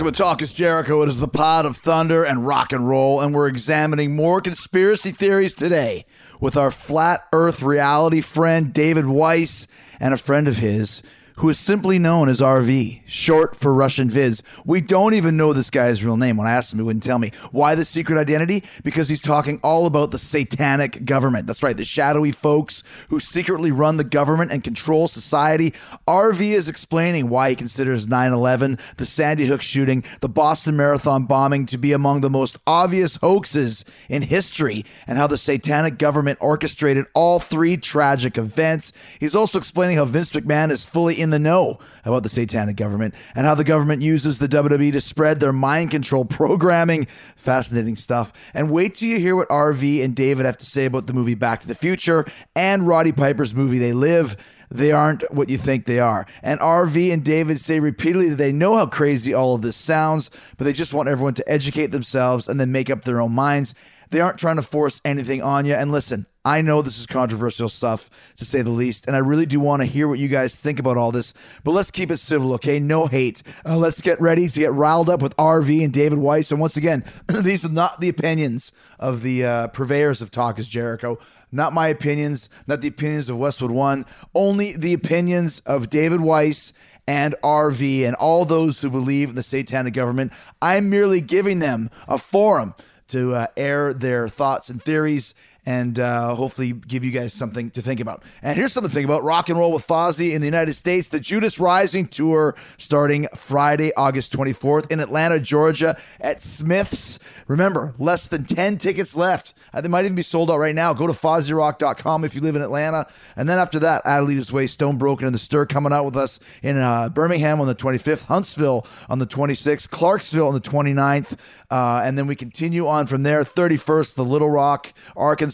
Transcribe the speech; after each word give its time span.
Welcome 0.00 0.06
to 0.06 0.12
Talk 0.12 0.40
is 0.40 0.52
Jericho. 0.52 1.02
It 1.02 1.08
is 1.08 1.20
the 1.20 1.26
pod 1.26 1.66
of 1.66 1.76
thunder 1.76 2.22
and 2.22 2.46
rock 2.46 2.72
and 2.72 2.88
roll, 2.88 3.20
and 3.20 3.34
we're 3.34 3.48
examining 3.48 4.14
more 4.14 4.40
conspiracy 4.40 5.10
theories 5.10 5.52
today 5.52 6.06
with 6.40 6.56
our 6.56 6.70
flat 6.70 7.26
earth 7.32 7.62
reality 7.62 8.20
friend 8.20 8.72
David 8.72 9.06
Weiss 9.06 9.66
and 9.98 10.14
a 10.14 10.16
friend 10.16 10.48
of 10.48 10.58
his 10.58 11.02
who 11.40 11.48
is 11.48 11.58
simply 11.58 11.98
known 11.98 12.28
as 12.28 12.42
RV, 12.42 13.00
short 13.06 13.56
for 13.56 13.72
Russian 13.72 14.10
Vids. 14.10 14.42
We 14.66 14.82
don't 14.82 15.14
even 15.14 15.38
know 15.38 15.54
this 15.54 15.70
guy's 15.70 16.04
real 16.04 16.18
name. 16.18 16.36
When 16.36 16.46
I 16.46 16.50
asked 16.50 16.70
him, 16.70 16.78
he 16.78 16.82
wouldn't 16.82 17.02
tell 17.02 17.18
me. 17.18 17.32
Why 17.50 17.74
the 17.74 17.86
secret 17.86 18.18
identity? 18.18 18.62
Because 18.84 19.08
he's 19.08 19.22
talking 19.22 19.58
all 19.62 19.86
about 19.86 20.10
the 20.10 20.18
satanic 20.18 21.06
government. 21.06 21.46
That's 21.46 21.62
right, 21.62 21.74
the 21.74 21.86
shadowy 21.86 22.30
folks 22.30 22.82
who 23.08 23.20
secretly 23.20 23.72
run 23.72 23.96
the 23.96 24.04
government 24.04 24.52
and 24.52 24.62
control 24.62 25.08
society. 25.08 25.72
RV 26.06 26.42
is 26.42 26.68
explaining 26.68 27.30
why 27.30 27.48
he 27.48 27.56
considers 27.56 28.06
9 28.06 28.34
11, 28.34 28.78
the 28.98 29.06
Sandy 29.06 29.46
Hook 29.46 29.62
shooting, 29.62 30.04
the 30.20 30.28
Boston 30.28 30.76
Marathon 30.76 31.24
bombing 31.24 31.64
to 31.66 31.78
be 31.78 31.94
among 31.94 32.20
the 32.20 32.28
most 32.28 32.58
obvious 32.66 33.16
hoaxes 33.16 33.82
in 34.10 34.20
history, 34.20 34.84
and 35.06 35.16
how 35.16 35.26
the 35.26 35.38
satanic 35.38 35.96
government 35.96 36.36
orchestrated 36.42 37.06
all 37.14 37.38
three 37.38 37.78
tragic 37.78 38.36
events. 38.36 38.92
He's 39.18 39.34
also 39.34 39.56
explaining 39.56 39.96
how 39.96 40.04
Vince 40.04 40.32
McMahon 40.32 40.70
is 40.70 40.84
fully 40.84 41.18
in 41.18 41.29
the 41.30 41.38
know 41.38 41.78
about 42.04 42.22
the 42.22 42.28
satanic 42.28 42.76
government 42.76 43.14
and 43.34 43.46
how 43.46 43.54
the 43.54 43.64
government 43.64 44.02
uses 44.02 44.38
the 44.38 44.48
WWE 44.48 44.92
to 44.92 45.00
spread 45.00 45.40
their 45.40 45.52
mind 45.52 45.90
control 45.90 46.24
programming. 46.24 47.06
Fascinating 47.36 47.96
stuff. 47.96 48.32
And 48.54 48.70
wait 48.70 48.96
till 48.96 49.08
you 49.08 49.18
hear 49.18 49.36
what 49.36 49.48
RV 49.48 50.04
and 50.04 50.14
David 50.14 50.46
have 50.46 50.58
to 50.58 50.66
say 50.66 50.84
about 50.84 51.06
the 51.06 51.12
movie 51.12 51.34
Back 51.34 51.60
to 51.60 51.68
the 51.68 51.74
Future 51.74 52.24
and 52.54 52.86
Roddy 52.86 53.12
Piper's 53.12 53.54
movie 53.54 53.78
They 53.78 53.92
Live. 53.92 54.36
They 54.70 54.92
aren't 54.92 55.28
what 55.34 55.48
you 55.48 55.58
think 55.58 55.86
they 55.86 55.98
are. 55.98 56.26
And 56.42 56.60
RV 56.60 57.12
and 57.12 57.24
David 57.24 57.60
say 57.60 57.80
repeatedly 57.80 58.28
that 58.30 58.36
they 58.36 58.52
know 58.52 58.76
how 58.76 58.86
crazy 58.86 59.34
all 59.34 59.56
of 59.56 59.62
this 59.62 59.76
sounds, 59.76 60.30
but 60.56 60.64
they 60.64 60.72
just 60.72 60.94
want 60.94 61.08
everyone 61.08 61.34
to 61.34 61.48
educate 61.50 61.88
themselves 61.88 62.48
and 62.48 62.60
then 62.60 62.70
make 62.70 62.88
up 62.88 63.04
their 63.04 63.20
own 63.20 63.32
minds. 63.32 63.74
They 64.10 64.20
aren't 64.20 64.38
trying 64.38 64.56
to 64.56 64.62
force 64.62 65.00
anything 65.04 65.42
on 65.42 65.64
you. 65.64 65.74
And 65.74 65.92
listen, 65.92 66.26
I 66.44 66.62
know 66.62 66.80
this 66.80 66.98
is 66.98 67.06
controversial 67.06 67.68
stuff 67.68 68.08
to 68.36 68.46
say 68.46 68.62
the 68.62 68.70
least, 68.70 69.06
and 69.06 69.14
I 69.14 69.18
really 69.18 69.44
do 69.44 69.60
want 69.60 69.82
to 69.82 69.86
hear 69.86 70.08
what 70.08 70.18
you 70.18 70.28
guys 70.28 70.58
think 70.58 70.78
about 70.78 70.96
all 70.96 71.12
this. 71.12 71.34
But 71.64 71.72
let's 71.72 71.90
keep 71.90 72.10
it 72.10 72.16
civil, 72.16 72.54
okay? 72.54 72.80
No 72.80 73.06
hate. 73.06 73.42
Uh, 73.64 73.76
let's 73.76 74.00
get 74.00 74.18
ready 74.22 74.48
to 74.48 74.58
get 74.58 74.72
riled 74.72 75.10
up 75.10 75.20
with 75.20 75.36
RV 75.36 75.84
and 75.84 75.92
David 75.92 76.18
Weiss. 76.18 76.50
And 76.50 76.58
once 76.58 76.78
again, 76.78 77.04
these 77.42 77.64
are 77.64 77.70
not 77.70 78.00
the 78.00 78.08
opinions 78.08 78.72
of 78.98 79.20
the 79.20 79.44
uh, 79.44 79.68
purveyors 79.68 80.22
of 80.22 80.30
Talk 80.30 80.58
is 80.58 80.66
Jericho. 80.66 81.18
Not 81.52 81.74
my 81.74 81.88
opinions, 81.88 82.48
not 82.66 82.80
the 82.80 82.88
opinions 82.88 83.28
of 83.28 83.36
Westwood 83.36 83.70
One, 83.70 84.06
only 84.34 84.74
the 84.74 84.94
opinions 84.94 85.60
of 85.66 85.90
David 85.90 86.22
Weiss 86.22 86.72
and 87.06 87.34
RV 87.42 88.06
and 88.06 88.16
all 88.16 88.44
those 88.46 88.80
who 88.80 88.88
believe 88.88 89.30
in 89.30 89.34
the 89.34 89.42
satanic 89.42 89.92
government. 89.92 90.32
I'm 90.62 90.88
merely 90.88 91.20
giving 91.20 91.58
them 91.58 91.90
a 92.08 92.16
forum 92.16 92.74
to 93.10 93.34
uh, 93.34 93.46
air 93.56 93.92
their 93.92 94.28
thoughts 94.28 94.70
and 94.70 94.82
theories 94.82 95.34
and 95.66 95.98
uh, 96.00 96.34
hopefully 96.34 96.72
give 96.72 97.04
you 97.04 97.10
guys 97.10 97.34
something 97.34 97.70
to 97.72 97.82
think 97.82 98.00
about. 98.00 98.22
And 98.42 98.56
here's 98.56 98.72
something 98.72 98.90
to 98.90 98.94
think 98.94 99.04
about 99.04 99.22
rock 99.22 99.48
and 99.48 99.58
roll 99.58 99.72
with 99.72 99.86
Fozzy 99.86 100.32
in 100.32 100.40
the 100.40 100.46
United 100.46 100.74
States, 100.74 101.08
the 101.08 101.20
Judas 101.20 101.58
Rising 101.58 102.08
Tour 102.08 102.56
starting 102.78 103.28
Friday, 103.34 103.92
August 103.94 104.32
24th 104.32 104.90
in 104.90 105.00
Atlanta, 105.00 105.38
Georgia 105.38 105.98
at 106.20 106.40
Smith's. 106.40 107.18
Remember, 107.46 107.94
less 107.98 108.28
than 108.28 108.44
10 108.44 108.78
tickets 108.78 109.14
left. 109.14 109.54
Uh, 109.72 109.80
they 109.80 109.88
might 109.88 110.04
even 110.04 110.14
be 110.14 110.22
sold 110.22 110.50
out 110.50 110.58
right 110.58 110.74
now. 110.74 110.92
Go 110.92 111.06
to 111.06 111.12
FozzyRock.com 111.12 112.24
if 112.24 112.34
you 112.34 112.40
live 112.40 112.56
in 112.56 112.62
Atlanta. 112.62 113.06
And 113.36 113.48
then 113.48 113.58
after 113.58 113.78
that, 113.80 114.04
Adelita's 114.04 114.52
Way, 114.52 114.66
Stone 114.66 114.98
Broken, 114.98 115.26
and 115.26 115.34
The 115.34 115.38
Stir 115.38 115.66
coming 115.66 115.92
out 115.92 116.04
with 116.04 116.16
us 116.16 116.40
in 116.62 116.78
uh, 116.78 117.08
Birmingham 117.10 117.60
on 117.60 117.66
the 117.66 117.74
25th, 117.74 118.24
Huntsville 118.24 118.86
on 119.08 119.18
the 119.18 119.26
26th, 119.26 119.90
Clarksville 119.90 120.48
on 120.48 120.54
the 120.54 120.60
29th. 120.60 121.38
Uh, 121.70 122.02
and 122.04 122.16
then 122.16 122.26
we 122.26 122.34
continue 122.34 122.88
on 122.88 123.06
from 123.06 123.22
there. 123.22 123.42
31st, 123.42 124.14
the 124.14 124.24
Little 124.24 124.50
Rock, 124.50 124.92
Arkansas 125.16 125.49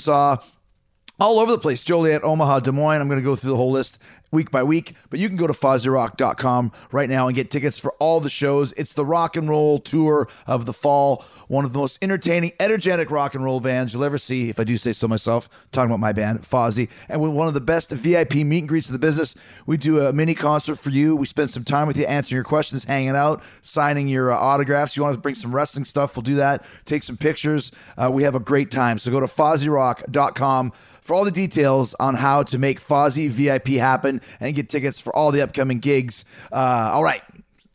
all 1.18 1.38
over 1.38 1.50
the 1.52 1.58
place. 1.58 1.82
Joliet, 1.82 2.22
Omaha, 2.24 2.60
Des 2.60 2.72
Moines. 2.72 3.00
I'm 3.00 3.08
going 3.08 3.20
to 3.20 3.24
go 3.24 3.36
through 3.36 3.50
the 3.50 3.56
whole 3.56 3.70
list 3.72 3.98
week 4.36 4.50
by 4.50 4.62
week, 4.62 4.94
but 5.10 5.19
you 5.19 5.28
can 5.28 5.36
go 5.36 5.47
to 5.47 5.52
FozzyRock.com 5.52 6.70
right 6.92 7.08
now 7.08 7.26
and 7.26 7.34
get 7.34 7.50
tickets 7.50 7.78
for 7.78 7.92
all 7.94 8.20
the 8.20 8.30
shows. 8.30 8.72
It's 8.76 8.92
the 8.92 9.04
rock 9.04 9.34
and 9.34 9.48
roll 9.48 9.78
tour 9.78 10.28
of 10.47 10.66
the 10.66 10.72
fall, 10.74 11.24
one 11.48 11.64
of 11.64 11.72
the 11.72 11.78
most 11.78 11.98
entertaining, 12.02 12.52
energetic 12.60 13.10
rock 13.10 13.34
and 13.34 13.42
roll 13.42 13.60
bands 13.60 13.94
you'll 13.94 14.04
ever 14.04 14.19
see, 14.19 14.50
if 14.50 14.60
I 14.60 14.64
do 14.64 14.76
say 14.76 14.92
so 14.92 15.08
myself, 15.08 15.48
talking 15.72 15.91
about 15.91 16.00
my 16.00 16.12
band, 16.12 16.42
Fozzy, 16.42 16.91
and 17.08 17.20
with 17.20 17.32
one 17.32 17.48
of 17.48 17.54
the 17.54 17.60
best 17.60 17.91
VIP 17.91 18.34
meet 18.34 18.58
and 18.58 18.69
greets 18.69 18.88
of 18.88 18.92
the 18.92 18.98
business. 18.98 19.34
We 19.64 19.78
do 19.78 20.00
a 20.00 20.12
mini 20.12 20.34
concert 20.34 20.76
for 20.76 20.91
you. 20.91 21.16
We 21.16 21.26
spend 21.26 21.50
some 21.50 21.64
time 21.64 21.86
with 21.86 21.97
you, 21.97 22.04
answering 22.04 22.36
your 22.36 22.44
questions, 22.44 22.84
hanging 22.84 23.16
out, 23.16 23.42
signing 23.62 24.06
your 24.06 24.30
uh, 24.30 24.36
autographs. 24.36 24.97
You 24.97 25.03
want 25.03 25.14
to 25.14 25.20
bring 25.20 25.34
some 25.34 25.54
wrestling 25.54 25.86
stuff, 25.86 26.14
we'll 26.14 26.22
do 26.22 26.34
that. 26.34 26.64
Take 26.84 27.03
some 27.03 27.16
pictures. 27.16 27.72
Uh, 27.97 28.10
we 28.12 28.22
have 28.24 28.34
a 28.34 28.41
great 28.41 28.70
time. 28.70 28.98
So 28.98 29.10
go 29.10 29.20
to 29.20 29.26
FozzyRock.com 29.26 30.72
for 31.06 31.14
all 31.14 31.24
the 31.24 31.30
details 31.30 31.94
on 32.00 32.16
how 32.16 32.42
to 32.42 32.58
make 32.58 32.80
Fozzy 32.80 33.28
VIP 33.28 33.68
happen 33.78 34.20
and 34.40 34.54
get 34.54 34.68
tickets 34.68 34.98
for 34.98 35.14
all 35.14 35.30
the 35.30 35.40
upcoming 35.40 35.78
gigs. 35.78 36.24
Uh, 36.52 36.90
all 36.92 37.04
right, 37.04 37.22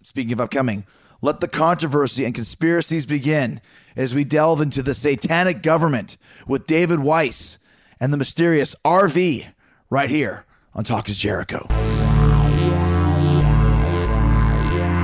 speaking 0.03 0.33
of 0.33 0.41
upcoming, 0.41 0.85
let 1.21 1.39
the 1.39 1.47
controversy 1.47 2.25
and 2.25 2.35
conspiracies 2.35 3.05
begin 3.05 3.61
as 3.95 4.13
we 4.13 4.23
delve 4.23 4.59
into 4.59 4.83
the 4.83 4.93
satanic 4.93 5.61
government 5.61 6.17
with 6.45 6.67
David 6.67 6.99
Weiss 6.99 7.57
and 7.99 8.11
the 8.11 8.17
mysterious 8.17 8.75
RV 8.83 9.47
right 9.89 10.09
here 10.09 10.45
on 10.73 10.83
Talk 10.83 11.07
is 11.07 11.17
Jericho. 11.17 11.67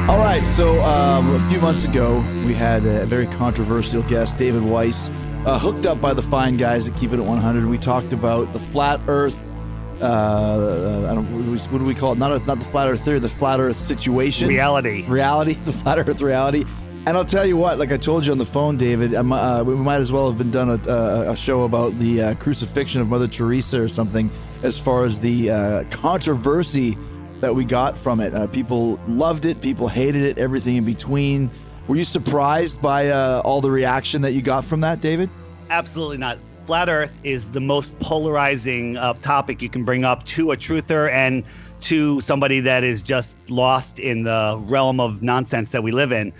All 0.09 0.17
right, 0.17 0.43
so 0.45 0.81
um, 0.83 1.35
a 1.35 1.49
few 1.49 1.59
months 1.59 1.85
ago, 1.85 2.19
we 2.45 2.53
had 2.53 2.85
a 2.85 3.05
very 3.05 3.27
controversial 3.27 4.01
guest, 4.03 4.37
David 4.37 4.63
Weiss, 4.63 5.11
uh, 5.47 5.57
hooked 5.57 5.85
up 5.85 6.01
by 6.01 6.13
the 6.13 6.21
fine 6.21 6.57
guys 6.57 6.89
at 6.89 6.97
Keep 6.97 7.13
It 7.13 7.19
at 7.19 7.25
100. 7.25 7.65
We 7.65 7.77
talked 7.77 8.11
about 8.11 8.51
the 8.51 8.59
flat 8.59 8.99
Earth. 9.07 9.49
Uh, 10.01 11.07
I 11.09 11.15
don't. 11.15 11.33
What 11.33 11.45
do, 11.45 11.51
we, 11.51 11.57
what 11.57 11.77
do 11.79 11.85
we 11.85 11.95
call 11.95 12.11
it? 12.11 12.17
Not 12.17 12.33
a, 12.33 12.39
not 12.45 12.59
the 12.59 12.65
flat 12.65 12.89
Earth 12.89 13.03
theory, 13.03 13.19
the 13.19 13.29
flat 13.29 13.61
Earth 13.61 13.77
situation. 13.77 14.49
Reality. 14.49 15.05
Reality. 15.07 15.53
The 15.65 15.71
flat 15.71 15.99
Earth 15.99 16.21
reality. 16.21 16.65
And 17.05 17.15
I'll 17.15 17.25
tell 17.25 17.45
you 17.45 17.55
what, 17.55 17.79
like 17.79 17.93
I 17.93 17.97
told 17.97 18.25
you 18.25 18.33
on 18.33 18.37
the 18.37 18.45
phone, 18.45 18.75
David, 18.75 19.13
I'm, 19.13 19.31
uh, 19.31 19.63
we 19.63 19.75
might 19.75 20.01
as 20.01 20.11
well 20.11 20.27
have 20.27 20.37
been 20.37 20.51
done 20.51 20.69
a, 20.69 20.91
a, 20.91 21.31
a 21.31 21.35
show 21.37 21.63
about 21.63 21.97
the 21.97 22.21
uh, 22.21 22.35
crucifixion 22.35 22.99
of 22.99 23.07
Mother 23.07 23.29
Teresa 23.29 23.81
or 23.81 23.87
something, 23.87 24.29
as 24.61 24.77
far 24.77 25.05
as 25.05 25.21
the 25.21 25.49
uh, 25.49 25.83
controversy 25.85 26.97
that 27.39 27.55
we 27.55 27.63
got 27.63 27.97
from 27.97 28.19
it. 28.19 28.35
Uh, 28.35 28.47
people 28.47 28.99
loved 29.07 29.45
it, 29.45 29.61
people 29.61 29.87
hated 29.87 30.23
it, 30.23 30.37
everything 30.37 30.75
in 30.75 30.83
between. 30.83 31.49
Were 31.87 31.95
you 31.95 32.03
surprised 32.03 32.81
by 32.81 33.09
uh, 33.09 33.41
all 33.45 33.61
the 33.61 33.71
reaction 33.71 34.21
that 34.23 34.33
you 34.33 34.41
got 34.41 34.65
from 34.65 34.81
that, 34.81 34.99
David? 34.99 35.29
Absolutely 35.69 36.17
not. 36.17 36.37
Flat 36.65 36.89
Earth 36.89 37.17
is 37.23 37.51
the 37.51 37.61
most 37.61 37.97
polarizing 37.99 38.97
uh, 38.97 39.13
topic 39.13 39.61
you 39.61 39.69
can 39.69 39.85
bring 39.85 40.03
up 40.03 40.25
to 40.25 40.51
a 40.51 40.57
truther, 40.57 41.09
and 41.09 41.45
to 41.79 42.19
somebody 42.19 42.59
that 42.59 42.83
is 42.83 43.01
just 43.01 43.37
lost 43.47 43.99
in 43.99 44.23
the 44.23 44.61
realm 44.63 44.99
of 44.99 45.21
nonsense 45.21 45.71
that 45.71 45.81
we 45.81 45.91
live 45.91 46.11
in. 46.11 46.33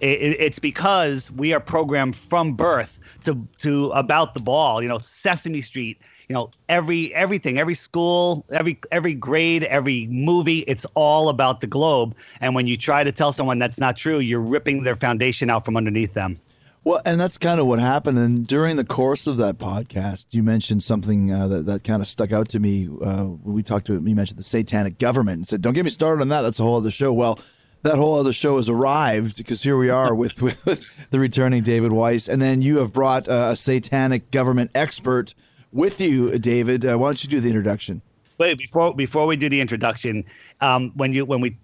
It, 0.00 0.36
it's 0.40 0.58
because 0.58 1.30
we 1.30 1.52
are 1.52 1.60
programmed 1.60 2.16
from 2.16 2.54
birth 2.54 2.98
to 3.24 3.46
to 3.58 3.90
about 3.90 4.34
the 4.34 4.40
ball. 4.40 4.82
You 4.82 4.88
know, 4.88 4.98
Sesame 4.98 5.60
Street. 5.60 6.00
You 6.28 6.34
know, 6.34 6.50
every 6.68 7.14
everything, 7.14 7.58
every 7.58 7.74
school, 7.74 8.44
every 8.50 8.78
every 8.92 9.14
grade, 9.14 9.64
every 9.64 10.06
movie. 10.08 10.58
It's 10.60 10.84
all 10.94 11.30
about 11.30 11.60
the 11.60 11.66
globe. 11.66 12.14
And 12.40 12.54
when 12.54 12.66
you 12.66 12.76
try 12.76 13.02
to 13.02 13.12
tell 13.12 13.32
someone 13.32 13.58
that's 13.58 13.78
not 13.78 13.96
true, 13.96 14.18
you're 14.18 14.40
ripping 14.40 14.82
their 14.82 14.96
foundation 14.96 15.48
out 15.48 15.64
from 15.64 15.76
underneath 15.76 16.12
them. 16.12 16.38
Well, 16.84 17.02
and 17.04 17.20
that's 17.20 17.38
kind 17.38 17.60
of 17.60 17.66
what 17.66 17.80
happened. 17.80 18.18
And 18.18 18.46
during 18.46 18.76
the 18.76 18.84
course 18.84 19.26
of 19.26 19.36
that 19.38 19.58
podcast, 19.58 20.26
you 20.30 20.42
mentioned 20.42 20.82
something 20.82 21.32
uh, 21.32 21.48
that, 21.48 21.66
that 21.66 21.84
kind 21.84 22.00
of 22.00 22.08
stuck 22.08 22.32
out 22.32 22.48
to 22.50 22.60
me. 22.60 22.88
Uh, 23.02 23.26
we 23.42 23.62
talked 23.62 23.86
to 23.88 23.94
you 23.94 24.14
mentioned 24.14 24.38
the 24.38 24.44
satanic 24.44 24.98
government 24.98 25.38
and 25.38 25.48
said, 25.48 25.62
"Don't 25.62 25.74
get 25.74 25.84
me 25.84 25.90
started 25.90 26.22
on 26.22 26.28
that. 26.28 26.42
That's 26.42 26.60
a 26.60 26.62
whole 26.62 26.76
other 26.76 26.90
show." 26.90 27.12
Well, 27.12 27.38
that 27.82 27.96
whole 27.96 28.18
other 28.18 28.32
show 28.32 28.56
has 28.56 28.68
arrived 28.68 29.36
because 29.36 29.62
here 29.62 29.76
we 29.76 29.88
are 29.88 30.14
with, 30.14 30.42
with 30.64 30.84
the 31.10 31.18
returning 31.18 31.62
David 31.62 31.92
Weiss, 31.92 32.28
and 32.28 32.40
then 32.40 32.62
you 32.62 32.78
have 32.78 32.92
brought 32.92 33.28
uh, 33.28 33.48
a 33.52 33.56
satanic 33.56 34.30
government 34.30 34.70
expert 34.74 35.34
with 35.72 36.00
you, 36.00 36.38
David. 36.38 36.84
Uh, 36.84 36.96
why 36.96 37.08
don't 37.08 37.22
you 37.22 37.30
do 37.30 37.40
the 37.40 37.48
introduction? 37.48 38.02
Wait 38.38 38.56
before 38.56 38.94
before 38.94 39.26
we 39.26 39.36
do 39.36 39.48
the 39.48 39.60
introduction. 39.60 40.24
Um, 40.60 40.92
when 40.94 41.12
you 41.12 41.24
when 41.24 41.40
we 41.40 41.56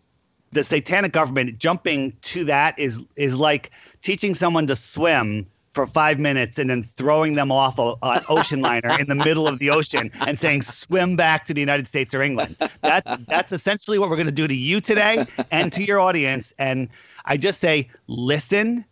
the 0.51 0.65
satanic 0.65 1.13
government 1.13 1.59
jumping 1.59 2.17
to 2.23 2.45
that 2.45 2.79
is 2.79 3.01
is 3.17 3.35
like 3.35 3.71
teaching 4.03 4.35
someone 4.35 4.67
to 4.67 4.77
swim 4.77 5.47
for 5.75 5.87
five 5.87 6.21
minutes 6.21 6.59
and 6.59 6.71
then 6.71 6.83
throwing 6.83 7.35
them 7.35 7.51
off 7.51 7.79
an 7.79 8.21
ocean 8.29 8.61
liner 8.61 8.97
in 8.99 9.09
the 9.09 9.15
middle 9.15 9.49
of 9.49 9.59
the 9.59 9.71
ocean 9.71 10.11
and 10.27 10.39
saying 10.39 10.63
swim 10.63 11.17
back 11.17 11.45
to 11.47 11.53
the 11.53 11.61
United 11.61 11.89
States 11.89 12.15
or 12.15 12.23
England. 12.23 12.57
That 12.83 13.21
that's 13.27 13.51
essentially 13.51 13.99
what 13.99 14.09
we're 14.09 14.17
going 14.17 14.27
to 14.27 14.33
do 14.33 14.47
to 14.47 14.55
you 14.55 14.81
today 14.81 15.27
and 15.51 15.73
to 15.73 15.83
your 15.83 15.99
audience. 16.01 16.55
And 16.59 16.89
I 17.25 17.37
just 17.37 17.61
say 17.61 17.89
listen 18.07 18.85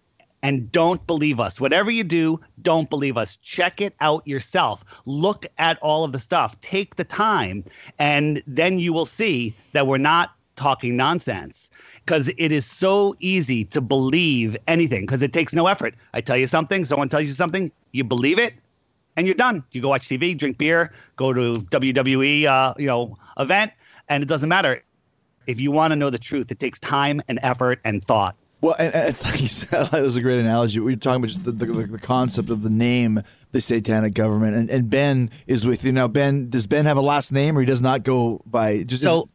and 0.42 0.70
don't 0.72 1.06
believe 1.06 1.38
us. 1.40 1.60
Whatever 1.60 1.90
you 1.90 2.04
do, 2.04 2.40
don't 2.62 2.90
believe 2.90 3.16
us. 3.16 3.36
Check 3.38 3.80
it 3.80 3.94
out 4.00 4.26
yourself. 4.26 4.84
Look 5.06 5.46
at 5.58 5.78
all 5.80 6.04
of 6.04 6.12
the 6.12 6.18
stuff. 6.18 6.60
Take 6.60 6.96
the 6.96 7.04
time, 7.04 7.64
and 7.98 8.42
then 8.46 8.78
you 8.78 8.92
will 8.92 9.06
see 9.06 9.54
that 9.72 9.86
we're 9.86 9.98
not 9.98 10.32
talking 10.56 10.96
nonsense 10.96 11.70
because 12.04 12.28
it 12.36 12.52
is 12.52 12.66
so 12.66 13.14
easy 13.20 13.64
to 13.66 13.80
believe 13.80 14.56
anything 14.66 15.02
because 15.02 15.22
it 15.22 15.32
takes 15.32 15.52
no 15.52 15.66
effort. 15.66 15.94
I 16.12 16.20
tell 16.20 16.36
you 16.36 16.46
something, 16.46 16.84
someone 16.84 17.08
tells 17.08 17.24
you 17.24 17.32
something, 17.32 17.70
you 17.92 18.04
believe 18.04 18.38
it, 18.38 18.54
and 19.16 19.26
you're 19.26 19.34
done. 19.34 19.64
You 19.72 19.80
go 19.80 19.88
watch 19.88 20.08
TV, 20.08 20.36
drink 20.36 20.58
beer, 20.58 20.92
go 21.16 21.32
to 21.32 21.60
WWE, 21.70 22.44
uh, 22.44 22.74
you 22.78 22.86
know, 22.86 23.16
event, 23.38 23.72
and 24.08 24.22
it 24.22 24.26
doesn't 24.26 24.48
matter. 24.48 24.82
If 25.46 25.60
you 25.60 25.70
want 25.70 25.92
to 25.92 25.96
know 25.96 26.10
the 26.10 26.18
truth, 26.18 26.50
it 26.50 26.60
takes 26.60 26.78
time 26.80 27.20
and 27.28 27.38
effort 27.42 27.80
and 27.84 28.02
thought. 28.02 28.36
Well, 28.62 28.74
and, 28.78 28.94
and 28.94 29.08
it's 29.08 29.24
like 29.30 29.42
you 29.42 29.48
said, 29.48 29.86
that 29.90 30.02
was 30.02 30.16
a 30.16 30.22
great 30.22 30.40
analogy. 30.40 30.80
We 30.80 30.94
were 30.94 30.96
talking 30.96 31.16
about 31.16 31.28
just 31.28 31.44
the, 31.44 31.52
the, 31.52 31.66
the 31.66 31.98
concept 31.98 32.48
of 32.48 32.62
the 32.62 32.70
name, 32.70 33.20
the 33.50 33.60
satanic 33.60 34.14
government, 34.14 34.56
and, 34.56 34.70
and 34.70 34.88
Ben 34.88 35.30
is 35.46 35.66
with 35.66 35.84
you 35.84 35.92
now. 35.92 36.08
Ben, 36.08 36.48
does 36.48 36.66
Ben 36.66 36.86
have 36.86 36.96
a 36.96 37.02
last 37.02 37.32
name, 37.32 37.58
or 37.58 37.60
he 37.60 37.66
does 37.66 37.82
not 37.82 38.04
go 38.04 38.40
by 38.46 38.84
just? 38.84 39.02
So 39.02 39.28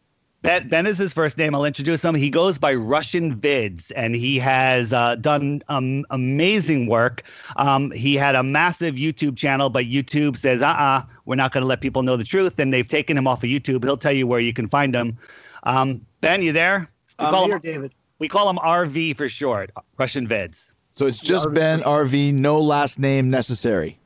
Ben, 0.44 0.70
ben 0.70 0.86
is 0.86 0.98
his 0.98 1.14
first 1.14 1.38
name. 1.38 1.56
I'll 1.56 1.66
introduce 1.66 2.06
him. 2.06 2.14
He 2.16 2.30
goes 2.30 2.58
by 2.58 2.74
Russian 2.74 3.36
Vids, 3.36 3.92
and 3.96 4.16
he 4.16 4.38
has 4.38 4.94
uh, 4.94 5.16
done 5.16 5.64
um, 5.68 6.06
amazing 6.12 6.88
work. 6.88 7.24
Um, 7.56 7.92
he 7.92 8.16
had 8.16 8.36
a 8.36 8.44
massive 8.44 8.96
YouTube 8.96 9.36
channel, 9.36 9.70
but 9.70 9.86
YouTube 9.86 10.38
says, 10.38 10.62
uh 10.62 10.68
uh-uh, 10.68 11.00
uh, 11.00 11.02
we 11.26 11.34
are 11.34 11.38
not 11.38 11.52
going 11.52 11.64
to 11.64 11.68
let 11.68 11.82
people 11.82 12.04
know 12.04 12.16
the 12.16 12.24
truth. 12.24 12.60
And 12.60 12.72
they've 12.72 12.88
taken 12.88 13.18
him 13.18 13.28
off 13.28 13.44
of 13.44 13.50
YouTube. 13.50 13.84
He'll 13.84 13.98
tell 13.98 14.14
you 14.14 14.28
where 14.28 14.40
you 14.40 14.54
can 14.54 14.70
find 14.70 14.96
him. 14.96 15.18
Um, 15.64 16.06
ben, 16.22 16.42
you 16.42 16.54
there? 16.54 16.88
We 17.20 17.26
I'm 17.26 17.34
call 17.34 17.46
here, 17.48 17.56
him, 17.56 17.62
David. 17.62 17.94
We 18.20 18.28
call 18.28 18.50
him 18.50 18.58
RV 18.58 19.18
for 19.18 19.30
short, 19.30 19.72
Russian 19.98 20.28
Vids. 20.28 20.72
So 20.96 21.06
it's 21.06 21.20
just 21.20 21.48
RV. 21.48 21.54
Ben 21.54 21.82
RV, 21.82 22.34
no 22.34 22.60
last 22.60 22.98
name 22.98 23.30
necessary. 23.30 24.00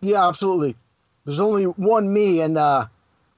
Yeah, 0.00 0.26
absolutely. 0.26 0.76
There's 1.26 1.40
only 1.40 1.64
one 1.64 2.12
me, 2.12 2.40
and 2.40 2.56
uh, 2.56 2.86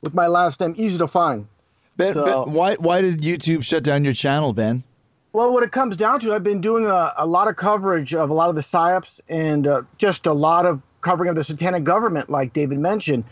with 0.02 0.14
my 0.14 0.28
last 0.28 0.60
name, 0.60 0.74
easy 0.78 0.98
to 0.98 1.08
find. 1.08 1.48
Ben, 1.96 2.14
so, 2.14 2.44
ben, 2.44 2.54
why 2.54 2.76
why 2.76 3.00
did 3.00 3.20
YouTube 3.20 3.64
shut 3.64 3.82
down 3.82 4.04
your 4.04 4.14
channel, 4.14 4.52
Ben? 4.52 4.84
Well, 5.32 5.52
what 5.52 5.62
it 5.62 5.72
comes 5.72 5.96
down 5.96 6.20
to, 6.20 6.34
I've 6.34 6.44
been 6.44 6.60
doing 6.60 6.84
a, 6.84 7.14
a 7.16 7.26
lot 7.26 7.48
of 7.48 7.56
coverage 7.56 8.14
of 8.14 8.30
a 8.30 8.34
lot 8.34 8.50
of 8.50 8.54
the 8.54 8.60
psyops 8.60 9.20
and 9.28 9.66
uh, 9.66 9.82
just 9.96 10.26
a 10.26 10.32
lot 10.32 10.66
of 10.66 10.82
covering 11.00 11.30
of 11.30 11.36
the 11.36 11.42
satanic 11.42 11.84
government, 11.84 12.28
like 12.28 12.52
David 12.52 12.78
mentioned. 12.78 13.24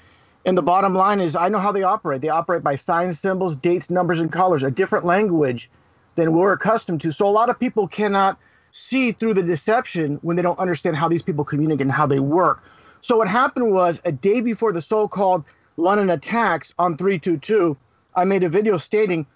And 0.47 0.57
the 0.57 0.63
bottom 0.63 0.95
line 0.95 1.21
is, 1.21 1.37
I 1.37 1.51
know 1.51 1.59
how 1.59 1.73
they 1.73 1.83
operate. 1.83 2.23
They 2.23 2.31
operate 2.31 2.63
by 2.63 2.77
signs, 2.77 3.21
symbols, 3.21 3.55
dates, 3.55 3.91
numbers, 3.91 4.21
and 4.21 4.33
colors, 4.33 4.63
a 4.63 4.71
different 4.71 5.05
language 5.05 5.69
than 6.15 6.33
we're 6.33 6.53
accustomed 6.53 7.01
to. 7.03 7.13
So 7.13 7.27
a 7.27 7.31
lot 7.31 7.49
of 7.49 7.59
people 7.59 7.87
cannot 7.89 8.39
see 8.73 9.13
through 9.13 9.35
the 9.35 9.43
deception 9.43 10.19
when 10.23 10.37
they 10.37 10.43
don't 10.43 10.59
understand 10.59 10.97
how 10.97 11.09
these 11.09 11.23
people 11.23 11.45
communicate 11.45 11.83
and 11.83 11.93
how 11.93 12.07
they 12.07 12.21
work. 12.21 12.63
So 13.01 13.17
what 13.17 13.29
happened 13.29 13.73
was 13.73 14.01
a 14.05 14.13
day 14.13 14.41
before 14.41 14.73
the 14.73 14.81
so-called 14.81 15.45
London 15.77 16.11
attacks 16.11 16.75
on 16.79 16.97
322, 16.97 17.77
I 18.15 18.25
made 18.25 18.43
a 18.43 18.49
video 18.49 18.77
stating, 18.77 19.27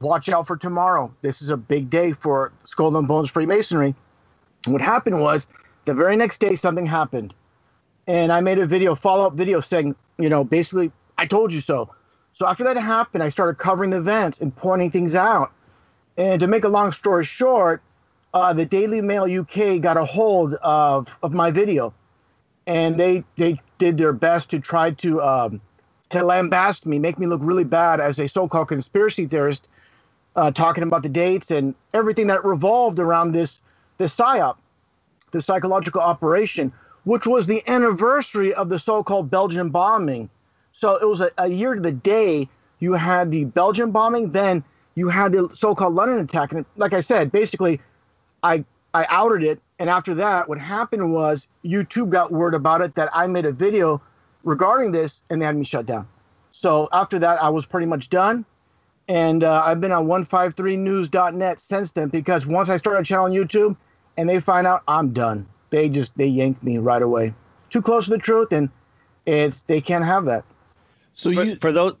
watch 0.00 0.28
out 0.28 0.46
for 0.46 0.56
tomorrow. 0.56 1.12
This 1.22 1.42
is 1.42 1.50
a 1.50 1.56
big 1.56 1.90
day 1.90 2.12
for 2.12 2.52
Skull 2.64 2.96
and 2.96 3.08
Bones 3.08 3.30
Freemasonry. 3.30 3.94
And 4.64 4.72
what 4.72 4.82
happened 4.82 5.20
was 5.20 5.46
the 5.84 5.94
very 5.94 6.16
next 6.16 6.38
day 6.38 6.54
something 6.54 6.86
happened. 6.86 7.34
And 8.06 8.32
I 8.32 8.40
made 8.40 8.58
a 8.58 8.66
video, 8.66 8.94
follow-up 8.94 9.34
video 9.34 9.60
saying, 9.60 9.96
you 10.18 10.28
know, 10.28 10.44
basically, 10.44 10.92
I 11.18 11.26
told 11.26 11.52
you 11.52 11.60
so. 11.60 11.92
So 12.32 12.46
after 12.46 12.64
that 12.64 12.76
happened, 12.76 13.22
I 13.22 13.28
started 13.28 13.58
covering 13.58 13.90
the 13.90 13.98
events 13.98 14.40
and 14.40 14.54
pointing 14.54 14.90
things 14.90 15.14
out. 15.14 15.52
And 16.18 16.40
to 16.40 16.48
make 16.48 16.64
a 16.64 16.68
long 16.68 16.90
story 16.90 17.24
short, 17.24 17.80
uh, 18.34 18.52
the 18.52 18.66
Daily 18.66 19.00
Mail 19.00 19.24
UK 19.24 19.80
got 19.80 19.96
a 19.96 20.04
hold 20.04 20.54
of, 20.54 21.16
of 21.22 21.32
my 21.32 21.52
video, 21.52 21.94
and 22.66 22.98
they 22.98 23.24
they 23.36 23.60
did 23.78 23.96
their 23.96 24.12
best 24.12 24.50
to 24.50 24.58
try 24.58 24.90
to 24.90 25.22
um, 25.22 25.60
to 26.10 26.18
lambast 26.18 26.86
me, 26.86 26.98
make 26.98 27.18
me 27.20 27.26
look 27.26 27.40
really 27.42 27.64
bad 27.64 28.00
as 28.00 28.18
a 28.18 28.26
so-called 28.26 28.68
conspiracy 28.68 29.26
theorist, 29.26 29.68
uh, 30.34 30.50
talking 30.50 30.82
about 30.82 31.02
the 31.04 31.08
dates 31.08 31.52
and 31.52 31.74
everything 31.94 32.26
that 32.26 32.44
revolved 32.44 32.98
around 32.98 33.32
this 33.32 33.60
this 33.98 34.14
psyop, 34.14 34.56
the 35.30 35.40
psychological 35.40 36.00
operation, 36.00 36.72
which 37.04 37.28
was 37.28 37.46
the 37.46 37.62
anniversary 37.68 38.52
of 38.54 38.68
the 38.68 38.78
so-called 38.78 39.30
Belgian 39.30 39.70
bombing. 39.70 40.28
So 40.72 40.96
it 40.96 41.06
was 41.06 41.20
a, 41.20 41.30
a 41.38 41.46
year 41.46 41.76
to 41.76 41.80
the 41.80 41.92
day. 41.92 42.48
You 42.80 42.94
had 42.94 43.30
the 43.30 43.44
Belgian 43.44 43.92
bombing, 43.92 44.32
then 44.32 44.64
you 44.98 45.08
had 45.08 45.32
the 45.32 45.48
so-called 45.52 45.94
London 45.94 46.18
attack, 46.18 46.52
and 46.52 46.66
like 46.76 46.92
I 46.92 47.00
said, 47.00 47.30
basically, 47.30 47.80
I 48.42 48.64
I 48.92 49.06
outed 49.08 49.44
it, 49.44 49.60
and 49.78 49.88
after 49.88 50.14
that, 50.16 50.48
what 50.48 50.58
happened 50.58 51.12
was 51.12 51.46
YouTube 51.64 52.10
got 52.10 52.32
word 52.32 52.54
about 52.54 52.80
it 52.80 52.96
that 52.96 53.08
I 53.14 53.28
made 53.28 53.46
a 53.46 53.52
video 53.52 54.02
regarding 54.42 54.90
this, 54.90 55.22
and 55.30 55.40
they 55.40 55.46
had 55.46 55.56
me 55.56 55.64
shut 55.64 55.86
down. 55.86 56.08
So 56.50 56.88
after 56.92 57.18
that, 57.20 57.40
I 57.40 57.48
was 57.50 57.64
pretty 57.64 57.86
much 57.86 58.10
done. 58.10 58.44
And 59.06 59.44
uh, 59.44 59.62
I've 59.64 59.80
been 59.80 59.92
on 59.92 60.06
153news.net 60.06 61.60
since 61.60 61.92
then 61.92 62.08
because 62.08 62.46
once 62.46 62.68
I 62.68 62.76
started 62.76 63.00
a 63.00 63.04
channel 63.04 63.24
on 63.24 63.32
YouTube 63.32 63.74
and 64.18 64.28
they 64.28 64.38
find 64.38 64.66
out, 64.66 64.82
I'm 64.86 65.14
done. 65.14 65.46
They 65.70 65.88
just, 65.88 66.14
they 66.18 66.26
yanked 66.26 66.62
me 66.62 66.76
right 66.76 67.00
away. 67.00 67.32
Too 67.70 67.80
close 67.80 68.04
to 68.04 68.10
the 68.10 68.18
truth, 68.18 68.52
and 68.52 68.68
it's, 69.24 69.62
they 69.62 69.80
can't 69.80 70.04
have 70.04 70.26
that. 70.26 70.44
So 71.14 71.30
you, 71.30 71.54
for, 71.54 71.60
for 71.60 71.72
those, 71.72 71.94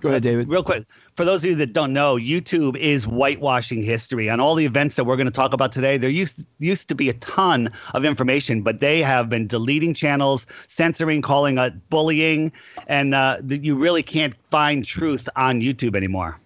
go 0.00 0.08
ahead, 0.08 0.22
David. 0.22 0.48
Real 0.48 0.64
quick 0.64 0.84
for 1.18 1.24
those 1.24 1.42
of 1.42 1.50
you 1.50 1.56
that 1.56 1.72
don't 1.72 1.92
know, 1.92 2.14
YouTube 2.14 2.76
is 2.76 3.02
whitewashing 3.02 3.82
history. 3.82 4.30
On 4.30 4.38
all 4.38 4.54
the 4.54 4.64
events 4.64 4.94
that 4.94 5.02
we're 5.02 5.16
going 5.16 5.26
to 5.26 5.32
talk 5.32 5.52
about 5.52 5.72
today, 5.72 5.96
there 5.96 6.08
used 6.08 6.46
used 6.60 6.88
to 6.90 6.94
be 6.94 7.08
a 7.08 7.14
ton 7.14 7.72
of 7.92 8.04
information, 8.04 8.62
but 8.62 8.78
they 8.78 9.02
have 9.02 9.28
been 9.28 9.48
deleting 9.48 9.94
channels, 9.94 10.46
censoring, 10.68 11.20
calling 11.20 11.58
it 11.58 11.90
bullying, 11.90 12.52
and 12.86 13.16
uh, 13.16 13.38
you 13.48 13.74
really 13.74 14.04
can't 14.04 14.32
find 14.52 14.84
truth 14.84 15.28
on 15.34 15.60
YouTube 15.60 15.96
anymore. 15.96 16.38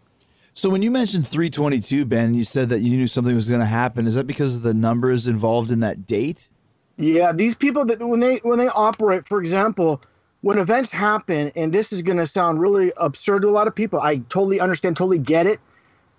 So 0.55 0.71
when 0.71 0.81
you 0.81 0.91
mentioned 0.91 1.29
322, 1.29 2.07
Ben, 2.07 2.33
you 2.33 2.45
said 2.45 2.71
that 2.71 2.79
you 2.79 2.97
knew 2.97 3.09
something 3.09 3.35
was 3.35 3.51
going 3.51 3.61
to 3.61 3.67
happen. 3.67 4.07
Is 4.07 4.15
that 4.15 4.27
because 4.27 4.57
of 4.57 4.63
the 4.63 4.73
numbers 4.73 5.27
involved 5.27 5.71
in 5.71 5.81
that 5.81 6.07
date? 6.07 6.49
Yeah, 6.97 7.33
these 7.33 7.55
people 7.55 7.85
that 7.85 8.01
when 8.01 8.21
they 8.21 8.37
when 8.37 8.59
they 8.59 8.69
operate, 8.69 9.27
for 9.27 9.39
example, 9.39 10.01
when 10.43 10.59
events 10.59 10.91
happen, 10.91 11.53
and 11.57 11.73
this 11.73 11.93
is 11.93 12.03
going 12.03 12.19
to 12.19 12.27
sound 12.27 12.61
really 12.61 12.93
absurd 12.97 13.43
to 13.43 13.49
a 13.49 13.51
lot 13.51 13.69
of 13.69 13.75
people, 13.75 14.01
I 14.01 14.17
totally 14.29 14.61
understand, 14.61 14.97
totally 14.97 15.19
get 15.19 15.47
it. 15.47 15.61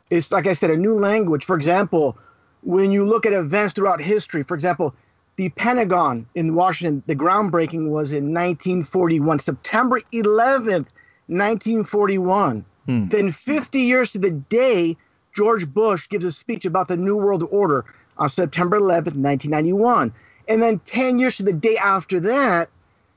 It's 0.09 0.31
like 0.31 0.47
I 0.47 0.53
said, 0.53 0.71
a 0.71 0.77
new 0.77 0.97
language. 0.97 1.45
For 1.45 1.55
example, 1.55 2.17
when 2.61 2.91
you 2.91 3.05
look 3.05 3.25
at 3.25 3.33
events 3.33 3.73
throughout 3.73 4.01
history, 4.01 4.43
for 4.43 4.55
example, 4.55 4.95
the 5.35 5.49
Pentagon 5.49 6.25
in 6.35 6.55
Washington, 6.55 7.03
the 7.05 7.15
groundbreaking 7.15 7.89
was 7.89 8.13
in 8.13 8.25
1941, 8.33 9.39
September 9.39 9.99
11th, 10.13 10.87
1941. 11.27 12.65
Hmm. 12.85 13.07
Then 13.07 13.31
50 13.31 13.79
years 13.79 14.11
to 14.11 14.19
the 14.19 14.31
day, 14.31 14.95
George 15.35 15.67
Bush 15.67 16.07
gives 16.07 16.23
a 16.23 16.31
speech 16.31 16.65
about 16.65 16.87
the 16.87 16.97
New 16.97 17.17
World 17.17 17.43
Order 17.49 17.85
on 18.17 18.29
September 18.29 18.79
11th, 18.79 19.15
1991. 19.17 20.13
And 20.47 20.61
then 20.61 20.79
10 20.79 21.19
years 21.19 21.37
to 21.37 21.43
the 21.43 21.53
day 21.53 21.77
after 21.77 22.19
that, 22.21 22.69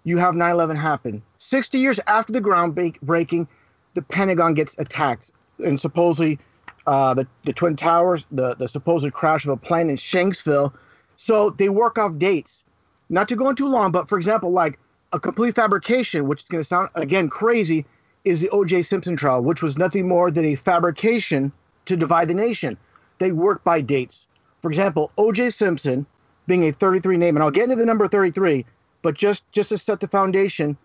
you 0.07 0.19
have 0.19 0.37
9 0.37 0.51
11 0.51 0.77
happen. 0.77 1.21
60 1.37 1.79
years 1.79 1.99
after 2.07 2.33
the 2.33 2.41
groundbreaking, 2.41 3.49
the 3.95 4.03
Pentagon 4.03 4.55
gets 4.55 4.79
attacked. 4.79 5.33
and 5.59 5.81
supposedly 5.81 6.39
uh, 6.87 7.13
the 7.13 7.27
the 7.45 7.53
twin 7.53 7.75
towers, 7.75 8.25
the 8.31 8.55
the 8.55 8.69
supposed 8.69 9.13
crash 9.13 9.45
of 9.45 9.51
a 9.51 9.57
plane 9.57 9.91
in 9.91 9.97
Shanksville. 9.97 10.73
So 11.17 11.51
they 11.51 11.69
work 11.69 11.99
off 11.99 12.17
dates. 12.19 12.63
Not 13.09 13.29
to 13.29 13.37
go 13.37 13.47
on 13.47 13.57
too 13.57 13.69
long, 13.69 13.91
but 13.91 14.09
for 14.09 14.17
example, 14.17 14.53
like 14.53 14.79
a 15.13 15.19
complete 15.19 15.57
fabrication, 15.57 16.29
which 16.29 16.43
is 16.43 16.49
going 16.49 16.63
to 16.63 16.69
sound 16.69 16.89
again 16.95 17.29
crazy, 17.29 17.85
is 18.25 18.41
the 18.41 18.49
O.J. 18.51 18.83
Simpson 18.83 19.17
trial, 19.17 19.43
which 19.43 19.63
was 19.63 19.77
nothing 19.77 20.07
more 20.07 20.31
than 20.31 20.45
a 20.45 20.55
fabrication 20.55 21.53
to 21.87 21.97
divide 21.97 22.29
the 22.29 22.35
nation. 22.35 22.77
They 23.19 23.33
work 23.33 23.65
by 23.65 23.81
dates. 23.81 24.29
For 24.61 24.69
example, 24.69 25.11
O.J. 25.19 25.51
Simpson 25.51 26.07
being 26.47 26.65
a 26.65 26.73
33 26.73 27.17
name, 27.17 27.37
and 27.37 27.43
I'll 27.43 27.51
get 27.51 27.65
into 27.65 27.77
the 27.77 27.87
number 27.87 28.07
33, 28.07 28.65
but 29.03 29.15
just 29.15 29.51
just 29.53 29.71
to 29.71 29.79
set 29.79 30.01
the 30.01 30.09
foundation, 30.09 30.77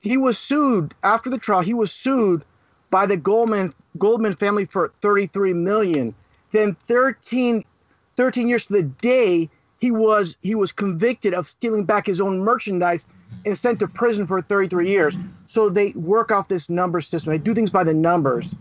he 0.00 0.16
was 0.16 0.38
sued 0.38 0.94
after 1.02 1.30
the 1.30 1.38
trial. 1.38 1.60
He 1.60 1.74
was 1.74 1.92
sued 1.92 2.44
by 2.90 3.06
the 3.06 3.16
Goldman 3.16 3.72
Goldman 3.98 4.34
family 4.34 4.64
for 4.66 4.92
33 5.02 5.52
million. 5.54 6.14
Then 6.52 6.76
13, 6.88 7.64
13 8.16 8.48
years 8.48 8.66
to 8.66 8.74
the 8.74 8.82
day 8.82 9.50
he 9.78 9.90
was 9.90 10.36
he 10.42 10.54
was 10.54 10.72
convicted 10.72 11.34
of 11.34 11.48
stealing 11.48 11.84
back 11.84 12.06
his 12.06 12.20
own 12.20 12.38
merchandise 12.38 13.06
and 13.44 13.58
sent 13.58 13.80
to 13.80 13.88
prison 13.88 14.26
for 14.26 14.40
33 14.40 14.88
years. 14.90 15.18
So 15.46 15.68
they 15.68 15.92
work 15.96 16.30
off 16.32 16.48
this 16.48 16.70
number 16.70 17.00
system. 17.00 17.32
They 17.32 17.38
do 17.38 17.54
things 17.54 17.70
by 17.70 17.84
the 17.84 17.94
numbers, 17.94 18.56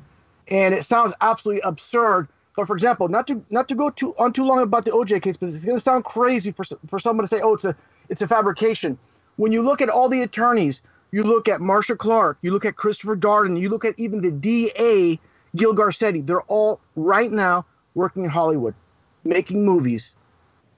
and 0.50 0.74
it 0.74 0.86
sounds 0.86 1.14
absolutely 1.22 1.62
absurd. 1.62 2.28
But 2.56 2.68
for 2.68 2.74
example, 2.74 3.08
not 3.08 3.28
to 3.28 3.44
not 3.50 3.68
to 3.70 3.76
go 3.76 3.90
too 3.90 4.14
on 4.20 4.34
too 4.34 4.44
long 4.46 4.60
about 4.62 4.86
the 4.86 4.92
OJ 4.92 5.22
case, 5.22 5.38
but 5.38 5.50
it's 5.50 5.66
going 5.66 5.78
to 5.78 5.84
sound 5.84 6.06
crazy 6.06 6.52
for 6.52 6.66
for 6.90 7.00
someone 7.00 7.24
to 7.24 7.28
say, 7.28 7.42
"Oh, 7.42 7.54
it's 7.54 7.66
a 7.66 7.76
it's 8.10 8.22
a 8.22 8.28
fabrication." 8.28 8.98
When 9.38 9.52
you 9.52 9.64
look 9.64 9.82
at 9.82 9.90
all 9.90 10.10
the 10.10 10.22
attorneys, 10.22 10.82
you 11.12 11.24
look 11.24 11.48
at 11.48 11.62
Marcia 11.62 11.96
Clark, 11.96 12.38
you 12.42 12.52
look 12.52 12.66
at 12.66 12.76
Christopher 12.76 13.16
Darden, 13.16 13.60
you 13.60 13.70
look 13.70 13.86
at 13.86 13.96
even 13.98 14.22
the 14.22 14.32
DA 14.32 15.20
Gil 15.56 15.76
Garcetti. 15.76 16.26
They're 16.26 16.42
all 16.44 16.80
right 16.96 17.32
now 17.32 17.66
working 17.96 18.24
in 18.24 18.30
Hollywood, 18.30 18.76
making 19.24 19.66
movies. 19.66 20.12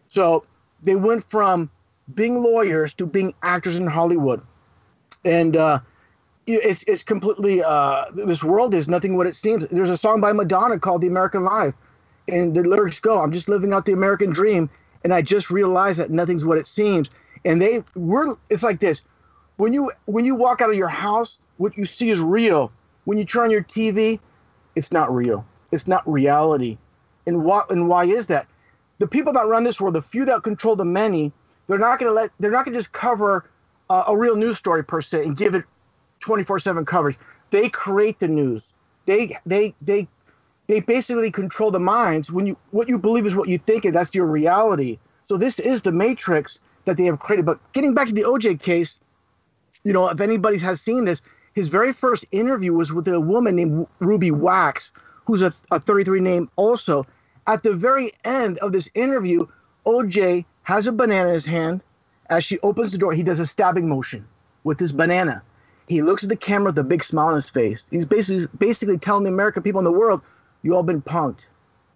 So 0.08 0.46
they 0.84 0.96
went 0.96 1.24
from 1.30 1.70
being 2.14 2.42
lawyers 2.44 2.94
to 2.96 3.06
being 3.06 3.34
actors 3.44 3.78
in 3.78 3.88
Hollywood, 3.88 4.42
and 5.26 5.58
uh, 5.58 5.80
it's 6.48 6.84
it's 6.84 7.04
completely 7.04 7.64
uh, 7.64 8.06
this 8.14 8.44
world 8.44 8.74
is 8.74 8.88
nothing 8.88 9.18
what 9.18 9.28
it 9.28 9.36
seems. 9.36 9.68
There's 9.68 9.90
a 9.90 9.98
song 9.98 10.22
by 10.22 10.34
Madonna 10.34 10.80
called 10.80 11.02
"The 11.02 11.08
American 11.08 11.44
Life," 11.44 11.74
and 12.28 12.56
the 12.56 12.64
lyrics 12.64 13.00
go, 13.00 13.22
"I'm 13.22 13.32
just 13.32 13.50
living 13.50 13.74
out 13.74 13.86
the 13.86 13.94
American 13.94 14.32
dream, 14.32 14.70
and 15.06 15.14
I 15.14 15.24
just 15.24 15.52
realized 15.52 16.00
that 16.00 16.12
nothing's 16.12 16.46
what 16.46 16.60
it 16.60 16.68
seems." 16.68 17.12
And 17.46 17.62
they 17.62 17.86
were 17.96 18.38
it's 18.50 18.64
like 18.64 18.82
this: 18.82 19.04
when 19.58 19.74
you 19.74 19.92
when 20.08 20.26
you 20.26 20.36
walk 20.36 20.62
out 20.62 20.72
of 20.72 20.78
your 20.78 20.90
house, 20.90 21.40
what 21.58 21.78
you 21.78 21.86
see 21.86 22.10
is 22.12 22.22
real. 22.22 22.74
When 23.06 23.20
you 23.20 23.26
turn 23.26 23.46
on 23.46 23.52
your 23.52 23.64
TV, 23.64 24.20
it's 24.76 24.92
not 24.92 25.14
real. 25.16 25.46
It's 25.72 25.88
not 25.88 26.12
reality. 26.12 26.78
And 27.28 27.46
what 27.46 27.72
and 27.72 27.88
why 27.90 28.06
is 28.06 28.28
that? 28.28 28.48
The 29.00 29.08
people 29.08 29.34
that 29.34 29.48
run 29.48 29.64
this 29.64 29.82
world, 29.82 29.96
the 29.96 30.02
few 30.02 30.26
that 30.26 30.44
control 30.44 30.76
the 30.76 30.86
many, 30.86 31.34
they're 31.68 31.80
not 31.80 32.00
going 32.00 32.10
to 32.10 32.14
let 32.14 32.32
they're 32.40 32.52
not 32.52 32.66
going 32.66 32.74
to 32.74 32.80
just 32.80 32.94
cover 32.94 33.50
uh, 33.90 34.06
a 34.08 34.18
real 34.18 34.36
news 34.36 34.58
story 34.58 34.84
per 34.84 35.02
se 35.02 35.24
and 35.24 35.38
give 35.38 35.56
it 35.56 35.66
24/7 36.26 36.86
coverage. 36.88 37.18
They 37.52 37.70
create 37.70 38.20
the 38.20 38.28
news. 38.28 38.74
They 39.06 39.38
they 39.46 39.76
they 39.82 40.08
they 40.68 40.80
basically 40.80 41.32
control 41.32 41.72
the 41.72 41.80
minds. 41.80 42.32
When 42.32 42.46
you 42.46 42.58
what 42.72 42.90
you 42.90 42.98
believe 42.98 43.26
is 43.26 43.36
what 43.36 43.50
you 43.50 43.58
think, 43.58 43.86
and 43.86 43.96
that's 43.96 44.14
your 44.16 44.26
reality. 44.26 45.00
So 45.26 45.38
this 45.38 45.60
is 45.60 45.82
the 45.82 45.92
matrix 45.92 46.60
that 46.86 46.98
they 46.98 47.06
have 47.06 47.20
created. 47.20 47.46
But 47.46 47.60
getting 47.74 47.94
back 47.94 48.08
to 48.08 48.14
the 48.14 48.24
OJ 48.24 48.62
case, 48.62 49.00
you 49.84 49.94
know, 49.94 50.08
if 50.10 50.22
anybody 50.22 50.58
has 50.60 50.82
seen 50.82 51.06
this, 51.06 51.22
his 51.54 51.70
very 51.70 51.94
first 51.94 52.26
interview 52.32 52.74
was 52.74 52.94
with 52.94 53.08
a 53.08 53.20
woman 53.20 53.56
named 53.56 53.88
Ruby 54.00 54.32
Wax, 54.32 54.92
who's 55.26 55.42
a, 55.42 55.54
a 55.72 55.80
33 55.80 56.20
name 56.20 56.50
also. 56.56 57.06
At 57.48 57.64
the 57.64 57.74
very 57.74 58.12
end 58.24 58.58
of 58.60 58.72
this 58.72 58.90
interview, 58.96 59.46
OJ 59.86 60.46
has 60.64 60.88
a 60.88 60.92
banana 60.92 61.30
in 61.30 61.34
his 61.34 61.46
hand. 61.46 61.82
As 62.30 62.44
she 62.44 62.60
opens 62.60 62.92
the 62.92 62.98
door, 62.98 63.14
he 63.14 63.22
does 63.22 63.40
a 63.40 63.46
stabbing 63.46 63.88
motion 63.88 64.26
with 64.64 64.80
his 64.80 64.92
banana. 64.92 65.44
He 65.88 66.02
looks 66.02 66.24
at 66.24 66.30
the 66.30 66.36
camera 66.36 66.72
with 66.72 66.80
a 66.80 66.84
big 66.84 67.04
smile 67.04 67.28
on 67.28 67.36
his 67.36 67.50
face. 67.52 67.86
He's 67.92 68.06
basically 68.06 68.48
basically 68.58 68.98
telling 68.98 69.24
the 69.24 69.30
American 69.30 69.62
people 69.62 69.80
in 69.80 69.86
the 69.86 69.92
world, 69.92 70.22
"You 70.66 70.76
all 70.76 70.84
been 70.84 71.02
punked. 71.02 71.42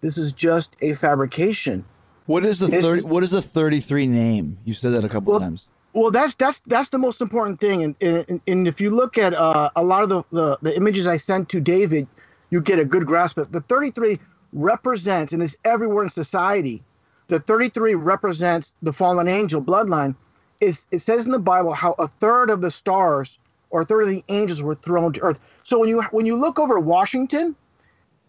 This 0.00 0.16
is 0.16 0.32
just 0.32 0.76
a 0.80 0.94
fabrication." 0.94 1.84
What 2.26 2.44
is 2.44 2.60
the 2.60 2.68
This 2.68 2.86
30, 2.86 3.02
what 3.08 3.24
is 3.24 3.32
the 3.32 3.42
33 3.42 4.06
name? 4.06 4.58
You 4.64 4.72
said 4.72 4.94
that 4.94 5.04
a 5.04 5.08
couple 5.08 5.32
Well, 5.32 5.40
times. 5.40 5.66
Well, 5.92 6.12
that's 6.12 6.36
that's 6.36 6.60
that's 6.60 6.90
the 6.90 6.98
most 6.98 7.20
important 7.20 7.58
thing, 7.58 7.82
and 7.82 7.96
and, 8.00 8.40
and 8.46 8.68
if 8.68 8.80
you 8.80 8.90
look 8.90 9.18
at 9.18 9.34
uh, 9.34 9.70
a 9.74 9.82
lot 9.82 10.04
of 10.04 10.08
the, 10.08 10.22
the 10.30 10.58
the 10.62 10.76
images 10.76 11.08
I 11.08 11.16
sent 11.16 11.48
to 11.48 11.60
David, 11.60 12.06
you 12.50 12.60
get 12.60 12.78
a 12.78 12.84
good 12.84 13.06
grasp 13.06 13.38
of 13.38 13.48
it. 13.48 13.52
the 13.52 13.60
33 13.62 14.20
represents 14.52 15.32
and 15.32 15.42
is 15.42 15.56
everywhere 15.64 16.04
in 16.04 16.10
society. 16.10 16.82
The 17.28 17.40
33 17.40 17.94
represents 17.94 18.74
the 18.82 18.92
fallen 18.92 19.28
angel 19.28 19.62
bloodline. 19.62 20.14
It's, 20.60 20.86
it 20.90 20.98
says 21.00 21.26
in 21.26 21.32
the 21.32 21.38
Bible 21.38 21.72
how 21.72 21.94
a 21.98 22.06
third 22.08 22.50
of 22.50 22.60
the 22.60 22.70
stars 22.70 23.38
or 23.70 23.82
a 23.82 23.84
third 23.84 24.02
of 24.02 24.08
the 24.08 24.24
angels 24.28 24.62
were 24.62 24.74
thrown 24.74 25.12
to 25.14 25.22
earth. 25.22 25.40
So 25.64 25.78
when 25.78 25.88
you 25.88 26.02
when 26.10 26.26
you 26.26 26.36
look 26.36 26.58
over 26.58 26.78
Washington, 26.78 27.56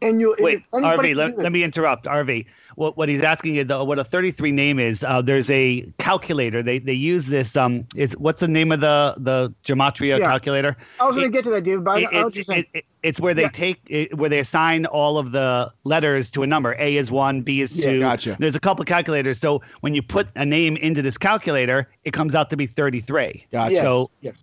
and 0.02 0.20
you 0.20 0.36
Wait, 0.40 0.58
if 0.58 0.72
RV, 0.72 1.16
let, 1.16 1.38
let 1.38 1.52
me 1.52 1.64
interrupt. 1.64 2.06
RV, 2.06 2.46
what, 2.76 2.98
what 2.98 3.08
he's 3.10 3.22
asking 3.22 3.58
is 3.58 3.70
uh, 3.70 3.84
what 3.84 4.00
a 4.00 4.04
33 4.04 4.52
name 4.52 4.80
is. 4.80 5.04
Uh, 5.04 5.22
there's 5.22 5.50
a 5.52 5.82
calculator. 6.00 6.64
They 6.64 6.80
they 6.80 6.94
use 6.94 7.28
this. 7.28 7.56
Um, 7.56 7.86
it's 7.96 8.14
what's 8.16 8.40
the 8.40 8.48
name 8.48 8.72
of 8.72 8.80
the 8.80 9.16
the 9.20 9.54
gematria 9.64 10.20
Yeah. 10.20 10.28
calculator? 10.28 10.76
I 11.00 11.06
was 11.06 11.16
going 11.16 11.28
it- 11.28 11.30
to 11.30 11.34
get 11.34 11.44
to 11.46 11.50
that, 11.52 11.62
David, 11.64 11.84
but 11.84 11.92
I, 11.92 12.00
It- 12.02 12.14
I 12.14 12.26
was 12.26 12.34
it- 12.34 12.38
just 12.38 12.50
saying. 12.50 12.66
it- 12.74 12.80
it- 12.80 12.86
it's 13.04 13.20
where 13.20 13.34
they 13.34 13.44
Yeah. 13.44 13.50
take 13.50 14.10
where 14.16 14.30
they 14.30 14.40
assign 14.40 14.86
all 14.86 15.18
of 15.18 15.32
the 15.32 15.72
letters 15.86 16.30
to 16.32 16.44
a 16.44 16.48
number. 16.48 16.76
A 16.80 16.98
is 16.98 17.12
one, 17.12 17.42
B 17.42 17.62
is 17.62 17.76
Yeah, 17.76 17.92
two. 17.92 18.00
gotcha. 18.00 18.36
There's 18.40 18.56
a 18.56 18.60
couple 18.60 18.82
of 18.84 18.88
calculators. 18.88 19.40
So 19.40 19.62
when 19.82 19.96
you 19.96 20.02
put 20.04 20.28
a 20.36 20.46
name 20.46 20.78
into 20.78 21.02
this 21.02 21.18
calculator, 21.18 21.90
it 22.04 22.14
comes 22.14 22.36
out 22.36 22.50
to 22.52 22.58
be 22.58 22.68
33. 22.68 23.46
Gotcha. 23.52 23.74
Yes, 23.74 23.82
So 23.82 24.10
yes. 24.22 24.36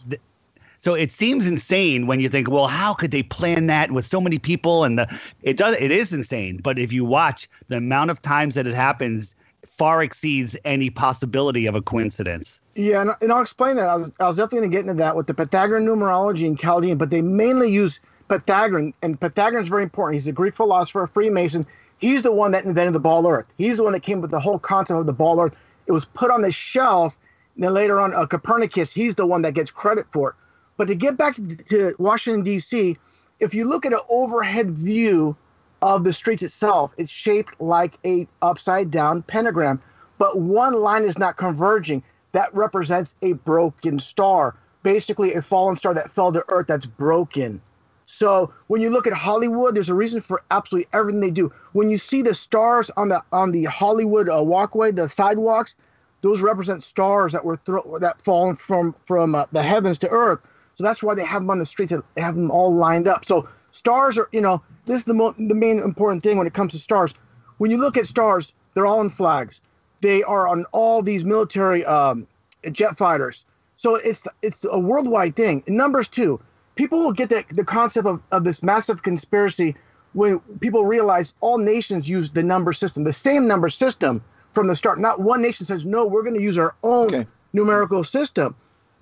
So 0.78 0.94
it 0.94 1.10
seems 1.10 1.46
insane 1.46 2.06
when 2.06 2.20
you 2.20 2.28
think, 2.28 2.48
well, 2.48 2.66
how 2.66 2.94
could 2.94 3.10
they 3.10 3.22
plan 3.22 3.66
that 3.66 3.90
with 3.90 4.06
so 4.06 4.20
many 4.20 4.38
people? 4.38 4.84
And 4.84 4.98
the 4.98 5.20
it 5.42 5.56
does 5.56 5.76
it 5.76 5.90
is 5.90 6.12
insane. 6.12 6.58
But 6.62 6.78
if 6.78 6.92
you 6.92 7.04
watch 7.04 7.48
the 7.68 7.76
amount 7.76 8.10
of 8.10 8.22
times 8.22 8.54
that 8.54 8.66
it 8.66 8.74
happens, 8.74 9.34
far 9.66 10.02
exceeds 10.02 10.56
any 10.64 10.90
possibility 10.90 11.66
of 11.66 11.74
a 11.74 11.82
coincidence. 11.82 12.60
Yeah, 12.74 13.00
and, 13.00 13.10
and 13.20 13.32
I'll 13.32 13.40
explain 13.40 13.76
that. 13.76 13.88
I 13.88 13.96
was, 13.96 14.12
I 14.20 14.26
was 14.26 14.36
definitely 14.36 14.60
going 14.60 14.70
to 14.70 14.76
get 14.76 14.80
into 14.82 14.94
that 14.94 15.16
with 15.16 15.26
the 15.26 15.34
Pythagorean 15.34 15.86
numerology 15.86 16.46
and 16.46 16.58
Chaldean, 16.58 16.98
but 16.98 17.10
they 17.10 17.22
mainly 17.22 17.70
use 17.70 18.00
Pythagorean, 18.28 18.92
and 19.02 19.20
Pythagorean 19.20 19.62
is 19.62 19.68
very 19.68 19.82
important. 19.82 20.14
He's 20.14 20.28
a 20.28 20.32
Greek 20.32 20.54
philosopher, 20.54 21.04
a 21.04 21.08
Freemason. 21.08 21.66
He's 21.98 22.22
the 22.22 22.32
one 22.32 22.52
that 22.52 22.64
invented 22.64 22.94
the 22.94 23.00
ball 23.00 23.26
Earth. 23.26 23.46
He's 23.56 23.78
the 23.78 23.84
one 23.84 23.92
that 23.92 24.02
came 24.02 24.20
with 24.20 24.30
the 24.30 24.40
whole 24.40 24.58
concept 24.58 25.00
of 25.00 25.06
the 25.06 25.12
ball 25.12 25.40
Earth. 25.40 25.58
It 25.86 25.92
was 25.92 26.04
put 26.04 26.30
on 26.30 26.42
the 26.42 26.52
shelf, 26.52 27.16
and 27.54 27.64
then 27.64 27.74
later 27.74 28.00
on, 28.00 28.14
uh, 28.14 28.26
Copernicus, 28.26 28.92
he's 28.92 29.14
the 29.14 29.26
one 29.26 29.42
that 29.42 29.54
gets 29.54 29.70
credit 29.70 30.06
for 30.12 30.30
it. 30.30 30.36
But 30.78 30.86
to 30.86 30.94
get 30.94 31.18
back 31.18 31.34
to, 31.34 31.56
to 31.56 31.94
Washington, 31.98 32.42
D.C., 32.42 32.96
if 33.40 33.52
you 33.52 33.66
look 33.66 33.84
at 33.84 33.92
an 33.92 34.00
overhead 34.08 34.70
view 34.70 35.36
of 35.82 36.04
the 36.04 36.12
streets 36.12 36.42
itself, 36.42 36.92
it's 36.96 37.10
shaped 37.10 37.60
like 37.60 37.98
a 38.06 38.26
upside 38.42 38.90
down 38.90 39.22
pentagram, 39.22 39.80
but 40.16 40.38
one 40.38 40.74
line 40.74 41.04
is 41.04 41.18
not 41.18 41.36
converging. 41.36 42.02
That 42.32 42.54
represents 42.54 43.14
a 43.22 43.32
broken 43.32 43.98
star, 43.98 44.54
basically 44.82 45.34
a 45.34 45.42
fallen 45.42 45.76
star 45.76 45.94
that 45.94 46.10
fell 46.10 46.32
to 46.32 46.44
earth 46.48 46.68
that's 46.68 46.86
broken. 46.86 47.60
So 48.06 48.52
when 48.68 48.80
you 48.80 48.90
look 48.90 49.06
at 49.06 49.12
Hollywood, 49.12 49.74
there's 49.74 49.90
a 49.90 49.94
reason 49.94 50.20
for 50.20 50.42
absolutely 50.50 50.88
everything 50.92 51.20
they 51.20 51.30
do. 51.30 51.52
When 51.72 51.90
you 51.90 51.98
see 51.98 52.22
the 52.22 52.34
stars 52.34 52.90
on 52.96 53.08
the 53.08 53.22
on 53.32 53.52
the 53.52 53.64
Hollywood 53.64 54.28
uh, 54.28 54.42
walkway, 54.42 54.92
the 54.92 55.08
sidewalks, 55.08 55.76
those 56.22 56.40
represent 56.40 56.82
stars 56.82 57.32
that 57.32 57.44
were 57.44 57.56
thro- 57.56 57.98
that 58.00 58.22
fallen 58.22 58.56
from 58.56 58.94
from 59.04 59.34
uh, 59.34 59.44
the 59.52 59.62
heavens 59.62 59.98
to 59.98 60.08
earth. 60.08 60.40
So 60.78 60.84
that's 60.84 61.02
why 61.02 61.16
they 61.16 61.24
have 61.24 61.42
them 61.42 61.50
on 61.50 61.58
the 61.58 61.66
streets. 61.66 61.92
They 62.14 62.22
have 62.22 62.36
them 62.36 62.52
all 62.52 62.72
lined 62.72 63.08
up. 63.08 63.24
So 63.24 63.48
stars 63.72 64.16
are, 64.16 64.28
you 64.30 64.40
know, 64.40 64.62
this 64.84 64.98
is 64.98 65.04
the 65.04 65.14
mo- 65.14 65.34
the 65.36 65.54
main 65.56 65.80
important 65.80 66.22
thing 66.22 66.38
when 66.38 66.46
it 66.46 66.54
comes 66.54 66.70
to 66.72 66.78
stars. 66.78 67.14
When 67.56 67.72
you 67.72 67.78
look 67.78 67.96
at 67.96 68.06
stars, 68.06 68.54
they're 68.74 68.86
all 68.86 69.00
in 69.00 69.10
flags. 69.10 69.60
They 70.02 70.22
are 70.22 70.46
on 70.46 70.64
all 70.70 71.02
these 71.02 71.24
military 71.24 71.84
um, 71.84 72.28
jet 72.70 72.96
fighters. 72.96 73.44
So 73.76 73.96
it's 73.96 74.22
it's 74.42 74.64
a 74.70 74.78
worldwide 74.78 75.34
thing. 75.34 75.64
And 75.66 75.76
numbers 75.76 76.06
too. 76.06 76.40
People 76.76 77.00
will 77.00 77.12
get 77.12 77.28
the, 77.28 77.44
the 77.50 77.64
concept 77.64 78.06
of, 78.06 78.22
of 78.30 78.44
this 78.44 78.62
massive 78.62 79.02
conspiracy 79.02 79.74
when 80.12 80.38
people 80.60 80.86
realize 80.86 81.34
all 81.40 81.58
nations 81.58 82.08
use 82.08 82.30
the 82.30 82.44
number 82.44 82.72
system, 82.72 83.02
the 83.02 83.12
same 83.12 83.48
number 83.48 83.68
system 83.68 84.22
from 84.54 84.68
the 84.68 84.76
start. 84.76 85.00
Not 85.00 85.18
one 85.18 85.42
nation 85.42 85.66
says, 85.66 85.84
no, 85.84 86.06
we're 86.06 86.22
going 86.22 86.36
to 86.36 86.40
use 86.40 86.56
our 86.56 86.76
own 86.84 87.08
Okay. 87.08 87.26
numerical 87.52 88.04
system. 88.04 88.54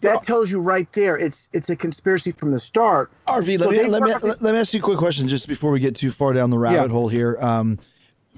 That 0.03 0.23
tells 0.23 0.51
you 0.51 0.61
right 0.61 0.91
there 0.93 1.17
it's 1.17 1.49
it's 1.53 1.71
a 1.71 1.77
conspiracy 1.77 2.33
from 2.33 2.51
the 2.53 2.59
start. 2.59 3.11
RV, 3.27 3.59
So 3.59 3.69
let, 3.69 3.85
me, 3.85 3.89
let, 3.89 4.03
me, 4.03 4.13
let 4.41 4.41
me 4.43 4.59
ask 4.59 4.73
you 4.75 4.81
a 4.81 4.83
quick 4.83 4.99
question 4.99 5.27
just 5.27 5.49
before 5.49 5.71
we 5.71 5.81
get 5.81 5.97
too 5.97 6.11
far 6.11 6.33
down 6.33 6.51
the 6.51 6.59
rabbit 6.59 6.83
Yeah. 6.83 6.89
hole 6.89 7.09
here. 7.09 7.39
Um, 7.41 7.79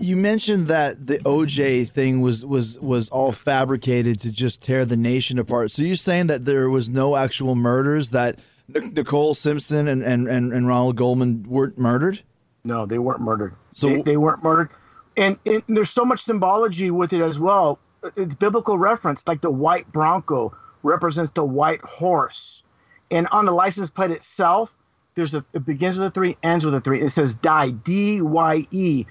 you 0.00 0.16
mentioned 0.16 0.68
that 0.68 1.08
the 1.08 1.18
OJ 1.18 1.88
thing 1.90 2.20
was 2.20 2.44
was 2.44 2.78
was 2.78 3.08
all 3.08 3.32
fabricated 3.32 4.20
to 4.20 4.30
just 4.30 4.62
tear 4.62 4.84
the 4.84 4.96
nation 4.96 5.38
apart. 5.38 5.72
So 5.72 5.82
you're 5.82 5.96
saying 5.96 6.28
that 6.28 6.44
there 6.44 6.70
was 6.70 6.88
no 6.88 7.16
actual 7.16 7.56
murders 7.56 8.10
that 8.10 8.38
Nic- 8.68 8.94
Nicole 8.94 9.34
Simpson 9.34 9.88
and, 9.88 10.02
and, 10.02 10.28
and, 10.28 10.52
and 10.52 10.66
Ronald 10.68 10.94
Goldman 10.96 11.42
weren't 11.48 11.78
murdered? 11.78 12.22
No, 12.64 12.86
they 12.86 12.98
weren't 12.98 13.20
murdered. 13.22 13.54
So- 13.74 13.88
they, 13.88 14.02
they 14.02 14.16
weren't 14.16 14.42
murdered, 14.44 14.68
and, 15.16 15.36
and 15.46 15.62
there's 15.68 15.90
so 15.90 16.04
much 16.04 16.20
symbology 16.22 16.90
with 16.92 17.12
it 17.12 17.20
as 17.20 17.40
well. 17.40 17.78
It's 18.16 18.36
biblical 18.36 18.78
reference, 18.78 19.26
like 19.26 19.40
the 19.40 19.50
white 19.50 19.90
bronco 19.90 20.54
represents 20.88 21.30
the 21.32 21.44
white 21.44 21.80
horse, 21.82 22.62
and 23.10 23.28
on 23.28 23.44
the 23.44 23.52
license 23.52 23.90
plate 23.90 24.10
itself, 24.10 24.76
there's 25.14 25.34
a 25.34 25.44
it 25.52 25.64
begins 25.64 25.98
with 25.98 26.08
a 26.08 26.10
three, 26.10 26.36
ends 26.42 26.64
with 26.64 26.74
a 26.74 26.80
three. 26.80 27.00
It 27.00 27.10
says 27.10 27.34
die, 27.34 27.70
D 27.70 28.20
Y 28.20 28.66
E, 28.70 29.04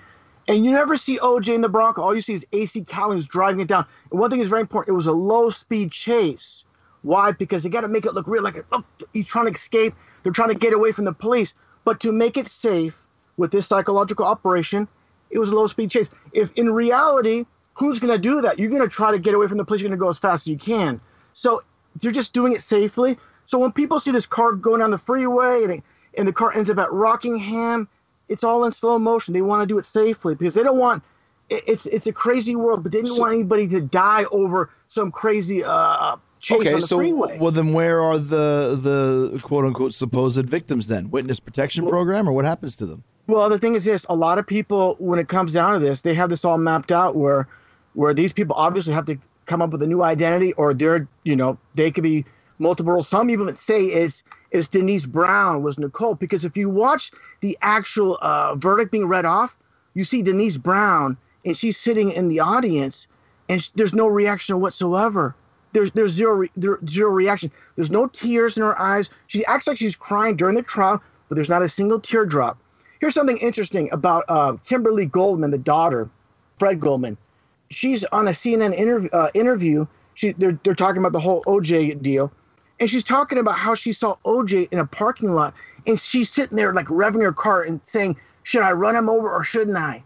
and 0.47 0.65
you 0.65 0.71
never 0.71 0.97
see 0.97 1.17
OJ 1.19 1.53
in 1.53 1.61
the 1.61 1.69
Bronco. 1.69 2.01
All 2.01 2.15
you 2.15 2.21
see 2.21 2.33
is 2.33 2.45
AC 2.53 2.83
Cowlings 2.85 3.25
driving 3.25 3.59
it 3.61 3.67
down. 3.67 3.85
And 4.11 4.19
one 4.19 4.29
thing 4.29 4.39
is 4.39 4.49
very 4.49 4.61
important: 4.61 4.89
it 4.89 4.95
was 4.95 5.07
a 5.07 5.13
low 5.13 5.49
speed 5.49 5.91
chase. 5.91 6.63
Why? 7.03 7.31
Because 7.31 7.63
they 7.63 7.69
got 7.69 7.81
to 7.81 7.87
make 7.87 8.05
it 8.05 8.13
look 8.13 8.27
real, 8.27 8.43
like 8.43 8.55
look, 8.71 8.85
he's 9.13 9.27
trying 9.27 9.45
to 9.45 9.51
escape. 9.51 9.93
They're 10.23 10.33
trying 10.33 10.49
to 10.49 10.55
get 10.55 10.73
away 10.73 10.91
from 10.91 11.05
the 11.05 11.13
police, 11.13 11.53
but 11.85 11.99
to 12.01 12.11
make 12.11 12.37
it 12.37 12.47
safe 12.47 13.01
with 13.37 13.51
this 13.51 13.67
psychological 13.67 14.25
operation, 14.25 14.87
it 15.29 15.39
was 15.39 15.51
a 15.51 15.55
low 15.55 15.67
speed 15.67 15.91
chase. 15.91 16.09
If 16.33 16.51
in 16.53 16.69
reality, 16.71 17.45
who's 17.73 17.99
going 17.99 18.13
to 18.13 18.19
do 18.19 18.41
that? 18.41 18.59
You're 18.59 18.69
going 18.69 18.81
to 18.81 18.89
try 18.89 19.11
to 19.11 19.19
get 19.19 19.33
away 19.33 19.47
from 19.47 19.57
the 19.57 19.65
police. 19.65 19.81
You're 19.81 19.89
going 19.89 19.99
to 19.99 20.03
go 20.03 20.09
as 20.09 20.17
fast 20.17 20.43
as 20.43 20.47
you 20.47 20.57
can. 20.57 20.99
So 21.37 21.61
they're 22.01 22.11
just 22.11 22.33
doing 22.33 22.53
it 22.53 22.63
safely. 22.63 23.15
So 23.45 23.59
when 23.59 23.71
people 23.71 23.99
see 23.99 24.09
this 24.11 24.25
car 24.25 24.53
going 24.53 24.79
down 24.79 24.89
the 24.91 24.97
freeway 24.97 25.61
and, 25.63 25.71
it, 25.71 25.83
and 26.17 26.27
the 26.27 26.33
car 26.33 26.51
ends 26.53 26.67
up 26.69 26.79
at 26.79 26.91
Rockingham, 26.91 27.87
it's 28.27 28.43
all 28.43 28.65
in 28.65 28.71
slow 28.71 28.97
motion. 28.97 29.33
They 29.35 29.41
want 29.43 29.61
to 29.61 29.67
do 29.71 29.77
it 29.77 29.85
safely 29.85 30.33
because 30.33 30.55
they 30.55 30.63
don't 30.63 30.79
want. 30.79 31.03
it- 31.49 31.63
It's 31.67 31.85
it's 31.85 32.07
a 32.07 32.11
crazy 32.11 32.55
world, 32.55 32.81
but 32.83 32.91
they 32.91 33.01
didn't 33.03 33.19
want 33.19 33.33
anybody 33.33 33.67
to 33.69 33.81
die 33.81 34.25
over 34.31 34.69
some 34.87 35.11
crazy 35.11 35.63
uh, 35.63 36.15
chase 36.39 36.61
Okay, 36.61 36.73
on 36.73 36.81
the 36.81 36.87
so 36.87 36.97
freeway. 36.97 37.37
well, 37.39 37.51
then 37.51 37.71
where 37.71 38.01
are 38.01 38.17
the 38.17 38.77
the 38.81 39.39
quote 39.43 39.63
unquote 39.65 39.93
supposed 39.93 40.43
victims 40.49 40.87
then? 40.87 41.11
Witness 41.11 41.39
protection 41.39 41.87
program, 41.87 42.27
or 42.27 42.31
what 42.33 42.45
happens 42.45 42.75
to 42.77 42.85
them? 42.87 43.03
Well, 43.27 43.47
the 43.47 43.59
thing 43.59 43.75
is 43.75 43.85
this: 43.85 44.05
a 44.09 44.15
lot 44.15 44.39
of 44.39 44.47
people, 44.47 44.95
when 44.99 45.19
it 45.19 45.27
comes 45.27 45.53
down 45.53 45.73
to 45.75 45.79
this, 45.79 46.01
they 46.01 46.15
have 46.15 46.29
this 46.31 46.43
all 46.43 46.57
mapped 46.57 46.91
out 46.91 47.15
where, 47.15 47.47
where 47.93 48.13
these 48.13 48.33
people 48.33 48.55
obviously 48.57 48.93
have 48.93 49.05
to 49.05 49.17
come 49.47 49.63
up 49.63 49.71
with 49.71 49.83
a 49.83 49.87
new 49.87 50.03
identity, 50.03 50.53
or 50.55 50.75
they're, 50.75 51.09
you 51.25 51.37
know, 51.37 51.59
they 51.75 51.91
could 51.91 52.03
be 52.03 52.25
multiple 52.59 52.93
roles. 52.93 53.09
Some 53.09 53.31
even 53.31 53.55
say 53.57 53.85
is 53.85 54.23
is 54.51 54.69
Denise 54.69 55.07
Brown 55.07 55.63
was 55.63 55.79
Nicole 55.79 56.15
because 56.15 56.45
if 56.45 56.57
you 56.57 56.69
watch 56.69 57.11
the 57.41 57.57
actual 57.63 58.19
uh, 58.21 58.55
verdict 58.55 58.91
being 58.91 59.07
read 59.07 59.25
off, 59.25 59.57
you 59.95 60.05
see 60.05 60.23
Denise 60.23 60.57
Brown 60.57 61.17
and 61.45 61.57
she's 61.57 61.77
sitting 61.77 62.11
in 62.13 62.29
the 62.29 62.41
audience, 62.41 63.07
and 63.49 63.61
sh- 63.63 63.69
there's 63.75 63.95
no 63.95 64.07
reaction 64.07 64.61
whatsoever. 64.61 65.35
There's 65.73 65.91
there's 65.93 66.11
zero 66.13 66.33
re- 66.35 66.51
there, 66.57 66.79
zero 66.87 67.11
reaction. 67.11 67.51
There's 67.77 67.91
no 67.91 68.07
tears 68.07 68.57
in 68.57 68.63
her 68.63 68.79
eyes. 68.79 69.11
She 69.27 69.45
acts 69.47 69.67
like 69.67 69.77
she's 69.79 69.97
crying 69.97 70.37
during 70.37 70.55
the 70.55 70.63
trial, 70.63 71.01
but 71.29 71.35
there's 71.35 71.49
not 71.49 71.63
a 71.63 71.69
single 71.69 72.01
teardrop. 72.01 72.59
Here's 73.01 73.15
something 73.15 73.37
interesting 73.39 73.89
about 73.93 74.25
uh, 74.29 74.57
Kimberly 74.65 75.07
Goldman, 75.07 75.51
the 75.51 75.59
daughter, 75.59 76.09
Fred 76.59 76.79
Goldman. 76.81 77.17
She's 77.69 78.03
on 78.05 78.27
a 78.27 78.31
CNN 78.31 78.73
interview. 78.73 79.09
Uh, 79.11 79.29
interview. 79.33 79.85
She 80.13 80.33
they're 80.33 80.59
they're 80.63 80.75
talking 80.75 80.99
about 80.99 81.13
the 81.13 81.19
whole 81.19 81.43
OJ 81.43 82.01
deal, 82.01 82.31
and 82.79 82.89
she's 82.89 83.03
talking 83.03 83.37
about 83.37 83.57
how 83.57 83.75
she 83.75 83.91
saw 83.91 84.15
OJ 84.25 84.71
in 84.71 84.79
a 84.79 84.85
parking 84.85 85.33
lot, 85.33 85.53
and 85.85 85.99
she's 85.99 86.29
sitting 86.29 86.57
there 86.57 86.73
like 86.73 86.87
revving 86.87 87.21
her 87.21 87.33
car 87.33 87.61
and 87.61 87.81
saying, 87.83 88.17
"Should 88.43 88.63
I 88.63 88.71
run 88.71 88.95
him 88.95 89.09
over 89.09 89.29
or 89.29 89.43
shouldn't 89.43 89.77
I?" 89.77 90.03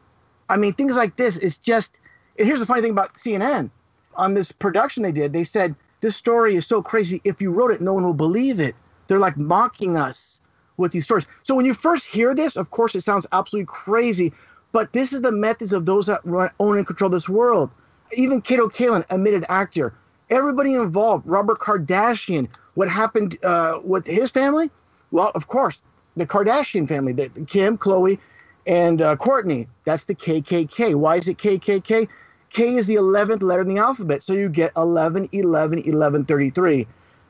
I 0.49 0.57
mean, 0.57 0.73
things 0.73 0.95
like 0.95 1.15
this. 1.15 1.37
It's 1.37 1.57
just. 1.57 1.97
And 2.37 2.47
here's 2.47 2.59
the 2.59 2.65
funny 2.65 2.81
thing 2.81 2.91
about 2.91 3.15
CNN. 3.15 3.69
On 4.15 4.33
this 4.33 4.51
production 4.51 5.03
they 5.03 5.11
did, 5.11 5.31
they 5.31 5.43
said 5.43 5.75
this 6.01 6.15
story 6.15 6.55
is 6.55 6.65
so 6.65 6.81
crazy. 6.81 7.21
If 7.23 7.41
you 7.41 7.51
wrote 7.51 7.71
it, 7.71 7.81
no 7.81 7.93
one 7.93 8.03
will 8.03 8.13
believe 8.13 8.59
it. 8.59 8.75
They're 9.07 9.19
like 9.19 9.37
mocking 9.37 9.95
us 9.95 10.39
with 10.77 10.91
these 10.91 11.05
stories. 11.05 11.25
So 11.43 11.55
when 11.55 11.65
you 11.65 11.73
first 11.73 12.05
hear 12.05 12.33
this, 12.33 12.57
of 12.57 12.71
course, 12.71 12.95
it 12.95 13.03
sounds 13.03 13.25
absolutely 13.31 13.67
crazy, 13.67 14.33
but 14.71 14.93
this 14.93 15.13
is 15.13 15.21
the 15.21 15.31
methods 15.31 15.73
of 15.73 15.85
those 15.85 16.07
that 16.07 16.21
run, 16.23 16.49
own 16.59 16.77
and 16.77 16.87
control 16.87 17.09
this 17.09 17.27
world. 17.27 17.69
Even 18.13 18.41
Kato 18.41 18.67
Kaelin, 18.67 19.05
admitted 19.09 19.45
actor, 19.49 19.93
everybody 20.29 20.73
involved, 20.73 21.25
Robert 21.27 21.59
Kardashian, 21.59 22.48
what 22.75 22.89
happened 22.89 23.37
uh, 23.43 23.79
with 23.83 24.05
his 24.05 24.31
family? 24.31 24.69
Well, 25.11 25.31
of 25.35 25.48
course, 25.48 25.79
the 26.15 26.25
Kardashian 26.25 26.87
family, 26.87 27.13
the, 27.13 27.29
Kim, 27.48 27.77
Khloé, 27.77 28.17
and 28.65 29.01
uh, 29.01 29.15
Kourtney. 29.15 29.67
That's 29.85 30.05
the 30.05 30.15
KKK. 30.15 30.96
Why 30.96 31.17
is 31.17 31.27
it 31.27 31.37
KKK? 31.37 32.07
K 32.50 32.75
is 32.75 32.87
the 32.87 32.96
11th 32.96 33.41
letter 33.41 33.61
in 33.61 33.69
the 33.69 33.77
alphabet, 33.77 34.22
so 34.24 34.33
you 34.33 34.50
get 34.50 34.72
11, 34.75 35.29
11, 35.31 35.79
11, 35.79 36.25
33. 36.25 36.87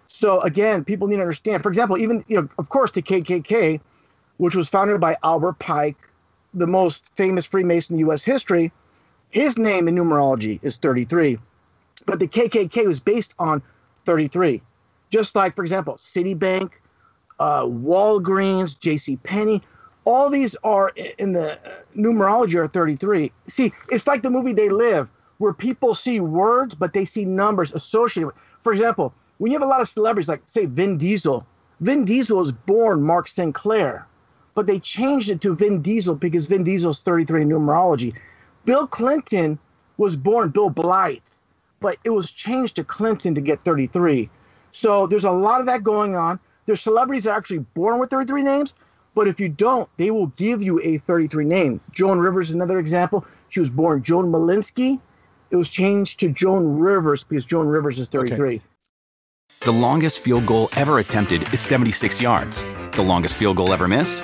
So 0.08 0.42
again, 0.42 0.84
people 0.84 1.08
need 1.08 1.18
to 1.18 1.22
understand. 1.22 1.64
For 1.64 1.70
example, 1.70 1.98
even 1.98 2.24
you 2.28 2.42
know, 2.42 2.50
of 2.58 2.70
course, 2.70 2.92
the 2.92 3.02
KKK, 3.02 3.80
which 4.38 4.56
was 4.56 4.68
founded 4.68 5.00
by 5.00 5.16
Albert 5.24 5.60
Pike, 5.60 5.98
the 6.54 6.68
most 6.68 7.04
famous 7.16 7.46
Freemason 7.46 7.96
in 7.96 8.00
U.S. 8.00 8.24
history, 8.24 8.72
his 9.30 9.58
name 9.58 9.88
in 9.88 9.96
numerology 9.96 10.60
is 10.62 10.78
33, 10.78 11.38
but 12.06 12.20
the 12.20 12.28
KKK 12.28 12.86
was 12.86 13.00
based 13.00 13.34
on 13.40 13.62
33. 14.06 14.62
Just 15.10 15.36
like, 15.36 15.56
for 15.56 15.62
example, 15.62 15.96
Citibank, 15.96 16.72
uh, 17.40 17.64
Walgreens, 17.64 18.80
J.C. 18.80 19.18
Penney, 19.18 19.62
all 20.06 20.30
these 20.30 20.56
are 20.64 20.90
in 21.18 21.34
the 21.34 21.54
uh, 21.54 21.80
numerology 21.96 22.56
are 22.56 22.68
33. 22.68 23.32
See, 23.48 23.72
it's 23.90 24.08
like 24.08 24.24
the 24.24 24.30
movie 24.30 24.54
They 24.54 24.70
Live, 24.70 25.10
where 25.38 25.54
people 25.54 25.94
see 25.94 26.20
words, 26.20 26.76
but 26.76 26.94
they 26.94 27.06
see 27.06 27.26
numbers 27.26 27.74
associated 27.74 28.28
with. 28.28 28.36
For 28.64 28.72
example, 28.72 29.14
when 29.38 29.52
you 29.52 29.60
have 29.60 29.68
a 29.68 29.70
lot 29.70 29.82
of 29.82 29.90
celebrities, 29.90 30.30
like 30.30 30.42
say 30.46 30.66
Vin 30.66 30.98
Diesel, 30.98 31.46
Vin 31.82 32.06
Diesel 32.06 32.38
was 32.38 32.52
born 32.52 33.02
Mark 33.02 33.28
Sinclair, 33.28 34.08
but 34.54 34.68
they 34.68 34.80
changed 34.80 35.30
it 35.30 35.42
to 35.42 35.56
Vin 35.56 35.82
Diesel 35.82 36.16
because 36.16 36.48
Vin 36.48 36.64
Diesel's 36.64 37.02
33 37.02 37.44
in 37.44 37.50
numerology. 37.50 38.14
Bill 38.66 38.86
Clinton 38.88 39.58
was 39.98 40.16
born 40.16 40.50
Bill 40.50 40.70
Blythe, 40.70 41.20
but 41.80 41.98
it 42.04 42.10
was 42.10 42.32
changed 42.32 42.76
to 42.76 42.84
Clinton 42.84 43.36
to 43.36 43.42
get 43.42 43.64
33. 43.64 44.30
So 44.72 45.08
there's 45.08 45.26
a 45.26 45.32
lot 45.32 45.60
of 45.60 45.68
that 45.68 45.84
going 45.84 46.16
on. 46.16 46.40
There's 46.66 46.82
celebrities 46.82 47.26
that 47.26 47.32
are 47.32 47.38
actually 47.38 47.60
born 47.60 48.00
with 48.00 48.10
33 48.10 48.44
names, 48.44 48.74
but 49.16 49.28
if 49.28 49.40
you 49.40 49.50
don't, 49.50 49.90
they 49.98 50.12
will 50.12 50.28
give 50.28 50.62
you 50.62 50.80
a 50.84 51.00
33 51.00 51.46
name. 51.46 51.82
Joan 51.92 52.20
Rivers 52.20 52.50
is 52.50 52.56
another 52.56 52.80
example. 52.80 53.26
She 53.50 53.60
was 53.60 53.70
born 53.70 54.04
Joan 54.04 54.32
Molinsky. 54.32 55.00
It 55.50 55.56
was 55.56 55.70
changed 55.70 56.20
to 56.22 56.30
Joan 56.30 56.80
Rivers 56.80 57.24
because 57.24 57.46
Joan 57.46 57.68
Rivers 57.68 58.00
is 58.00 58.08
33. 58.08 58.62
The 59.62 59.72
longest 59.72 60.20
field 60.20 60.46
goal 60.46 60.70
ever 60.76 61.00
attempted 61.00 61.54
is 61.54 61.60
76 61.60 62.22
yards. 62.22 62.64
The 62.94 63.04
longest 63.04 63.36
field 63.36 63.58
goal 63.58 63.74
ever 63.74 63.88
missed? 63.88 64.24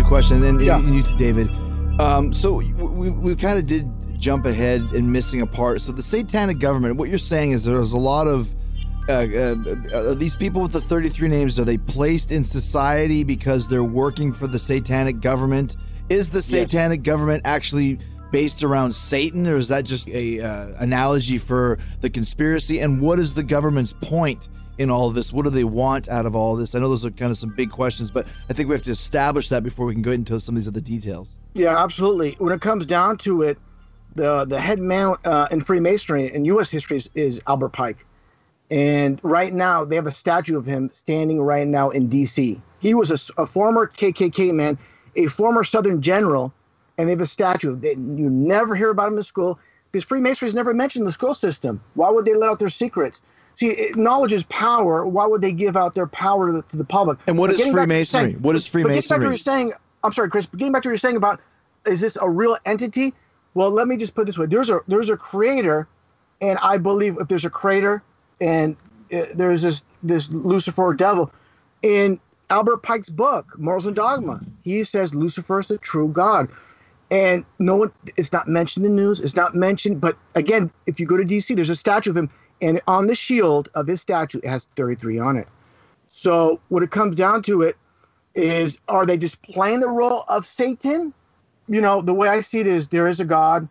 You 0.00 0.06
a 0.06 0.08
question, 0.08 0.42
and, 0.44 0.60
Yeah. 0.60 0.78
you 0.78 1.02
too, 1.02 1.16
David. 1.16 1.50
Um, 2.00 2.32
so 2.32 2.54
we, 2.54 3.10
we 3.10 3.36
kind 3.36 3.58
of 3.58 3.66
did 3.66 3.86
jump 4.18 4.46
ahead 4.46 4.80
and 4.94 5.10
missing 5.12 5.40
a 5.40 5.46
part. 5.46 5.82
So 5.82 5.92
the 5.92 6.02
satanic 6.02 6.58
government, 6.58 6.96
what 6.96 7.08
you're 7.08 7.18
saying 7.18 7.52
is 7.52 7.64
there's 7.64 7.92
a 7.92 7.98
lot 7.98 8.26
of 8.26 8.54
uh, 9.08 9.12
uh, 9.12 10.14
these 10.14 10.36
people 10.36 10.62
with 10.62 10.72
the 10.72 10.80
33 10.80 11.28
names. 11.28 11.58
Are 11.58 11.64
they 11.64 11.78
placed 11.78 12.32
in 12.32 12.44
society 12.44 13.24
because 13.24 13.66
they're 13.68 13.82
working 13.84 14.32
for 14.32 14.46
the 14.46 14.58
satanic 14.58 15.20
government? 15.20 15.76
Is 16.08 16.30
the 16.30 16.42
satanic 16.42 17.02
government 17.02 17.42
actually 17.44 17.98
based 18.30 18.62
around 18.62 18.94
Satan, 18.94 19.46
or 19.48 19.56
is 19.56 19.68
that 19.68 19.84
just 19.84 20.08
a 20.08 20.40
uh, 20.40 20.68
analogy 20.78 21.38
for 21.38 21.78
the 22.00 22.10
conspiracy? 22.10 22.80
And 22.80 23.00
what 23.00 23.18
is 23.18 23.34
the 23.34 23.42
government's 23.42 23.92
point? 23.92 24.48
In 24.80 24.88
all 24.88 25.08
of 25.08 25.14
this? 25.14 25.30
What 25.30 25.44
do 25.44 25.50
they 25.50 25.62
want 25.62 26.08
out 26.08 26.24
of 26.24 26.34
all 26.34 26.56
this? 26.56 26.74
I 26.74 26.78
know 26.78 26.88
those 26.88 27.04
are 27.04 27.10
kind 27.10 27.30
of 27.30 27.36
some 27.36 27.50
big 27.50 27.70
questions, 27.70 28.10
but 28.10 28.26
I 28.48 28.54
think 28.54 28.70
we 28.70 28.74
have 28.74 28.82
to 28.84 28.90
establish 28.90 29.50
that 29.50 29.62
before 29.62 29.84
we 29.84 29.92
can 29.92 30.00
go 30.00 30.10
into 30.10 30.40
some 30.40 30.56
of 30.56 30.62
these 30.62 30.66
other 30.66 30.80
details. 30.80 31.36
Yeah, 31.52 31.76
absolutely. 31.76 32.34
When 32.38 32.50
it 32.54 32.62
comes 32.62 32.86
down 32.86 33.18
to 33.18 33.42
it, 33.42 33.58
the 34.14 34.46
the 34.46 34.58
head 34.58 34.78
man 34.78 35.16
uh, 35.26 35.48
in 35.50 35.60
Freemasonry 35.60 36.34
in 36.34 36.46
U.S. 36.46 36.70
history 36.70 36.96
is, 36.96 37.10
is 37.14 37.40
Albert 37.46 37.68
Pike, 37.68 38.06
and 38.70 39.20
right 39.22 39.52
now 39.52 39.84
they 39.84 39.96
have 39.96 40.06
a 40.06 40.10
statue 40.10 40.56
of 40.56 40.64
him 40.64 40.88
standing 40.94 41.42
right 41.42 41.66
now 41.66 41.90
in 41.90 42.08
D.C. 42.08 42.60
He 42.78 42.94
was 42.94 43.30
a 43.36 43.46
former 43.46 43.86
KKK 43.86 44.54
man, 44.54 44.78
a 45.14 45.26
former 45.26 45.62
Southern 45.62 46.00
general, 46.00 46.54
and 46.96 47.06
they 47.06 47.12
have 47.12 47.20
a 47.20 47.26
statue. 47.26 47.76
They, 47.76 47.90
you 47.90 48.30
never 48.30 48.74
hear 48.74 48.88
about 48.88 49.08
him 49.08 49.18
in 49.18 49.22
school 49.22 49.58
because 49.92 50.04
Freemasonry 50.04 50.48
is 50.48 50.54
never 50.54 50.72
mentioned 50.72 51.02
in 51.02 51.06
the 51.06 51.12
school 51.12 51.34
system. 51.34 51.82
Why 51.94 52.08
would 52.08 52.24
they 52.24 52.34
let 52.34 52.48
out 52.48 52.58
their 52.58 52.70
secrets? 52.70 53.20
See, 53.60 53.90
knowledge 53.94 54.32
is 54.32 54.44
power. 54.44 55.06
Why 55.06 55.26
would 55.26 55.42
they 55.42 55.52
give 55.52 55.76
out 55.76 55.92
their 55.94 56.06
power 56.06 56.46
to 56.46 56.52
the, 56.54 56.62
to 56.62 56.78
the 56.78 56.84
public? 56.84 57.18
And 57.26 57.36
what 57.36 57.50
is 57.52 57.58
getting 57.58 57.74
back 57.74 57.82
to 57.82 57.88
Freemasonry? 57.88 58.30
saying- 58.30 58.42
What 58.42 58.56
is 58.56 58.66
but 58.66 58.78
getting 58.78 58.94
back 58.96 59.04
to 59.04 59.14
what 59.18 59.20
you're 59.28 59.36
saying, 59.36 59.72
I'm 60.02 60.12
sorry, 60.12 60.30
Chris. 60.30 60.46
But 60.46 60.58
getting 60.60 60.72
back 60.72 60.82
to 60.84 60.88
what 60.88 60.92
you're 60.92 60.96
saying 60.96 61.16
about 61.16 61.40
is 61.84 62.00
this 62.00 62.16
a 62.22 62.26
real 62.26 62.56
entity? 62.64 63.12
Well, 63.52 63.70
let 63.70 63.86
me 63.86 63.98
just 63.98 64.14
put 64.14 64.22
it 64.22 64.24
this 64.26 64.38
way: 64.38 64.46
there's 64.46 64.70
a 64.70 64.80
there's 64.88 65.10
a 65.10 65.16
creator, 65.18 65.86
and 66.40 66.58
I 66.62 66.78
believe 66.78 67.18
if 67.20 67.28
there's 67.28 67.44
a 67.44 67.50
creator, 67.50 68.02
and 68.40 68.78
uh, 69.12 69.24
there's 69.34 69.60
this 69.60 69.84
this 70.02 70.30
Lucifer 70.30 70.82
or 70.82 70.94
devil, 70.94 71.30
in 71.82 72.18
Albert 72.48 72.78
Pike's 72.78 73.10
book 73.10 73.58
Morals 73.58 73.86
and 73.86 73.94
Dogma, 73.94 74.40
he 74.64 74.84
says 74.84 75.14
Lucifer 75.14 75.58
is 75.60 75.66
the 75.66 75.76
true 75.76 76.08
God, 76.08 76.48
and 77.10 77.44
no 77.58 77.76
one 77.76 77.92
it's 78.16 78.32
not 78.32 78.48
mentioned 78.48 78.86
in 78.86 78.96
the 78.96 79.02
news. 79.02 79.20
It's 79.20 79.36
not 79.36 79.54
mentioned, 79.54 80.00
but 80.00 80.16
again, 80.34 80.70
if 80.86 80.98
you 80.98 81.04
go 81.04 81.18
to 81.18 81.24
D.C., 81.24 81.52
there's 81.54 81.68
a 81.68 81.76
statue 81.76 82.08
of 82.10 82.16
him, 82.16 82.30
and 82.62 82.80
on 82.86 83.06
the 83.06 83.14
shield 83.14 83.68
of 83.74 83.86
his 83.86 84.00
statue, 84.00 84.40
it 84.42 84.48
has 84.48 84.66
33 84.76 85.18
on 85.18 85.36
it. 85.36 85.48
So 86.08 86.60
what 86.68 86.82
it 86.82 86.90
comes 86.90 87.16
down 87.16 87.42
to 87.44 87.62
it 87.62 87.76
is, 88.34 88.78
are 88.88 89.06
they 89.06 89.16
just 89.16 89.40
playing 89.42 89.80
the 89.80 89.88
role 89.88 90.24
of 90.28 90.46
Satan? 90.46 91.12
You 91.68 91.80
know, 91.80 92.02
the 92.02 92.14
way 92.14 92.28
I 92.28 92.40
see 92.40 92.60
it 92.60 92.66
is, 92.66 92.88
there 92.88 93.08
is 93.08 93.20
a 93.20 93.24
God, 93.24 93.68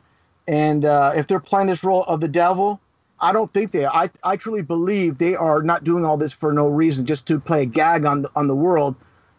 and 0.47 0.85
uh, 0.85 1.13
if 1.15 1.27
they're 1.27 1.39
playing 1.39 1.67
this 1.67 1.83
role 1.83 2.03
of 2.03 2.21
the 2.21 2.27
devil, 2.27 2.79
I 3.19 3.33
don't 3.33 3.51
think 3.51 3.71
they 3.71 3.85
are. 3.85 3.93
I, 3.93 4.09
I 4.23 4.37
truly 4.37 4.61
believe 4.61 5.17
they 5.17 5.35
are 5.35 5.61
not 5.61 5.83
doing 5.83 6.05
all 6.05 6.17
this 6.17 6.33
for 6.33 6.53
no 6.53 6.67
reason, 6.67 7.05
just 7.05 7.27
to 7.27 7.39
play 7.39 7.63
a 7.63 7.65
gag 7.65 8.05
on 8.05 8.23
the, 8.23 8.31
on 8.35 8.47
the 8.47 8.55
world, 8.55 8.95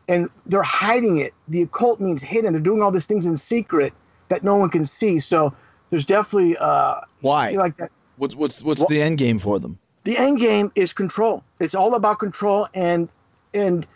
and 0.09 0.29
they're 0.47 0.63
hiding 0.63 1.17
it. 1.17 1.33
The 1.49 1.63
occult 1.63 2.01
means 2.01 2.23
hidden. 2.23 2.53
They're 2.53 2.63
doing 2.63 2.83
all 2.83 2.91
these 2.91 3.07
things 3.07 3.27
in 3.27 3.37
secret 3.37 3.95
that 4.29 4.45
no 4.45 4.57
one 4.57 4.69
can 4.71 4.85
see. 4.85 5.19
So 5.19 5.55
there's 5.89 6.05
definitely 6.07 6.57
uh, 6.59 7.01
Why? 7.21 7.53
like 7.53 7.77
that. 7.79 7.91
What's 8.21 8.35
what's 8.35 8.63
what's 8.63 8.85
the 8.87 9.01
end 9.01 9.19
game 9.19 9.39
for 9.39 9.59
them? 9.59 9.79
the 10.05 10.17
end 10.17 10.39
game 10.39 10.73
is 10.75 10.93
control. 10.93 11.45
It's 11.59 11.75
all 11.75 11.95
about 11.95 12.19
control, 12.19 12.69
and 12.75 13.09
and 13.53 13.87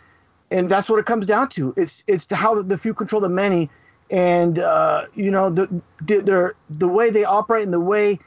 and 0.51 0.69
that's 0.69 0.89
what 0.89 0.99
it 0.99 1.05
comes 1.05 1.25
down 1.25 1.49
to. 1.49 1.73
It's 1.77 2.03
it's 2.07 2.31
how 2.31 2.61
the 2.61 2.77
few 2.77 2.93
control 2.93 3.21
the 3.21 3.29
many, 3.29 3.69
and 4.11 4.59
uh, 4.59 5.05
you 5.15 5.31
know 5.31 5.49
the 5.49 5.67
the 5.99 6.53
the 6.69 6.87
way 6.87 7.09
they 7.09 7.23
operate 7.23 7.63
and 7.63 7.73
the 7.73 7.79
way 7.79 8.19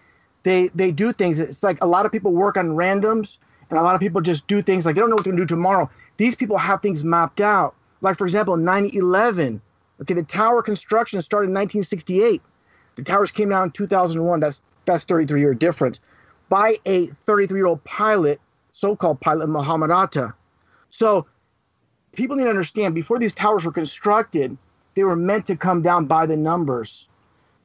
they 0.42 0.68
they 0.74 0.90
do 0.90 1.12
things. 1.12 1.38
It's 1.38 1.62
like 1.62 1.82
a 1.82 1.86
lot 1.86 2.06
of 2.06 2.12
people 2.12 2.32
work 2.32 2.56
on 2.56 2.70
randoms, 2.70 3.38
and 3.70 3.78
a 3.78 3.82
lot 3.82 3.94
of 3.94 4.00
people 4.00 4.20
just 4.20 4.46
do 4.46 4.60
things 4.62 4.84
like 4.84 4.96
they 4.96 5.00
don't 5.00 5.10
know 5.10 5.16
what 5.16 5.24
they're 5.24 5.32
gonna 5.32 5.42
do 5.42 5.54
tomorrow. 5.54 5.88
These 6.16 6.34
people 6.34 6.58
have 6.58 6.82
things 6.82 7.04
mapped 7.04 7.40
out. 7.40 7.74
Like 8.00 8.16
for 8.16 8.24
example, 8.24 8.56
9/11. 8.56 9.60
Okay, 10.00 10.14
the 10.14 10.22
tower 10.22 10.62
construction 10.62 11.20
started 11.22 11.48
in 11.48 11.54
1968. 11.54 12.40
The 12.94 13.02
towers 13.02 13.30
came 13.32 13.48
down 13.48 13.64
in 13.64 13.70
2001. 13.72 14.40
That's 14.40 14.62
that's 14.88 15.04
33 15.04 15.40
year 15.40 15.54
difference 15.54 16.00
by 16.48 16.76
a 16.86 17.06
33 17.06 17.58
year 17.58 17.66
old 17.66 17.82
pilot, 17.84 18.40
so 18.70 18.96
called 18.96 19.20
pilot 19.20 19.48
Muhammad 19.48 19.90
Atta. 19.90 20.34
So 20.90 21.26
people 22.12 22.36
need 22.36 22.44
to 22.44 22.50
understand 22.50 22.94
before 22.94 23.18
these 23.18 23.34
towers 23.34 23.64
were 23.64 23.72
constructed, 23.72 24.56
they 24.94 25.04
were 25.04 25.16
meant 25.16 25.46
to 25.46 25.56
come 25.56 25.82
down 25.82 26.06
by 26.06 26.26
the 26.26 26.36
numbers. 26.36 27.06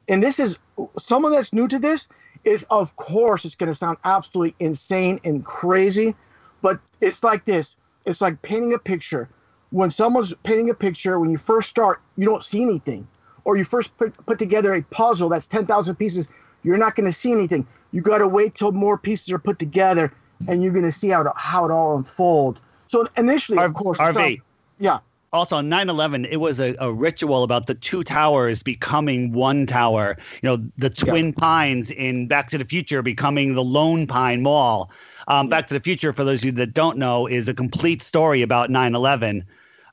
And 0.08 0.22
this 0.22 0.40
is 0.40 0.60
someone 0.98 1.32
that's 1.32 1.54
new 1.54 1.68
to 1.68 1.80
this 1.80 2.08
is 2.44 2.66
of 2.70 2.96
course 2.98 3.46
it's 3.46 3.56
going 3.56 3.72
to 3.72 3.76
sound 3.76 3.98
absolutely 4.04 4.54
insane 4.60 5.20
and 5.24 5.46
crazy, 5.46 6.14
but 6.62 6.80
it's 7.00 7.24
like 7.24 7.46
this. 7.46 7.76
It's 8.06 8.22
like 8.22 8.42
painting 8.42 8.74
a 8.74 8.80
picture. 8.80 9.30
When 9.70 9.90
someone's 9.90 10.34
painting 10.44 10.70
a 10.70 10.74
picture, 10.74 11.20
when 11.20 11.32
you 11.32 11.38
first 11.38 11.70
start, 11.70 12.02
you 12.18 12.26
don't 12.26 12.44
see 12.44 12.62
anything. 12.62 13.08
Or 13.46 13.58
you 13.58 13.64
first 13.64 13.96
put, 13.98 14.14
put 14.26 14.40
together 14.40 14.74
a 14.74 14.82
puzzle 14.84 15.30
that's 15.30 15.48
10,000 15.48 15.96
pieces, 15.96 16.28
you're 16.63 16.78
not 16.78 16.95
going 16.95 17.06
to 17.06 17.13
see 17.13 17.32
anything. 17.32 17.65
You 17.91 18.02
got 18.02 18.19
to 18.19 18.28
wait 18.28 18.56
till 18.56 18.71
more 18.71 18.97
pieces 18.97 19.32
are 19.32 19.39
put 19.39 19.60
together 19.60 20.12
and 20.47 20.63
you're 20.63 20.73
going 20.73 20.86
to 20.86 20.91
see 20.91 21.10
how 21.10 21.21
it, 21.21 21.28
how 21.36 21.65
it 21.65 21.71
all 21.71 21.95
unfolds. 21.95 22.60
So 22.88 23.06
initially, 23.17 23.58
of 23.60 23.73
course, 23.73 23.99
RV. 23.99 24.13
sounds- 24.13 24.38
yeah, 24.80 24.99
also 25.32 25.56
on 25.58 25.69
9-11 25.69 26.28
it 26.30 26.38
was 26.38 26.60
a, 26.60 26.76
a 26.80 26.91
ritual 26.93 27.43
about 27.43 27.65
the 27.67 27.73
two 27.76 28.04
towers 28.04 28.62
becoming 28.62 29.32
one 29.32 29.65
tower 29.65 30.15
you 30.41 30.47
know 30.49 30.63
the 30.78 30.89
twin 30.91 31.34
pines 31.34 31.89
in 31.91 32.28
back 32.28 32.49
to 32.52 32.58
the 32.58 32.65
future 32.65 33.02
becoming 33.02 33.56
the 33.56 33.63
lone 33.63 34.06
pine 34.06 34.43
mall 34.43 34.91
um, 35.28 35.47
back 35.49 35.65
to 35.67 35.73
the 35.73 35.80
future 35.80 36.13
for 36.13 36.23
those 36.23 36.41
of 36.41 36.45
you 36.45 36.52
that 36.52 36.73
don't 36.76 36.97
know 36.99 37.26
is 37.26 37.47
a 37.47 37.54
complete 37.54 38.04
story 38.04 38.43
about 38.43 38.69
9-11 38.69 39.43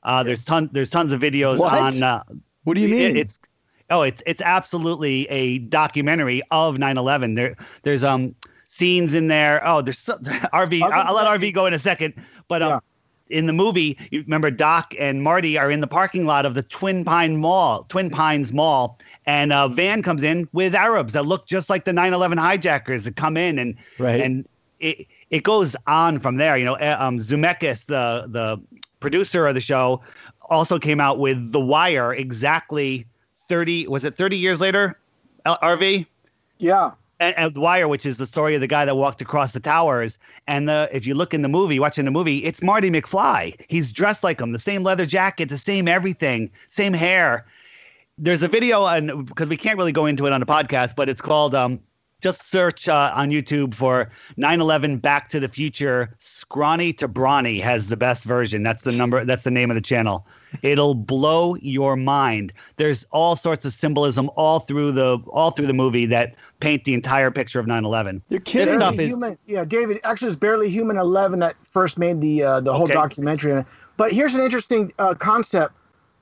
uh, 0.03 0.21
there's 0.21 0.45
ton 0.45 0.69
there's 0.73 0.89
tons 0.91 1.11
of 1.11 1.19
videos 1.21 1.57
What? 1.57 1.73
on 1.79 2.03
uh, 2.03 2.23
What 2.63 2.75
do 2.75 2.81
you 2.81 2.87
mean? 2.89 3.01
it- 3.01 3.17
it's 3.17 3.39
oh 3.91 4.01
it's 4.01 4.23
it's 4.25 4.41
absolutely 4.41 5.27
a 5.29 5.59
documentary 5.59 6.41
of 6.49 6.77
9-11 6.77 7.35
there 7.35 7.55
there's 7.83 8.03
um 8.03 8.33
scenes 8.67 9.13
in 9.13 9.27
there 9.27 9.61
oh 9.67 9.81
there's 9.81 9.99
so, 9.99 10.17
rv 10.17 10.81
I'll, 10.81 11.07
I'll 11.07 11.13
let 11.13 11.27
rv 11.39 11.53
go 11.53 11.65
in 11.67 11.73
a 11.73 11.79
second 11.79 12.13
but 12.47 12.61
um 12.63 12.81
Yeah. 13.29 13.37
in 13.37 13.45
the 13.45 13.53
movie 13.53 13.97
you 14.11 14.21
remember 14.23 14.49
doc 14.49 14.93
and 14.99 15.21
marty 15.23 15.57
are 15.57 15.69
in 15.69 15.81
the 15.81 15.87
parking 15.87 16.25
lot 16.25 16.45
of 16.45 16.53
the 16.55 16.63
twin 16.63 17.03
pine 17.05 17.37
mall 17.37 17.83
twin 17.89 18.09
pines 18.09 18.51
mall 18.53 18.97
and 19.25 19.53
a 19.53 19.67
van 19.69 20.01
comes 20.01 20.23
in 20.23 20.47
with 20.53 20.73
arabs 20.73 21.13
that 21.13 21.25
look 21.25 21.45
just 21.47 21.69
like 21.69 21.85
the 21.85 21.91
9-11 21.91 22.39
hijackers 22.39 23.03
that 23.03 23.15
come 23.15 23.37
in 23.37 23.59
and 23.59 23.75
Right. 23.99 24.21
and 24.21 24.47
it 24.79 25.05
it 25.29 25.43
goes 25.43 25.75
on 25.87 26.19
from 26.19 26.37
there 26.37 26.57
you 26.57 26.65
know 26.65 26.75
uh, 26.75 26.97
um 26.99 27.17
Zemeckis 27.19 27.85
the 27.85 28.27
the 28.29 28.57
producer 28.99 29.47
of 29.47 29.53
the 29.53 29.61
show 29.61 30.01
also 30.49 30.77
came 30.79 30.99
out 30.99 31.17
with 31.19 31.51
the 31.51 31.59
wire 31.59 32.13
exactly 32.13 33.05
30 33.51 33.87
was 33.87 34.05
it 34.05 34.15
30 34.15 34.37
years 34.37 34.61
later 34.61 34.97
rv 35.45 36.05
yeah. 36.57 36.91
and, 37.19 37.35
and 37.37 37.57
Wire, 37.57 37.89
which 37.89 38.05
is 38.05 38.17
the 38.17 38.25
story 38.25 38.55
of 38.55 38.61
the 38.61 38.67
guy 38.67 38.85
that 38.85 38.95
walked 38.95 39.21
across 39.21 39.51
the 39.51 39.59
towers. 39.59 40.17
And 40.47 40.69
the 40.69 40.87
if 40.93 41.05
you 41.05 41.15
look 41.15 41.33
in 41.33 41.41
the 41.41 41.49
movie, 41.49 41.79
watching 41.79 42.05
the 42.05 42.11
movie, 42.11 42.37
it's 42.45 42.61
Marty 42.61 42.89
McFly. 42.89 43.59
He's 43.67 43.91
dressed 43.91 44.23
like 44.23 44.39
him, 44.39 44.53
the 44.53 44.59
same 44.59 44.83
leather 44.83 45.05
jacket, 45.05 45.49
the 45.49 45.57
same 45.57 45.87
everything, 45.87 46.49
same 46.69 46.93
hair. 46.93 47.45
There's 48.17 48.43
a 48.43 48.47
video, 48.47 48.85
and 48.85 49.25
because 49.25 49.49
we 49.49 49.57
can't 49.57 49.77
really 49.77 49.91
go 49.91 50.05
into 50.05 50.27
it 50.27 50.33
on 50.33 50.39
the 50.39 50.45
podcast, 50.45 50.95
but 50.95 51.09
it's 51.09 51.21
called. 51.21 51.55
Um, 51.55 51.79
just 52.21 52.49
search 52.49 52.87
uh, 52.87 53.11
on 53.13 53.31
YouTube 53.31 53.73
for 53.73 54.09
9/11 54.37 55.01
Back 55.01 55.29
to 55.29 55.39
the 55.39 55.47
Future. 55.47 56.15
Scrawny 56.19 56.93
to 56.93 57.07
Brawny 57.07 57.59
has 57.59 57.89
the 57.89 57.97
best 57.97 58.23
version. 58.25 58.63
That's 58.63 58.83
the 58.83 58.91
number. 58.91 59.25
That's 59.25 59.43
the 59.43 59.51
name 59.51 59.69
of 59.71 59.75
the 59.75 59.81
channel. 59.81 60.25
It'll 60.63 60.93
blow 60.95 61.55
your 61.55 61.95
mind. 61.95 62.51
There's 62.75 63.05
all 63.11 63.35
sorts 63.35 63.65
of 63.65 63.73
symbolism 63.73 64.29
all 64.35 64.59
through 64.59 64.91
the 64.91 65.17
all 65.31 65.51
through 65.51 65.67
the 65.67 65.73
movie 65.73 66.05
that 66.07 66.35
paint 66.59 66.83
the 66.83 66.93
entire 66.93 67.31
picture 67.31 67.59
of 67.59 67.65
9/11. 67.65 68.21
You're 68.29 68.41
kidding 68.41 68.75
stuff 68.77 68.99
is 68.99 69.07
human. 69.07 69.37
Yeah, 69.47 69.63
David. 69.63 69.99
Actually, 70.03 70.29
it's 70.29 70.37
barely 70.37 70.69
human. 70.69 70.97
Eleven 70.97 71.39
that 71.39 71.55
first 71.63 71.97
made 71.97 72.21
the 72.21 72.43
uh, 72.43 72.59
the 72.59 72.73
whole 72.73 72.83
Okay. 72.83 72.93
documentary. 72.93 73.63
But 73.97 74.11
here's 74.11 74.35
an 74.35 74.41
interesting 74.41 74.91
uh, 74.99 75.13
concept, 75.13 75.73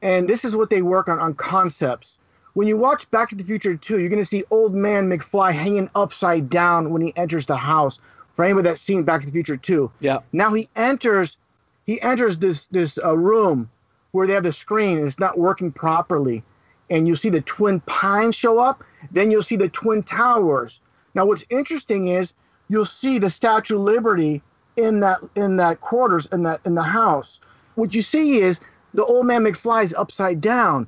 and 0.02 0.28
this 0.30 0.46
is 0.46 0.56
what 0.56 0.70
they 0.70 0.82
work 0.82 1.10
on 1.10 1.20
on 1.20 1.34
concepts. 1.34 2.19
When 2.54 2.68
you 2.68 2.78
watch 2.78 3.10
Back 3.12 3.30
to 3.30 3.36
the 3.36 3.44
Future 3.44 3.76
2, 3.76 4.00
you're 4.00 4.10
going 4.10 4.22
to 4.22 4.26
see 4.26 4.44
Old 4.50 4.74
Man 4.74 5.10
McFly 5.10 5.52
hanging 5.54 5.90
upside 5.96 6.50
down 6.50 6.92
when 6.92 7.02
he 7.02 7.14
enters 7.16 7.46
the 7.46 7.56
house. 7.56 8.00
For 8.36 8.46
anybody 8.46 8.64
that's 8.70 8.82
seen 8.82 9.04
Back 9.04 9.22
to 9.22 9.28
the 9.28 9.34
Future 9.34 9.58
2, 9.58 9.92
Yeah. 10.00 10.20
now 10.32 10.54
he 10.54 10.70
enters, 10.76 11.38
he 11.86 12.02
enters 12.02 12.38
this 12.38 12.68
this 12.68 12.98
uh, 13.04 13.18
room 13.18 13.70
where 14.12 14.26
they 14.26 14.34
have 14.34 14.44
the 14.44 14.54
screen 14.54 14.98
and 14.98 15.06
it's 15.08 15.20
not 15.20 15.38
working 15.38 15.72
properly, 15.72 16.42
and 16.90 17.08
you 17.08 17.16
see 17.16 17.30
the 17.30 17.42
Twin 17.42 17.82
Pines 17.82 18.36
show 18.36 18.58
up. 18.60 18.84
Then 19.12 19.30
you'll 19.30 19.44
see 19.44 19.56
the 19.58 19.70
Twin 19.70 20.04
Towers. 20.04 20.80
Now, 21.16 21.26
what's 21.26 21.46
interesting 21.50 22.08
is 22.08 22.34
you'll 22.70 22.86
see 22.86 23.18
the 23.20 23.30
Statue 23.30 23.76
of 23.76 23.82
Liberty 23.84 24.42
in 24.78 25.02
that 25.02 25.20
in 25.36 25.58
that 25.58 25.82
quarters 25.82 26.28
in 26.32 26.44
that 26.44 26.62
in 26.66 26.76
the 26.76 26.82
house. 26.82 27.40
What 27.76 27.94
you 27.94 28.02
see 28.02 28.40
is 28.42 28.62
the 28.94 29.04
old 29.06 29.26
man 29.26 29.44
McFly 29.44 29.84
is 29.84 29.94
upside 29.94 30.40
down, 30.42 30.88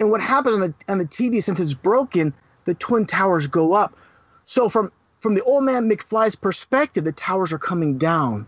and 0.00 0.10
what 0.10 0.20
happens 0.20 0.54
on 0.54 0.60
the 0.60 0.74
on 0.88 0.98
the 0.98 1.04
TV 1.04 1.42
since 1.42 1.60
it's 1.60 1.74
broken, 1.74 2.34
the 2.64 2.74
Twin 2.74 3.06
Towers 3.06 3.46
go 3.46 3.74
up. 3.74 3.96
So 4.44 4.68
from 4.68 4.90
from 5.20 5.34
the 5.34 5.42
old 5.42 5.64
man 5.64 5.88
McFly's 5.88 6.34
perspective, 6.34 7.04
the 7.04 7.12
towers 7.12 7.52
are 7.52 7.58
coming 7.58 7.98
down. 7.98 8.46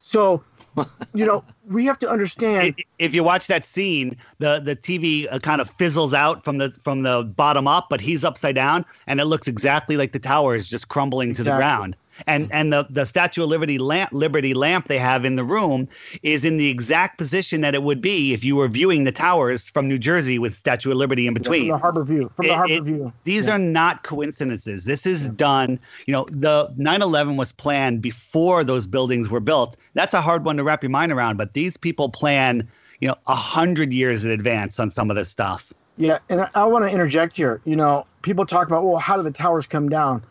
So, 0.00 0.42
you 1.14 1.24
know, 1.24 1.44
we 1.68 1.84
have 1.86 1.98
to 2.00 2.10
understand. 2.10 2.74
If 2.98 3.14
you 3.14 3.22
watch 3.22 3.46
that 3.46 3.64
scene, 3.64 4.16
the 4.38 4.60
the 4.60 4.74
TV 4.74 5.26
uh, 5.30 5.38
kind 5.38 5.60
of 5.60 5.70
fizzles 5.70 6.12
out 6.12 6.44
from 6.44 6.58
the 6.58 6.72
from 6.82 7.02
the 7.02 7.22
bottom 7.22 7.68
up, 7.68 7.86
but 7.88 8.00
he's 8.00 8.24
upside 8.24 8.56
down, 8.56 8.84
and 9.06 9.20
it 9.20 9.26
looks 9.26 9.46
exactly 9.46 9.96
like 9.96 10.12
the 10.12 10.18
tower 10.18 10.54
is 10.54 10.68
just 10.68 10.88
crumbling 10.88 11.34
to 11.34 11.44
the 11.44 11.56
ground. 11.56 11.96
And 12.26 12.48
and 12.52 12.72
the 12.72 12.86
the 12.90 13.04
Statue 13.04 13.42
of 13.42 13.48
Liberty 13.48 13.78
lamp 13.78 14.12
Liberty 14.12 14.54
lamp 14.54 14.88
they 14.88 14.98
have 14.98 15.24
in 15.24 15.36
the 15.36 15.44
room 15.44 15.88
is 16.22 16.44
in 16.44 16.56
the 16.56 16.68
exact 16.68 17.18
position 17.18 17.60
that 17.60 17.74
it 17.74 17.82
would 17.82 18.00
be 18.00 18.32
if 18.32 18.44
you 18.44 18.56
were 18.56 18.68
viewing 18.68 19.04
the 19.04 19.12
towers 19.12 19.68
from 19.70 19.88
New 19.88 19.98
Jersey 19.98 20.38
with 20.38 20.54
Statue 20.54 20.90
of 20.90 20.96
Liberty 20.96 21.26
in 21.26 21.34
between 21.34 21.50
from 21.50 21.52
between. 21.52 21.68
the 21.68 21.78
harbor 21.78 22.04
view, 22.04 22.30
from 22.36 22.46
the 22.46 22.54
harbor 22.54 22.72
it- 22.72 22.82
view. 22.84 23.12
These 23.24 23.48
are 23.48 23.58
not 23.58 24.02
coincidences. 24.02 24.84
This 24.84 25.06
is 25.06 25.28
done. 25.30 25.78
You 26.06 26.12
know, 26.12 26.26
the 26.30 26.72
9/11 26.78 27.36
was 27.36 27.52
planned 27.52 28.02
before 28.02 28.64
those 28.64 28.86
buildings 28.86 29.28
were 29.30 29.40
built. 29.40 29.76
That's 29.94 30.14
a 30.14 30.20
hard 30.20 30.44
one 30.44 30.56
to 30.56 30.64
wrap 30.64 30.82
your 30.82 30.90
mind 30.90 31.12
around. 31.12 31.36
But 31.36 31.54
these 31.54 31.76
people 31.76 32.08
plan, 32.08 32.68
you 33.00 33.08
know, 33.08 33.16
a 33.26 33.34
hundred 33.34 33.92
years 33.92 34.24
in 34.24 34.30
advance 34.30 34.78
on 34.78 34.90
some 34.90 35.10
of 35.10 35.16
this 35.16 35.28
stuff. 35.28 35.72
Yeah, 35.96 36.18
and 36.28 36.40
I, 36.40 36.50
I 36.54 36.64
want 36.64 36.84
to 36.84 36.90
interject 36.90 37.36
here. 37.36 37.60
You 37.64 37.76
know, 37.76 38.06
people 38.22 38.46
talk 38.46 38.66
about, 38.66 38.84
well, 38.84 38.96
how 38.96 39.16
did 39.16 39.26
the 39.26 39.30
towers 39.32 39.66
come 39.66 39.88
down? 39.88 40.22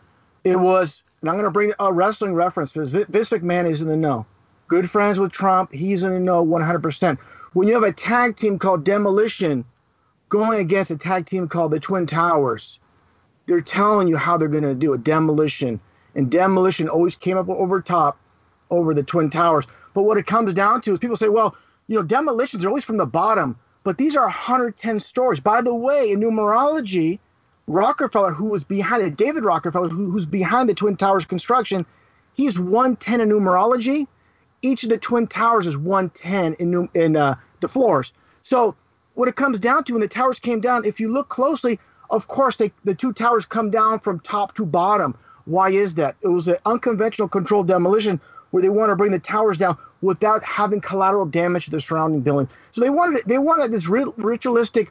It 0.42 0.58
was, 0.58 1.02
and 1.20 1.28
I'm 1.28 1.36
going 1.36 1.44
to 1.44 1.50
bring 1.50 1.72
a 1.78 1.92
wrestling 1.92 2.34
reference 2.34 2.72
because 2.72 2.92
Vince 2.92 3.28
McMahon 3.30 3.68
is 3.68 3.82
in 3.82 3.88
the 3.88 3.96
know. 3.96 4.26
Good 4.68 4.88
friends 4.88 5.18
with 5.18 5.32
Trump, 5.32 5.72
he's 5.72 6.02
in 6.02 6.14
the 6.14 6.20
know 6.20 6.44
100%. 6.44 7.18
When 7.52 7.66
you 7.66 7.74
have 7.74 7.82
a 7.82 7.92
tag 7.92 8.36
team 8.36 8.58
called 8.58 8.84
Demolition, 8.84 9.64
going 10.30 10.60
against 10.60 10.90
a 10.90 10.96
tag 10.96 11.26
team 11.26 11.48
called 11.48 11.72
the 11.72 11.80
Twin 11.80 12.06
Towers. 12.06 12.78
They're 13.46 13.60
telling 13.60 14.08
you 14.08 14.16
how 14.16 14.36
they're 14.36 14.48
going 14.48 14.64
to 14.64 14.74
do 14.74 14.92
a 14.94 14.98
demolition, 14.98 15.80
and 16.14 16.30
demolition 16.30 16.88
always 16.88 17.16
came 17.16 17.36
up 17.36 17.48
over 17.48 17.80
top 17.80 18.16
over 18.70 18.94
the 18.94 19.02
Twin 19.02 19.28
Towers. 19.28 19.66
But 19.92 20.04
what 20.04 20.16
it 20.16 20.26
comes 20.26 20.54
down 20.54 20.80
to 20.82 20.92
is 20.92 21.00
people 21.00 21.16
say, 21.16 21.28
well, 21.28 21.56
you 21.88 21.96
know, 21.96 22.02
demolitions 22.02 22.64
are 22.64 22.68
always 22.68 22.84
from 22.84 22.96
the 22.96 23.06
bottom, 23.06 23.58
but 23.82 23.98
these 23.98 24.16
are 24.16 24.24
110 24.24 25.00
stories. 25.00 25.40
By 25.40 25.60
the 25.60 25.74
way, 25.74 26.12
in 26.12 26.20
numerology, 26.20 27.18
Rockefeller, 27.70 28.32
who 28.32 28.46
was 28.46 28.64
behind 28.64 29.04
it, 29.04 29.16
David 29.16 29.44
Rockefeller, 29.44 29.88
who, 29.88 30.10
who's 30.10 30.26
behind 30.26 30.68
the 30.68 30.74
Twin 30.74 30.96
Towers 30.96 31.24
construction, 31.24 31.86
he's 32.34 32.58
110 32.58 33.20
in 33.20 33.28
numerology. 33.28 34.08
Each 34.62 34.82
of 34.82 34.90
the 34.90 34.98
Twin 34.98 35.28
Towers 35.28 35.68
is 35.68 35.76
110 35.76 36.54
in, 36.54 36.88
in 36.94 37.16
uh, 37.16 37.36
the 37.60 37.68
floors. 37.68 38.12
So 38.42 38.74
what 39.14 39.28
it 39.28 39.36
comes 39.36 39.60
down 39.60 39.84
to 39.84 39.92
when 39.92 40.00
the 40.00 40.08
towers 40.08 40.40
came 40.40 40.60
down, 40.60 40.84
if 40.84 40.98
you 40.98 41.12
look 41.12 41.28
closely, 41.28 41.78
of 42.10 42.26
course, 42.26 42.56
they, 42.56 42.72
the 42.82 42.94
two 42.94 43.12
towers 43.12 43.46
come 43.46 43.70
down 43.70 44.00
from 44.00 44.18
top 44.20 44.54
to 44.54 44.66
bottom. 44.66 45.16
Why 45.44 45.70
is 45.70 45.94
that? 45.94 46.16
It 46.22 46.28
was 46.28 46.48
an 46.48 46.56
unconventional 46.66 47.28
controlled 47.28 47.68
demolition 47.68 48.20
where 48.50 48.62
they 48.62 48.68
want 48.68 48.90
to 48.90 48.96
bring 48.96 49.12
the 49.12 49.20
towers 49.20 49.58
down 49.58 49.78
without 50.02 50.42
having 50.42 50.80
collateral 50.80 51.24
damage 51.24 51.66
to 51.66 51.70
the 51.70 51.80
surrounding 51.80 52.20
building. 52.22 52.48
So 52.72 52.80
they 52.80 52.90
wanted 52.90 53.22
they 53.26 53.38
wanted 53.38 53.70
this 53.70 53.86
ritualistic 53.86 54.90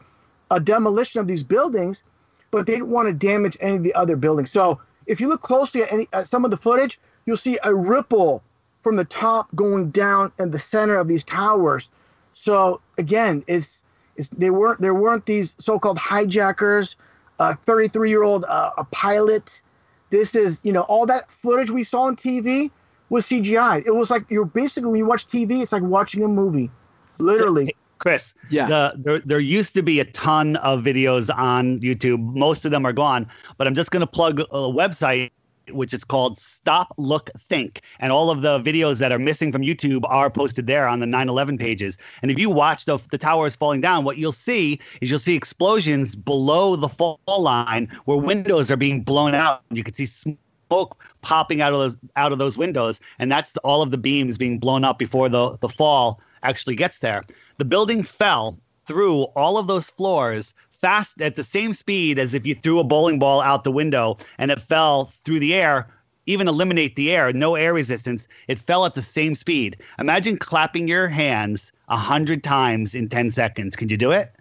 uh, 0.49 0.59
demolition 0.59 1.19
of 1.19 1.27
these 1.27 1.43
buildings, 1.43 2.03
but 2.51 2.65
they 2.65 2.73
didn't 2.73 2.89
want 2.89 3.07
to 3.07 3.13
damage 3.13 3.57
any 3.59 3.77
of 3.77 3.83
the 3.83 3.93
other 3.93 4.15
buildings. 4.15 4.51
So 4.51 4.79
if 5.05 5.19
you 5.19 5.27
look 5.27 5.41
closely 5.41 5.83
at, 5.83 5.91
any, 5.91 6.07
at 6.13 6.27
some 6.27 6.45
of 6.45 6.51
the 6.51 6.57
footage, 6.57 6.99
you'll 7.25 7.37
see 7.37 7.57
a 7.63 7.73
ripple 7.73 8.43
from 8.81 8.95
the 8.95 9.05
top 9.05 9.53
going 9.55 9.91
down 9.91 10.31
in 10.39 10.51
the 10.51 10.59
center 10.59 10.97
of 10.97 11.07
these 11.07 11.23
towers. 11.23 11.89
So 12.33 12.79
again, 12.97 13.43
it's, 13.47 13.83
it's 14.15 14.29
they 14.29 14.49
weren't 14.49 14.81
there 14.81 14.93
weren't 14.93 15.25
these 15.25 15.55
so-called 15.59 15.97
hijackers, 15.97 16.95
a 17.39 17.53
33-year-old 17.53 18.45
uh, 18.45 18.71
a 18.77 18.83
pilot. 18.85 19.61
This 20.09 20.35
is 20.35 20.59
you 20.63 20.71
know 20.71 20.81
all 20.81 21.05
that 21.05 21.29
footage 21.29 21.71
we 21.71 21.83
saw 21.83 22.03
on 22.03 22.15
TV 22.15 22.71
was 23.09 23.25
CGI. 23.25 23.85
It 23.85 23.95
was 23.95 24.09
like 24.09 24.25
you're 24.29 24.45
basically 24.45 24.89
when 24.89 24.99
you 24.99 25.05
watch 25.05 25.27
TV, 25.27 25.61
it's 25.61 25.71
like 25.71 25.83
watching 25.83 26.23
a 26.23 26.27
movie, 26.27 26.69
literally. 27.17 27.67
Chris, 27.99 28.33
Yeah. 28.49 28.67
the, 28.67 28.93
there, 28.97 29.19
there 29.19 29.39
used 29.39 29.73
to 29.75 29.83
be 29.83 29.99
a 29.99 30.05
ton 30.05 30.55
of 30.57 30.83
videos 30.83 31.29
on 31.35 31.79
YouTube. 31.81 32.19
Most 32.35 32.65
of 32.65 32.71
them 32.71 32.85
are 32.85 32.93
gone, 32.93 33.27
but 33.57 33.67
I'm 33.67 33.75
just 33.75 33.91
going 33.91 34.01
to 34.01 34.07
plug 34.07 34.39
a 34.39 34.43
website 34.71 35.31
which 35.71 35.93
is 35.93 36.03
called 36.03 36.37
Stop 36.37 36.93
Look 36.97 37.29
Think. 37.37 37.81
And 37.99 38.11
all 38.11 38.31
of 38.31 38.41
the 38.41 38.59
videos 38.59 38.97
that 38.99 39.11
are 39.11 39.19
missing 39.19 39.51
from 39.51 39.61
YouTube 39.61 40.01
are 40.05 40.29
posted 40.29 40.65
there 40.65 40.87
on 40.87 40.99
the 40.99 41.05
9 41.05 41.29
11 41.29 41.57
pages. 41.59 41.97
And 42.21 42.31
if 42.31 42.39
you 42.39 42.49
watch 42.49 42.85
the, 42.85 42.97
the 43.11 43.17
towers 43.19 43.55
falling 43.55 43.81
down, 43.81 44.03
what 44.03 44.17
you'll 44.17 44.31
see 44.31 44.79
is 45.01 45.09
you'll 45.09 45.19
see 45.19 45.35
explosions 45.35 46.15
below 46.15 46.75
the 46.75 46.89
fall 46.89 47.19
line 47.27 47.87
where 48.05 48.17
windows 48.17 48.71
are 48.71 48.77
being 48.77 49.01
blown 49.03 49.35
out. 49.35 49.61
You 49.71 49.83
can 49.83 49.93
see 49.93 50.07
smoke 50.07 51.03
popping 51.21 51.61
out 51.61 51.73
of 51.73 51.79
those 51.79 51.97
out 52.15 52.31
of 52.31 52.39
those 52.39 52.57
windows. 52.57 52.99
And 53.19 53.31
that's 53.31 53.55
all 53.57 53.81
of 53.81 53.91
the 53.91 53.97
beams 53.97 54.37
being 54.37 54.59
blown 54.59 54.83
up 54.83 54.97
before 54.97 55.29
the, 55.29 55.57
the 55.57 55.69
fall 55.69 56.19
actually 56.43 56.75
gets 56.75 56.99
there. 56.99 57.23
The 57.57 57.65
building 57.65 58.03
fell 58.03 58.57
through 58.85 59.23
all 59.35 59.57
of 59.57 59.67
those 59.67 59.89
floors 59.89 60.53
fast 60.71 61.21
at 61.21 61.35
the 61.35 61.43
same 61.43 61.73
speed 61.73 62.17
as 62.17 62.33
if 62.33 62.45
you 62.45 62.55
threw 62.55 62.79
a 62.79 62.83
bowling 62.83 63.19
ball 63.19 63.41
out 63.41 63.63
the 63.63 63.71
window 63.71 64.17
and 64.37 64.49
it 64.49 64.61
fell 64.61 65.05
through 65.05 65.39
the 65.39 65.53
air 65.53 65.87
even 66.25 66.47
eliminate 66.47 66.95
the 66.95 67.11
air 67.11 67.33
no 67.33 67.55
air 67.55 67.73
resistance. 67.73 68.27
It 68.47 68.59
fell 68.59 68.85
at 68.85 68.93
the 68.93 69.01
same 69.01 69.35
speed. 69.35 69.77
Imagine 69.97 70.37
clapping 70.37 70.87
your 70.87 71.07
hands 71.07 71.71
a 71.89 71.97
hundred 71.97 72.43
times 72.43 72.93
in 72.93 73.09
10 73.09 73.31
seconds. 73.31 73.75
Can 73.75 73.89
you 73.89 73.97
do 73.97 74.11
it? 74.11 74.31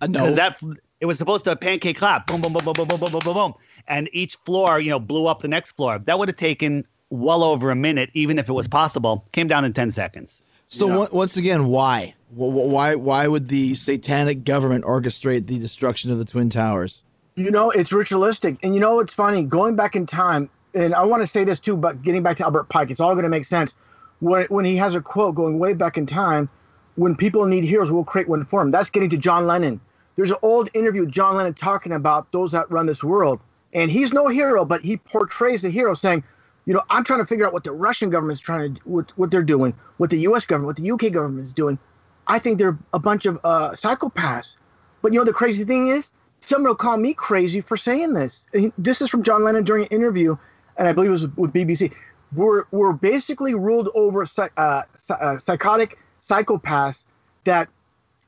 Uh, 0.00 0.06
no. 0.06 0.20
because 0.20 0.36
that 0.36 0.62
it 1.00 1.06
was 1.06 1.16
supposed 1.18 1.44
to 1.44 1.52
a 1.52 1.56
pancake 1.56 1.96
clap. 1.96 2.26
Boom 2.26 2.42
boom 2.42 2.52
boom 2.52 2.64
boom 2.64 2.74
boom 2.74 2.86
boom 2.86 2.98
boom 2.98 3.10
boom 3.10 3.20
boom. 3.20 3.34
Boom 3.34 3.54
and 3.88 4.10
each 4.12 4.36
floor 4.36 4.78
you 4.78 4.90
know 4.90 5.00
blew 5.00 5.26
up 5.26 5.40
the 5.40 5.48
next 5.48 5.72
floor. 5.72 5.98
That 5.98 6.18
would 6.18 6.28
have 6.28 6.36
taken 6.36 6.86
well 7.10 7.42
over 7.42 7.70
a 7.70 7.76
minute 7.76 8.10
even 8.12 8.38
if 8.38 8.48
it 8.48 8.52
was 8.52 8.68
possible. 8.68 9.26
Came 9.32 9.48
down 9.48 9.64
in 9.64 9.72
10 9.72 9.90
seconds 9.90 10.42
So 10.68 11.02
on- 11.02 11.08
once 11.12 11.36
again, 11.36 11.66
why? 11.66 12.14
Wh- 12.30 12.52
wh- 12.52 12.68
Why? 12.70 12.94
Why 12.94 13.26
would 13.26 13.48
the 13.48 13.74
satanic 13.74 14.44
government 14.44 14.84
orchestrate 14.84 15.46
the 15.46 15.58
destruction 15.58 16.10
of 16.12 16.18
the 16.18 16.24
twin 16.24 16.50
towers? 16.50 17.02
You 17.36 17.50
know, 17.50 17.70
it's 17.70 17.92
ritualistic. 17.92 18.58
And 18.62 18.74
you 18.74 18.80
know 18.80 18.96
what's 18.96 19.14
funny? 19.14 19.42
Going 19.42 19.76
back 19.76 19.96
in 19.96 20.06
time, 20.06 20.50
and 20.74 20.94
I 20.94 21.04
want 21.04 21.22
to 21.22 21.26
say 21.26 21.44
this 21.44 21.60
too, 21.60 21.76
but 21.76 22.02
getting 22.02 22.22
back 22.22 22.36
to 22.38 22.44
Albert 22.44 22.64
Pike, 22.68 22.90
it's 22.90 23.00
all 23.00 23.14
going 23.14 23.22
to 23.22 23.28
make 23.30 23.44
sense. 23.44 23.72
When, 24.20 24.44
when 24.46 24.64
he 24.64 24.76
has 24.76 24.94
a 24.94 25.00
quote 25.00 25.36
going 25.36 25.58
way 25.58 25.72
back 25.72 25.96
in 25.96 26.04
time, 26.04 26.48
when 26.96 27.14
people 27.14 27.46
need 27.46 27.62
heroes, 27.64 27.92
we'll 27.92 28.04
create 28.04 28.28
one 28.28 28.44
for 28.44 28.60
them. 28.60 28.70
That's 28.72 28.90
getting 28.90 29.08
to 29.10 29.16
John 29.16 29.46
Lennon. 29.46 29.80
There's 30.16 30.32
an 30.32 30.38
old 30.42 30.68
interview 30.74 31.02
with 31.02 31.12
John 31.12 31.36
Lennon 31.36 31.54
talking 31.54 31.92
about 31.92 32.30
those 32.32 32.50
that 32.52 32.68
run 32.70 32.86
this 32.86 33.04
world. 33.04 33.38
And 33.72 33.88
he's 33.90 34.12
no 34.12 34.26
hero, 34.26 34.64
but 34.64 34.80
he 34.80 34.96
portrays 34.96 35.62
the 35.62 35.70
hero 35.70 35.94
saying, 35.94 36.24
you 36.68 36.74
know, 36.74 36.82
I'm 36.90 37.02
trying 37.02 37.20
to 37.20 37.24
figure 37.24 37.46
out 37.46 37.54
what 37.54 37.64
the 37.64 37.72
Russian 37.72 38.10
government's 38.10 38.42
trying 38.42 38.74
to, 38.74 38.80
what, 38.84 39.10
what 39.16 39.30
they're 39.30 39.42
doing, 39.42 39.72
what 39.96 40.10
the 40.10 40.18
U.S. 40.20 40.44
government, 40.44 40.66
what 40.66 40.76
the 40.76 40.82
U.K. 40.82 41.08
government 41.08 41.46
is 41.46 41.54
doing. 41.54 41.78
I 42.26 42.38
think 42.38 42.58
they're 42.58 42.78
a 42.92 42.98
bunch 42.98 43.24
of 43.24 43.38
uh, 43.42 43.70
psychopaths. 43.70 44.56
But 45.00 45.14
you 45.14 45.18
know, 45.18 45.24
the 45.24 45.32
crazy 45.32 45.64
thing 45.64 45.88
is, 45.88 46.12
someone 46.40 46.68
will 46.68 46.76
call 46.76 46.98
me 46.98 47.14
crazy 47.14 47.62
for 47.62 47.78
saying 47.78 48.12
this. 48.12 48.46
This 48.76 49.00
is 49.00 49.08
from 49.08 49.22
John 49.22 49.44
Lennon 49.44 49.64
during 49.64 49.84
an 49.84 49.88
interview, 49.88 50.36
and 50.76 50.86
I 50.86 50.92
believe 50.92 51.08
it 51.08 51.12
was 51.12 51.28
with 51.36 51.54
BBC. 51.54 51.90
We're, 52.34 52.64
we're 52.70 52.92
basically 52.92 53.54
ruled 53.54 53.88
over 53.94 54.26
uh, 54.36 54.82
uh, 55.08 55.38
psychotic 55.38 55.98
psychopaths 56.20 57.06
that 57.44 57.70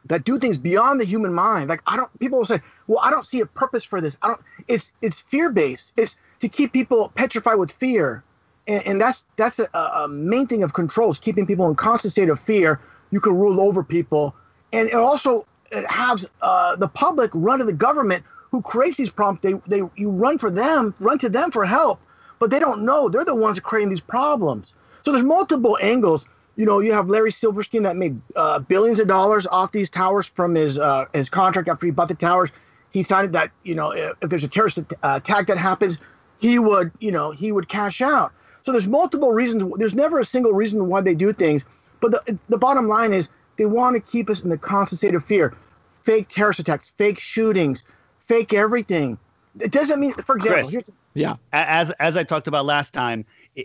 that 0.07 0.25
do 0.25 0.39
things 0.39 0.57
beyond 0.57 0.99
the 0.99 1.05
human 1.05 1.35
mind. 1.35 1.69
Like 1.69 1.83
I 1.87 1.97
don't 1.97 2.19
people 2.19 2.39
will 2.39 2.47
say, 2.47 2.61
"Well, 2.87 3.01
I 3.03 3.11
don't 3.11 3.27
see 3.27 3.41
a 3.41 3.47
purpose 3.47 3.85
for 3.85 4.01
this." 4.01 4.17
I 4.23 4.29
don't 4.29 4.41
it's 4.67 4.95
it's 5.03 5.21
fear-based. 5.21 5.93
It's 5.99 6.17
to 6.41 6.49
keep 6.49 6.73
people 6.73 7.13
petrified 7.15 7.57
with 7.57 7.71
fear. 7.71 8.25
And, 8.71 8.87
and 8.87 9.01
that's 9.01 9.25
that's 9.37 9.59
a, 9.59 9.69
a 9.75 10.09
main 10.09 10.47
thing 10.47 10.63
of 10.63 10.75
control 10.75 11.11
is 11.11 11.19
keeping 11.19 11.45
people 11.45 11.69
in 11.69 11.75
constant 11.75 12.13
state 12.13 12.29
of 12.29 12.39
fear. 12.39 12.81
You 13.11 13.21
can 13.21 13.35
rule 13.35 13.61
over 13.61 13.83
people, 13.83 14.35
and 14.73 14.89
it 14.89 14.95
also 14.95 15.45
it 15.73 15.91
has 15.91 16.31
uh, 16.41 16.77
the 16.77 16.87
public 16.87 17.33
run 17.35 17.59
to 17.59 17.65
the 17.65 17.73
government 17.73 18.25
who 18.53 18.63
creates 18.63 18.97
these 18.97 19.11
problems. 19.11 19.41
They 19.43 19.79
they 19.79 19.83
you 19.97 20.11
run 20.11 20.39
for 20.39 20.51
them, 20.51 20.95
run 21.01 21.19
to 21.19 21.29
them 21.29 21.51
for 21.51 21.65
help, 21.65 22.01
but 22.39 22.51
they 22.51 22.61
don't 22.61 22.85
know 22.85 23.09
they're 23.09 23.25
the 23.25 23.35
ones 23.35 23.59
creating 23.59 23.91
these 23.91 24.01
problems. 24.01 24.73
So 25.03 25.11
there's 25.11 25.25
multiple 25.25 25.77
angles. 25.83 26.25
You 26.55 26.67
know, 26.67 26.79
you 26.79 26.93
have 26.93 27.09
Larry 27.09 27.33
Silverstein 27.33 27.83
that 27.85 27.97
made 27.97 28.21
uh, 28.37 28.61
billions 28.61 29.01
of 29.01 29.09
dollars 29.09 29.47
off 29.49 29.73
these 29.73 29.91
towers 29.91 30.27
from 30.27 30.55
his 30.55 30.79
uh, 30.79 31.07
his 31.13 31.29
contract 31.29 31.69
after 31.69 31.87
he 31.87 31.91
bought 31.91 32.09
the 32.09 32.15
towers. 32.15 32.53
He 32.93 33.03
signed 33.03 33.33
that 33.33 33.51
you 33.65 33.75
know 33.75 33.91
if, 33.91 34.13
if 34.21 34.31
there's 34.31 34.45
a 34.45 34.49
terrorist 34.49 34.79
attack 35.03 35.49
that 35.49 35.59
happens, 35.59 35.99
he 36.39 36.61
would 36.61 36.93
you 37.01 37.11
know 37.11 37.33
he 37.33 37.51
would 37.51 37.69
cash 37.69 38.01
out. 38.01 38.33
So 38.63 38.73
there's 38.73 38.87
multiple 38.87 39.33
reasons. 39.33 39.65
There's 39.77 39.95
never 39.95 40.19
a 40.19 40.25
single 40.25 40.53
reason 40.53 40.87
why 40.89 41.01
they 41.01 41.15
do 41.15 41.33
things. 41.33 41.65
But 42.01 42.13
the 42.13 42.39
the 42.49 42.59
bottom 42.59 42.89
line 42.89 43.13
is 43.13 43.29
they 43.57 43.67
want 43.67 43.95
to 43.95 44.13
keep 44.13 44.31
us 44.31 44.43
in 44.43 44.51
the 44.51 44.59
constant 44.59 44.99
state 44.99 45.15
of 45.15 45.25
fear. 45.25 45.55
Fake 46.03 46.29
terrorist 46.29 46.61
attacks, 46.61 46.91
fake 46.97 47.21
shootings, 47.21 47.83
fake 48.21 48.55
everything. 48.55 49.19
It 49.61 49.73
doesn't 49.73 50.01
mean, 50.01 50.13
for 50.15 50.37
example, 50.37 50.63
Chris. 50.63 50.73
here's, 50.73 50.91
Yeah. 51.15 51.37
As 51.53 51.91
as 51.93 52.17
I 52.17 52.25
talked 52.25 52.47
about 52.47 52.67
last 52.67 52.93
time, 52.95 53.25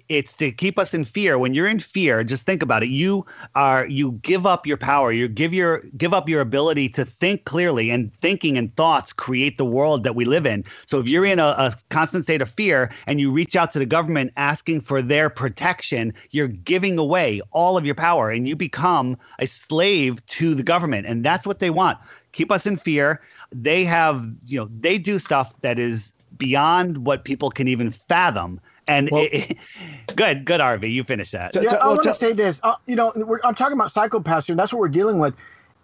it's 0.10 0.36
to 0.38 0.52
keep 0.52 0.80
us 0.80 0.94
in 0.94 1.06
fear. 1.06 1.38
When 1.38 1.54
you're 1.54 1.68
in 1.68 1.80
fear, 1.80 2.24
just 2.24 2.46
think 2.46 2.64
about 2.64 2.84
it. 2.84 2.90
You 2.90 3.26
are 3.54 3.86
you 3.86 4.14
give 4.24 4.46
up 4.46 4.66
your 4.66 4.78
power. 4.78 5.12
You 5.12 5.28
give 5.28 5.54
your 5.54 5.84
give 5.98 6.14
up 6.14 6.28
your 6.28 6.42
ability 6.42 6.90
to 6.90 7.06
think 7.06 7.46
clearly, 7.46 7.92
and 7.92 8.14
thinking 8.14 8.58
and 8.58 8.76
thoughts 8.76 9.14
create 9.14 9.58
the 9.58 9.66
world 9.66 10.04
that 10.04 10.16
we 10.16 10.26
live 10.26 10.46
in. 10.46 10.64
So 10.88 11.00
if 11.00 11.08
you're 11.08 11.26
in 11.26 11.40
a, 11.40 11.56
a 11.58 11.74
constant 11.90 12.24
state 12.24 12.42
of 12.42 12.50
fear 12.50 12.90
and 13.08 13.22
you 13.22 13.32
reach 13.32 13.56
out 13.56 13.72
to 13.74 13.80
the 13.80 13.86
government 13.86 14.34
asking 14.38 14.82
for 14.82 15.02
their 15.02 15.30
protection, 15.30 16.14
you're 16.32 16.48
giving 16.48 16.98
away 16.98 17.42
all 17.52 17.78
of 17.78 17.86
your 17.86 17.96
power, 17.96 18.30
and 18.30 18.48
you 18.48 18.56
become 18.56 19.18
a 19.40 19.46
slave 19.46 20.26
to 20.28 20.56
the 20.56 20.64
government, 20.64 21.06
and 21.06 21.24
that's 21.24 21.46
what 21.46 21.60
they 21.60 21.70
want. 21.70 21.98
Keep 22.36 22.52
us 22.52 22.68
in 22.68 22.76
fear. 22.76 23.22
They 23.54 23.86
have, 23.86 24.28
you 24.46 24.60
know, 24.60 24.70
they 24.82 24.98
do 24.98 25.20
stuff 25.20 25.60
that 25.62 25.80
is 25.80 26.12
beyond 26.38 27.06
what 27.06 27.24
people 27.24 27.50
can 27.50 27.70
even 27.70 27.92
fathom. 27.92 28.60
And 28.88 29.10
Well- 29.10 29.28
it, 29.32 29.58
good, 30.18 30.44
good, 30.44 30.60
RV. 30.60 30.92
You 30.92 31.06
finish 31.06 31.32
that. 31.32 31.54
T- 31.54 31.62
yeah, 31.62 31.70
t- 31.70 31.76
I 31.78 31.86
well, 31.86 31.92
want 31.92 32.02
to 32.04 32.10
tell- 32.10 32.14
say 32.14 32.34
this. 32.34 32.60
Uh, 32.62 32.76
you 32.88 32.96
know, 32.98 33.14
we're, 33.16 33.40
I'm 33.46 33.56
talking 33.56 33.74
about 33.78 33.88
psychopaths 33.88 34.48
here. 34.48 34.56
That's 34.58 34.74
what 34.74 34.80
we're 34.80 34.90
dealing 34.90 35.18
with, 35.18 35.34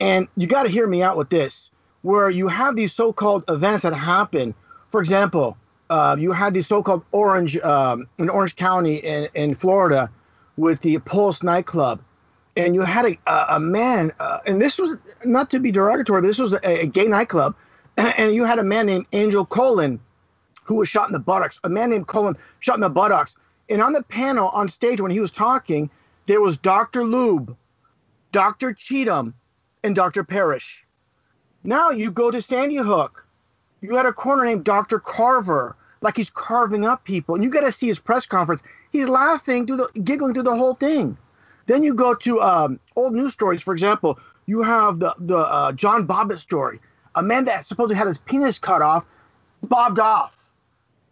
and 0.02 0.28
you 0.36 0.46
got 0.46 0.64
to 0.64 0.70
hear 0.70 0.88
me 0.88 1.02
out 1.02 1.16
with 1.18 1.30
this. 1.30 1.72
Where 2.02 2.30
you 2.30 2.48
have 2.50 2.76
these 2.76 2.92
so-called 2.92 3.44
events 3.48 3.84
that 3.84 3.94
happen. 3.94 4.54
For 4.90 5.00
example, 5.00 5.56
uh, 5.90 6.18
you 6.20 6.32
had 6.34 6.54
the 6.54 6.64
so-called 6.64 7.04
Orange 7.14 7.58
um, 7.60 8.08
in 8.18 8.28
Orange 8.28 8.56
County 8.58 8.96
in, 8.96 9.30
in 9.36 9.56
Florida 9.56 10.10
with 10.58 10.82
the 10.82 10.98
Pulse 11.00 11.44
nightclub, 11.44 12.02
and 12.58 12.76
you 12.76 12.82
had 12.82 13.06
a, 13.06 13.56
a, 13.56 13.60
man, 13.60 14.12
uh, 14.20 14.40
and 14.46 14.62
this 14.62 14.78
was 14.78 14.98
not 15.24 15.50
to 15.52 15.60
be 15.60 15.72
derogatory, 15.72 16.22
but 16.22 16.28
this 16.28 16.40
was 16.40 16.54
a, 16.54 16.84
a 16.84 16.88
gay 16.88 17.08
nightclub, 17.08 17.56
and 17.98 18.34
you 18.34 18.44
had 18.44 18.60
a 18.60 18.64
man 18.64 18.86
named 18.86 19.08
Angel 19.14 19.46
Colon 19.46 20.00
who 20.64 20.76
was 20.76 20.90
shot 20.90 21.08
in 21.08 21.14
the 21.14 21.20
buttocks. 21.20 21.60
A 21.64 21.70
man 21.70 21.90
named 21.90 22.08
Colon 22.08 22.38
shot 22.60 22.76
in 22.76 22.82
the 22.82 22.90
buttocks. 22.90 23.36
And 23.70 23.82
on 23.82 23.94
the 23.94 24.04
panel 24.04 24.50
on 24.50 24.68
stage 24.68 25.02
when 25.02 25.12
he 25.12 25.20
was 25.20 25.32
talking, 25.32 25.90
there 26.28 26.42
was 26.42 26.58
Dr. 26.58 27.04
Lube, 27.04 27.56
Dr. 28.32 28.74
Cheatham, 28.74 29.34
and 29.84 29.96
Dr. 29.96 30.24
Parrish. 30.24 30.86
Now 31.64 31.90
you 31.90 32.12
go 32.12 32.32
to 32.32 32.42
Sandy 32.42 32.78
Hook. 32.78 33.26
You 33.82 33.96
had 33.96 34.06
a 34.06 34.14
coroner 34.14 34.46
named 34.46 34.64
Dr. 34.64 35.00
Carver, 35.00 35.76
like 36.02 36.18
he's 36.18 36.30
carving 36.30 36.86
up 36.86 37.04
people. 37.04 37.36
And 37.36 37.44
you 37.44 37.50
got 37.50 37.62
to 37.62 37.72
see 37.72 37.88
his 37.88 38.00
press 38.00 38.26
conference. 38.26 38.62
He's 38.92 39.10
laughing 39.10 39.66
through 39.66 39.78
the, 39.78 40.02
giggling 40.02 40.34
through 40.34 40.44
the 40.44 40.56
whole 40.56 40.76
thing. 40.76 41.18
Then 41.68 41.84
you 41.84 41.94
go 41.94 42.14
to 42.16 42.42
um, 42.42 42.80
old 42.96 43.14
news 43.14 43.34
stories. 43.34 43.62
For 43.62 43.74
example, 43.74 44.20
you 44.46 44.62
have 44.62 45.00
the 45.00 45.14
the 45.20 45.38
uh, 45.38 45.72
John 45.74 46.08
Bobbitt 46.08 46.40
story, 46.40 46.80
a 47.16 47.24
man 47.24 47.46
that 47.46 47.66
supposedly 47.66 47.96
had 47.96 48.08
his 48.08 48.18
penis 48.18 48.60
cut 48.60 48.82
off, 48.82 49.06
bobbed 49.64 50.00
off. 50.00 50.50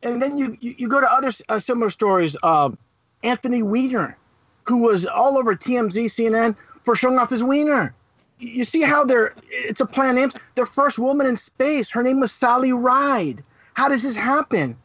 And 0.04 0.22
then 0.22 0.38
you 0.38 0.58
you, 0.60 0.76
you 0.78 0.90
go 0.90 1.02
to 1.02 1.12
other 1.12 1.32
uh, 1.50 1.60
similar 1.60 1.90
stories. 1.90 2.36
Um, 2.44 2.78
Anthony 3.24 3.62
Weiner, 3.64 4.18
who 4.66 4.78
was 4.78 5.06
all 5.06 5.38
over 5.38 5.56
TMZ, 5.56 6.06
CNN 6.06 6.56
for 6.84 6.96
showing 6.96 7.18
off 7.18 7.30
his 7.30 7.44
wiener. 7.44 7.94
You 8.40 8.64
see 8.64 8.82
how 8.82 9.04
they're 9.04 9.34
it's 9.50 9.82
a 9.82 9.86
plan 9.86 10.16
name. 10.16 10.32
Their 10.56 10.66
first 10.66 10.98
woman 10.98 11.28
in 11.28 11.36
space, 11.36 11.90
her 11.92 12.02
name 12.02 12.20
was 12.20 12.32
Sally 12.32 12.72
Ride. 12.72 13.44
How 13.74 13.90
does 13.90 14.04
this 14.04 14.16
happen? 14.16 14.78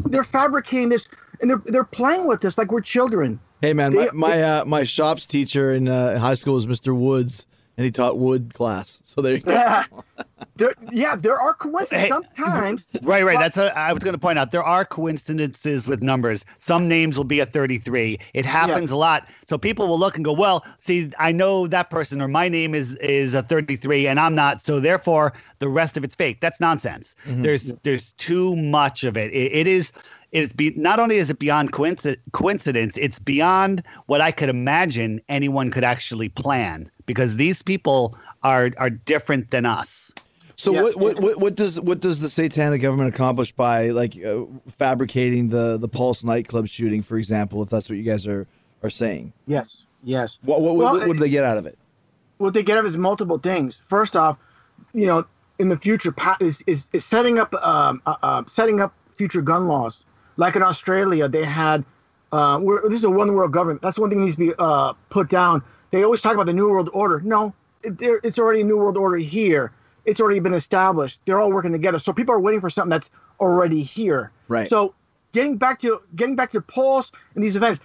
They're 0.00 0.24
fabricating 0.24 0.90
this 0.90 1.06
and 1.40 1.50
they're 1.50 1.62
they're 1.66 1.84
playing 1.84 2.26
with 2.28 2.40
this 2.40 2.58
like 2.58 2.70
we're 2.70 2.80
children. 2.80 3.40
Hey 3.60 3.72
man, 3.74 3.92
They- 3.92 4.06
my 4.12 4.36
my, 4.36 4.42
uh, 4.42 4.64
my 4.64 4.84
shops 4.84 5.26
teacher 5.26 5.72
in 5.72 5.88
uh, 5.88 6.18
high 6.18 6.34
school 6.34 6.54
was 6.54 6.66
Mr. 6.66 6.96
Woods, 6.96 7.46
and 7.76 7.84
he 7.84 7.90
taught 7.90 8.18
wood 8.18 8.54
class. 8.54 9.00
So 9.04 9.20
there 9.20 9.34
you 9.34 9.40
go. 9.40 9.52
Yeah, 9.52 9.84
there, 10.56 10.72
yeah, 10.90 11.14
there 11.16 11.38
are 11.38 11.52
coincidences 11.54 12.00
Hey. 12.00 12.08
sometimes. 12.08 12.86
Right, 13.02 13.22
right. 13.22 13.38
That's 13.38 13.56
what 13.58 13.76
I 13.76 13.92
was 13.92 14.02
going 14.02 14.14
to 14.14 14.18
point 14.18 14.38
out. 14.38 14.50
There 14.50 14.64
are 14.64 14.84
coincidences 14.86 15.86
with 15.86 16.02
numbers. 16.02 16.44
Some 16.58 16.88
names 16.88 17.18
will 17.18 17.24
be 17.24 17.40
a 17.40 17.46
33. 17.46 18.18
It 18.32 18.46
happens 18.46 18.90
a 18.90 18.96
lot. 18.96 19.28
So 19.46 19.58
people 19.58 19.88
will 19.88 19.98
look 19.98 20.16
and 20.16 20.24
go, 20.24 20.32
"Well, 20.32 20.64
see, 20.78 21.12
I 21.18 21.30
know 21.32 21.66
that 21.66 21.90
person, 21.90 22.22
or 22.22 22.28
my 22.28 22.48
name 22.48 22.74
is 22.74 22.94
is 22.94 23.34
a 23.34 23.42
33, 23.42 24.06
and 24.06 24.18
I'm 24.18 24.34
not. 24.34 24.62
So 24.62 24.80
therefore, 24.80 25.34
the 25.58 25.68
rest 25.68 25.98
of 25.98 26.04
it's 26.04 26.14
fake." 26.14 26.40
That's 26.40 26.60
nonsense. 26.60 27.14
There's 27.26 27.74
there's 27.82 28.12
too 28.12 28.56
much 28.56 29.04
of 29.04 29.18
it. 29.18 29.32
It, 29.32 29.52
it 29.52 29.66
is. 29.66 29.92
It's 30.32 30.52
be 30.52 30.70
not 30.76 31.00
only 31.00 31.16
is 31.16 31.28
it 31.30 31.38
beyond 31.38 31.72
coincidence, 31.72 32.96
it's 32.96 33.18
beyond 33.18 33.82
what 34.06 34.20
I 34.20 34.30
could 34.30 34.48
imagine 34.48 35.20
anyone 35.28 35.70
could 35.70 35.84
actually 35.84 36.28
plan 36.28 36.90
because 37.06 37.36
these 37.36 37.62
people 37.62 38.16
are 38.42 38.70
are 38.78 38.90
different 38.90 39.50
than 39.50 39.66
us. 39.66 40.12
So 40.56 40.72
Yes. 40.72 40.94
what, 40.94 40.96
what 40.96 41.20
what 41.20 41.40
what 41.40 41.54
does 41.56 41.80
what 41.80 42.00
does 42.00 42.20
the 42.20 42.28
satanic 42.28 42.82
government 42.82 43.12
accomplish 43.12 43.50
by 43.50 43.90
like 43.90 44.16
uh, 44.24 44.42
fabricating 44.68 45.48
the 45.48 45.78
the 45.78 45.88
Pulse 45.88 46.22
nightclub 46.22 46.68
shooting, 46.68 47.02
for 47.02 47.16
example, 47.16 47.62
if 47.62 47.70
that's 47.70 47.88
what 47.88 47.96
you 47.96 48.04
guys 48.04 48.26
are 48.26 48.46
are 48.82 48.90
saying? 48.90 49.32
Yes, 49.46 49.84
yes. 50.04 50.38
What 50.42 50.60
what, 50.60 50.76
Well, 50.76 50.92
what, 50.94 51.08
what 51.08 51.14
do 51.14 51.20
they 51.20 51.30
get 51.30 51.44
out 51.44 51.56
of 51.56 51.66
it? 51.66 51.78
what 52.38 52.54
they 52.54 52.62
get 52.62 52.78
out 52.78 52.84
of 52.84 52.90
is 52.90 52.96
multiple 52.96 53.38
things. 53.38 53.82
First 53.86 54.16
off, 54.16 54.38
you 54.94 55.06
know, 55.06 55.26
in 55.58 55.68
the 55.68 55.76
future, 55.76 56.14
is 56.40 56.62
is, 56.66 56.88
is 56.92 57.04
setting 57.04 57.38
up 57.38 57.52
um, 57.54 58.00
uh, 58.06 58.16
uh, 58.22 58.42
setting 58.46 58.80
up 58.80 58.94
future 59.16 59.42
gun 59.42 59.66
laws. 59.66 60.04
Like 60.40 60.56
in 60.56 60.62
Australia, 60.62 61.28
they 61.28 61.44
had. 61.44 61.84
Uh, 62.32 62.58
we're, 62.62 62.88
this 62.88 63.00
is 63.00 63.04
a 63.04 63.10
one 63.10 63.34
world 63.34 63.52
government. 63.52 63.82
That's 63.82 63.98
one 63.98 64.08
thing 64.08 64.20
that 64.20 64.24
needs 64.24 64.36
to 64.36 64.46
be 64.46 64.54
uh, 64.58 64.94
put 65.10 65.28
down. 65.28 65.62
They 65.90 66.02
always 66.02 66.22
talk 66.22 66.32
about 66.32 66.46
the 66.46 66.54
new 66.54 66.70
world 66.70 66.88
order. 66.94 67.20
No, 67.20 67.52
it, 67.82 68.00
it's 68.00 68.38
already 68.38 68.62
a 68.62 68.64
new 68.64 68.78
world 68.78 68.96
order 68.96 69.18
here. 69.18 69.72
It's 70.06 70.18
already 70.18 70.40
been 70.40 70.54
established. 70.54 71.20
They're 71.26 71.40
all 71.40 71.52
working 71.52 71.72
together. 71.72 71.98
So 71.98 72.14
people 72.14 72.34
are 72.34 72.40
waiting 72.40 72.60
for 72.60 72.70
something 72.70 72.88
that's 72.88 73.10
already 73.38 73.82
here. 73.82 74.32
Right. 74.48 74.66
So 74.66 74.94
getting 75.32 75.58
back 75.58 75.78
to 75.80 76.00
getting 76.16 76.36
back 76.36 76.52
to 76.52 76.62
Pulse 76.62 77.12
and 77.34 77.44
these 77.44 77.56
events, 77.56 77.80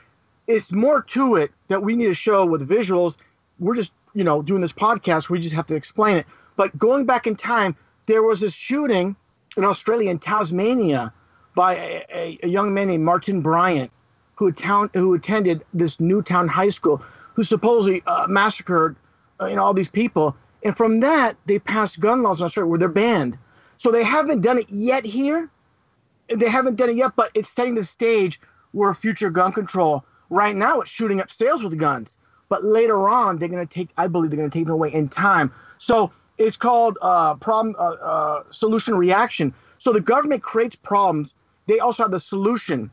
it's 0.47 0.71
more 0.71 1.01
to 1.01 1.35
it 1.35 1.51
that 1.67 1.83
we 1.83 1.95
need 1.97 2.05
to 2.05 2.13
show 2.13 2.45
with 2.45 2.67
visuals. 2.69 3.17
We're 3.59 3.75
just, 3.75 3.91
you 4.13 4.23
know, 4.23 4.41
doing 4.41 4.61
this 4.61 4.71
podcast. 4.71 5.29
We 5.29 5.39
just 5.39 5.55
have 5.55 5.67
to 5.67 5.75
explain 5.75 6.15
it. 6.15 6.25
But 6.55 6.77
going 6.77 7.05
back 7.05 7.27
in 7.27 7.35
time, 7.35 7.75
there 8.05 8.23
was 8.23 8.39
this 8.39 8.53
shooting 8.53 9.17
in 9.57 9.65
Australia 9.65 10.09
in 10.09 10.19
Tasmania 10.19 11.11
by 11.55 11.75
a, 12.13 12.37
a, 12.43 12.47
young 12.47 12.73
man 12.73 12.87
named 12.87 13.03
Martin 13.03 13.41
Bryant, 13.41 13.89
who, 14.35 14.51
town, 14.51 14.89
who 14.93 15.13
attended 15.13 15.63
this 15.73 15.99
Newtown 15.99 16.47
High 16.47 16.69
School, 16.69 17.01
who 17.33 17.43
supposedly 17.43 18.03
uh, 18.05 18.27
massacred, 18.27 18.95
uh, 19.41 19.45
you 19.45 19.55
know, 19.55 19.63
all 19.63 19.73
these 19.73 19.89
people. 19.89 20.35
And 20.63 20.75
from 20.75 20.99
that, 20.99 21.37
they 21.45 21.59
passed 21.59 21.99
gun 21.99 22.23
laws 22.23 22.41
in 22.41 22.45
Australia 22.45 22.69
where 22.69 22.79
they're 22.79 22.89
banned. 22.89 23.37
So 23.77 23.91
they 23.91 24.03
haven't 24.03 24.41
done 24.41 24.57
it 24.57 24.69
yet 24.69 25.05
here 25.05 25.49
they 26.27 26.49
haven't 26.49 26.75
done 26.75 26.89
it 26.89 26.95
yet, 26.95 27.15
but 27.15 27.31
it's 27.33 27.49
setting 27.49 27.75
the 27.75 27.83
stage 27.83 28.39
where 28.71 28.93
future 28.93 29.29
gun 29.29 29.51
control. 29.51 30.03
Right 30.29 30.55
now, 30.55 30.81
it's 30.81 30.89
shooting 30.89 31.21
up 31.21 31.29
sales 31.29 31.63
with 31.63 31.77
guns, 31.77 32.17
but 32.49 32.63
later 32.63 33.07
on, 33.07 33.37
they're 33.37 33.49
going 33.49 33.65
to 33.65 33.73
take. 33.73 33.89
I 33.97 34.07
believe 34.07 34.31
they're 34.31 34.37
going 34.37 34.49
to 34.49 34.57
take 34.57 34.65
them 34.65 34.73
away 34.73 34.91
in 34.91 35.07
time. 35.07 35.51
So 35.77 36.11
it's 36.37 36.57
called 36.57 36.97
uh, 37.01 37.35
problem 37.35 37.75
uh, 37.77 37.83
uh, 37.83 38.43
solution 38.49 38.95
reaction. 38.95 39.53
So 39.77 39.93
the 39.93 40.01
government 40.01 40.41
creates 40.41 40.75
problems. 40.75 41.33
They 41.67 41.79
also 41.79 42.03
have 42.03 42.11
the 42.11 42.19
solution 42.19 42.91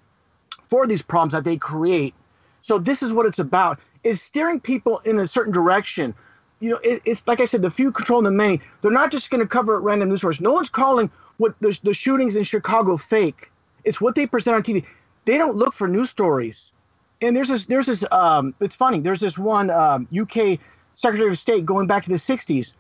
for 0.69 0.87
these 0.87 1.03
problems 1.03 1.33
that 1.33 1.45
they 1.45 1.57
create. 1.57 2.15
So 2.63 2.79
this 2.79 3.03
is 3.03 3.13
what 3.13 3.27
it's 3.27 3.39
about: 3.39 3.79
is 4.05 4.23
steering 4.23 4.61
people 4.61 4.99
in 5.05 5.19
a 5.19 5.27
certain 5.27 5.53
direction. 5.53 6.15
You 6.61 6.71
know, 6.71 6.79
it, 6.85 7.03
it's 7.05 7.27
like 7.27 7.41
I 7.41 7.45
said, 7.45 7.63
the 7.63 7.71
few 7.71 7.91
control 7.91 8.23
the 8.23 8.31
many. 8.31 8.61
They're 8.81 8.91
not 8.91 9.11
just 9.11 9.31
going 9.31 9.41
to 9.41 9.47
cover 9.47 9.81
random 9.81 10.09
news 10.09 10.21
sources. 10.21 10.41
No 10.41 10.53
one's 10.53 10.71
calling 10.71 11.11
what 11.39 11.55
the, 11.61 11.79
the 11.83 11.93
shootings 11.93 12.37
in 12.37 12.45
Chicago 12.45 12.97
fake. 12.97 13.51
It's 13.85 14.01
what 14.01 14.15
they 14.15 14.27
present 14.27 14.55
on 14.55 14.63
TV. 14.63 14.87
They 15.25 15.39
don't 15.39 15.57
look 15.57 15.75
for 15.75 15.89
news 15.89 16.11
stories. 16.11 16.73
And 17.21 17.37
there's 17.37 17.49
this, 17.49 17.67
there's 17.67 17.87
this. 17.87 18.05
Um, 18.13 18.55
it's 18.61 18.75
funny. 18.75 19.01
There's 19.01 19.21
this 19.21 19.39
one 19.39 19.71
um, 19.71 20.09
UK 20.17 20.59
Secretary 20.95 21.31
of 21.31 21.39
State 21.39 21.65
going 21.65 21.87
back 21.87 22.05
to 22.05 22.11
the 22.11 22.17
'60s. 22.17 22.73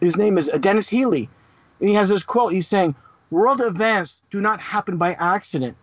His 0.00 0.16
name 0.16 0.38
is 0.38 0.50
Denis 0.60 0.88
Healey, 0.88 1.28
and 1.80 1.88
he 1.88 1.94
has 1.94 2.08
this 2.08 2.22
quote. 2.22 2.52
He's 2.52 2.66
saying, 2.66 2.94
"World 3.34 3.60
events 3.60 4.22
do 4.30 4.40
not 4.40 4.60
happen 4.60 4.96
by 4.96 5.14
accident. 5.14 5.76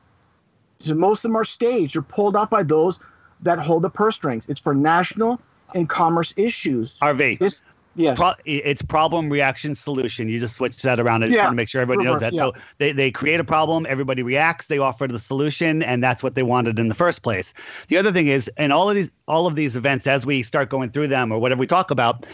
So 0.80 0.96
most 0.96 1.20
of 1.20 1.24
them 1.24 1.36
are 1.36 1.44
staged 1.44 1.98
or 1.98 2.02
pulled 2.02 2.38
out 2.38 2.50
by 2.50 2.64
those 2.64 2.98
that 3.42 3.60
hold 3.60 3.82
the 3.82 3.90
purse 3.90 4.16
strings. 4.16 4.48
It's 4.48 4.62
for 4.62 4.74
national 4.74 5.42
and 5.76 5.90
commerce 5.90 6.34
issues. 6.38 6.98
RV. 7.02 7.40
This, 7.40 7.62
yes, 7.96 8.18
Pro- 8.18 8.36
it's 8.46 8.82
problem 8.82 9.30
reaction 9.30 9.76
solution. 9.76 10.30
You 10.30 10.40
just 10.40 10.56
switch 10.56 10.82
that 10.82 10.98
around. 10.98 11.24
I 11.24 11.28
just 11.28 11.36
Yeah. 11.36 11.44
want 11.44 11.52
to 11.52 11.58
make 11.58 11.68
sure 11.68 11.82
everybody 11.82 12.06
knows 12.06 12.22
Reverse, 12.22 12.32
that. 12.32 12.38
So 12.38 12.54
they, 12.78 12.94
they 12.94 13.12
create 13.12 13.42
a 13.42 13.44
problem, 13.44 13.86
everybody 13.90 14.24
reacts, 14.24 14.68
they 14.68 14.78
offer 14.78 15.06
the 15.08 15.20
solution, 15.20 15.84
and 15.84 16.02
that's 16.02 16.24
what 16.24 16.36
they 16.36 16.44
wanted 16.44 16.80
in 16.80 16.88
the 16.88 16.96
first 16.96 17.22
place. 17.22 17.54
The 17.90 17.98
other 17.98 18.14
thing 18.14 18.28
is, 18.28 18.50
in 18.58 18.72
all 18.72 18.90
of 18.90 18.96
these 18.96 19.12
all 19.28 19.46
of 19.46 19.56
these 19.56 19.76
events, 19.76 20.08
as 20.08 20.26
we 20.26 20.42
start 20.42 20.70
going 20.70 20.90
through 20.92 21.08
them 21.08 21.34
or 21.34 21.38
whatever 21.40 21.60
we 21.60 21.68
talk 21.68 21.92
about, 21.92 22.26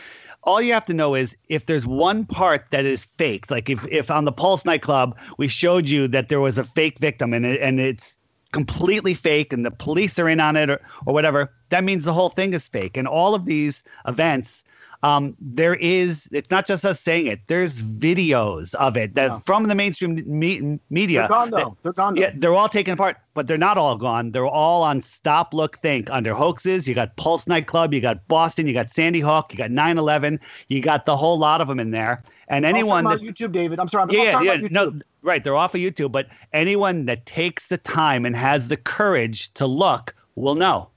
all 0.48 0.62
you 0.62 0.74
have 0.74 0.86
to 0.86 0.94
know 0.94 1.14
is 1.14 1.36
if 1.50 1.66
there's 1.66 1.86
one 1.86 2.26
part 2.26 2.72
that 2.72 2.86
is 2.86 3.04
faked, 3.04 3.52
like 3.52 3.70
if 3.70 3.86
if 3.92 4.10
on 4.10 4.26
the 4.26 4.32
Pulse 4.32 4.66
nightclub 4.66 5.20
we 5.38 5.48
showed 5.48 5.90
you 5.90 6.08
that 6.08 6.30
there 6.30 6.40
was 6.40 6.58
a 6.58 6.64
fake 6.64 6.98
victim 7.00 7.34
and 7.34 7.46
it, 7.46 7.62
and 7.62 7.80
it's 7.80 8.17
completely 8.52 9.14
fake 9.14 9.52
and 9.54 9.66
the 9.66 9.72
police 9.72 10.18
are 10.20 10.30
in 10.30 10.40
on 10.40 10.56
it 10.56 10.70
or, 10.70 10.80
or 11.06 11.14
whatever, 11.14 11.52
that 11.70 11.84
means 11.84 12.06
the 12.06 12.14
whole 12.14 12.30
thing 12.30 12.54
is 12.54 12.68
fake. 12.68 12.98
And 12.98 13.08
all 13.08 13.36
of 13.36 13.46
these 13.46 13.84
events, 14.08 14.64
um, 15.04 15.36
there 15.40 15.76
is, 15.76 16.28
it's 16.32 16.50
not 16.50 16.66
just 16.66 16.84
us 16.84 17.00
saying 17.00 17.28
it, 17.28 17.42
there's 17.48 17.84
videos 17.84 18.74
of 18.76 18.98
it 18.98 19.14
that 19.16 19.30
Yeah. 19.32 19.40
from 19.40 19.66
the 19.66 19.76
mainstream 19.76 20.24
me- 20.26 20.80
media. 20.90 21.20
they're 21.22 21.28
gone 21.28 21.52
that- 21.52 21.58
though. 21.64 21.78
They're 21.84 21.94
gone 21.94 22.16
though. 22.16 22.22
yeah, 22.22 22.32
they're 22.36 22.56
all 22.56 22.68
taken 22.70 22.94
apart, 22.96 23.18
but 23.36 23.48
they're 23.48 23.58
not 23.60 23.78
all 23.78 23.96
gone. 23.96 24.32
They're 24.32 24.48
all 24.48 24.82
on 24.82 25.02
Stop, 25.02 25.54
Look, 25.54 25.78
Think 25.78 26.10
under 26.10 26.34
hoaxes. 26.34 26.88
You 26.88 26.96
got 26.96 27.16
Pulse 27.18 27.46
Nightclub, 27.48 27.94
you 27.94 28.02
got 28.02 28.28
Boston, 28.28 28.66
you 28.66 28.74
got 28.74 28.90
Sandy 28.90 29.20
Hook, 29.20 29.48
you 29.52 29.58
got 29.58 29.70
9 29.72 29.98
11, 30.00 30.40
you 30.70 30.82
got 30.82 31.06
the 31.06 31.16
whole 31.16 31.38
lot 31.38 31.62
of 31.62 31.68
them 31.68 31.80
in 31.80 31.92
there. 31.92 32.24
And 32.50 32.66
anyone 32.66 33.00
I'm 33.00 33.04
that, 33.06 33.10
talking 33.18 33.28
about 33.28 33.38
YouTube, 33.38 33.52
David. 33.52 33.80
I'm 33.80 33.88
sorry. 33.88 34.04
I'm, 34.04 34.10
I'm 34.10 34.16
yeah, 34.16 34.32
talking 34.32 34.48
yeah, 34.48 34.54
about 34.54 34.72
no, 34.72 35.00
right. 35.22 35.44
They're 35.44 35.56
off 35.56 35.76
of 35.76 35.82
YouTube, 35.82 36.12
but 36.12 36.28
anyone 36.54 37.06
that 37.06 37.26
takes 37.26 37.68
the 37.68 37.78
time 37.78 38.26
and 38.26 38.36
has 38.36 38.70
the 38.70 38.78
courage 38.78 39.54
to 39.56 39.66
look 39.66 40.16
will 40.36 40.56
know. 40.56 40.90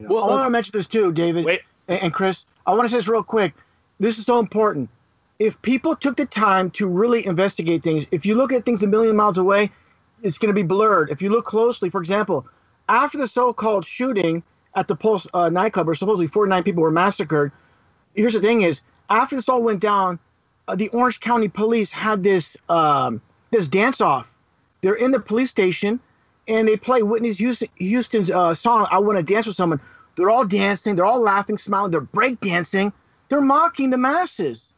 Well, 0.00 0.24
I 0.24 0.28
want 0.28 0.46
to 0.46 0.50
mention 0.50 0.72
this 0.74 0.86
too, 0.86 1.12
David 1.12 1.44
Wait. 1.44 1.60
and, 1.88 2.02
and 2.04 2.14
Chris. 2.14 2.44
I 2.66 2.74
want 2.74 2.84
to 2.84 2.88
say 2.90 2.98
this 2.98 3.08
real 3.08 3.22
quick. 3.22 3.54
This 4.00 4.18
is 4.18 4.26
so 4.26 4.38
important. 4.38 4.88
If 5.38 5.60
people 5.62 5.94
took 5.96 6.16
the 6.16 6.26
time 6.26 6.70
to 6.72 6.86
really 6.86 7.26
investigate 7.26 7.82
things, 7.82 8.06
if 8.10 8.24
you 8.24 8.34
look 8.34 8.52
at 8.52 8.64
things 8.64 8.82
a 8.82 8.86
million 8.86 9.16
miles 9.16 9.38
away, 9.38 9.70
it's 10.22 10.38
going 10.38 10.48
to 10.48 10.54
be 10.54 10.66
blurred. 10.66 11.10
If 11.10 11.20
you 11.20 11.30
look 11.30 11.44
closely, 11.44 11.90
for 11.90 12.00
example, 12.00 12.46
after 12.88 13.18
the 13.18 13.26
so-called 13.26 13.84
shooting 13.84 14.42
at 14.74 14.88
the 14.88 14.96
Pulse 14.96 15.26
uh, 15.34 15.50
nightclub, 15.50 15.86
where 15.86 15.94
supposedly 15.94 16.28
49 16.28 16.62
people 16.62 16.82
were 16.82 16.90
massacred, 16.90 17.52
here's 18.14 18.34
the 18.34 18.40
thing: 18.40 18.62
is 18.62 18.80
after 19.10 19.36
this 19.36 19.48
all 19.48 19.62
went 19.62 19.80
down, 19.80 20.14
uh, 20.14 20.18
the 20.76 20.88
Orange 20.88 21.20
County 21.20 21.48
Police 21.48 21.90
had 21.90 22.22
this 22.22 22.56
um, 22.68 23.20
this 23.50 23.68
dance 23.68 24.00
off. 24.00 24.34
They're 24.80 24.94
in 24.94 25.12
the 25.12 25.20
police 25.20 25.50
station, 25.50 26.00
and 26.48 26.66
they 26.66 26.76
play 26.76 27.02
Whitney 27.02 27.32
Houston's 27.32 28.30
uh, 28.30 28.54
song 28.54 28.86
"I 28.90 28.98
Want 28.98 29.18
to 29.18 29.22
Dance 29.22 29.46
with 29.46 29.56
Someone." 29.56 29.80
They're 30.16 30.30
all 30.30 30.44
dancing, 30.44 30.96
they're 30.96 31.06
all 31.06 31.20
laughing, 31.20 31.56
smiling, 31.56 31.90
they're 31.90 32.00
break 32.00 32.40
dancing, 32.40 32.92
they're 33.28 33.40
mocking 33.40 33.90
the 33.90 33.96
masses. 33.96 34.72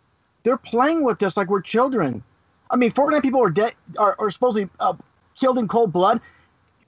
They're 0.45 0.57
playing 0.57 1.05
with 1.05 1.23
us 1.23 1.37
like 1.37 1.49
we're 1.49 1.63
children. 1.63 2.23
I 2.71 2.77
mean, 2.77 2.91
49 2.91 3.23
people 3.23 3.43
are 3.43 3.51
dead, 3.51 3.73
are, 3.99 4.15
are 4.19 4.31
supposedly 4.31 4.69
uh, 4.79 4.95
killed 5.35 5.59
in 5.59 5.69
cold 5.69 5.93
blood. 5.93 6.21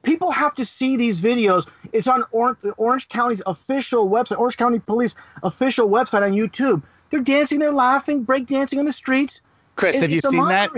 People 0.03 0.31
have 0.31 0.55
to 0.55 0.65
see 0.65 0.97
these 0.97 1.21
videos. 1.21 1.67
It's 1.93 2.07
on 2.07 2.23
Orange 2.31 3.09
County's 3.09 3.43
official 3.47 4.09
website, 4.09 4.39
Orange 4.39 4.57
County 4.57 4.79
Police 4.79 5.17
official 5.43 5.89
website 5.89 6.23
on 6.23 6.33
YouTube. 6.33 6.83
They're 7.11 7.21
dancing, 7.21 7.59
they're 7.59 7.73
laughing, 7.73 8.23
break 8.25 8.47
dancing 8.47 8.79
on 8.79 8.85
the 8.85 8.93
streets. 8.93 9.41
Chris, 9.77 9.97
It- 9.97 10.03
have 10.03 10.11
you 10.11 10.17
it's 10.19 10.27
a 10.27 10.31
seen 10.31 10.49
that? 10.49 10.71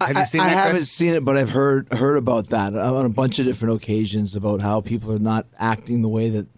Have 0.00 0.16
I, 0.16 0.20
you 0.20 0.26
seen 0.26 0.40
I 0.40 0.48
that? 0.48 0.54
haven't 0.56 0.76
Chris? 0.78 0.90
seen 0.90 1.14
it, 1.14 1.24
but 1.24 1.36
I've 1.36 1.50
heard 1.50 1.92
heard 1.92 2.16
about 2.16 2.48
that 2.48 2.74
on 2.74 3.06
a 3.06 3.08
bunch 3.08 3.38
of 3.38 3.46
different 3.46 3.76
occasions 3.76 4.34
about 4.34 4.60
how 4.60 4.80
people 4.80 5.12
are 5.12 5.18
not 5.20 5.46
acting 5.58 6.02
the 6.02 6.08
way 6.08 6.28
that 6.30 6.48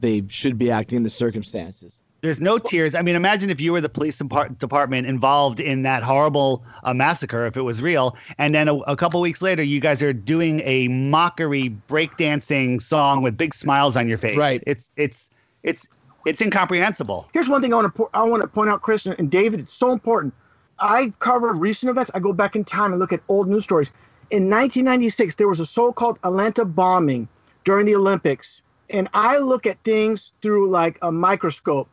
they 0.00 0.24
should 0.28 0.58
be 0.58 0.70
acting 0.70 0.96
in 0.98 1.02
the 1.02 1.08
circumstances. 1.10 1.98
There's 2.20 2.40
no 2.40 2.58
tears. 2.58 2.94
I 2.94 3.02
mean, 3.02 3.16
imagine 3.16 3.48
if 3.50 3.60
you 3.60 3.72
were 3.72 3.80
the 3.82 3.88
police 3.88 4.18
department 4.18 5.06
involved 5.06 5.60
in 5.60 5.82
that 5.82 6.02
horrible 6.02 6.64
uh, 6.82 6.92
massacre, 6.94 7.46
if 7.46 7.56
it 7.56 7.62
was 7.62 7.80
real, 7.82 8.16
and 8.38 8.54
then 8.54 8.66
a, 8.68 8.74
a 8.80 8.96
couple 8.96 9.20
weeks 9.20 9.40
later, 9.42 9.62
you 9.62 9.78
guys 9.80 10.02
are 10.02 10.12
doing 10.14 10.60
a 10.64 10.88
mockery 10.88 11.70
breakdancing 11.88 12.80
song 12.82 13.22
with 13.22 13.36
big 13.36 13.54
smiles 13.54 13.96
on 13.96 14.08
your 14.08 14.18
face. 14.18 14.36
Right. 14.38 14.62
It's 14.66 14.90
it's 14.96 15.30
it's 15.62 15.86
it's 16.24 16.40
incomprehensible. 16.40 17.28
Here's 17.32 17.48
one 17.48 17.60
thing 17.60 17.72
I 17.72 17.76
want 17.76 17.94
to 17.94 18.08
I 18.14 18.22
want 18.22 18.42
to 18.42 18.48
point 18.48 18.70
out, 18.70 18.82
Chris 18.82 19.06
and 19.06 19.30
David. 19.30 19.60
It's 19.60 19.72
so 19.72 19.92
important. 19.92 20.34
I 20.80 21.12
cover 21.18 21.52
recent 21.52 21.90
events. 21.90 22.10
I 22.14 22.18
go 22.18 22.32
back 22.32 22.56
in 22.56 22.64
time 22.64 22.92
and 22.92 23.00
look 23.00 23.12
at 23.12 23.20
old 23.28 23.48
news 23.48 23.64
stories. 23.64 23.90
In 24.30 24.44
1996, 24.50 25.36
there 25.36 25.48
was 25.48 25.60
a 25.60 25.66
so-called 25.66 26.18
Atlanta 26.24 26.64
bombing 26.64 27.28
during 27.64 27.86
the 27.86 27.94
Olympics, 27.94 28.62
and 28.90 29.08
I 29.14 29.38
look 29.38 29.66
at 29.66 29.82
things 29.84 30.32
through 30.42 30.70
like 30.70 30.98
a 31.02 31.12
microscope. 31.12 31.88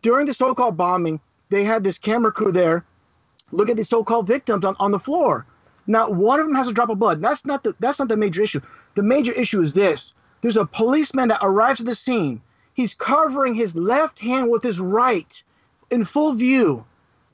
During 0.00 0.26
the 0.26 0.34
so-called 0.34 0.76
bombing, 0.76 1.20
they 1.50 1.62
had 1.62 1.84
this 1.84 1.98
camera 1.98 2.32
crew 2.32 2.50
there. 2.50 2.84
Look 3.52 3.68
at 3.68 3.76
the 3.76 3.84
so-called 3.84 4.26
victims 4.26 4.64
on, 4.64 4.74
on 4.80 4.90
the 4.90 4.98
floor. 4.98 5.46
Not 5.86 6.14
one 6.14 6.40
of 6.40 6.46
them 6.46 6.56
has 6.56 6.68
a 6.68 6.72
drop 6.72 6.88
of 6.88 6.98
blood. 6.98 7.20
That's 7.20 7.44
not 7.44 7.64
the 7.64 7.74
that's 7.80 7.98
not 7.98 8.08
the 8.08 8.16
major 8.16 8.42
issue. 8.42 8.60
The 8.94 9.02
major 9.02 9.32
issue 9.32 9.60
is 9.60 9.74
this: 9.74 10.14
there's 10.40 10.56
a 10.56 10.64
policeman 10.64 11.28
that 11.28 11.40
arrives 11.42 11.80
at 11.80 11.86
the 11.86 11.94
scene. 11.94 12.40
He's 12.74 12.94
covering 12.94 13.54
his 13.54 13.76
left 13.76 14.18
hand 14.18 14.50
with 14.50 14.62
his 14.62 14.80
right 14.80 15.42
in 15.90 16.04
full 16.04 16.32
view, 16.32 16.84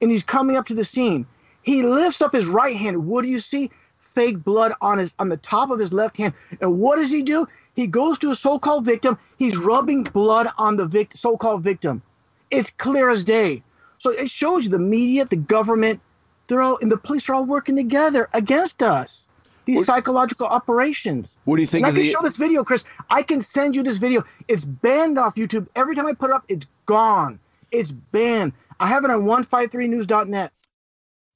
and 0.03 0.11
he's 0.11 0.23
coming 0.23 0.57
up 0.57 0.67
to 0.67 0.75
the 0.75 0.85
scene. 0.85 1.27
He 1.63 1.83
lifts 1.83 2.21
up 2.23 2.33
his 2.33 2.47
right 2.47 2.77
hand. 2.77 3.07
What 3.07 3.23
do 3.23 3.29
you 3.29 3.39
see? 3.39 3.71
Fake 4.01 4.43
blood 4.43 4.73
on 4.81 4.99
his 4.99 5.15
on 5.19 5.29
the 5.29 5.37
top 5.37 5.71
of 5.71 5.79
his 5.79 5.93
left 5.93 6.17
hand. 6.17 6.35
And 6.61 6.81
what 6.81 6.97
does 6.97 7.11
he 7.11 7.23
do? 7.23 7.47
He 7.77 7.87
goes 7.87 8.19
to 8.19 8.33
a 8.33 8.35
so-called 8.35 8.85
victim. 8.85 9.17
He's 9.39 9.57
rubbing 9.57 10.03
blood 10.03 10.49
on 10.59 10.77
the 10.77 10.87
vic- 10.87 11.13
so-called 11.15 11.63
victim. 11.63 12.03
It's 12.51 12.71
clear 12.71 13.11
as 13.11 13.23
day. 13.23 13.63
So 13.99 14.11
it 14.11 14.31
shows 14.31 14.65
you 14.65 14.71
the 14.71 14.79
media, 14.79 15.25
the 15.25 15.37
government, 15.37 16.01
they're 16.49 16.63
all 16.63 16.79
and 16.81 16.91
the 16.91 16.97
police 16.97 17.29
are 17.29 17.35
all 17.35 17.45
working 17.45 17.77
together 17.77 18.29
against 18.33 18.83
us. 18.83 19.28
These 19.69 19.85
psychological 19.87 20.47
operations. 20.47 21.37
What 21.45 21.57
do 21.57 21.63
you 21.63 21.67
think 21.67 21.85
And 21.87 21.93
I 21.93 21.97
can 21.97 22.03
the- 22.07 22.11
show 22.11 22.23
this 22.23 22.37
video, 22.39 22.65
Chris. 22.65 22.85
I 23.11 23.23
can 23.23 23.41
send 23.43 23.77
you 23.77 23.83
this 23.83 23.99
video. 23.99 24.25
It's 24.49 24.65
banned 24.65 25.19
off 25.19 25.35
YouTube. 25.35 25.67
Every 25.77 25.95
time 25.95 26.07
I 26.07 26.15
put 26.15 26.31
it 26.31 26.35
up, 26.35 26.45
it's 26.49 26.67
gone. 26.87 27.39
It's 27.71 27.91
banned. 27.93 28.53
I 28.81 28.87
have 28.87 29.05
it 29.05 29.11
on 29.11 29.25
153news.net. 29.27 30.53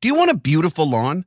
Do 0.01 0.09
you 0.09 0.15
want 0.15 0.31
a 0.31 0.37
beautiful 0.37 0.89
lawn? 0.89 1.27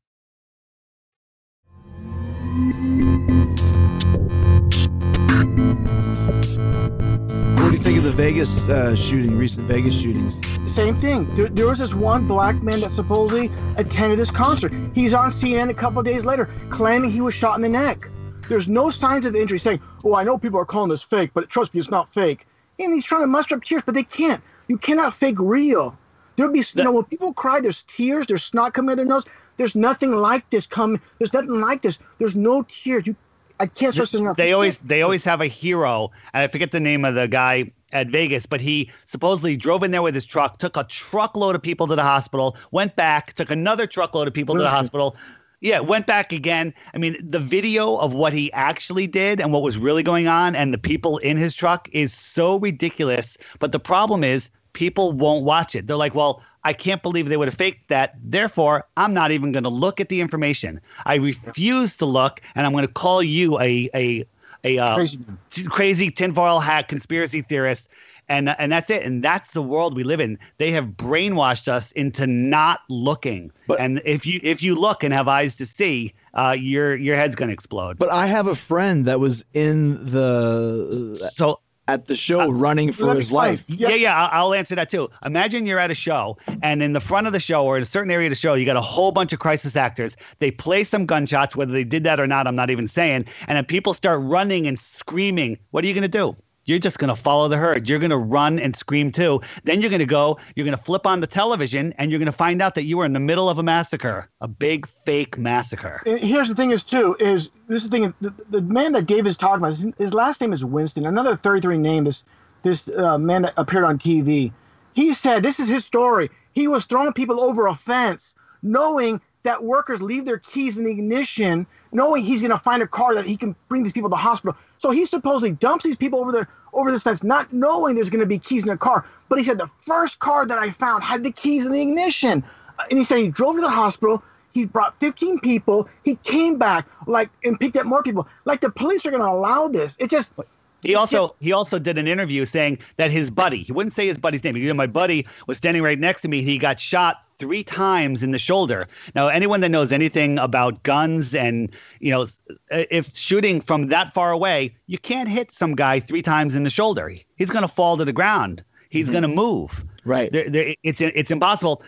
Do 7.71 7.77
you 7.77 7.83
think 7.83 7.97
of 7.97 8.03
the 8.03 8.11
Vegas 8.11 8.59
uh, 8.67 8.93
shooting, 8.97 9.37
recent 9.37 9.65
Vegas 9.65 9.97
shootings? 9.97 10.35
Same 10.69 10.99
thing. 10.99 11.33
There, 11.35 11.47
there 11.47 11.67
was 11.67 11.79
this 11.79 11.93
one 11.93 12.27
black 12.27 12.61
man 12.61 12.81
that 12.81 12.91
supposedly 12.91 13.49
attended 13.77 14.19
this 14.19 14.29
concert. 14.29 14.73
He's 14.93 15.13
on 15.13 15.31
CNN 15.31 15.69
a 15.69 15.73
couple 15.73 16.03
days 16.03 16.25
later 16.25 16.49
claiming 16.69 17.11
he 17.11 17.21
was 17.21 17.33
shot 17.33 17.55
in 17.55 17.61
the 17.61 17.69
neck. 17.69 18.09
There's 18.49 18.67
no 18.67 18.89
signs 18.89 19.25
of 19.25 19.37
injury, 19.37 19.57
saying, 19.57 19.79
"Oh, 20.03 20.15
I 20.15 20.23
know 20.25 20.37
people 20.37 20.59
are 20.59 20.65
calling 20.65 20.89
this 20.89 21.01
fake, 21.01 21.31
but 21.33 21.49
trust 21.49 21.73
me, 21.73 21.79
it's 21.79 21.89
not 21.89 22.13
fake." 22.13 22.45
And 22.77 22.93
he's 22.93 23.05
trying 23.05 23.21
to 23.21 23.27
muster 23.27 23.55
up 23.55 23.63
tears, 23.63 23.83
but 23.85 23.95
they 23.95 24.03
can't. 24.03 24.43
You 24.67 24.77
cannot 24.77 25.15
fake 25.15 25.37
real. 25.39 25.97
There'll 26.35 26.51
be, 26.51 26.63
you 26.75 26.83
know, 26.83 26.91
when 26.91 27.05
people 27.05 27.31
cry, 27.31 27.61
there's 27.61 27.83
tears, 27.83 28.27
there's 28.27 28.43
snot 28.43 28.73
coming 28.73 28.89
out 28.89 28.93
of 28.93 28.97
their 28.97 29.05
nose. 29.05 29.25
There's 29.55 29.75
nothing 29.75 30.11
like 30.11 30.49
this 30.49 30.67
coming. 30.67 30.99
There's 31.19 31.31
nothing 31.31 31.61
like 31.61 31.83
this. 31.83 31.99
There's 32.17 32.35
no 32.35 32.63
tears. 32.63 33.07
You, 33.07 33.15
I 33.61 33.67
can't 33.67 33.93
stress 33.93 34.15
enough. 34.15 34.37
They 34.37 34.53
always 34.53 34.79
they 34.79 35.03
always 35.03 35.23
have 35.23 35.39
a 35.39 35.45
hero, 35.45 36.09
and 36.33 36.41
I 36.41 36.47
forget 36.47 36.71
the 36.71 36.79
name 36.79 37.05
of 37.05 37.13
the 37.13 37.27
guy 37.27 37.71
at 37.91 38.07
Vegas, 38.07 38.47
but 38.47 38.59
he 38.59 38.89
supposedly 39.05 39.55
drove 39.55 39.83
in 39.83 39.91
there 39.91 40.01
with 40.01 40.15
his 40.15 40.25
truck, 40.25 40.57
took 40.57 40.77
a 40.77 40.83
truckload 40.85 41.55
of 41.55 41.61
people 41.61 41.85
to 41.87 41.95
the 41.95 42.03
hospital, 42.03 42.57
went 42.71 42.95
back, 42.95 43.33
took 43.33 43.51
another 43.51 43.85
truckload 43.85 44.27
of 44.27 44.33
people 44.33 44.55
to 44.55 44.61
the 44.61 44.69
hospital. 44.69 45.15
Yeah, 45.59 45.79
went 45.79 46.07
back 46.07 46.33
again. 46.33 46.73
I 46.95 46.97
mean, 46.97 47.15
the 47.21 47.37
video 47.37 47.97
of 47.97 48.13
what 48.13 48.33
he 48.33 48.51
actually 48.53 49.05
did 49.05 49.39
and 49.39 49.53
what 49.53 49.61
was 49.61 49.77
really 49.77 50.01
going 50.01 50.27
on 50.27 50.55
and 50.55 50.73
the 50.73 50.79
people 50.79 51.19
in 51.19 51.37
his 51.37 51.53
truck 51.53 51.87
is 51.91 52.11
so 52.11 52.57
ridiculous. 52.57 53.37
But 53.59 53.71
the 53.71 53.79
problem 53.79 54.23
is 54.23 54.49
people 54.73 55.11
won't 55.11 55.43
watch 55.43 55.75
it. 55.75 55.87
They're 55.87 55.95
like, 55.95 56.15
well, 56.15 56.41
I 56.63 56.73
can't 56.73 57.01
believe 57.01 57.27
they 57.29 57.37
would 57.37 57.47
have 57.47 57.55
faked 57.55 57.89
that. 57.89 58.15
Therefore, 58.23 58.85
I'm 58.97 59.13
not 59.13 59.31
even 59.31 59.51
going 59.51 59.63
to 59.63 59.69
look 59.69 59.99
at 59.99 60.09
the 60.09 60.21
information. 60.21 60.79
I 61.05 61.15
refuse 61.15 61.97
to 61.97 62.05
look, 62.05 62.41
and 62.55 62.65
I'm 62.65 62.71
going 62.71 62.85
to 62.85 62.93
call 62.93 63.23
you 63.23 63.59
a 63.59 63.89
a 63.95 64.25
a 64.63 64.77
uh, 64.77 64.95
Crazy 64.95 65.17
man. 65.17 65.37
t- 65.49 65.63
crazy 65.63 66.11
tinfoil 66.11 66.59
hat 66.59 66.87
conspiracy 66.87 67.41
theorist. 67.41 67.87
And, 68.29 68.55
and 68.59 68.71
that's 68.71 68.89
it. 68.89 69.03
And 69.03 69.21
that's 69.21 69.51
the 69.51 69.61
world 69.61 69.93
we 69.93 70.05
live 70.05 70.21
in. 70.21 70.39
They 70.57 70.71
have 70.71 70.85
brainwashed 70.85 71.67
us 71.67 71.91
into 71.93 72.25
not 72.27 72.79
looking. 72.87 73.51
But- 73.67 73.81
and 73.81 74.01
if 74.05 74.25
you 74.25 74.39
if 74.41 74.63
you 74.63 74.75
look 74.75 75.03
and 75.03 75.13
have 75.13 75.27
eyes 75.27 75.53
to 75.55 75.65
see, 75.65 76.13
uh, 76.35 76.55
your 76.57 76.95
your 76.95 77.17
head's 77.17 77.35
going 77.35 77.49
to 77.49 77.53
explode. 77.53 77.97
But 77.97 78.09
I 78.09 78.27
have 78.27 78.47
a 78.47 78.55
friend 78.55 79.03
that 79.05 79.19
was 79.19 79.43
in 79.53 80.11
the 80.11 81.31
so 81.33 81.59
at 81.91 82.05
the 82.07 82.15
show 82.15 82.41
uh, 82.41 82.47
running 82.47 82.91
for 82.91 83.13
his 83.13 83.25
explain. 83.25 83.51
life. 83.51 83.65
Yeah, 83.67 83.89
yeah, 83.89 84.15
I'll, 84.15 84.45
I'll 84.45 84.53
answer 84.53 84.75
that 84.75 84.89
too. 84.89 85.09
Imagine 85.25 85.65
you're 85.65 85.79
at 85.79 85.91
a 85.91 85.95
show, 85.95 86.37
and 86.63 86.81
in 86.81 86.93
the 86.93 86.99
front 86.99 87.27
of 87.27 87.33
the 87.33 87.39
show 87.39 87.65
or 87.65 87.75
in 87.77 87.83
a 87.83 87.85
certain 87.85 88.11
area 88.11 88.27
of 88.27 88.31
the 88.31 88.35
show, 88.35 88.53
you 88.53 88.65
got 88.65 88.77
a 88.77 88.81
whole 88.81 89.11
bunch 89.11 89.33
of 89.33 89.39
crisis 89.39 89.75
actors. 89.75 90.15
They 90.39 90.51
play 90.51 90.83
some 90.83 91.05
gunshots, 91.05 91.55
whether 91.55 91.71
they 91.71 91.83
did 91.83 92.03
that 92.05 92.19
or 92.19 92.27
not, 92.27 92.47
I'm 92.47 92.55
not 92.55 92.69
even 92.69 92.87
saying. 92.87 93.25
And 93.47 93.57
then 93.57 93.65
people 93.65 93.93
start 93.93 94.21
running 94.23 94.67
and 94.67 94.79
screaming. 94.79 95.57
What 95.71 95.83
are 95.83 95.87
you 95.87 95.93
going 95.93 96.03
to 96.03 96.07
do? 96.07 96.35
You're 96.65 96.79
just 96.79 96.99
going 96.99 97.09
to 97.09 97.15
follow 97.15 97.47
the 97.47 97.57
herd. 97.57 97.89
You're 97.89 97.99
going 97.99 98.11
to 98.11 98.17
run 98.17 98.59
and 98.59 98.75
scream 98.75 99.11
too. 99.11 99.41
Then 99.63 99.81
you're 99.81 99.89
going 99.89 99.99
to 99.99 100.05
go, 100.05 100.37
you're 100.55 100.65
going 100.65 100.77
to 100.77 100.83
flip 100.83 101.07
on 101.07 101.19
the 101.19 101.27
television, 101.27 101.93
and 101.97 102.11
you're 102.11 102.19
going 102.19 102.27
to 102.27 102.31
find 102.31 102.61
out 102.61 102.75
that 102.75 102.83
you 102.83 102.97
were 102.97 103.05
in 103.05 103.13
the 103.13 103.19
middle 103.19 103.49
of 103.49 103.57
a 103.57 103.63
massacre, 103.63 104.29
a 104.41 104.47
big 104.47 104.87
fake 104.87 105.37
massacre. 105.37 106.01
Here's 106.05 106.47
the 106.47 106.55
thing 106.55 106.71
is 106.71 106.83
too 106.83 107.15
is 107.19 107.49
this 107.67 107.83
is 107.83 107.89
the 107.89 107.97
thing 107.97 108.13
the, 108.21 108.33
the 108.49 108.61
man 108.61 108.91
that 108.93 109.05
Dave 109.05 109.25
is 109.25 109.37
talking 109.37 109.57
about 109.57 109.69
his, 109.69 109.93
his 109.97 110.13
last 110.13 110.41
name 110.41 110.53
is 110.53 110.63
Winston 110.63 111.05
another 111.05 111.35
33 111.35 111.77
name 111.77 112.03
this 112.03 112.23
this 112.63 112.89
uh, 112.89 113.17
man 113.17 113.43
that 113.43 113.53
appeared 113.57 113.83
on 113.83 113.97
TV 113.97 114.51
he 114.93 115.13
said 115.13 115.43
this 115.43 115.59
is 115.59 115.69
his 115.69 115.85
story 115.85 116.29
he 116.53 116.67
was 116.67 116.85
throwing 116.85 117.13
people 117.13 117.39
over 117.39 117.67
a 117.67 117.75
fence 117.75 118.35
knowing 118.61 119.21
that 119.43 119.63
workers 119.63 120.01
leave 120.01 120.25
their 120.25 120.39
keys 120.39 120.77
in 120.77 120.83
the 120.83 120.91
ignition 120.91 121.65
knowing 121.91 122.23
he's 122.23 122.41
going 122.41 122.51
to 122.51 122.59
find 122.59 122.81
a 122.81 122.87
car 122.87 123.15
that 123.15 123.25
he 123.25 123.37
can 123.37 123.55
bring 123.69 123.83
these 123.83 123.93
people 123.93 124.09
to 124.09 124.13
the 124.13 124.17
hospital 124.17 124.55
so 124.77 124.91
he 124.91 125.05
supposedly 125.05 125.51
dumps 125.51 125.83
these 125.85 125.95
people 125.95 126.19
over 126.19 126.31
the 126.31 126.47
over 126.73 126.91
this 126.91 127.03
fence 127.03 127.23
not 127.23 127.51
knowing 127.53 127.95
there's 127.95 128.09
going 128.09 128.21
to 128.21 128.25
be 128.25 128.39
keys 128.39 128.63
in 128.63 128.69
a 128.69 128.77
car 128.77 129.05
but 129.29 129.37
he 129.37 129.43
said 129.43 129.57
the 129.57 129.69
first 129.81 130.19
car 130.19 130.45
that 130.45 130.57
I 130.57 130.69
found 130.69 131.03
had 131.03 131.23
the 131.23 131.31
keys 131.31 131.65
in 131.65 131.71
the 131.71 131.81
ignition 131.81 132.43
Uh, 132.79 132.83
and 132.89 132.99
he 132.99 133.05
said 133.05 133.17
he 133.19 133.27
drove 133.29 133.55
to 133.55 133.61
the 133.61 133.69
hospital 133.69 134.23
he 134.53 134.65
brought 134.65 134.99
15 134.99 135.39
people. 135.39 135.89
He 136.03 136.15
came 136.17 136.57
back 136.57 136.87
like 137.07 137.29
and 137.43 137.59
picked 137.59 137.77
up 137.77 137.85
more 137.85 138.03
people. 138.03 138.27
Like 138.45 138.61
the 138.61 138.69
police 138.69 139.05
are 139.05 139.11
going 139.11 139.23
to 139.23 139.29
allow 139.29 139.67
this. 139.67 139.95
It 139.99 140.09
just 140.09 140.33
He 140.81 140.95
also 140.95 141.35
he 141.39 141.51
also 141.51 141.79
did 141.79 141.97
an 141.97 142.07
interview 142.07 142.45
saying 142.45 142.79
that 142.97 143.11
his 143.11 143.29
buddy, 143.29 143.59
he 143.63 143.71
wouldn't 143.71 143.93
say 143.93 144.07
his 144.07 144.17
buddy's 144.17 144.43
name. 144.43 144.53
Said, 144.53 144.75
my 144.75 144.87
buddy 144.87 145.27
was 145.47 145.57
standing 145.57 145.83
right 145.83 145.99
next 145.99 146.21
to 146.21 146.27
me. 146.27 146.41
He 146.41 146.57
got 146.57 146.79
shot 146.79 147.17
three 147.37 147.63
times 147.63 148.23
in 148.23 148.31
the 148.31 148.39
shoulder. 148.39 148.87
Now, 149.15 149.27
anyone 149.27 149.61
that 149.61 149.69
knows 149.69 149.91
anything 149.91 150.37
about 150.37 150.83
guns 150.83 151.33
and 151.33 151.69
you 151.99 152.11
know, 152.11 152.27
if 152.69 153.15
shooting 153.15 153.61
from 153.61 153.87
that 153.87 154.13
far 154.13 154.31
away, 154.31 154.75
you 154.87 154.97
can't 154.97 155.29
hit 155.29 155.51
some 155.51 155.75
guy 155.75 155.99
three 155.99 156.21
times 156.21 156.55
in 156.55 156.63
the 156.63 156.69
shoulder. 156.69 157.11
He's 157.35 157.49
going 157.49 157.63
to 157.63 157.67
fall 157.67 157.97
to 157.97 158.05
the 158.05 158.13
ground. 158.13 158.63
He's 158.89 159.09
going 159.09 159.23
to 159.23 159.27
mm-hmm. 159.27 159.35
move. 159.35 159.85
Right. 160.03 160.31
There, 160.31 160.49
there, 160.49 160.75
it's 160.83 161.01
it's 161.01 161.31
impossible. 161.31 161.83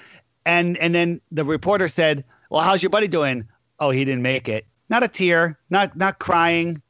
And 0.45 0.77
and 0.77 0.93
then 0.93 1.21
the 1.31 1.43
reporter 1.43 1.87
said, 1.87 2.23
"Well, 2.49 2.61
how's 2.61 2.83
your 2.83 2.89
buddy 2.89 3.07
doing?" 3.07 3.47
Oh, 3.79 3.89
he 3.89 4.05
didn't 4.05 4.21
make 4.21 4.47
it. 4.47 4.65
Not 4.89 5.03
a 5.03 5.07
tear. 5.07 5.57
Not 5.69 5.95
not 5.97 6.19
crying. 6.19 6.81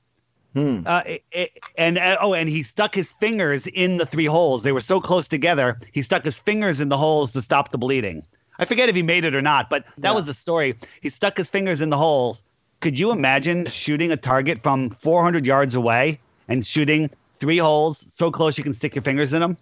Uh, 0.55 1.01
it- 1.05 1.23
it- 1.31 1.51
and 1.77 1.97
uh, 1.97 2.17
oh, 2.21 2.33
and 2.33 2.47
he 2.47 2.61
stuck 2.63 2.93
his 2.93 3.11
fingers 3.13 3.65
in 3.67 3.97
the 3.97 4.05
three 4.05 4.25
holes. 4.25 4.63
They 4.63 4.71
were 4.71 4.79
so 4.81 5.01
close 5.01 5.27
together. 5.27 5.79
He 5.91 6.01
stuck 6.01 6.23
his 6.25 6.39
fingers 6.39 6.79
in 6.79 6.89
the 6.89 6.97
holes 6.97 7.31
to 7.33 7.41
stop 7.41 7.69
the 7.71 7.77
bleeding. 7.77 8.23
I 8.59 8.65
forget 8.65 8.87
if 8.87 8.95
he 8.95 9.01
made 9.01 9.25
it 9.25 9.33
or 9.33 9.41
not, 9.41 9.69
but 9.69 9.83
that 9.97 10.13
was 10.13 10.25
the 10.27 10.33
story. 10.33 10.75
He 11.01 11.09
stuck 11.09 11.37
his 11.37 11.49
fingers 11.49 11.81
in 11.81 11.89
the 11.89 11.97
holes. 11.97 12.43
Could 12.81 12.99
you 12.99 13.11
imagine 13.11 13.65
shooting 13.65 14.11
a 14.11 14.17
target 14.17 14.61
from 14.61 14.89
400 14.91 15.45
yards 15.45 15.73
away 15.73 16.19
and 16.49 16.63
shooting 16.65 17.09
three 17.39 17.57
holes 17.57 18.05
so 18.13 18.29
close 18.29 18.57
you 18.57 18.63
can 18.63 18.73
stick 18.73 18.93
your 18.93 19.01
fingers 19.01 19.33
in 19.33 19.41
them? 19.41 19.57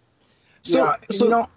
So, 0.63 0.83
yeah, 0.83 0.95
so 1.09 1.25
you 1.25 1.31
know, 1.31 1.47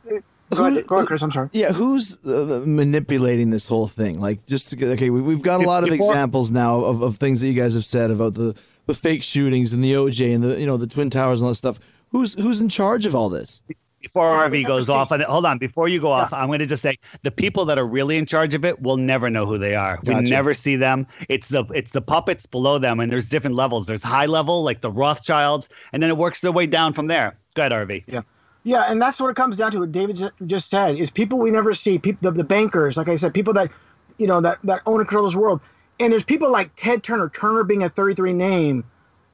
go 0.51 0.57
who- 0.57 0.64
ahead, 0.66 0.87
go 0.87 0.97
ahead, 0.97 1.09
Chris. 1.09 1.22
I'm 1.22 1.32
sorry. 1.32 1.49
Yeah, 1.53 1.72
who's 1.72 2.18
uh, 2.24 2.62
manipulating 2.64 3.51
this 3.51 3.66
whole 3.66 3.87
thing? 3.89 4.20
Like, 4.20 4.47
just 4.47 4.68
to, 4.68 4.76
get- 4.76 4.89
okay, 4.91 5.11
we, 5.11 5.20
we've 5.20 5.43
got 5.43 5.61
a 5.62 5.66
lot 5.66 5.82
of 5.85 5.91
Before- 5.91 6.11
examples 6.12 6.51
now 6.53 6.80
of, 6.85 7.03
of 7.03 7.16
things 7.16 7.41
that 7.41 7.49
you 7.49 7.55
guys 7.61 7.74
have 7.74 7.85
said 7.85 8.11
about 8.12 8.35
the, 8.35 8.55
the 8.87 8.95
fake 8.95 9.22
shootings 9.22 9.72
and 9.72 9.82
the 9.82 9.93
OJ 9.93 10.35
and 10.35 10.43
the 10.43 10.59
you 10.59 10.66
know 10.66 10.76
the 10.76 10.87
twin 10.87 11.11
towers 11.11 11.41
and 11.41 11.47
all 11.47 11.53
that 11.53 11.57
stuff. 11.57 11.78
Who's 12.11 12.35
who's 12.35 12.61
in 12.61 12.68
charge 12.68 13.07
of 13.07 13.14
all 13.14 13.28
this? 13.28 13.62
Before 14.01 14.26
RV 14.26 14.66
goes 14.66 14.87
see- 14.89 14.93
off, 14.93 15.11
and 15.12 15.22
hold 15.22 15.47
on, 15.47 15.57
before 15.57 15.89
you 15.89 15.99
go 15.99 16.12
off, 16.12 16.30
I'm 16.30 16.49
going 16.49 16.59
to 16.59 16.66
just 16.66 16.82
say 16.82 16.97
the 17.22 17.30
people 17.30 17.64
that 17.64 17.78
are 17.78 17.87
really 17.87 18.18
in 18.18 18.26
charge 18.26 18.53
of 18.53 18.62
it 18.62 18.82
will 18.82 18.99
never 18.99 19.30
know 19.30 19.47
who 19.47 19.57
they 19.57 19.74
are. 19.74 19.99
We 20.05 20.14
never 20.20 20.53
see 20.53 20.76
them. 20.76 21.07
It's 21.30 21.49
the 21.49 21.64
it's 21.74 21.93
the 21.93 22.03
puppets 22.03 22.45
below 22.45 22.78
them, 22.78 23.01
and 23.01 23.11
there's 23.11 23.28
different 23.28 23.57
levels. 23.57 23.87
There's 23.87 24.03
high 24.03 24.26
level, 24.26 24.62
like 24.62 24.82
the 24.82 24.91
Rothschilds, 24.91 25.70
and 25.93 26.03
then 26.03 26.11
it 26.11 26.18
works 26.18 26.43
their 26.43 26.53
way 26.53 26.66
down 26.66 26.93
from 26.93 27.07
there. 27.07 27.37
Go 27.55 27.62
ahead, 27.62 27.72
RV. 27.72 28.05
Yeah. 28.07 28.20
Yeah, 28.66 28.85
and 28.89 29.01
that's 29.01 29.20
what 29.20 29.28
it 29.28 29.37
comes 29.37 29.57
down 29.57 29.72
to. 29.72 29.80
What 29.80 29.93
David 29.93 30.30
just 30.47 30.70
said 30.70 30.97
is 30.97 31.11
people 31.11 31.39
we 31.39 31.51
never 31.51 31.74
see. 31.74 31.99
People, 31.99 32.30
the, 32.30 32.39
the 32.39 32.45
bankers, 32.45 32.97
like 32.97 33.09
I 33.09 33.16
said, 33.16 33.35
people 33.35 33.53
that, 33.55 33.70
you 34.16 34.26
know, 34.26 34.41
that 34.41 34.59
that 34.64 34.80
own 34.87 35.01
and 35.01 35.09
control 35.09 35.26
this 35.26 35.37
world. 35.37 35.61
And 36.01 36.12
there's 36.12 36.24
people 36.24 36.51
like 36.51 36.70
Ted 36.76 37.03
Turner. 37.03 37.28
Turner 37.28 37.64
being 37.64 37.82
a 37.82 37.88
33 37.88 38.32
name, 38.32 38.84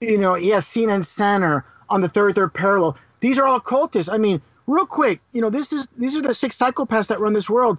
you 0.00 0.18
know, 0.18 0.34
he 0.34 0.50
has 0.50 0.66
CNN 0.66 1.04
Center 1.04 1.64
on 1.88 2.00
the 2.00 2.08
33rd 2.08 2.52
parallel. 2.52 2.96
These 3.20 3.38
are 3.38 3.46
all 3.46 3.60
cultists. 3.60 4.12
I 4.12 4.18
mean, 4.18 4.40
real 4.66 4.86
quick, 4.86 5.20
you 5.32 5.40
know, 5.40 5.50
this 5.50 5.72
is 5.72 5.88
these 5.98 6.16
are 6.16 6.22
the 6.22 6.34
six 6.34 6.58
psychopaths 6.58 7.08
that 7.08 7.20
run 7.20 7.32
this 7.32 7.50
world. 7.50 7.78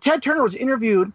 Ted 0.00 0.22
Turner 0.22 0.42
was 0.42 0.54
interviewed 0.54 1.12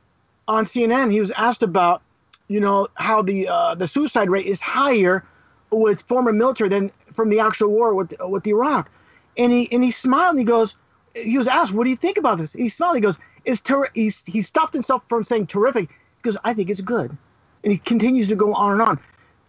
on 0.48 0.66
CNN. 0.66 1.12
He 1.12 1.20
was 1.20 1.32
asked 1.32 1.64
about, 1.64 2.02
you 2.48 2.60
know, 2.60 2.88
how 2.96 3.22
the 3.22 3.48
uh, 3.48 3.76
the 3.76 3.88
suicide 3.88 4.30
rate 4.30 4.46
is 4.46 4.62
higher 4.62 5.26
with 5.72 6.02
former 6.04 6.32
military 6.32 6.70
than 6.70 6.90
from 7.14 7.30
the 7.30 7.40
actual 7.40 7.70
war 7.70 7.94
with 7.94 8.14
with 8.22 8.46
Iraq. 8.46 8.90
And 9.38 9.52
he 9.52 9.72
and 9.72 9.84
he 9.84 9.92
smiled 9.92 10.32
and 10.32 10.40
he 10.40 10.46
goes, 10.46 10.76
he 11.16 11.38
was 11.38 11.48
asked, 11.48 11.74
"What 11.74 11.86
do 11.86 11.90
you 11.90 11.96
think 11.96 12.18
about 12.18 12.38
this?" 12.38 12.54
He 12.54 12.70
smiled. 12.70 12.96
He 12.96 13.02
goes, 13.02 13.20
"It's 13.46 13.62
ter-, 13.62 13.90
he 13.94 14.12
he 14.26 14.42
stopped 14.42 14.74
himself 14.74 15.04
from 15.10 15.24
saying 15.24 15.48
terrific 15.48 15.90
because 16.26 16.38
I 16.44 16.54
think 16.56 16.72
it's 16.72 16.82
good." 16.82 17.18
And 17.64 17.74
he 17.74 17.80
continues 17.80 18.30
to 18.30 18.36
go 18.36 18.54
on 18.54 18.74
and 18.74 18.82
on. 18.82 19.00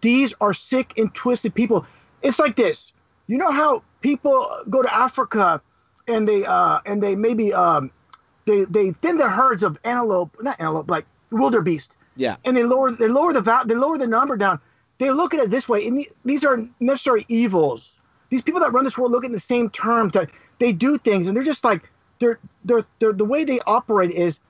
These 0.03 0.35
are 0.41 0.55
sick 0.55 0.95
and 0.99 1.14
twisted 1.14 1.55
people. 1.55 1.87
It's 2.22 2.39
like 2.39 2.57
this. 2.57 2.93
You 3.29 3.39
know 3.39 3.53
how 3.53 3.83
people 4.03 4.49
go 4.70 4.83
to 4.83 4.95
Africa 4.95 5.62
and 6.09 6.29
they 6.29 6.45
uh 6.47 6.81
and 6.87 7.03
they 7.03 7.16
maybe 7.16 7.55
um 7.55 7.91
they 8.47 8.64
they 8.66 8.93
thin 8.93 9.16
the 9.18 9.29
herds 9.29 9.64
of 9.64 9.79
antelope, 9.85 10.37
not 10.43 10.61
antelope, 10.61 10.91
like 10.91 11.07
wildebeest 11.33 11.97
Yeah, 12.16 12.37
and 12.45 12.57
they 12.57 12.64
lower 12.64 12.93
they 12.93 13.09
lower 13.09 13.33
the 13.33 13.43
val- 13.43 13.66
they 13.66 13.74
lower 13.74 13.99
the 13.99 14.07
number 14.07 14.37
down. 14.37 14.61
They 14.99 15.11
look 15.11 15.35
at 15.35 15.41
it 15.41 15.51
this 15.51 15.68
way, 15.68 15.87
and 15.87 16.05
these 16.24 16.45
are 16.45 16.59
necessary 16.81 17.27
evils. 17.29 17.99
These 18.31 18.43
people 18.43 18.61
that 18.61 18.72
run 18.72 18.85
this 18.85 18.99
world 18.99 19.12
look 19.12 19.24
at 19.24 19.27
it 19.27 19.29
in 19.29 19.35
the 19.35 19.41
same 19.41 19.70
terms 19.70 20.14
that 20.14 20.31
they 20.61 20.72
do 20.72 20.99
things, 20.99 21.29
and 21.29 21.37
they're 21.37 21.45
just 21.45 21.64
like 21.64 21.91
they're 22.20 22.39
they're 22.64 22.85
they're 23.01 23.14
the 23.14 23.27
way 23.27 23.45
they 23.45 23.61
operate 23.66 24.12
is 24.12 24.41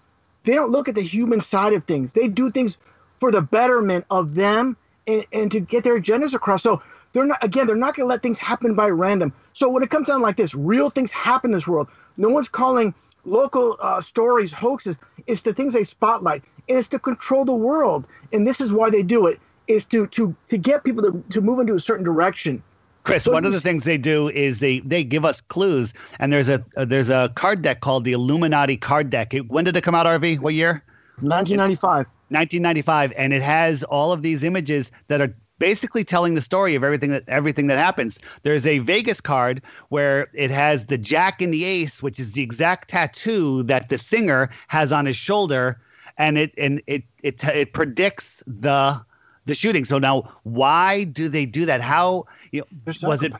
they 0.46 0.54
don't 0.54 0.70
look 0.70 0.88
at 0.88 0.94
the 0.94 1.02
human 1.02 1.40
side 1.40 1.74
of 1.74 1.84
things. 1.84 2.14
They 2.14 2.28
do 2.28 2.50
things 2.50 2.78
for 3.18 3.30
the 3.30 3.42
betterment 3.42 4.06
of 4.10 4.34
them 4.34 4.76
and, 5.06 5.26
and 5.32 5.50
to 5.52 5.60
get 5.60 5.84
their 5.84 6.00
agendas 6.00 6.34
across. 6.34 6.62
So 6.62 6.82
they're 7.12 7.26
not 7.26 7.42
again, 7.42 7.66
they're 7.66 7.76
not 7.76 7.94
going 7.94 8.06
to 8.06 8.08
let 8.08 8.22
things 8.22 8.38
happen 8.38 8.74
by 8.74 8.88
random. 8.88 9.32
So 9.52 9.68
when 9.68 9.82
it 9.82 9.90
comes 9.90 10.06
down 10.06 10.22
like 10.22 10.36
this, 10.36 10.54
real 10.54 10.88
things 10.88 11.10
happen 11.10 11.50
in 11.50 11.52
this 11.52 11.66
world. 11.66 11.88
No 12.16 12.28
one's 12.28 12.48
calling 12.48 12.94
local 13.24 13.76
uh, 13.80 14.00
stories 14.00 14.52
hoaxes. 14.52 14.98
It's 15.26 15.42
the 15.42 15.52
things 15.52 15.74
they 15.74 15.84
spotlight, 15.84 16.44
and 16.68 16.78
it's 16.78 16.88
to 16.88 16.98
control 16.98 17.44
the 17.44 17.54
world. 17.54 18.06
And 18.32 18.46
this 18.46 18.60
is 18.60 18.72
why 18.72 18.90
they 18.90 19.02
do 19.02 19.26
it: 19.26 19.40
is 19.66 19.84
to 19.86 20.06
to 20.08 20.34
to 20.48 20.56
get 20.56 20.84
people 20.84 21.02
to, 21.02 21.24
to 21.30 21.40
move 21.40 21.58
into 21.58 21.74
a 21.74 21.80
certain 21.80 22.04
direction. 22.04 22.62
Chris, 23.06 23.22
So 23.22 23.32
one 23.32 23.44
of 23.44 23.52
the 23.52 23.60
things 23.60 23.84
they 23.84 23.98
do 23.98 24.28
is 24.28 24.58
they 24.58 24.80
they 24.80 25.04
give 25.04 25.24
us 25.24 25.40
clues, 25.40 25.94
and 26.18 26.32
there's 26.32 26.48
a 26.48 26.64
uh, 26.76 26.84
there's 26.84 27.08
a 27.08 27.30
card 27.36 27.62
deck 27.62 27.80
called 27.80 28.04
the 28.04 28.12
Illuminati 28.12 28.76
card 28.76 29.10
deck. 29.10 29.32
It, 29.32 29.48
when 29.48 29.64
did 29.64 29.76
it 29.76 29.82
come 29.82 29.94
out, 29.94 30.06
RV? 30.06 30.40
What 30.40 30.54
year? 30.54 30.82
1995. 31.20 32.06
1995, 32.28 33.12
and 33.16 33.32
it 33.32 33.42
has 33.42 33.84
all 33.84 34.12
of 34.12 34.22
these 34.22 34.42
images 34.42 34.90
that 35.06 35.20
are 35.20 35.32
basically 35.60 36.02
telling 36.02 36.34
the 36.34 36.40
story 36.40 36.74
of 36.74 36.82
everything 36.82 37.10
that 37.10 37.22
everything 37.28 37.68
that 37.68 37.78
happens. 37.78 38.18
There's 38.42 38.66
a 38.66 38.78
Vegas 38.78 39.20
card 39.20 39.62
where 39.90 40.28
it 40.34 40.50
has 40.50 40.86
the 40.86 40.98
Jack 40.98 41.40
and 41.40 41.54
the 41.54 41.64
Ace, 41.64 42.02
which 42.02 42.18
is 42.18 42.32
the 42.32 42.42
exact 42.42 42.90
tattoo 42.90 43.62
that 43.64 43.88
the 43.88 43.98
singer 43.98 44.50
has 44.66 44.90
on 44.90 45.06
his 45.06 45.16
shoulder, 45.16 45.80
and 46.18 46.36
it 46.36 46.52
and 46.58 46.82
it 46.88 47.04
it 47.22 47.44
it 47.44 47.72
predicts 47.72 48.42
the 48.48 49.00
the 49.46 49.54
shooting. 49.54 49.84
So 49.84 49.98
now, 49.98 50.38
why 50.44 51.04
do 51.04 51.28
they 51.28 51.46
do 51.46 51.66
that? 51.66 51.80
How 51.80 52.24
you 52.52 52.60
know, 52.60 52.66
was 53.02 53.22
it? 53.22 53.34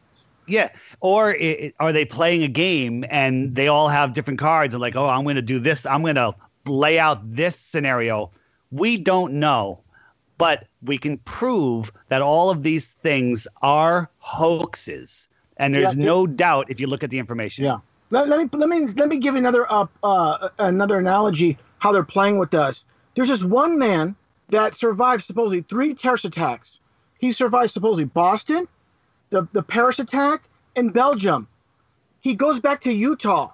Yeah. 0.47 0.69
Or 1.01 1.31
i 1.31 1.35
i- 1.35 1.73
are 1.81 1.93
they 1.93 2.05
playing 2.05 2.43
a 2.45 2.49
game 2.49 3.05
and 3.11 3.55
they 3.55 3.69
all 3.69 3.89
have 3.89 4.15
different 4.15 4.39
cards 4.39 4.75
and 4.75 4.81
like, 4.81 4.97
oh, 4.97 5.09
I'm 5.09 5.25
going 5.25 5.37
to 5.37 5.43
do 5.43 5.59
this. 5.61 5.87
I'm 5.87 6.03
going 6.03 6.17
to 6.17 6.35
lay 6.67 6.99
out 6.99 7.19
this 7.35 7.59
scenario. 7.59 8.33
We 8.71 8.97
don't 8.99 9.35
know, 9.35 9.85
but 10.39 10.69
we 10.83 10.99
can 10.99 11.19
prove 11.19 11.93
that 12.09 12.23
all 12.23 12.51
of 12.51 12.63
these 12.63 12.87
things 13.03 13.47
are 13.63 14.11
hoaxes. 14.19 15.29
And 15.59 15.75
there's 15.75 15.97
Yeah, 15.97 16.05
no 16.05 16.27
doubt 16.27 16.71
if 16.71 16.81
you 16.81 16.87
look 16.87 17.03
at 17.05 17.11
the 17.11 17.19
information. 17.19 17.65
Yeah. 17.65 17.79
Let, 18.11 18.29
let 18.29 18.39
me 18.39 18.59
let 18.59 18.69
me 18.69 18.87
let 18.95 19.09
me 19.09 19.19
give 19.19 19.35
you 19.35 19.39
another 19.39 19.67
uh, 19.71 19.87
uh 20.03 20.49
another 20.59 20.99
analogy 20.99 21.59
how 21.79 21.93
they're 21.93 22.05
playing 22.05 22.39
with 22.39 22.55
us. 22.55 22.85
There's 23.15 23.29
this 23.29 23.45
one 23.45 23.79
man 23.79 24.17
that 24.49 24.75
survived 24.75 25.25
supposedly 25.25 25.63
three 25.63 25.95
terrorist 25.95 26.25
attacks. 26.25 26.79
He 27.19 27.33
survived 27.33 27.71
supposedly 27.71 28.05
Boston, 28.05 28.69
the 29.31 29.49
the 29.53 29.63
Paris 29.63 29.99
attack, 29.99 30.49
and 30.77 30.93
Belgium. 30.93 31.49
He 32.21 32.35
goes 32.35 32.61
back 32.61 32.81
to 32.83 32.93
Utah, 32.93 33.53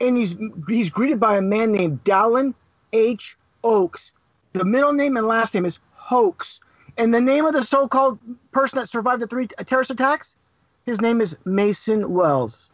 and 0.00 0.16
he's 0.16 0.36
he's 0.68 0.90
greeted 0.90 1.18
by 1.18 1.36
a 1.36 1.42
man 1.42 1.72
named 1.72 2.04
Dallin 2.04 2.54
H. 2.92 3.36
Oaks. 3.64 4.12
The 4.52 4.64
middle 4.64 4.92
name 4.92 5.16
and 5.16 5.26
last 5.26 5.54
name 5.54 5.64
is 5.64 5.78
Hoax, 5.94 6.60
and 6.98 7.14
the 7.14 7.20
name 7.20 7.46
of 7.46 7.54
the 7.54 7.62
so-called 7.62 8.18
person 8.52 8.78
that 8.78 8.88
survived 8.88 9.22
the 9.22 9.26
three 9.26 9.46
terrorist 9.46 9.90
attacks, 9.90 10.36
his 10.84 11.00
name 11.00 11.20
is 11.20 11.36
Mason 11.44 12.12
Wells. 12.12 12.68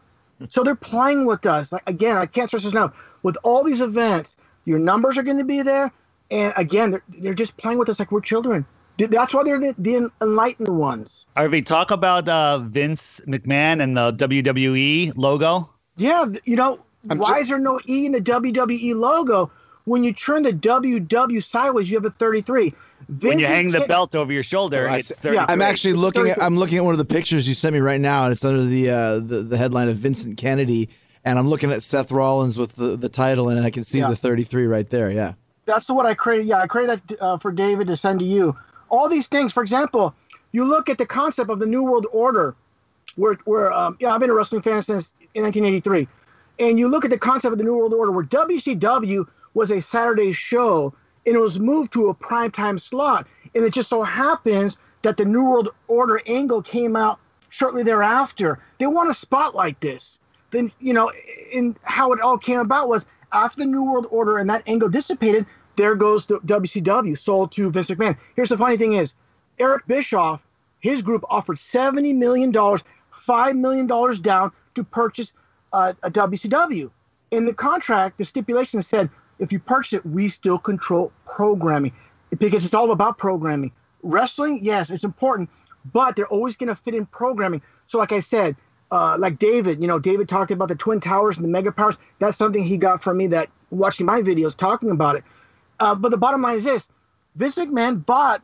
So 0.49 0.63
they're 0.63 0.75
playing 0.75 1.25
with 1.25 1.45
us. 1.45 1.71
Like 1.71 1.87
again, 1.87 2.17
I 2.17 2.25
can't 2.25 2.47
stress 2.47 2.63
this 2.63 2.73
enough. 2.73 2.93
With 3.23 3.37
all 3.43 3.63
these 3.63 3.81
events, 3.81 4.35
your 4.65 4.79
numbers 4.79 5.17
are 5.17 5.23
going 5.23 5.37
to 5.37 5.45
be 5.45 5.61
there, 5.61 5.91
and 6.31 6.53
again, 6.57 6.91
they're, 6.91 7.03
they're 7.19 7.33
just 7.33 7.57
playing 7.57 7.79
with 7.79 7.89
us 7.89 7.99
like 7.99 8.11
we're 8.11 8.21
children. 8.21 8.65
That's 8.97 9.33
why 9.33 9.43
they're 9.43 9.59
the, 9.59 9.73
the 9.77 10.09
enlightened 10.21 10.67
ones. 10.77 11.25
RV, 11.37 11.65
talk 11.65 11.89
about 11.91 12.27
uh, 12.27 12.59
Vince 12.59 13.21
McMahon 13.27 13.81
and 13.81 13.95
the 13.95 14.11
WWE 14.13 15.13
logo. 15.15 15.69
Yeah, 15.95 16.25
you 16.45 16.55
know, 16.57 16.79
why 17.03 17.39
is 17.39 17.47
there 17.49 17.59
no 17.59 17.79
E 17.87 18.05
in 18.05 18.11
the 18.11 18.19
WWE 18.21 18.95
logo? 18.95 19.51
When 19.85 20.03
you 20.03 20.11
turn 20.13 20.43
the 20.43 20.51
WW 20.51 21.41
sideways, 21.41 21.89
you 21.89 21.97
have 21.97 22.05
a 22.05 22.09
33. 22.09 22.61
When 22.61 22.73
you 23.07 23.17
Vincent 23.17 23.47
hang 23.47 23.71
the 23.71 23.79
Kid- 23.79 23.87
belt 23.87 24.15
over 24.15 24.31
your 24.31 24.43
shoulder, 24.43 24.87
I 24.87 24.97
it's 24.97 25.07
see- 25.07 25.15
33. 25.15 25.35
Yeah. 25.35 25.45
I'm 25.47 25.61
actually 25.61 25.91
It's 25.91 25.99
looking 26.01 26.29
at 26.29 26.43
I'm 26.43 26.57
looking 26.57 26.77
at 26.77 26.83
one 26.83 26.93
of 26.93 26.97
the 26.99 27.05
pictures 27.05 27.47
you 27.47 27.53
sent 27.55 27.73
me 27.73 27.79
right 27.79 27.99
now, 28.01 28.25
and 28.25 28.33
it's 28.33 28.43
under 28.45 28.63
the 28.63 28.89
uh, 28.89 29.13
the, 29.19 29.41
the 29.43 29.57
headline 29.57 29.87
of 29.89 29.95
Vincent 29.95 30.37
Kennedy, 30.37 30.89
and 31.23 31.39
I'm 31.39 31.47
looking 31.49 31.71
at 31.71 31.81
Seth 31.81 32.11
Rollins 32.11 32.57
with 32.57 32.75
the, 32.75 32.97
the 32.97 33.09
title, 33.09 33.47
and 33.49 33.65
I 33.65 33.71
can 33.71 33.83
see 33.85 33.99
Yeah. 33.99 34.09
the 34.09 34.15
33 34.15 34.67
right 34.67 34.89
there. 34.89 35.09
Yeah. 35.09 35.33
That's 35.69 35.85
the 35.85 35.93
what 35.93 36.05
I 36.05 36.13
created. 36.13 36.47
Yeah, 36.47 36.57
I 36.57 36.67
created 36.67 37.01
that 37.07 37.21
uh, 37.21 37.37
for 37.37 37.51
David 37.51 37.87
to 37.87 37.95
send 37.95 38.19
to 38.19 38.25
you. 38.25 38.57
All 38.89 39.07
these 39.07 39.27
things, 39.27 39.53
for 39.53 39.61
example, 39.61 40.15
you 40.51 40.65
look 40.65 40.89
at 40.89 40.97
the 40.97 41.05
concept 41.05 41.49
of 41.49 41.59
the 41.59 41.67
New 41.67 41.83
World 41.83 42.07
Order, 42.11 42.55
where, 43.15 43.35
where 43.45 43.71
um, 43.71 43.95
yeah, 43.99 44.13
I've 44.13 44.19
been 44.19 44.31
a 44.31 44.33
wrestling 44.33 44.63
fan 44.63 44.81
since 44.81 45.13
1983, 45.33 46.07
and 46.59 46.79
you 46.79 46.87
look 46.87 47.05
at 47.05 47.11
the 47.11 47.17
concept 47.17 47.51
of 47.51 47.59
the 47.59 47.63
New 47.63 47.75
World 47.75 47.93
Order, 47.93 48.11
where 48.11 48.25
WCW 48.25 49.27
was 49.53 49.71
a 49.71 49.79
Saturday 49.79 50.31
show, 50.33 50.93
and 51.25 51.35
it 51.35 51.39
was 51.39 51.59
moved 51.59 51.93
to 51.93 52.09
a 52.09 52.15
primetime 52.15 52.79
slot, 52.79 53.27
and 53.53 53.63
it 53.63 53.71
just 53.71 53.89
so 53.89 54.01
happens 54.01 54.77
that 55.03 55.17
the 55.17 55.25
New 55.25 55.43
World 55.43 55.69
Order 55.87 56.21
angle 56.25 56.63
came 56.63 56.95
out 56.95 57.19
shortly 57.49 57.83
thereafter. 57.83 58.59
They 58.79 58.87
want 58.87 59.09
to 59.09 59.13
spotlight 59.13 59.79
this. 59.81 60.19
Then 60.49 60.71
you 60.79 60.93
know, 60.93 61.11
in 61.51 61.75
how 61.83 62.11
it 62.11 62.21
all 62.21 62.39
came 62.39 62.59
about 62.59 62.89
was 62.89 63.05
after 63.31 63.59
the 63.59 63.65
New 63.67 63.83
World 63.83 64.07
Order 64.09 64.37
and 64.37 64.49
that 64.49 64.63
angle 64.67 64.89
dissipated, 64.89 65.45
there 65.79 65.95
goes 65.95 66.25
the 66.25 66.39
WCW 66.41 67.17
sold 67.17 67.53
to 67.53 67.71
Vince 67.71 67.89
McMahon. 67.89 68.17
Here's 68.35 68.49
the 68.49 68.57
funny 68.57 68.75
thing 68.75 68.93
is, 68.93 69.13
Eric 69.59 69.87
Bischoff, 69.87 70.45
his 70.81 71.01
group 71.01 71.23
offered 71.29 71.57
seventy 71.57 72.11
million 72.11 72.51
dollars, 72.51 72.83
five 73.11 73.55
million 73.55 73.87
dollars 73.87 74.19
down 74.19 74.51
to 74.75 74.83
purchase 74.83 75.31
uh, 75.71 75.93
a 76.03 76.11
WCW. 76.11 76.91
In 77.31 77.45
the 77.45 77.53
contract, 77.53 78.17
the 78.17 78.25
stipulation 78.25 78.81
said 78.81 79.09
if 79.39 79.53
you 79.53 79.59
purchase 79.59 79.93
it, 79.93 80.05
we 80.05 80.27
still 80.27 80.59
control 80.59 81.13
programming 81.25 81.93
because 82.37 82.65
it's 82.65 82.73
all 82.73 82.91
about 82.91 83.17
programming. 83.17 83.71
Wrestling, 84.03 84.59
yes, 84.61 84.89
it's 84.89 85.05
important, 85.05 85.49
but 85.93 86.17
they're 86.17 86.27
always 86.27 86.57
going 86.57 86.67
to 86.67 86.75
fit 86.75 86.93
in 86.93 87.05
programming. 87.05 87.61
So, 87.87 87.97
like 87.97 88.11
I 88.11 88.19
said, 88.19 88.57
uh, 88.91 89.15
like 89.17 89.39
David, 89.39 89.81
you 89.81 89.87
know, 89.87 89.97
David 89.97 90.27
talked 90.27 90.51
about 90.51 90.67
the 90.67 90.75
twin 90.75 90.99
towers 90.99 91.37
and 91.37 91.45
the 91.45 91.49
mega 91.49 91.71
powers. 91.71 91.99
That's 92.19 92.37
something 92.37 92.63
he 92.63 92.75
got 92.75 93.01
from 93.01 93.15
me 93.15 93.27
that 93.27 93.49
watching 93.69 94.05
my 94.05 94.21
videos 94.21 94.57
talking 94.57 94.91
about 94.91 95.15
it. 95.15 95.23
Uh, 95.79 95.95
but 95.95 96.09
the 96.11 96.17
bottom 96.17 96.41
line 96.41 96.57
is 96.57 96.63
this: 96.63 96.87
Vince 97.35 97.55
McMahon 97.55 98.05
bought 98.05 98.41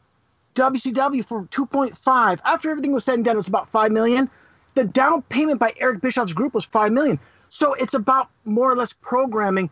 WCW 0.55 1.23
for 1.25 1.43
2.5. 1.45 2.39
After 2.45 2.69
everything 2.69 2.93
was 2.93 3.03
said 3.03 3.15
and 3.15 3.25
done, 3.25 3.35
it 3.35 3.37
was 3.37 3.47
about 3.47 3.69
five 3.69 3.91
million. 3.91 4.29
The 4.75 4.83
down 4.85 5.21
payment 5.23 5.59
by 5.59 5.73
Eric 5.79 6.01
Bischoff's 6.01 6.33
group 6.33 6.53
was 6.53 6.65
five 6.65 6.91
million. 6.91 7.19
So 7.49 7.73
it's 7.75 7.93
about 7.93 8.29
more 8.45 8.71
or 8.71 8.75
less 8.75 8.93
programming. 8.93 9.69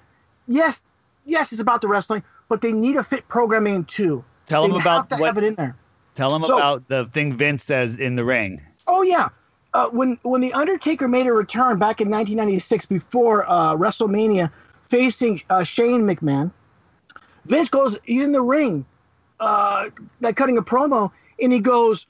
Yes, 0.48 0.82
yes, 1.26 1.52
it's 1.52 1.62
about 1.62 1.82
the 1.82 1.88
wrestling, 1.88 2.24
but 2.50 2.62
they 2.62 2.72
need 2.72 2.96
a 2.96 3.04
fit 3.04 3.28
programming 3.28 3.86
too. 3.86 4.24
Tell 4.46 4.64
they 4.64 4.70
them 4.74 4.82
about 4.82 4.96
have 4.96 5.08
to 5.10 5.22
what- 5.22 5.28
have 5.28 5.38
it 5.38 5.44
in 5.46 5.56
there. 5.56 5.76
Tell 6.16 6.30
them 6.30 6.44
So- 6.44 6.58
about 6.58 6.88
the 6.90 7.06
thing 7.06 7.36
Vince 7.38 7.64
says 7.64 7.96
in 7.96 8.16
the 8.16 8.24
ring. 8.24 8.62
Oh 8.88 9.02
yeah, 9.02 9.30
uh, 9.74 9.88
when 9.90 10.20
when 10.24 10.42
the 10.42 10.54
Undertaker 10.54 11.08
made 11.08 11.26
a 11.28 11.34
return 11.34 11.80
back 11.80 12.02
in 12.02 12.10
1996 12.10 12.86
before 12.86 13.46
uh, 13.50 13.74
WrestleMania, 13.76 14.52
facing 14.90 15.42
uh, 15.50 15.64
Shane 15.64 16.02
McMahon, 16.02 16.52
Vince 17.46 17.70
goes 17.70 17.98
he's 18.04 18.24
in 18.24 18.32
the 18.32 18.42
ring, 18.42 18.86
uh, 19.40 19.90
like 20.22 20.36
cutting 20.36 20.58
a 20.58 20.62
promo, 20.62 21.12
and 21.42 21.52
he 21.52 21.60
goes, 21.60 22.06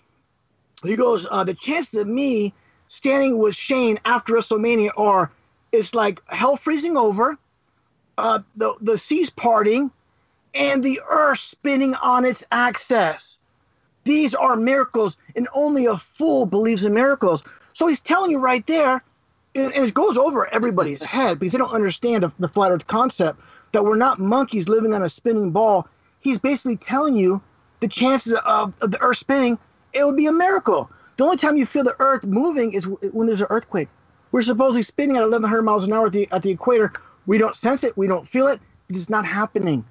he 0.83 0.95
goes, 0.95 1.25
uh, 1.29 1.43
the 1.43 1.53
chances 1.53 1.99
of 1.99 2.07
me 2.07 2.53
standing 2.87 3.37
with 3.37 3.55
Shane 3.55 3.99
after 4.05 4.33
WrestleMania 4.33 4.91
are 4.97 5.31
it's 5.71 5.95
like 5.95 6.21
hell 6.29 6.55
freezing 6.55 6.97
over, 6.97 7.37
uh, 8.17 8.39
the 8.55 8.75
the 8.81 8.97
seas 8.97 9.29
parting, 9.29 9.89
and 10.53 10.83
the 10.83 11.01
earth 11.09 11.39
spinning 11.39 11.95
on 11.95 12.25
its 12.25 12.43
axis. 12.51 13.39
These 14.03 14.35
are 14.35 14.55
miracles, 14.55 15.17
and 15.35 15.47
only 15.53 15.85
a 15.85 15.97
fool 15.97 16.45
believes 16.45 16.85
in 16.85 16.93
miracles. 16.93 17.43
So 17.73 17.87
he's 17.87 18.01
telling 18.01 18.29
you 18.29 18.37
right 18.37 18.65
there, 18.67 19.01
and 19.55 19.73
it 19.73 19.93
goes 19.93 20.17
over 20.17 20.47
everybody's 20.53 21.01
head 21.01 21.39
because 21.39 21.53
they 21.53 21.57
don't 21.57 21.73
understand 21.73 22.23
the, 22.23 22.31
the 22.37 22.49
flat 22.49 22.71
earth 22.71 22.85
concept 22.85 23.39
that 23.73 23.83
we're 23.83 23.97
not 23.97 24.19
monkeys 24.19 24.69
living 24.69 24.93
on 24.93 25.03
a 25.03 25.09
spinning 25.09 25.51
ball. 25.51 25.87
He's 26.21 26.39
basically 26.39 26.77
telling 26.77 27.17
you 27.17 27.41
the 27.81 27.87
chances 27.87 28.33
of, 28.45 28.75
of 28.81 28.91
the 28.91 29.01
earth 29.01 29.17
spinning, 29.17 29.59
it 29.91 30.05
would 30.05 30.15
be 30.15 30.27
a 30.27 30.31
miracle. 30.31 30.89
The 31.17 31.25
only 31.25 31.37
time 31.37 31.57
you 31.57 31.65
feel 31.65 31.83
the 31.83 31.95
earth 31.99 32.25
moving 32.25 32.71
is 32.71 32.87
when 32.87 33.27
there's 33.27 33.41
an 33.41 33.47
earthquake. 33.49 33.89
We're 34.31 34.41
supposedly 34.41 34.83
spinning 34.83 35.17
at 35.17 35.23
1,100 35.23 35.61
miles 35.61 35.85
an 35.85 35.93
hour 35.93 36.07
at 36.07 36.13
the, 36.13 36.27
at 36.31 36.41
the 36.41 36.51
equator. 36.51 36.93
We 37.27 37.37
don't 37.37 37.55
sense 37.55 37.83
it, 37.83 37.95
we 37.97 38.07
don't 38.07 38.27
feel 38.27 38.47
it, 38.47 38.59
it's 38.89 39.09
not 39.09 39.25
happening. 39.25 39.85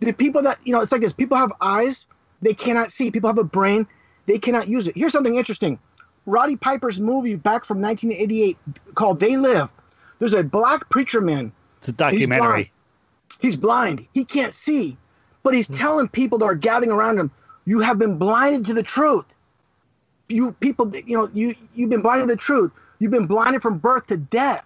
The 0.00 0.12
people 0.12 0.42
that 0.42 0.58
you 0.64 0.72
know 0.72 0.80
it's 0.80 0.92
like 0.92 1.00
this. 1.00 1.12
People 1.12 1.36
have 1.36 1.52
eyes. 1.60 2.06
They 2.40 2.54
cannot 2.54 2.92
see. 2.92 3.10
People 3.10 3.28
have 3.28 3.38
a 3.38 3.44
brain. 3.44 3.86
They 4.26 4.38
cannot 4.38 4.68
use 4.68 4.86
it. 4.86 4.96
Here's 4.96 5.12
something 5.12 5.34
interesting. 5.34 5.78
Roddy 6.26 6.54
piper's 6.54 7.00
movie 7.00 7.34
back 7.34 7.64
from 7.64 7.80
1988 7.80 8.56
called 8.94 9.18
they 9.18 9.36
live. 9.36 9.68
There's 10.20 10.34
a 10.34 10.44
black 10.44 10.88
preacher 10.88 11.20
man. 11.20 11.50
It's 11.78 11.88
a 11.88 11.92
documentary. 11.92 12.70
He's 13.38 13.56
blind. 13.56 14.06
He 14.14 14.24
can't 14.24 14.54
see. 14.54 14.96
But 15.42 15.54
he's 15.54 15.66
hmm. 15.66 15.74
telling 15.74 16.08
people 16.08 16.38
that 16.38 16.46
are 16.46 16.54
gathering 16.54 16.90
around 16.90 17.18
him 17.18 17.30
you 17.68 17.80
have 17.80 17.98
been 17.98 18.16
blinded 18.16 18.64
to 18.64 18.72
the 18.72 18.82
truth. 18.82 19.26
You 20.30 20.52
people 20.52 20.90
you 20.96 21.14
know 21.14 21.28
you 21.34 21.54
you've 21.74 21.90
been 21.90 22.00
blinded 22.00 22.28
to 22.28 22.34
the 22.34 22.40
truth. 22.40 22.72
You've 22.98 23.10
been 23.10 23.26
blinded 23.26 23.60
from 23.60 23.76
birth 23.76 24.06
to 24.06 24.16
death. 24.16 24.64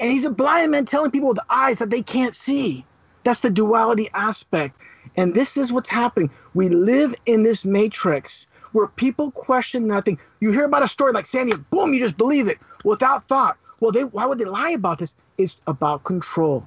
And 0.00 0.10
he's 0.10 0.24
a 0.24 0.30
blind 0.30 0.70
man 0.70 0.86
telling 0.86 1.10
people 1.10 1.28
with 1.28 1.38
eyes 1.50 1.80
that 1.80 1.90
they 1.90 2.00
can't 2.00 2.34
see. 2.34 2.86
That's 3.24 3.40
the 3.40 3.50
duality 3.50 4.08
aspect. 4.14 4.80
And 5.18 5.34
this 5.34 5.58
is 5.58 5.70
what's 5.70 5.90
happening. 5.90 6.30
We 6.54 6.70
live 6.70 7.14
in 7.26 7.42
this 7.42 7.66
matrix 7.66 8.46
where 8.72 8.86
people 8.86 9.32
question 9.32 9.86
nothing. 9.86 10.18
You 10.40 10.50
hear 10.50 10.64
about 10.64 10.82
a 10.82 10.88
story 10.88 11.12
like 11.12 11.26
sandy 11.26 11.52
boom 11.70 11.92
you 11.92 12.00
just 12.00 12.16
believe 12.16 12.48
it 12.48 12.56
without 12.86 13.28
thought. 13.28 13.58
Well 13.80 13.92
they 13.92 14.04
why 14.04 14.24
would 14.24 14.38
they 14.38 14.46
lie 14.46 14.70
about 14.70 14.98
this? 14.98 15.14
It's 15.36 15.60
about 15.66 16.04
control 16.04 16.66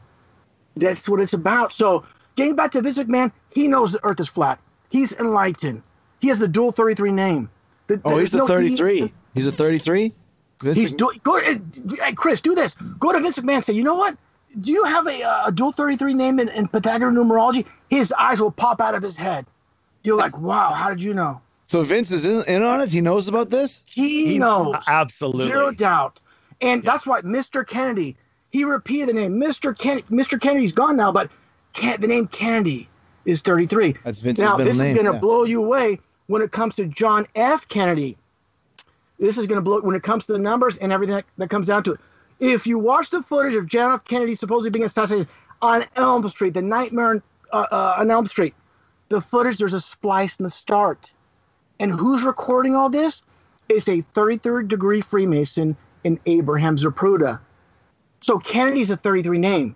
that's 0.75 1.07
what 1.09 1.19
it's 1.19 1.33
about. 1.33 1.71
So 1.73 2.05
getting 2.35 2.55
back 2.55 2.71
to 2.71 2.81
Vince 2.81 2.97
man, 3.07 3.31
he 3.51 3.67
knows 3.67 3.91
the 3.91 4.03
Earth 4.03 4.19
is 4.19 4.27
flat. 4.29 4.59
He's 4.89 5.11
enlightened. 5.13 5.81
He 6.19 6.27
has 6.29 6.39
the 6.39 6.47
dual 6.47 6.71
33 6.71 7.11
name. 7.11 7.49
The- 7.87 8.01
Oh, 8.05 8.17
he's 8.17 8.31
there's 8.31 8.33
a 8.49 8.53
no- 8.53 8.59
he- 8.59 8.75
33. 8.77 9.13
He's 9.33 9.47
a 9.47 9.51
33. 9.51 10.13
Vince 10.61 10.77
He's 10.77 10.91
Mc- 10.91 10.97
doing. 10.97 11.19
Go, 11.23 11.35
eh, 11.37 11.57
hey, 12.01 12.13
Chris, 12.13 12.39
do 12.39 12.55
this. 12.55 12.75
Go 12.99 13.11
to 13.11 13.19
Vince 13.19 13.37
McMahon. 13.39 13.55
and 13.55 13.63
Say, 13.65 13.73
you 13.73 13.83
know 13.83 13.95
what? 13.95 14.15
Do 14.61 14.71
you 14.71 14.83
have 14.85 15.07
a, 15.07 15.23
uh, 15.23 15.47
a 15.47 15.51
dual 15.51 15.71
33 15.71 16.13
name 16.13 16.39
in, 16.39 16.47
in 16.49 16.67
Pythagorean 16.67 17.15
numerology? 17.15 17.65
His 17.89 18.13
eyes 18.13 18.39
will 18.39 18.51
pop 18.51 18.79
out 18.79 18.93
of 18.95 19.01
his 19.01 19.17
head. 19.17 19.45
You're 20.03 20.17
like, 20.17 20.37
wow, 20.37 20.71
how 20.73 20.89
did 20.89 21.01
you 21.01 21.13
know? 21.13 21.41
so 21.65 21.81
Vince 21.83 22.11
is 22.11 22.25
in, 22.25 22.43
in 22.45 22.61
on 22.61 22.81
it. 22.81 22.91
He 22.91 23.01
knows 23.01 23.27
about 23.27 23.49
this. 23.49 23.83
He, 23.87 24.27
He- 24.33 24.37
knows. 24.37 24.75
absolutely. 24.87 25.47
Zero 25.47 25.71
doubt. 25.71 26.19
And 26.61 26.83
that's 26.83 27.07
why 27.07 27.21
Mr. 27.21 27.65
Kennedy, 27.67 28.15
he 28.53 28.63
repeated 28.63 29.09
the 29.09 29.13
name. 29.13 29.41
Mr. 29.41 29.77
Kennedy, 29.77 30.05
Mr. 30.11 30.39
Kennedy's 30.39 30.71
gone 30.71 30.95
now, 30.95 31.11
but 31.11 31.29
Ken, 31.73 31.99
the 31.99 32.07
name 32.07 32.27
Kennedy 32.27 32.87
is 33.25 33.41
33. 33.41 33.95
That's 34.03 34.19
Vince's 34.19 34.43
Now, 34.43 34.57
this 34.57 34.77
name, 34.77 34.95
is 34.95 35.01
going 35.01 35.07
to 35.07 35.13
yeah. 35.13 35.19
blow 35.19 35.43
you 35.43 35.61
away 35.63 35.99
when 36.27 36.43
it 36.43 36.51
comes 36.51 36.75
to 36.75 36.85
John 36.85 37.25
F. 37.35 37.67
Kennedy. 37.67 38.15
This 39.19 39.39
is 39.39 39.47
going 39.47 39.57
to 39.57 39.61
blow 39.61 39.81
when 39.81 39.95
it 39.95 40.03
comes 40.03 40.27
to 40.27 40.33
the 40.33 40.39
numbers 40.39 40.77
and 40.77 40.91
everything 40.91 41.15
that, 41.15 41.25
that 41.37 41.49
comes 41.49 41.67
down 41.67 41.83
to 41.85 41.93
it. 41.93 41.99
If 42.39 42.67
you 42.67 42.77
watch 42.77 43.09
the 43.09 43.23
footage 43.23 43.55
of 43.55 43.65
John 43.65 43.91
F. 43.91 44.05
Kennedy 44.05 44.35
supposedly 44.35 44.69
being 44.69 44.85
assassinated 44.85 45.27
on 45.63 45.85
Elm 45.95 46.27
Street, 46.29 46.53
the 46.53 46.61
nightmare 46.61 47.23
uh, 47.51 47.65
uh, 47.71 47.95
on 47.97 48.11
Elm 48.11 48.27
Street, 48.27 48.53
the 49.09 49.19
footage, 49.19 49.57
there's 49.57 49.73
a 49.73 49.81
splice 49.81 50.35
in 50.35 50.43
the 50.43 50.51
start. 50.51 51.11
And 51.79 51.91
who's 51.91 52.23
recording 52.23 52.75
all 52.75 52.91
this? 52.91 53.23
It's 53.67 53.87
a 53.87 54.03
33rd 54.13 54.67
degree 54.67 55.01
Freemason 55.01 55.75
in 56.03 56.19
Abraham 56.27 56.75
Zapruder. 56.77 57.39
So 58.23 58.39
Kennedy's 58.39 58.89
a 58.89 58.95
33 58.95 59.37
name. 59.37 59.75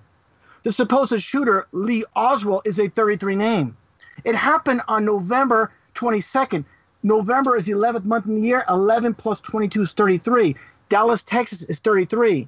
The 0.64 0.72
supposed 0.72 1.22
shooter, 1.22 1.68
Lee 1.74 2.06
Oswald, 2.16 2.62
is 2.64 2.80
a 2.80 2.88
33 2.88 3.36
name. 3.36 3.76
It 4.24 4.36
happened 4.36 4.82
on 4.88 5.04
November 5.04 5.74
22nd. 5.95 6.64
November 7.04 7.58
is 7.58 7.66
the 7.66 7.74
11th 7.74 8.06
month 8.06 8.26
in 8.26 8.36
the 8.36 8.48
year. 8.48 8.64
11 8.70 9.16
plus 9.16 9.41
22 9.41 9.82
is 9.82 9.91
33. 9.91 10.56
Dallas, 10.88 11.24
Texas 11.24 11.64
is 11.64 11.80
33. 11.80 12.48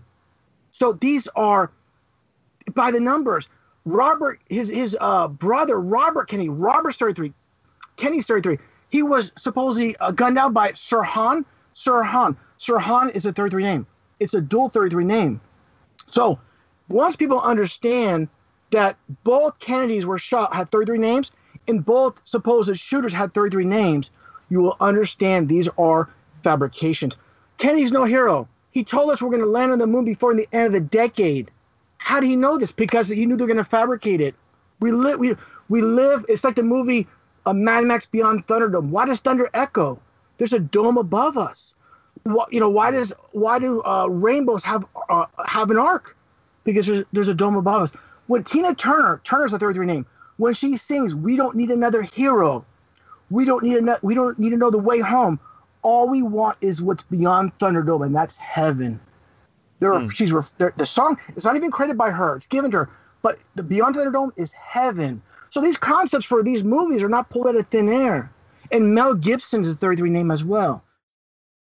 So 0.71 0.93
these 0.93 1.27
are 1.35 1.69
by 2.73 2.91
the 2.91 3.01
numbers. 3.01 3.49
Robert, 3.83 4.39
his 4.47 4.69
his 4.69 4.95
uh, 5.01 5.27
brother, 5.27 5.81
Robert 5.81 6.29
Kennedy, 6.29 6.47
Robert's 6.47 6.95
33. 6.95 7.33
Kennedy's 7.97 8.25
33. 8.25 8.57
He 8.87 9.03
was 9.03 9.33
supposedly 9.35 9.97
uh, 9.97 10.11
gunned 10.11 10.37
down 10.37 10.53
by 10.53 10.71
Sirhan. 10.71 11.43
Sirhan. 11.75 12.37
Sirhan 12.57 13.13
is 13.13 13.25
a 13.25 13.33
33 13.33 13.63
name. 13.63 13.87
It's 14.21 14.33
a 14.33 14.39
dual 14.39 14.69
33 14.69 15.03
name. 15.03 15.41
So 16.07 16.39
once 16.87 17.15
people 17.15 17.39
understand 17.41 18.27
that 18.71 18.97
both 19.23 19.59
Kennedys 19.59 20.05
were 20.05 20.17
shot, 20.17 20.53
had 20.53 20.71
33 20.71 20.97
names, 20.97 21.31
and 21.67 21.85
both 21.85 22.21
supposed 22.25 22.75
shooters 22.77 23.13
had 23.13 23.33
33 23.33 23.65
names, 23.65 24.11
you 24.49 24.61
will 24.61 24.77
understand 24.79 25.47
these 25.47 25.67
are 25.77 26.09
fabrications. 26.43 27.17
Kennedy's 27.57 27.91
no 27.91 28.05
hero. 28.05 28.47
He 28.71 28.83
told 28.83 29.11
us 29.11 29.21
we're 29.21 29.29
going 29.29 29.41
to 29.41 29.49
land 29.49 29.71
on 29.71 29.79
the 29.79 29.87
moon 29.87 30.05
before 30.05 30.33
the 30.35 30.47
end 30.53 30.67
of 30.67 30.71
the 30.73 30.79
decade. 30.79 31.51
How 31.97 32.19
do 32.19 32.27
you 32.27 32.37
know 32.37 32.57
this? 32.57 32.71
Because 32.71 33.07
he 33.09 33.25
knew 33.25 33.35
they 33.35 33.43
were 33.43 33.47
going 33.47 33.57
to 33.57 33.63
fabricate 33.63 34.21
it. 34.21 34.35
We 34.79 34.91
live. 34.91 35.19
We 35.19 35.35
we 35.67 35.81
live. 35.81 36.25
It's 36.29 36.43
like 36.43 36.55
the 36.55 36.63
movie 36.63 37.07
uh, 37.45 37.53
Mad 37.53 37.85
Max 37.85 38.05
Beyond 38.05 38.47
Thunderdome. 38.47 38.89
Why 38.89 39.05
does 39.05 39.19
Thunder 39.19 39.49
echo? 39.53 39.99
There's 40.37 40.53
a 40.53 40.59
dome 40.59 40.97
above 40.97 41.37
us. 41.37 41.73
What 42.23 42.51
you 42.53 42.59
know? 42.59 42.69
Why 42.69 42.91
does 42.91 43.13
why 43.31 43.59
do 43.59 43.81
uh, 43.83 44.07
rainbows 44.07 44.63
have 44.63 44.85
uh, 45.09 45.25
have 45.45 45.71
an 45.71 45.77
arc? 45.77 46.15
Because 46.63 46.87
there's, 46.87 47.05
there's 47.13 47.27
a 47.27 47.33
dome 47.33 47.55
above 47.55 47.83
us. 47.83 47.93
When 48.27 48.43
Tina 48.43 48.75
Turner, 48.75 49.21
Turner's 49.23 49.53
a 49.53 49.59
33 49.59 49.85
name. 49.85 50.05
When 50.37 50.53
she 50.53 50.77
sings, 50.77 51.15
"We 51.15 51.35
don't 51.35 51.55
need 51.55 51.71
another 51.71 52.01
hero. 52.01 52.65
We 53.29 53.45
don't 53.45 53.63
need 53.63 53.77
another. 53.77 53.99
We 54.03 54.15
don't 54.15 54.37
need 54.37 54.51
to 54.51 54.57
know 54.57 54.69
the 54.69 54.77
way 54.77 54.99
home. 54.99 55.39
All 55.81 56.09
we 56.09 56.21
want 56.21 56.57
is 56.61 56.81
what's 56.81 57.03
beyond 57.03 57.57
Thunderdome, 57.57 58.05
and 58.05 58.15
that's 58.15 58.37
heaven." 58.37 58.99
There 59.79 59.93
are, 59.93 60.09
she's 60.11 60.31
the 60.31 60.85
song. 60.85 61.17
It's 61.35 61.45
not 61.45 61.55
even 61.55 61.71
credited 61.71 61.97
by 61.97 62.11
her. 62.11 62.35
It's 62.35 62.47
given 62.47 62.69
to 62.71 62.77
her. 62.79 62.89
But 63.21 63.39
the 63.55 63.63
Beyond 63.63 63.95
Thunderdome 63.95 64.31
is 64.35 64.51
heaven. 64.51 65.21
So 65.49 65.61
these 65.61 65.77
concepts 65.77 66.25
for 66.25 66.43
these 66.43 66.63
movies 66.63 67.03
are 67.03 67.09
not 67.09 67.29
pulled 67.29 67.47
out 67.47 67.55
of 67.55 67.67
thin 67.67 67.89
air. 67.89 68.31
And 68.71 68.93
Mel 68.93 69.15
Gibson's 69.15 69.69
a 69.69 69.75
33 69.75 70.09
name 70.09 70.31
as 70.31 70.43
well. 70.43 70.83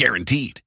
Guaranteed. 0.00 0.62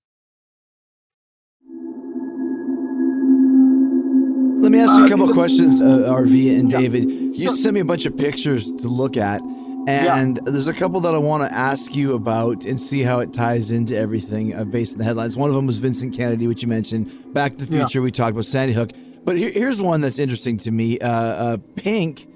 Let 4.61 4.71
me 4.71 4.79
ask 4.79 4.95
you 4.99 5.07
a 5.07 5.09
couple 5.09 5.27
of 5.27 5.33
questions, 5.33 5.81
uh, 5.81 6.07
RV 6.07 6.59
and 6.59 6.69
David. 6.69 7.09
You 7.09 7.57
sent 7.57 7.73
me 7.73 7.79
a 7.79 7.85
bunch 7.85 8.05
of 8.05 8.15
pictures 8.15 8.71
to 8.71 8.87
look 8.87 9.17
at, 9.17 9.41
and 9.87 10.37
there's 10.45 10.67
a 10.67 10.73
couple 10.73 10.99
that 11.01 11.15
I 11.15 11.17
want 11.17 11.41
to 11.49 11.51
ask 11.51 11.95
you 11.95 12.13
about 12.13 12.63
and 12.63 12.79
see 12.79 13.01
how 13.01 13.21
it 13.21 13.33
ties 13.33 13.71
into 13.71 13.97
everything 13.97 14.53
uh, 14.53 14.65
based 14.65 14.93
on 14.93 14.99
the 14.99 15.03
headlines. 15.05 15.35
One 15.35 15.49
of 15.49 15.55
them 15.55 15.65
was 15.65 15.79
Vincent 15.79 16.15
Kennedy, 16.15 16.45
which 16.45 16.61
you 16.61 16.67
mentioned. 16.67 17.33
Back 17.33 17.57
to 17.57 17.65
the 17.65 17.73
Yeah. 17.75 17.87
Future, 17.87 18.03
we 18.03 18.11
talked 18.11 18.33
about 18.33 18.45
Sandy 18.45 18.75
Hook. 18.75 18.91
But 19.25 19.35
here, 19.35 19.49
here's 19.49 19.81
one 19.81 20.01
that's 20.01 20.19
interesting 20.19 20.59
to 20.59 20.69
me. 20.69 20.99
Uh, 20.99 21.09
uh, 21.09 21.57
Pink 21.75 22.27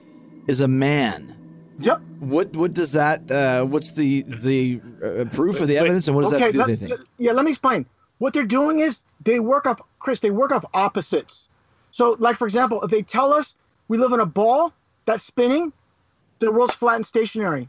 is 0.48 0.62
a 0.62 0.68
man. 0.68 1.37
Yep. 1.80 2.02
What 2.20 2.56
what 2.56 2.74
does 2.74 2.92
that? 2.94 3.30
Uh, 3.30 3.66
what's 3.66 3.92
the 3.92 4.24
the 4.24 4.82
uh, 5.04 5.26
proof 5.26 5.62
or 5.62 5.66
the 5.66 5.78
evidence, 5.78 6.08
and 6.08 6.16
what 6.16 6.24
does 6.24 6.32
that 6.32 6.52
do 6.52 6.60
let- 6.60 6.70
anything? 6.70 6.94
yeah, 7.18 7.32
let 7.32 7.46
me 7.46 7.52
explain. 7.52 7.86
What 8.18 8.34
they're 8.34 8.46
doing 8.46 8.80
is 8.80 9.04
they 9.24 9.40
work 9.40 9.68
off 9.68 9.80
Chris. 10.00 10.20
They 10.20 10.32
work 10.32 10.52
off 10.52 10.66
opposites. 10.74 11.50
So, 11.92 12.16
like 12.20 12.36
for 12.36 12.46
example, 12.46 12.82
if 12.84 12.90
they 12.90 13.04
tell 13.04 13.32
us 13.32 13.54
we 13.88 13.98
live 13.98 14.12
in 14.12 14.20
a 14.20 14.26
ball 14.26 14.74
that's 15.06 15.24
spinning, 15.24 15.72
the 16.40 16.52
world's 16.52 16.74
flat 16.74 16.96
and 16.96 17.06
stationary. 17.06 17.68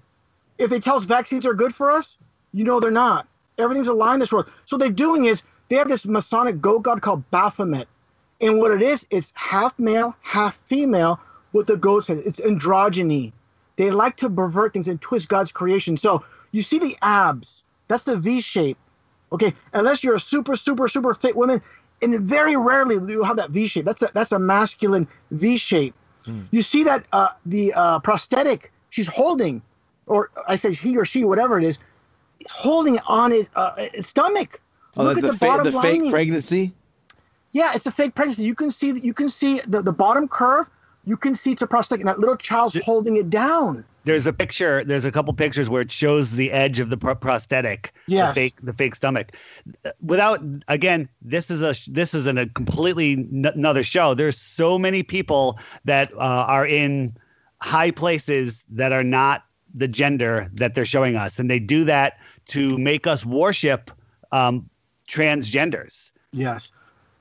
If 0.56 0.70
they 0.70 0.80
tell 0.80 0.96
us 0.96 1.04
vaccines 1.04 1.46
are 1.46 1.54
good 1.54 1.74
for 1.74 1.90
us, 1.90 2.16
you 2.52 2.64
know 2.64 2.80
they're 2.80 2.90
not. 2.90 3.28
Everything's 3.58 3.88
aligned 3.88 4.14
in 4.14 4.20
this 4.20 4.32
world. 4.32 4.50
So 4.66 4.76
what 4.76 4.80
they're 4.80 4.90
doing 4.90 5.26
is 5.26 5.42
they 5.68 5.76
have 5.76 5.88
this 5.88 6.06
Masonic 6.06 6.60
goat 6.60 6.80
god 6.80 7.02
called 7.02 7.28
Baphomet, 7.30 7.88
and 8.40 8.58
what 8.58 8.70
it 8.70 8.80
is, 8.82 9.06
it's 9.10 9.32
half 9.36 9.78
male, 9.78 10.16
half 10.22 10.58
female 10.66 11.20
with 11.52 11.66
the 11.66 11.76
goat's 11.76 12.06
head. 12.06 12.22
It's 12.24 12.40
androgyny. 12.40 13.32
They 13.78 13.92
like 13.92 14.16
to 14.16 14.28
pervert 14.28 14.72
things 14.74 14.88
and 14.88 15.00
twist 15.00 15.28
God's 15.28 15.52
creation. 15.52 15.96
So 15.96 16.24
you 16.50 16.62
see 16.62 16.78
the 16.80 16.96
abs. 17.00 17.62
That's 17.86 18.04
the 18.04 18.16
V 18.16 18.40
shape. 18.40 18.76
Okay, 19.32 19.54
unless 19.72 20.02
you're 20.02 20.16
a 20.16 20.20
super, 20.20 20.56
super, 20.56 20.88
super 20.88 21.14
fit 21.14 21.36
woman, 21.36 21.62
and 22.02 22.18
very 22.20 22.56
rarely 22.56 22.98
do 22.98 23.12
you 23.12 23.22
have 23.22 23.36
that 23.36 23.50
V 23.50 23.66
shape. 23.68 23.84
That's 23.84 24.02
a 24.02 24.10
that's 24.12 24.32
a 24.32 24.38
masculine 24.38 25.06
V 25.30 25.56
shape. 25.56 25.94
You 26.50 26.60
see 26.60 26.84
that 26.84 27.06
uh, 27.14 27.28
the 27.46 27.72
uh, 27.72 28.00
prosthetic 28.00 28.70
she's 28.90 29.08
holding, 29.08 29.62
or 30.06 30.30
I 30.46 30.56
say 30.56 30.74
he 30.74 30.98
or 30.98 31.06
she, 31.06 31.24
whatever 31.24 31.58
it 31.58 31.64
is, 31.64 31.78
holding 32.50 32.98
on 33.06 33.30
his, 33.30 33.48
uh, 33.56 33.86
his 33.94 34.08
stomach. 34.08 34.60
Oh, 34.98 35.04
Look 35.04 35.16
like 35.16 35.24
at 35.24 35.26
the, 35.26 35.32
the, 35.32 35.38
fa- 35.38 35.60
the 35.64 35.80
fake 35.80 36.10
pregnancy. 36.10 36.74
Yeah, 37.52 37.72
it's 37.74 37.86
a 37.86 37.90
fake 37.90 38.14
pregnancy. 38.14 38.42
You 38.42 38.54
can 38.54 38.70
see 38.70 38.92
that. 38.92 39.02
You 39.02 39.14
can 39.14 39.30
see 39.30 39.60
the, 39.60 39.80
the 39.80 39.92
bottom 39.92 40.28
curve. 40.28 40.68
You 41.04 41.16
can 41.16 41.34
see 41.34 41.52
it's 41.52 41.62
a 41.62 41.66
prosthetic, 41.66 42.00
and 42.02 42.08
that 42.08 42.18
little 42.20 42.36
child's 42.36 42.76
holding 42.84 43.16
it 43.16 43.30
down. 43.30 43.84
There's 44.04 44.26
a 44.26 44.32
picture. 44.32 44.84
There's 44.84 45.04
a 45.04 45.12
couple 45.12 45.32
pictures 45.34 45.68
where 45.68 45.82
it 45.82 45.90
shows 45.90 46.36
the 46.36 46.50
edge 46.50 46.80
of 46.80 46.90
the 46.90 46.96
pro- 46.96 47.14
prosthetic, 47.14 47.92
Yes. 48.06 48.34
the 48.34 48.40
fake, 48.40 48.54
the 48.62 48.72
fake 48.72 48.94
stomach. 48.94 49.36
Without 50.00 50.40
again, 50.68 51.08
this 51.22 51.50
is 51.50 51.62
a 51.62 51.74
this 51.90 52.14
is 52.14 52.26
an, 52.26 52.38
a 52.38 52.46
completely 52.46 53.12
n- 53.12 53.50
another 53.54 53.82
show. 53.82 54.14
There's 54.14 54.38
so 54.40 54.78
many 54.78 55.02
people 55.02 55.58
that 55.84 56.12
uh, 56.14 56.18
are 56.18 56.66
in 56.66 57.16
high 57.60 57.90
places 57.90 58.64
that 58.70 58.92
are 58.92 59.04
not 59.04 59.44
the 59.74 59.88
gender 59.88 60.48
that 60.54 60.74
they're 60.74 60.86
showing 60.86 61.16
us, 61.16 61.38
and 61.38 61.50
they 61.50 61.58
do 61.58 61.84
that 61.84 62.18
to 62.48 62.78
make 62.78 63.06
us 63.06 63.26
worship 63.26 63.90
um, 64.32 64.68
transgenders. 65.06 66.10
Yes. 66.32 66.70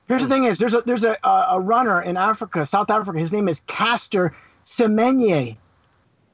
Here's 0.08 0.22
the 0.22 0.28
thing: 0.28 0.44
is 0.44 0.58
there's 0.58 0.74
a 0.74 0.80
there's 0.82 1.04
a 1.04 1.16
a 1.24 1.60
runner 1.60 2.00
in 2.02 2.16
Africa, 2.16 2.64
South 2.64 2.90
Africa. 2.90 3.18
His 3.18 3.30
name 3.32 3.48
is 3.48 3.60
Caster 3.66 4.34
Semenya. 4.64 5.56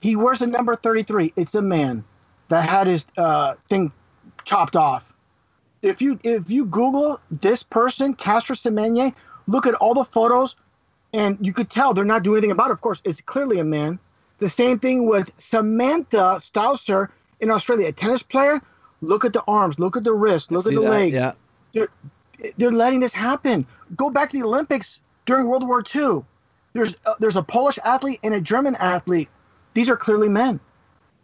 He 0.00 0.16
wears 0.16 0.42
a 0.42 0.46
number 0.46 0.76
33. 0.76 1.32
It's 1.36 1.54
a 1.54 1.62
man 1.62 2.04
that 2.48 2.68
had 2.68 2.86
his 2.86 3.06
uh, 3.16 3.54
thing 3.68 3.90
chopped 4.44 4.76
off. 4.76 5.12
If 5.82 6.00
you 6.00 6.20
if 6.22 6.48
you 6.50 6.66
Google 6.66 7.20
this 7.30 7.62
person, 7.62 8.14
Caster 8.14 8.54
Semenya, 8.54 9.12
look 9.48 9.66
at 9.66 9.74
all 9.74 9.94
the 9.94 10.04
photos, 10.04 10.56
and 11.12 11.36
you 11.40 11.52
could 11.52 11.68
tell 11.68 11.94
they're 11.94 12.04
not 12.04 12.22
doing 12.22 12.36
anything 12.36 12.52
about 12.52 12.70
it. 12.70 12.74
Of 12.74 12.80
course, 12.80 13.02
it's 13.04 13.20
clearly 13.20 13.58
a 13.58 13.64
man. 13.64 13.98
The 14.38 14.48
same 14.48 14.78
thing 14.78 15.06
with 15.06 15.30
Samantha 15.38 16.36
Stosur 16.38 17.08
in 17.40 17.50
Australia, 17.50 17.88
a 17.88 17.92
tennis 17.92 18.22
player. 18.22 18.60
Look 19.00 19.24
at 19.24 19.32
the 19.32 19.42
arms, 19.48 19.78
look 19.78 19.96
at 19.96 20.04
the 20.04 20.12
wrist, 20.12 20.52
look 20.52 20.66
at 20.66 20.74
the 20.74 20.80
that? 20.80 20.90
legs 20.90 21.14
Yeah. 21.14 21.32
they're 21.72 21.88
they're 22.56 22.72
letting 22.72 23.00
this 23.00 23.14
happen. 23.14 23.66
Go 23.96 24.10
back 24.10 24.30
to 24.30 24.36
the 24.38 24.44
Olympics 24.44 25.00
during 25.26 25.46
World 25.46 25.66
War 25.66 25.82
II. 25.94 26.22
There's 26.72 26.96
uh, 27.06 27.14
there's 27.20 27.36
a 27.36 27.42
Polish 27.42 27.78
athlete 27.84 28.20
and 28.22 28.34
a 28.34 28.40
German 28.40 28.74
athlete. 28.76 29.28
These 29.74 29.90
are 29.90 29.96
clearly 29.96 30.28
men. 30.28 30.60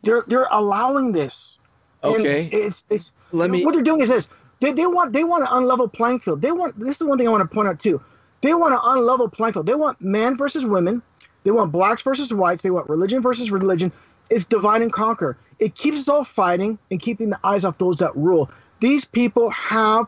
They're 0.02 0.24
they're 0.26 0.46
allowing 0.50 1.12
this. 1.12 1.58
And 2.02 2.14
Okay. 2.16 2.48
it's 2.52 2.84
it's 2.90 3.12
Let 3.32 3.50
me- 3.50 3.64
what 3.64 3.74
they're 3.74 3.82
doing 3.82 4.00
is 4.00 4.08
this. 4.08 4.28
They, 4.60 4.72
they 4.72 4.86
want 4.86 5.12
they 5.12 5.24
want 5.24 5.42
an 5.42 5.48
unlevel 5.48 5.92
playing 5.92 6.20
field. 6.20 6.42
They 6.42 6.52
want 6.52 6.78
this 6.78 7.00
is 7.00 7.06
one 7.06 7.18
thing 7.18 7.26
I 7.26 7.30
want 7.30 7.48
to 7.48 7.54
point 7.54 7.68
out 7.68 7.78
too. 7.80 8.00
They 8.42 8.54
want 8.54 8.72
an 8.74 8.80
unlevel 8.80 9.32
playing 9.32 9.54
field. 9.54 9.66
They 9.66 9.74
want 9.74 10.00
man 10.00 10.36
versus 10.36 10.64
women. 10.64 11.02
They 11.44 11.50
want 11.50 11.72
blacks 11.72 12.02
versus 12.02 12.32
whites. 12.32 12.62
They 12.62 12.70
want 12.70 12.88
religion 12.88 13.22
versus 13.22 13.50
religion. 13.50 13.90
It's 14.28 14.44
divide 14.44 14.82
and 14.82 14.92
conquer. 14.92 15.36
It 15.58 15.74
keeps 15.74 15.98
us 15.98 16.08
all 16.08 16.24
fighting 16.24 16.78
and 16.90 17.00
keeping 17.00 17.30
the 17.30 17.40
eyes 17.42 17.64
off 17.64 17.78
those 17.78 17.96
that 17.96 18.14
rule. 18.16 18.50
These 18.80 19.04
people 19.04 19.50
have 19.50 20.06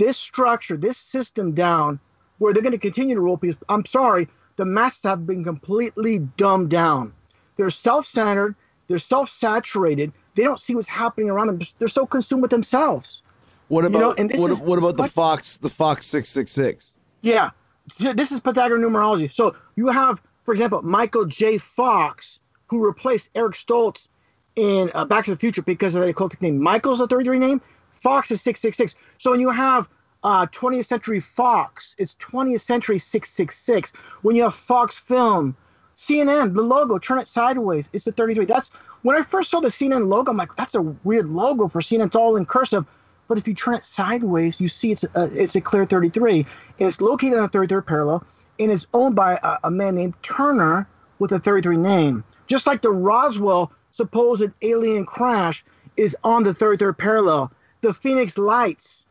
this 0.00 0.16
structure, 0.16 0.78
this 0.78 0.96
system 0.96 1.52
down 1.52 2.00
where 2.38 2.54
they're 2.54 2.62
going 2.62 2.72
to 2.72 2.78
continue 2.78 3.14
to 3.14 3.20
rule 3.20 3.38
I'm 3.68 3.84
sorry, 3.84 4.28
the 4.56 4.64
masses 4.64 5.02
have 5.02 5.26
been 5.26 5.44
completely 5.44 6.20
dumbed 6.38 6.70
down. 6.70 7.12
They're 7.56 7.68
self 7.68 8.06
centered, 8.06 8.56
they're 8.88 8.98
self 8.98 9.28
saturated. 9.28 10.12
They 10.34 10.42
don't 10.42 10.58
see 10.58 10.74
what's 10.74 10.88
happening 10.88 11.28
around 11.28 11.48
them. 11.48 11.60
They're 11.78 11.88
so 11.88 12.06
consumed 12.06 12.40
with 12.40 12.50
themselves. 12.50 13.22
What 13.68 13.82
know, 13.82 13.98
about 13.98 14.18
and 14.18 14.30
this 14.30 14.40
what, 14.40 14.50
is- 14.50 14.60
what 14.60 14.78
about 14.78 14.96
the 14.96 15.06
Fox 15.06 15.58
the 15.58 15.68
Fox 15.68 16.06
six 16.06 16.30
six 16.30 16.50
six? 16.50 16.94
Yeah, 17.20 17.50
this 17.98 18.32
is 18.32 18.40
Pythagorean 18.40 18.82
numerology. 18.82 19.30
So 19.30 19.54
you 19.76 19.88
have, 19.88 20.22
for 20.44 20.52
example, 20.52 20.80
Michael 20.80 21.26
J. 21.26 21.58
Fox, 21.58 22.40
who 22.68 22.82
replaced 22.82 23.28
Eric 23.34 23.52
Stoltz 23.52 24.08
in 24.56 24.90
uh, 24.94 25.04
Back 25.04 25.26
to 25.26 25.30
the 25.32 25.36
Future 25.36 25.60
because 25.60 25.94
of 25.94 26.02
the 26.02 26.14
occultic 26.14 26.40
name. 26.40 26.58
Michael's 26.58 26.98
the 26.98 27.06
33 27.06 27.38
name. 27.38 27.60
Fox 28.00 28.30
is 28.30 28.40
666. 28.40 28.94
So 29.18 29.30
when 29.30 29.40
you 29.40 29.50
have 29.50 29.88
uh, 30.22 30.46
20th 30.46 30.86
Century 30.86 31.20
Fox, 31.20 31.94
it's 31.98 32.14
20th 32.16 32.60
Century 32.60 32.98
666. 32.98 33.92
When 34.22 34.36
you 34.36 34.42
have 34.42 34.54
Fox 34.54 34.98
Film, 34.98 35.56
CNN, 35.96 36.54
the 36.54 36.62
logo, 36.62 36.98
turn 36.98 37.18
it 37.18 37.28
sideways, 37.28 37.90
it's 37.92 38.04
the 38.04 38.12
33. 38.12 38.46
That's 38.46 38.70
when 39.02 39.16
I 39.16 39.22
first 39.22 39.50
saw 39.50 39.60
the 39.60 39.68
CNN 39.68 40.08
logo. 40.08 40.30
I'm 40.30 40.36
like, 40.36 40.56
that's 40.56 40.74
a 40.74 40.82
weird 40.82 41.28
logo 41.28 41.68
for 41.68 41.80
CNN. 41.80 42.06
It's 42.06 42.16
all 42.16 42.36
in 42.36 42.46
cursive. 42.46 42.86
But 43.28 43.38
if 43.38 43.46
you 43.46 43.54
turn 43.54 43.74
it 43.74 43.84
sideways, 43.84 44.60
you 44.60 44.66
see 44.66 44.90
it's 44.90 45.04
a, 45.04 45.30
it's 45.32 45.54
a 45.54 45.60
clear 45.60 45.84
33. 45.84 46.40
And 46.78 46.88
it's 46.88 47.00
located 47.00 47.38
on 47.38 47.48
the 47.50 47.58
33rd 47.58 47.86
parallel, 47.86 48.24
and 48.58 48.72
it's 48.72 48.88
owned 48.92 49.14
by 49.14 49.38
a, 49.42 49.58
a 49.64 49.70
man 49.70 49.94
named 49.94 50.14
Turner 50.22 50.88
with 51.20 51.30
a 51.32 51.38
33 51.38 51.76
name. 51.76 52.24
Just 52.48 52.66
like 52.66 52.82
the 52.82 52.90
Roswell 52.90 53.70
supposed 53.92 54.50
alien 54.62 55.06
crash 55.06 55.64
is 55.96 56.16
on 56.24 56.42
the 56.42 56.52
33rd 56.52 56.98
parallel. 56.98 57.52
The 57.82 57.94
Phoenix 57.94 58.36
Lights, 58.38 59.06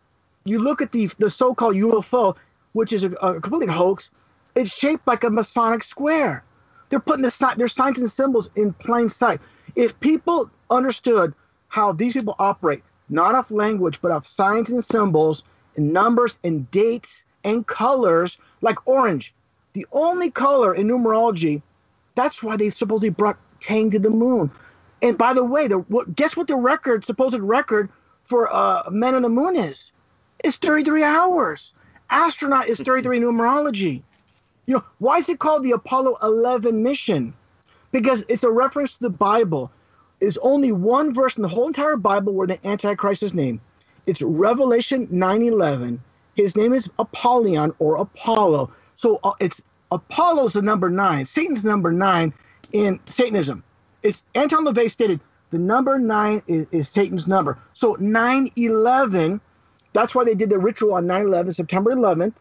you 0.46 0.60
look 0.60 0.82
at 0.82 0.92
the 0.92 1.08
the 1.18 1.30
so-called 1.30 1.76
UFO, 1.76 2.36
which 2.74 2.94
is 2.94 3.04
a, 3.04 3.12
a 3.14 3.42
complete 3.42 3.70
hoax. 3.70 4.12
It's 4.56 4.76
shaped 4.76 5.08
like 5.08 5.24
a 5.24 5.30
Masonic 5.30 5.84
square. 5.84 6.44
They're 6.90 7.00
putting 7.00 7.24
the 7.24 7.54
their 7.58 7.68
signs 7.68 8.00
and 8.00 8.12
symbols 8.12 8.50
in 8.56 8.74
plain 8.74 9.10
sight. 9.10 9.40
If 9.76 10.00
people 10.00 10.50
understood 10.70 11.34
how 11.68 11.92
these 11.94 12.14
people 12.14 12.36
operate, 12.40 12.84
not 13.10 13.36
off 13.36 13.52
language, 13.52 14.00
but 14.02 14.12
off 14.12 14.26
signs 14.26 14.70
and 14.70 14.84
symbols, 14.84 15.44
and 15.76 15.94
numbers 15.94 16.40
and 16.44 16.70
dates 16.72 17.24
and 17.44 17.66
colors, 17.66 18.38
like 18.62 18.88
orange, 18.88 19.34
the 19.74 19.86
only 19.92 20.32
color 20.32 20.74
in 20.74 20.88
numerology. 20.88 21.62
That's 22.16 22.44
why 22.44 22.58
they 22.58 22.70
supposedly 22.70 23.10
brought 23.10 23.38
Tang 23.62 23.92
to 23.92 24.00
the 24.00 24.10
moon. 24.10 24.52
And 25.02 25.18
by 25.18 25.34
the 25.34 25.44
way, 25.44 25.68
the 25.68 25.80
guess 26.16 26.36
what 26.36 26.48
the 26.48 26.56
record, 26.56 27.06
supposed 27.06 27.36
record 27.36 27.90
for 28.30 28.54
uh, 28.54 28.84
Men 28.92 29.16
on 29.16 29.24
the 29.24 29.30
Moon 29.30 29.56
is? 29.56 29.92
It's 30.44 30.56
33 30.58 31.04
hours. 31.04 31.74
Astronaut 32.12 32.68
is 32.68 32.80
33 32.80 33.20
numerology. 33.20 34.04
You 34.68 34.76
know, 34.76 34.84
why 35.00 35.18
is 35.18 35.30
it 35.30 35.40
called 35.40 35.64
the 35.64 35.72
Apollo 35.72 36.18
11 36.22 36.82
mission? 36.82 37.34
Because 37.92 38.24
it's 38.30 38.44
a 38.44 38.52
reference 38.52 38.94
to 38.94 39.00
the 39.02 39.10
Bible. 39.10 39.72
There's 40.20 40.38
only 40.38 40.72
one 40.72 41.14
verse 41.14 41.38
in 41.38 41.42
the 41.42 41.50
whole 41.50 41.68
entire 41.68 41.98
Bible 41.98 42.34
where 42.34 42.48
the 42.48 42.66
Antichrist 42.68 43.24
is 43.24 43.34
named. 43.34 43.60
It's 44.06 44.22
Revelation 44.22 45.08
9:11. 45.08 46.00
His 46.36 46.56
name 46.56 46.74
is 46.74 46.90
Apollyon 47.00 47.74
or 47.80 47.96
Apollo. 47.96 48.72
So 48.96 49.20
uh, 49.24 49.34
it's 49.40 49.62
Apollo's 49.92 50.54
the 50.54 50.62
number 50.62 50.90
nine. 50.90 51.26
Satan's 51.26 51.64
number 51.64 51.92
nine 51.92 52.34
in 52.74 53.00
Satanism. 53.10 53.64
It's 54.04 54.24
Anton 54.36 54.66
LaVey 54.66 54.90
stated 54.90 55.20
the 55.52 55.60
number 55.60 56.00
nine 56.00 56.42
is, 56.48 56.68
is 56.72 56.90
Satan's 56.90 57.28
number. 57.28 57.58
So 57.74 57.98
911, 58.00 59.42
that's 59.94 60.16
why 60.16 60.24
they 60.26 60.36
did 60.36 60.50
the 60.50 60.60
ritual 60.60 60.94
on 60.96 61.06
9/11, 61.08 61.54
September 61.56 61.92
11th, 61.94 62.34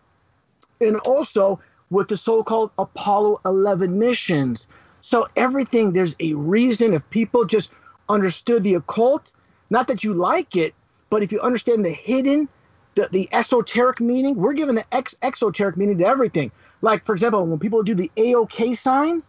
and 0.80 0.96
also 0.98 1.60
with 1.90 2.08
the 2.08 2.16
so-called 2.16 2.70
Apollo 2.78 3.40
11 3.46 3.98
missions. 3.98 4.66
So 5.00 5.28
everything 5.36 5.92
there's 5.92 6.16
a 6.20 6.34
reason. 6.34 6.94
If 6.94 7.08
people 7.10 7.44
just 7.44 7.72
understood 8.08 8.64
the 8.64 8.74
occult, 8.74 9.32
not 9.70 9.88
that 9.88 10.04
you 10.04 10.14
like 10.14 10.56
it, 10.56 10.74
But 11.10 11.22
if 11.22 11.32
you 11.32 11.40
understand 11.40 11.84
the 11.84 11.90
hidden, 11.90 12.48
the, 12.94 13.08
the 13.12 13.28
esoteric 13.32 14.00
meaning, 14.00 14.34
we're 14.36 14.52
giving 14.54 14.74
the 14.74 14.84
ex- 14.94 15.14
exoteric 15.22 15.76
meaning 15.76 15.98
to 15.98 16.06
everything. 16.06 16.50
Like, 16.82 17.04
for 17.04 17.12
example, 17.12 17.46
when 17.46 17.58
people 17.58 17.82
do 17.82 17.94
the 17.94 18.10
AOK 18.16 18.76
sign, 18.76 19.22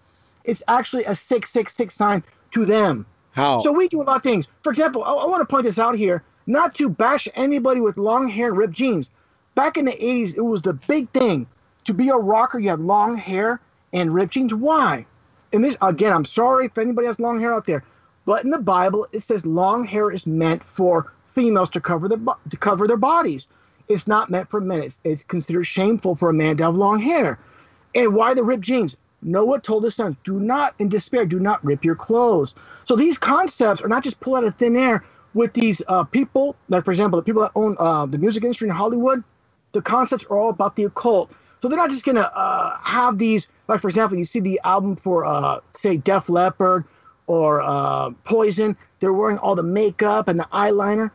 it's 0.43 0.63
actually 0.67 1.05
a 1.05 1.15
666 1.15 1.95
sign 1.95 2.23
to 2.51 2.65
them. 2.65 3.05
How? 3.39 3.59
So 3.59 3.71
we 3.71 3.87
do 3.87 4.01
a 4.01 4.03
lot 4.03 4.17
of 4.17 4.23
things. 4.23 4.47
For 4.63 4.69
example, 4.69 5.03
I, 5.03 5.13
I 5.13 5.25
want 5.25 5.41
to 5.41 5.45
point 5.45 5.63
this 5.63 5.79
out 5.79 5.95
here, 5.95 6.23
not 6.45 6.75
to 6.75 6.89
bash 6.89 7.27
anybody 7.35 7.79
with 7.79 7.97
long 7.97 8.27
hair 8.27 8.53
ripped 8.53 8.73
jeans. 8.73 9.11
Back 9.55 9.77
in 9.77 9.85
the 9.85 9.93
80s, 9.93 10.37
it 10.37 10.41
was 10.41 10.61
the 10.61 10.73
big 10.73 11.09
thing. 11.11 11.47
To 11.85 11.93
be 11.93 12.09
a 12.09 12.15
rocker, 12.15 12.59
you 12.59 12.69
have 12.69 12.81
long 12.81 13.17
hair 13.17 13.61
and 13.93 14.13
ripped 14.13 14.33
jeans. 14.33 14.53
Why? 14.53 15.05
And 15.53 15.63
this, 15.63 15.77
again, 15.81 16.13
I'm 16.13 16.25
sorry 16.25 16.65
if 16.65 16.77
anybody 16.77 17.07
has 17.07 17.19
long 17.19 17.39
hair 17.39 17.53
out 17.53 17.65
there, 17.65 17.83
but 18.25 18.43
in 18.43 18.51
the 18.51 18.59
Bible, 18.59 19.07
it 19.11 19.23
says 19.23 19.45
long 19.45 19.85
hair 19.85 20.11
is 20.11 20.27
meant 20.27 20.63
for 20.63 21.11
females 21.33 21.69
to 21.71 21.81
cover 21.81 22.07
their, 22.07 22.19
to 22.49 22.57
cover 22.57 22.87
their 22.87 22.97
bodies. 22.97 23.47
It's 23.87 24.05
not 24.05 24.29
meant 24.29 24.49
for 24.49 24.61
men. 24.61 24.83
It's, 24.83 24.99
it's 25.03 25.23
considered 25.23 25.63
shameful 25.63 26.15
for 26.15 26.29
a 26.29 26.33
man 26.33 26.57
to 26.57 26.65
have 26.65 26.75
long 26.75 26.99
hair. 26.99 27.39
And 27.95 28.13
why 28.13 28.33
the 28.33 28.43
ripped 28.43 28.63
jeans? 28.63 28.97
Noah 29.21 29.59
told 29.59 29.83
his 29.83 29.95
sons, 29.95 30.15
do 30.23 30.39
not, 30.39 30.75
in 30.79 30.89
despair, 30.89 31.25
do 31.25 31.39
not 31.39 31.63
rip 31.63 31.83
your 31.83 31.95
clothes. 31.95 32.55
So 32.85 32.95
these 32.95 33.17
concepts 33.17 33.81
are 33.81 33.87
not 33.87 34.03
just 34.03 34.19
pulled 34.19 34.37
out 34.37 34.43
of 34.45 34.55
thin 34.55 34.75
air 34.75 35.03
with 35.33 35.53
these 35.53 35.81
uh, 35.87 36.03
people, 36.05 36.55
like, 36.69 36.85
for 36.85 36.91
example, 36.91 37.19
the 37.19 37.23
people 37.23 37.41
that 37.41 37.51
own 37.55 37.75
uh, 37.79 38.05
the 38.05 38.17
music 38.17 38.43
industry 38.43 38.67
in 38.67 38.75
Hollywood. 38.75 39.23
The 39.73 39.81
concepts 39.81 40.25
are 40.25 40.37
all 40.37 40.49
about 40.49 40.75
the 40.75 40.85
occult. 40.85 41.31
So 41.61 41.67
they're 41.67 41.77
not 41.77 41.89
just 41.89 42.05
going 42.05 42.15
to 42.15 42.35
uh, 42.35 42.77
have 42.81 43.17
these, 43.17 43.47
like, 43.67 43.81
for 43.81 43.87
example, 43.87 44.17
you 44.17 44.23
see 44.23 44.39
the 44.39 44.59
album 44.63 44.95
for, 44.95 45.25
uh, 45.25 45.59
say, 45.73 45.97
Def 45.97 46.29
Leppard 46.29 46.85
or 47.27 47.61
uh, 47.61 48.11
Poison. 48.23 48.75
They're 48.99 49.13
wearing 49.13 49.37
all 49.37 49.55
the 49.55 49.63
makeup 49.63 50.27
and 50.27 50.39
the 50.39 50.47
eyeliner. 50.53 51.11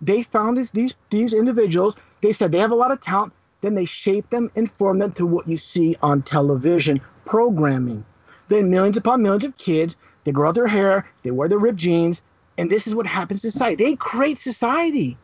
They 0.00 0.22
found 0.22 0.56
this, 0.56 0.70
these, 0.70 0.94
these 1.10 1.34
individuals, 1.34 1.96
they 2.22 2.32
said 2.32 2.52
they 2.52 2.58
have 2.58 2.70
a 2.70 2.76
lot 2.76 2.92
of 2.92 3.00
talent. 3.00 3.32
Then 3.60 3.74
they 3.74 3.84
shape 3.84 4.30
them 4.30 4.50
and 4.54 4.70
form 4.70 5.00
them 5.00 5.12
to 5.12 5.26
what 5.26 5.48
you 5.48 5.56
see 5.56 5.96
on 6.00 6.22
television 6.22 7.00
programming. 7.28 8.04
Then 8.48 8.70
millions 8.70 8.96
upon 8.96 9.22
millions 9.22 9.44
of 9.44 9.56
kids, 9.58 9.96
they 10.24 10.32
grow 10.32 10.48
out 10.48 10.54
their 10.54 10.66
hair, 10.66 11.06
they 11.22 11.30
wear 11.30 11.48
their 11.48 11.58
ripped 11.58 11.78
jeans, 11.78 12.22
and 12.56 12.70
this 12.70 12.86
is 12.86 12.94
what 12.94 13.06
happens 13.06 13.42
to 13.42 13.50
society. 13.50 13.84
They 13.84 13.96
create 13.96 14.38
society. 14.38 15.16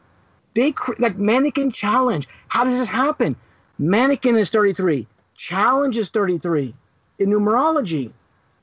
They 0.55 0.71
cre- 0.73 0.93
like 0.99 1.17
mannequin 1.17 1.73
challenge. 1.73 2.29
How 2.49 2.63
does 2.65 2.79
this 2.79 2.89
happen? 2.89 3.35
Mannequin 3.79 4.37
is 4.37 4.51
33. 4.51 5.07
Challenge 5.35 5.97
is 5.97 6.11
33. 6.11 6.75
In 7.19 7.31
numerology, 7.31 8.13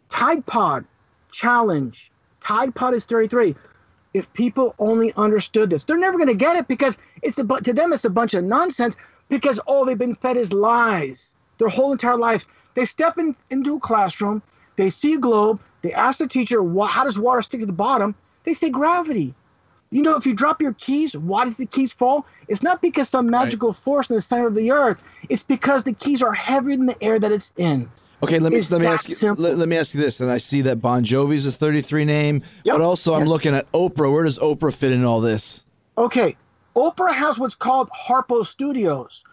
Tide 0.10 0.46
Pod, 0.46 0.86
challenge. 1.32 2.12
Tide 2.42 2.76
Pod 2.76 2.94
is 2.94 3.06
33. 3.06 3.56
If 4.14 4.32
people 4.34 4.76
only 4.78 5.14
understood 5.18 5.70
this, 5.70 5.84
they're 5.84 5.98
never 5.98 6.18
going 6.18 6.28
to 6.28 6.36
get 6.36 6.56
it 6.58 6.68
because 6.68 6.98
it's 7.24 7.40
a 7.40 7.44
bu- 7.44 7.62
to 7.62 7.74
them 7.74 7.92
it's 7.92 8.06
a 8.06 8.10
bunch 8.10 8.34
of 8.36 8.44
nonsense 8.44 8.96
because 9.30 9.58
all 9.60 9.84
they've 9.84 9.98
been 9.98 10.16
fed 10.16 10.38
is 10.38 10.54
lies 10.54 11.34
their 11.62 11.70
whole 11.70 11.92
entire 11.92 12.18
lives. 12.18 12.46
They 12.76 12.86
step 12.86 13.18
in, 13.18 13.36
into 13.50 13.76
a 13.76 13.80
classroom, 13.80 14.42
they 14.76 14.90
see 14.90 15.14
a 15.14 15.18
globe, 15.20 15.60
they 15.82 15.94
ask 15.94 16.20
the 16.20 16.28
teacher, 16.28 16.62
"Wha- 16.64 16.86
how 16.88 17.04
does 17.04 17.20
water 17.20 17.42
stick 17.42 17.60
to 17.60 17.66
the 17.66 17.74
bottom? 17.74 18.16
They 18.44 18.54
say 18.54 18.70
gravity. 18.70 19.34
You 19.92 20.02
know, 20.04 20.16
if 20.16 20.26
you 20.26 20.34
drop 20.34 20.62
your 20.62 20.74
keys, 20.74 21.18
why 21.18 21.44
does 21.44 21.58
the 21.58 21.66
keys 21.66 21.92
fall? 21.92 22.26
It's 22.48 22.64
not 22.64 22.82
because 22.82 23.10
some 23.10 23.30
magical 23.30 23.74
force 23.74 24.10
in 24.10 24.16
the 24.16 24.22
center 24.22 24.48
of 24.48 24.56
the 24.56 24.72
earth. 24.72 25.02
It's 25.28 25.44
because 25.44 25.84
the 25.84 25.92
keys 25.94 26.24
are 26.24 26.32
heavier 26.34 26.78
than 26.78 26.86
the 26.86 27.04
air 27.04 27.20
that 27.20 27.32
it's 27.32 27.52
in. 27.58 27.92
Okay, 28.24 28.40
let 28.40 28.54
me 28.54 28.60
It's 28.60 28.72
let 28.72 28.80
me 28.82 28.88
ask 28.88 29.10
you 29.10 29.36
let, 29.36 29.58
let 29.58 29.68
me 29.68 29.76
ask 29.76 29.94
you 29.94 30.00
this. 30.00 30.22
And 30.22 30.32
I 30.32 30.38
see 30.38 30.62
that 30.62 30.80
Bon 30.80 31.04
Jovi's 31.04 31.46
a 31.46 31.52
33 31.52 32.06
name, 32.06 32.44
Yep, 32.64 32.76
but 32.78 32.82
also 32.82 33.16
I'm 33.16 33.26
looking 33.28 33.54
at 33.56 33.70
Oprah. 33.74 34.12
Where 34.12 34.24
does 34.24 34.38
Oprah 34.40 34.74
fit 34.74 34.92
in 34.92 35.04
all 35.04 35.20
this? 35.22 35.66
Okay, 35.98 36.38
Oprah 36.76 37.14
has 37.14 37.38
what's 37.40 37.56
called 37.56 37.90
Harpo 37.90 38.46
Studios. 38.46 39.24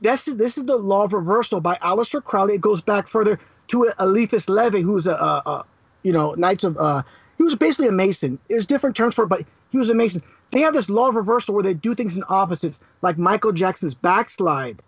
This 0.00 0.28
is 0.28 0.36
this 0.36 0.56
is 0.56 0.64
the 0.64 0.76
law 0.76 1.04
of 1.04 1.12
reversal 1.12 1.60
by 1.60 1.76
Aleister 1.76 2.22
Crowley. 2.22 2.54
It 2.54 2.60
goes 2.60 2.80
back 2.80 3.08
further 3.08 3.38
to 3.68 3.92
Eliphas 3.98 4.48
Levi, 4.48 4.80
who's 4.80 5.06
a, 5.06 5.14
a, 5.14 5.42
a 5.46 5.64
you 6.02 6.12
know 6.12 6.34
Knights 6.34 6.64
of 6.64 6.76
uh, 6.78 7.02
he 7.38 7.44
was 7.44 7.54
basically 7.54 7.88
a 7.88 7.92
Mason. 7.92 8.38
There's 8.48 8.66
different 8.66 8.96
terms 8.96 9.14
for 9.14 9.24
it, 9.24 9.28
but 9.28 9.44
he 9.70 9.78
was 9.78 9.90
a 9.90 9.94
Mason. 9.94 10.22
They 10.52 10.60
have 10.60 10.74
this 10.74 10.90
law 10.90 11.08
of 11.08 11.16
reversal 11.16 11.54
where 11.54 11.62
they 11.62 11.74
do 11.74 11.94
things 11.94 12.16
in 12.16 12.24
opposites, 12.28 12.78
like 13.02 13.18
Michael 13.18 13.52
Jackson's 13.52 13.94
backslide. 13.94 14.80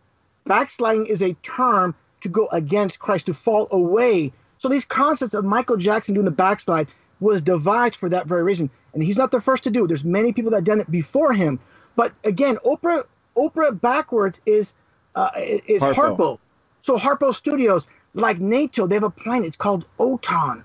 Backsliding 0.44 1.06
is 1.06 1.22
a 1.22 1.34
term 1.42 1.94
to 2.20 2.28
go 2.28 2.48
against 2.52 2.98
Christ, 2.98 3.26
to 3.26 3.34
fall 3.34 3.68
away. 3.70 4.32
So 4.58 4.68
these 4.68 4.84
concepts 4.84 5.34
of 5.34 5.44
Michael 5.44 5.76
Jackson 5.76 6.14
doing 6.14 6.24
the 6.24 6.32
backslide 6.32 6.88
was 7.20 7.42
devised 7.42 7.96
for 7.96 8.08
that 8.08 8.26
very 8.26 8.42
reason. 8.42 8.70
And 8.92 9.02
he's 9.02 9.16
not 9.16 9.30
the 9.30 9.40
first 9.40 9.62
to 9.64 9.70
do 9.70 9.84
it. 9.84 9.88
There's 9.88 10.04
many 10.04 10.32
people 10.32 10.50
that 10.50 10.64
done 10.64 10.80
it 10.80 10.90
before 10.90 11.32
him. 11.32 11.60
But 11.96 12.12
again, 12.24 12.58
Oprah 12.64 13.04
Oprah 13.36 13.80
backwards 13.80 14.40
is 14.44 14.74
uh, 15.14 15.30
is 15.36 15.82
Harpo. 15.82 16.16
Harpo. 16.16 16.38
So 16.80 16.98
Harpo 16.98 17.34
Studios, 17.34 17.86
like 18.14 18.38
NATO, 18.40 18.86
they 18.86 18.96
have 18.96 19.04
a 19.04 19.10
planet. 19.10 19.46
It's 19.48 19.56
called 19.56 19.84
Oton. 19.98 20.64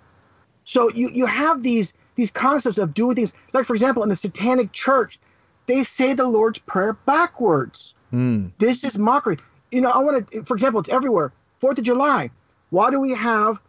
So 0.66 0.90
you 0.90 1.10
you 1.10 1.26
have 1.26 1.64
these 1.64 1.94
these 2.16 2.32
concepts 2.32 2.78
of 2.78 2.94
doing 2.94 3.16
things. 3.16 3.34
Like 3.54 3.66
for 3.66 3.74
example, 3.74 4.04
in 4.04 4.10
the 4.10 4.16
Satanic 4.16 4.72
Church, 4.72 5.20
they 5.68 5.84
say 5.84 6.14
the 6.14 6.28
Lord's 6.28 6.60
Prayer 6.60 6.94
backwards. 6.94 7.94
This 8.58 8.84
is 8.84 8.98
mockery. 8.98 9.38
You 9.72 9.82
know, 9.82 9.90
I 9.90 10.00
want 10.00 10.32
to, 10.32 10.44
for 10.44 10.54
example, 10.54 10.80
it's 10.80 10.90
everywhere. 10.90 11.32
Fourth 11.60 11.78
of 11.78 11.84
July. 11.84 12.30
Why 12.70 12.90
do 12.92 13.00
we 13.00 13.12
have, 13.12 13.60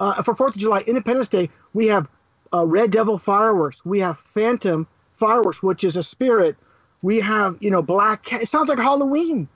uh, 0.00 0.22
for 0.22 0.34
Fourth 0.34 0.54
of 0.54 0.60
July, 0.60 0.82
Independence 0.86 1.28
Day, 1.28 1.50
we 1.74 1.86
have 1.86 2.08
uh, 2.52 2.64
Red 2.64 2.90
Devil 2.90 3.18
fireworks. 3.18 3.84
We 3.84 4.00
have 4.00 4.18
Phantom 4.18 4.86
fireworks, 5.16 5.62
which 5.62 5.84
is 5.84 5.96
a 5.96 6.02
spirit. 6.02 6.56
We 7.02 7.20
have, 7.20 7.56
you 7.60 7.70
know, 7.70 7.82
Black 7.82 8.24
Cat. 8.24 8.42
It 8.42 8.48
sounds 8.48 8.68
like 8.68 8.78
Halloween. 8.78 9.48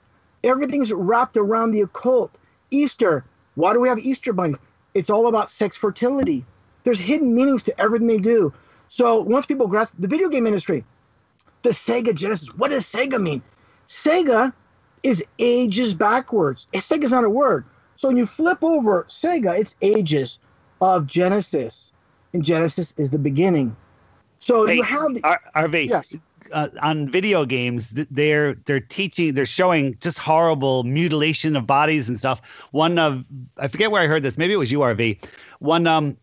Everything's 0.43 0.91
wrapped 0.91 1.37
around 1.37 1.71
the 1.71 1.81
occult. 1.81 2.37
Easter. 2.71 3.23
Why 3.55 3.73
do 3.73 3.79
we 3.79 3.87
have 3.89 3.99
Easter 3.99 4.33
bunnies? 4.33 4.57
It's 4.93 5.09
all 5.09 5.27
about 5.27 5.49
sex 5.49 5.77
fertility. 5.77 6.45
There's 6.83 6.99
hidden 6.99 7.35
meanings 7.35 7.63
to 7.63 7.81
everything 7.81 8.07
they 8.07 8.17
do. 8.17 8.53
So 8.87 9.21
once 9.21 9.45
people 9.45 9.67
grasp 9.67 9.93
the 9.99 10.07
video 10.07 10.29
game 10.29 10.47
industry, 10.47 10.83
the 11.63 11.69
Sega 11.69 12.13
Genesis. 12.13 12.49
What 12.55 12.71
does 12.71 12.85
Sega 12.85 13.21
mean? 13.21 13.41
Sega 13.87 14.53
is 15.03 15.23
ages 15.39 15.93
backwards. 15.93 16.67
Sega's 16.73 17.11
not 17.11 17.23
a 17.23 17.29
word. 17.29 17.65
So 17.95 18.07
when 18.07 18.17
you 18.17 18.25
flip 18.25 18.63
over 18.63 19.05
Sega, 19.09 19.57
it's 19.59 19.75
ages 19.81 20.39
of 20.81 21.07
Genesis. 21.07 21.93
And 22.33 22.43
Genesis 22.43 22.93
is 22.97 23.09
the 23.09 23.19
beginning. 23.19 23.75
So 24.39 24.65
Hey, 24.65 24.77
you 24.77 24.83
have 24.83 25.13
the, 25.13 25.21
RV, 25.55 25.87
Yes. 25.87 26.15
Uh, 26.53 26.69
on 26.81 27.09
video 27.09 27.45
games, 27.45 27.89
they're 27.89 28.55
they're 28.65 28.79
teaching, 28.79 29.33
they're 29.33 29.45
showing 29.45 29.97
just 29.99 30.17
horrible 30.17 30.83
mutilation 30.83 31.55
of 31.55 31.67
bodies 31.67 32.09
and 32.09 32.17
stuff. 32.17 32.41
One 32.71 32.97
of 32.99 33.23
I 33.57 33.67
forget 33.67 33.91
where 33.91 34.01
I 34.01 34.07
heard 34.07 34.23
this. 34.23 34.37
Maybe 34.37 34.53
it 34.53 34.57
was 34.57 34.71
urv 34.71 35.17
One 35.59 35.87
um, 35.87 36.17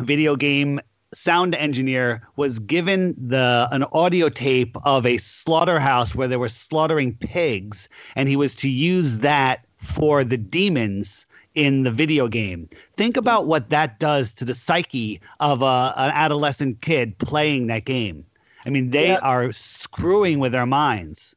video 0.00 0.36
game 0.36 0.80
sound 1.14 1.54
engineer 1.54 2.22
was 2.36 2.58
given 2.58 3.14
the 3.18 3.68
an 3.72 3.84
audio 3.92 4.28
tape 4.28 4.76
of 4.84 5.06
a 5.06 5.16
slaughterhouse 5.18 6.14
where 6.14 6.28
they 6.28 6.36
were 6.36 6.48
slaughtering 6.48 7.14
pigs, 7.14 7.88
and 8.16 8.28
he 8.28 8.36
was 8.36 8.54
to 8.56 8.68
use 8.68 9.18
that 9.18 9.64
for 9.76 10.24
the 10.24 10.36
demons 10.36 11.26
in 11.54 11.82
the 11.82 11.90
video 11.90 12.28
game. 12.28 12.68
Think 12.94 13.16
about 13.16 13.46
what 13.46 13.70
that 13.70 13.98
does 13.98 14.32
to 14.34 14.44
the 14.44 14.54
psyche 14.54 15.20
of 15.40 15.62
a, 15.62 15.92
an 15.96 16.10
adolescent 16.14 16.82
kid 16.82 17.18
playing 17.18 17.66
that 17.68 17.84
game. 17.84 18.24
I 18.68 18.70
mean, 18.70 18.90
they 18.90 19.08
Yeah. 19.08 19.20
are 19.22 19.50
screwing 19.50 20.40
with 20.40 20.52
their 20.52 20.66
minds. 20.66 21.34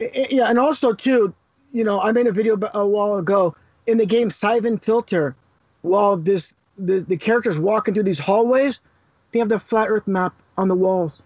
yeah, 0.00 0.48
and 0.50 0.58
also 0.58 0.92
too, 0.92 1.32
you 1.72 1.84
know, 1.84 2.00
I 2.00 2.10
made 2.10 2.26
a 2.26 2.32
video 2.32 2.58
a 2.74 2.84
while 2.84 3.18
ago 3.18 3.54
in 3.86 3.98
the 3.98 4.06
game 4.06 4.30
Siphon 4.30 4.78
Filter. 4.78 5.36
While 5.82 6.16
this 6.16 6.52
the, 6.76 7.00
the 7.00 7.16
characters 7.16 7.60
walking 7.60 7.94
through 7.94 8.02
these 8.02 8.18
hallways, 8.18 8.80
they 9.30 9.38
have 9.38 9.48
the 9.48 9.60
flat 9.60 9.88
Earth 9.90 10.08
map 10.08 10.34
on 10.58 10.66
the 10.66 10.74
walls, 10.74 11.22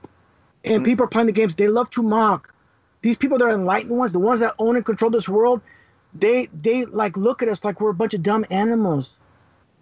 and 0.65 0.83
mm. 0.83 0.85
people 0.85 1.05
are 1.05 1.09
playing 1.09 1.27
the 1.27 1.33
games. 1.33 1.57
They 1.57 1.69
love 1.69 1.89
to 1.91 2.03
mock 2.03 2.53
these 3.01 3.17
people. 3.17 3.39
that 3.39 3.45
are 3.47 3.51
enlightened 3.51 3.97
ones, 3.97 4.13
the 4.13 4.19
ones 4.19 4.41
that 4.41 4.55
own 4.59 4.77
and 4.77 4.85
control 4.85 5.11
this 5.11 5.29
world. 5.29 5.63
They 6.13 6.49
they 6.63 6.85
like 6.85 7.17
look 7.17 7.43
at 7.43 7.49
us 7.49 7.65
like 7.65 7.81
we're 7.81 7.91
a 7.91 7.95
bunch 7.95 8.13
of 8.13 8.23
dumb 8.23 8.45
animals, 8.51 9.21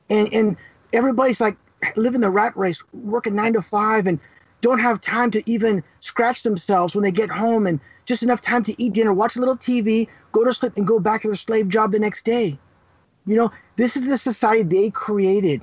and 0.08 0.32
and 0.32 0.56
everybody's 0.92 1.40
like 1.40 1.56
living 1.96 2.20
the 2.20 2.30
rat 2.30 2.56
race, 2.56 2.82
working 2.92 3.34
nine 3.34 3.54
to 3.54 3.62
five, 3.62 4.06
and 4.06 4.20
don't 4.64 4.78
have 4.78 4.98
time 4.98 5.30
to 5.30 5.42
even 5.48 5.84
scratch 6.00 6.42
themselves 6.42 6.94
when 6.94 7.02
they 7.02 7.10
get 7.10 7.28
home, 7.28 7.66
and 7.66 7.78
just 8.06 8.22
enough 8.22 8.40
time 8.40 8.62
to 8.62 8.74
eat 8.82 8.94
dinner, 8.94 9.12
watch 9.12 9.36
a 9.36 9.38
little 9.38 9.58
TV, 9.58 10.08
go 10.32 10.42
to 10.42 10.54
sleep, 10.54 10.72
and 10.78 10.86
go 10.86 10.98
back 10.98 11.20
to 11.20 11.28
their 11.28 11.36
slave 11.36 11.68
job 11.68 11.92
the 11.92 11.98
next 11.98 12.24
day. 12.24 12.58
You 13.26 13.36
know, 13.36 13.52
this 13.76 13.94
is 13.94 14.06
the 14.06 14.16
society 14.16 14.62
they 14.62 14.88
created. 14.88 15.62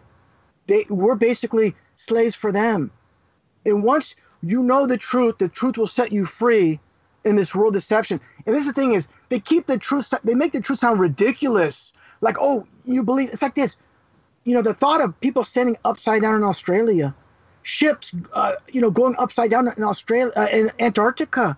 They 0.67 0.85
we're 0.87 1.15
basically 1.15 1.75
slaves 1.95 2.35
for 2.35 2.51
them. 2.51 2.91
And 3.65 3.83
once 3.83 4.15
you 4.43 4.61
know 4.61 4.85
the 4.85 4.97
truth, 4.97 5.39
the 5.39 5.49
truth 5.49 5.79
will 5.79 5.87
set 5.87 6.11
you 6.11 6.23
free 6.23 6.79
in 7.25 7.35
this 7.35 7.55
world 7.55 7.73
deception. 7.73 8.21
And 8.45 8.55
this 8.55 8.61
is 8.61 8.67
the 8.67 8.79
thing 8.79 8.93
is 8.93 9.07
they 9.29 9.39
keep 9.39 9.65
the 9.65 9.79
truth 9.79 10.13
they 10.23 10.35
make 10.35 10.51
the 10.51 10.61
truth 10.61 10.77
sound 10.77 10.99
ridiculous. 10.99 11.91
Like, 12.21 12.37
oh, 12.39 12.67
you 12.85 13.01
believe 13.01 13.29
it's 13.33 13.41
like 13.41 13.55
this. 13.55 13.77
You 14.43 14.53
know, 14.53 14.61
the 14.61 14.75
thought 14.75 15.01
of 15.01 15.19
people 15.21 15.43
standing 15.43 15.77
upside 15.85 16.21
down 16.21 16.35
in 16.35 16.43
Australia, 16.43 17.15
ships, 17.63 18.13
uh, 18.33 18.53
you 18.71 18.81
know, 18.81 18.91
going 18.91 19.15
upside 19.17 19.51
down 19.51 19.69
in 19.75 19.83
Australia, 19.83 20.31
uh, 20.35 20.47
in 20.51 20.71
Antarctica. 20.79 21.57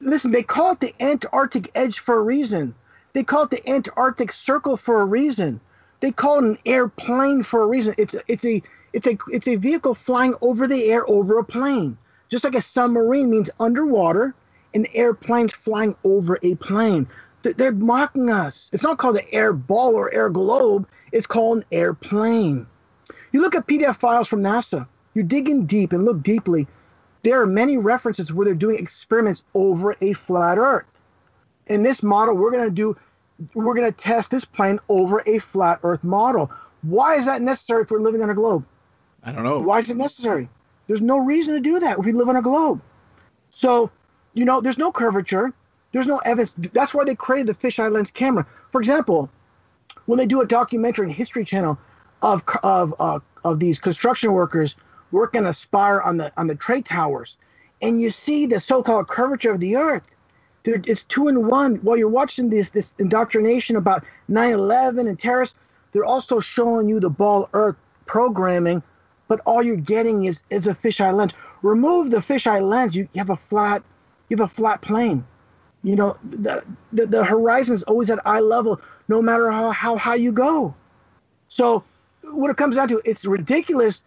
listen, 0.00 0.32
they 0.32 0.42
call 0.42 0.72
it 0.72 0.80
the 0.80 0.94
Antarctic 1.00 1.70
edge 1.74 1.98
for 1.98 2.18
a 2.18 2.22
reason. 2.22 2.74
They 3.12 3.22
call 3.22 3.44
it 3.44 3.50
the 3.50 3.68
Antarctic 3.70 4.32
Circle 4.32 4.76
for 4.76 5.00
a 5.00 5.04
reason. 5.04 5.60
They 6.00 6.10
call 6.10 6.38
it 6.38 6.44
an 6.44 6.58
airplane 6.66 7.42
for 7.42 7.62
a 7.62 7.66
reason. 7.66 7.94
It's 7.96 8.14
it's 8.28 8.44
a 8.44 8.62
it's 8.92 9.06
a 9.06 9.16
it's 9.28 9.48
a 9.48 9.56
vehicle 9.56 9.94
flying 9.94 10.34
over 10.42 10.66
the 10.66 10.84
air 10.90 11.08
over 11.08 11.38
a 11.38 11.44
plane. 11.44 11.96
Just 12.28 12.44
like 12.44 12.54
a 12.54 12.60
submarine 12.60 13.30
means 13.30 13.50
underwater, 13.60 14.34
an 14.74 14.86
airplane's 14.94 15.52
flying 15.52 15.94
over 16.04 16.38
a 16.42 16.56
plane. 16.56 17.06
They're 17.42 17.72
mocking 17.72 18.30
us. 18.30 18.70
It's 18.72 18.82
not 18.82 18.98
called 18.98 19.18
an 19.18 19.26
air 19.30 19.52
ball 19.52 19.94
or 19.94 20.12
air 20.12 20.30
globe. 20.30 20.88
It's 21.12 21.26
called 21.26 21.58
an 21.58 21.64
airplane. 21.70 22.66
You 23.32 23.40
look 23.40 23.54
at 23.54 23.66
PDF 23.66 23.96
files 23.96 24.28
from 24.28 24.42
NASA. 24.42 24.88
You 25.14 25.22
dig 25.22 25.48
in 25.48 25.66
deep 25.66 25.92
and 25.92 26.04
look 26.04 26.22
deeply. 26.22 26.66
There 27.22 27.40
are 27.40 27.46
many 27.46 27.76
references 27.76 28.32
where 28.32 28.44
they're 28.44 28.54
doing 28.54 28.78
experiments 28.78 29.44
over 29.54 29.96
a 30.00 30.12
flat 30.12 30.58
Earth. 30.58 30.98
In 31.66 31.82
this 31.82 32.02
model, 32.02 32.34
we're 32.34 32.50
going 32.50 32.64
to 32.64 32.70
do, 32.70 32.96
we're 33.54 33.74
going 33.74 33.90
to 33.90 33.96
test 33.96 34.30
this 34.30 34.44
plane 34.44 34.78
over 34.88 35.22
a 35.26 35.38
flat 35.38 35.80
Earth 35.82 36.04
model. 36.04 36.50
Why 36.82 37.14
is 37.14 37.24
that 37.24 37.40
necessary 37.40 37.82
if 37.82 37.90
we're 37.90 38.00
living 38.00 38.22
on 38.22 38.28
a 38.28 38.34
globe? 38.34 38.66
I 39.22 39.32
don't 39.32 39.44
know. 39.44 39.60
Why 39.60 39.78
is 39.78 39.90
it 39.90 39.96
necessary? 39.96 40.48
There's 40.86 41.00
no 41.00 41.16
reason 41.16 41.54
to 41.54 41.60
do 41.60 41.78
that 41.78 41.98
if 41.98 42.04
we 42.04 42.12
live 42.12 42.28
on 42.28 42.36
a 42.36 42.42
globe. 42.42 42.82
So, 43.48 43.90
you 44.34 44.44
know, 44.44 44.60
there's 44.60 44.76
no 44.76 44.92
curvature. 44.92 45.52
There's 45.92 46.06
no 46.06 46.18
evidence. 46.26 46.54
That's 46.72 46.92
why 46.92 47.04
they 47.04 47.14
created 47.14 47.46
the 47.46 47.54
fisheye 47.54 47.90
lens 47.90 48.10
camera. 48.10 48.44
For 48.70 48.80
example, 48.80 49.30
when 50.06 50.18
they 50.18 50.26
do 50.26 50.42
a 50.42 50.46
documentary 50.46 51.06
on 51.06 51.12
History 51.12 51.44
Channel 51.44 51.78
of 52.22 52.42
of 52.62 52.94
uh, 52.98 53.20
of 53.44 53.60
these 53.60 53.78
construction 53.78 54.32
workers 54.32 54.76
working 55.14 55.46
a 55.46 55.54
spire 55.54 56.02
on 56.02 56.18
the 56.18 56.32
on 56.36 56.48
the 56.48 56.54
trade 56.54 56.84
towers, 56.84 57.38
and 57.80 58.02
you 58.02 58.10
see 58.10 58.44
the 58.44 58.60
so-called 58.60 59.08
curvature 59.08 59.52
of 59.52 59.60
the 59.60 59.76
Earth. 59.76 60.14
There, 60.64 60.82
it's 60.86 61.04
two 61.04 61.28
in 61.28 61.46
one. 61.46 61.76
While 61.76 61.96
you're 61.96 62.08
watching 62.08 62.50
this 62.50 62.70
this 62.70 62.94
indoctrination 62.98 63.76
about 63.76 64.04
9/11 64.28 65.08
and 65.08 65.18
terrorists, 65.18 65.58
they're 65.92 66.04
also 66.04 66.40
showing 66.40 66.88
you 66.88 67.00
the 67.00 67.08
ball 67.08 67.48
Earth 67.54 67.76
programming, 68.06 68.82
but 69.28 69.40
all 69.46 69.62
you're 69.62 69.76
getting 69.76 70.24
is 70.24 70.42
is 70.50 70.66
a 70.66 70.74
fisheye 70.74 71.14
lens. 71.14 71.32
Remove 71.62 72.10
the 72.10 72.18
fisheye 72.18 72.60
lens, 72.60 72.96
you, 72.96 73.08
you 73.12 73.18
have 73.20 73.30
a 73.30 73.36
flat 73.36 73.82
you 74.28 74.36
have 74.36 74.50
a 74.50 74.54
flat 74.54 74.82
plane. 74.82 75.24
You 75.84 75.96
know 75.96 76.16
the 76.28 76.64
the, 76.92 77.06
the 77.06 77.24
horizon 77.24 77.76
is 77.76 77.84
always 77.84 78.10
at 78.10 78.26
eye 78.26 78.40
level, 78.40 78.80
no 79.08 79.22
matter 79.22 79.50
how, 79.50 79.70
how 79.70 79.96
high 79.96 80.16
you 80.16 80.32
go. 80.32 80.74
So 81.48 81.84
what 82.22 82.50
it 82.50 82.56
comes 82.56 82.76
down 82.76 82.88
to, 82.88 83.00
it's 83.04 83.24
ridiculous 83.24 84.02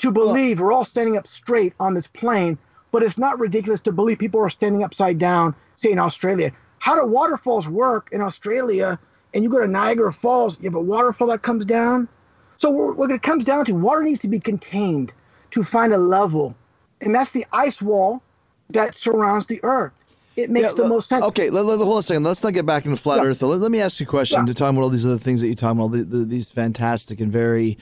to 0.00 0.10
believe 0.10 0.60
we're 0.60 0.72
all 0.72 0.84
standing 0.84 1.16
up 1.16 1.26
straight 1.26 1.74
on 1.80 1.94
this 1.94 2.06
plane, 2.06 2.58
but 2.90 3.02
it's 3.02 3.18
not 3.18 3.38
ridiculous 3.38 3.80
to 3.82 3.92
believe 3.92 4.18
people 4.18 4.40
are 4.40 4.50
standing 4.50 4.82
upside 4.82 5.18
down, 5.18 5.54
say 5.76 5.90
in 5.92 5.98
Australia. 5.98 6.50
How 6.78 6.94
do 6.94 7.06
waterfalls 7.06 7.68
work 7.68 8.08
in 8.12 8.20
Australia? 8.20 8.98
And 9.34 9.44
you 9.44 9.50
go 9.50 9.60
to 9.60 9.66
Niagara 9.66 10.12
Falls, 10.12 10.58
you 10.58 10.64
have 10.64 10.74
a 10.74 10.80
waterfall 10.80 11.28
that 11.28 11.42
comes 11.42 11.64
down. 11.64 12.08
So 12.56 12.68
what 12.70 13.10
it 13.10 13.22
comes 13.22 13.44
down 13.44 13.64
to, 13.66 13.72
water 13.72 14.02
needs 14.02 14.20
to 14.20 14.28
be 14.28 14.40
contained 14.40 15.12
to 15.52 15.62
find 15.62 15.92
a 15.92 15.98
level, 15.98 16.54
and 17.00 17.14
that's 17.14 17.30
the 17.32 17.44
ice 17.52 17.80
wall 17.82 18.22
that 18.70 18.94
surrounds 18.94 19.46
the 19.46 19.60
Earth. 19.64 19.92
It 20.36 20.48
makes 20.50 20.70
Yeah, 20.70 20.74
the 20.76 20.82
le- 20.84 20.88
most 20.90 21.08
sense. 21.08 21.24
Okay, 21.26 21.50
let, 21.50 21.64
let- 21.64 21.78
hold 21.78 21.94
on 21.94 21.98
a 22.00 22.02
second. 22.02 22.22
Let's 22.22 22.42
not 22.44 22.52
get 22.54 22.64
back 22.66 22.84
into 22.84 22.96
flat 22.96 23.18
Yeah. 23.18 23.24
Earth. 23.28 23.42
Let, 23.42 23.58
let 23.58 23.70
me 23.70 23.80
ask 23.80 23.98
you 24.00 24.06
a 24.06 24.08
question 24.08 24.40
Yeah. 24.40 24.46
to 24.46 24.54
talk 24.54 24.70
about 24.70 24.82
all 24.82 24.88
these 24.90 25.04
other 25.06 25.18
things 25.18 25.40
that 25.40 25.48
you 25.48 25.54
talk 25.54 25.72
about, 25.72 25.82
all 25.82 25.88
the, 25.88 26.04
the, 26.04 26.18
these 26.18 26.50
fantastic 26.50 27.18
and 27.20 27.32
very, 27.32 27.78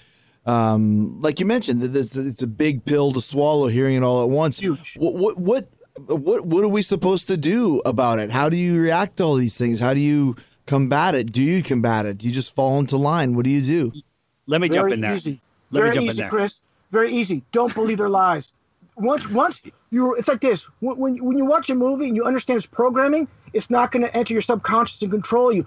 um, 0.49 1.20
like 1.20 1.40
you 1.40 1.46
mentioned, 1.46 1.82
that 1.82 1.94
it's, 1.94 2.16
it's 2.16 2.42
a 2.42 2.46
big 2.46 2.84
pill 2.84 3.12
to 3.12 3.20
swallow. 3.20 3.68
Hearing 3.68 3.96
it 3.96 4.03
all 4.03 4.22
at 4.22 4.30
once. 4.30 4.59
Huge. 4.59 4.96
What, 4.96 5.14
what 5.14 5.38
what 5.38 5.68
what 6.07 6.46
what 6.46 6.64
are 6.64 6.68
we 6.68 6.82
supposed 6.82 7.26
to 7.28 7.36
do 7.36 7.80
about 7.84 8.18
it? 8.18 8.30
How 8.30 8.49
do 8.49 8.57
you 8.57 8.80
react 8.80 9.18
to 9.18 9.24
all 9.24 9.34
these 9.34 9.59
things? 9.59 9.80
How 9.80 9.92
do 9.92 10.01
you 10.01 10.36
combat 10.66 11.14
it? 11.14 11.32
Do 11.32 11.42
you 11.42 11.62
combat 11.62 12.07
it? 12.07 12.18
Do 12.18 12.26
you 12.26 12.32
just 12.32 12.55
fall 12.55 12.78
into 12.78 12.96
line? 12.96 13.34
What 13.34 13.44
do 13.44 13.51
you 13.51 13.62
do? 13.62 13.92
Let 14.46 14.61
me 14.61 14.68
jump 14.68 14.92
in 14.92 15.01
there. 15.01 15.14
easy. 15.14 15.40
Let 15.70 15.80
me 15.80 15.84
Very 15.84 15.94
jump 15.94 16.11
in 16.11 16.16
there. 16.16 16.30
Chris. 16.30 16.61
Very 16.90 17.12
easy. 17.12 17.42
Don't 17.53 17.74
believe 17.74 17.99
their 17.99 18.09
lies. 18.09 18.55
Once, 18.96 19.28
once 19.28 19.61
you, 19.90 20.14
it's 20.14 20.26
like 20.26 20.40
this. 20.40 20.64
When, 20.80 20.96
when, 20.96 21.24
when 21.24 21.36
you 21.36 21.44
watch 21.44 21.68
a 21.70 21.74
movie 21.74 22.07
and 22.07 22.16
you 22.16 22.24
understand 22.24 22.57
its 22.57 22.66
programming, 22.66 23.28
it's 23.53 23.70
not 23.70 23.92
going 23.92 24.05
to 24.05 24.16
enter 24.16 24.32
your 24.32 24.40
subconscious 24.40 25.03
and 25.03 25.11
control 25.11 25.53
you. 25.53 25.66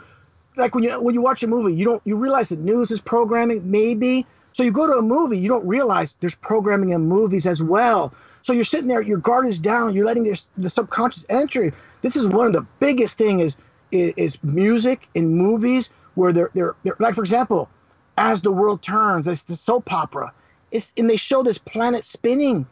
Like 0.57 0.75
when 0.75 0.83
you 0.83 0.99
when 1.01 1.13
you 1.13 1.21
watch 1.21 1.43
a 1.43 1.47
movie, 1.47 1.73
you 1.73 1.85
don't 1.85 2.01
you 2.03 2.17
realize 2.17 2.49
that 2.49 2.59
news 2.59 2.91
is 2.91 2.99
programming, 2.99 3.69
maybe. 3.69 4.25
So 4.53 4.63
you 4.63 4.71
go 4.71 4.87
to 4.87 4.93
a 4.93 5.01
movie, 5.01 5.37
you 5.37 5.47
don't 5.47 5.65
realize 5.65 6.17
there's 6.19 6.35
programming 6.35 6.89
in 6.89 7.01
movies 7.01 7.47
as 7.47 7.63
well. 7.63 8.13
So 8.41 8.53
you're 8.53 8.63
sitting 8.63 8.87
there, 8.87 9.01
your 9.01 9.17
guard 9.17 9.47
is 9.47 9.59
down, 9.59 9.95
you're 9.95 10.05
letting 10.05 10.23
this, 10.23 10.49
the 10.57 10.69
subconscious 10.69 11.25
enter. 11.29 11.71
This 12.01 12.15
is 12.15 12.27
one 12.27 12.47
of 12.47 12.53
the 12.53 12.65
biggest 12.79 13.17
thing 13.17 13.39
is 13.39 13.57
is, 13.91 14.13
is 14.17 14.43
music 14.43 15.09
in 15.13 15.35
movies 15.35 15.89
where 16.15 16.33
they're, 16.33 16.49
they're 16.53 16.75
they're 16.83 16.95
like 16.99 17.15
for 17.15 17.21
example, 17.21 17.69
as 18.17 18.41
the 18.41 18.51
world 18.51 18.81
turns, 18.81 19.27
it's 19.27 19.43
the 19.43 19.55
soap 19.55 19.91
opera. 19.91 20.33
It's 20.71 20.93
and 20.97 21.09
they 21.09 21.17
show 21.17 21.43
this 21.43 21.57
planet 21.57 22.05
spinning. 22.05 22.65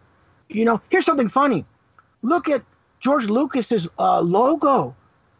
You 0.50 0.66
know, 0.66 0.82
here's 0.90 1.06
something 1.06 1.30
funny. 1.30 1.66
Look 2.22 2.50
at 2.50 2.64
George 3.00 3.30
Lucas's 3.30 3.88
uh, 4.00 4.22
logo 4.22 4.96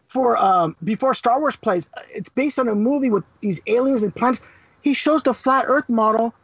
for 0.08 0.36
um, 0.36 0.76
before 0.84 1.14
Star 1.14 1.40
Wars 1.40 1.56
plays. 1.56 1.90
It's 2.10 2.28
based 2.28 2.58
on 2.58 2.68
a 2.68 2.74
movie 2.74 3.10
with 3.10 3.24
these 3.40 3.60
aliens 3.66 4.02
and 4.02 4.14
planets. 4.14 4.40
He 4.82 4.94
shows 4.94 5.22
the 5.22 5.34
flat 5.34 5.64
Earth 5.68 5.88
model 5.88 6.34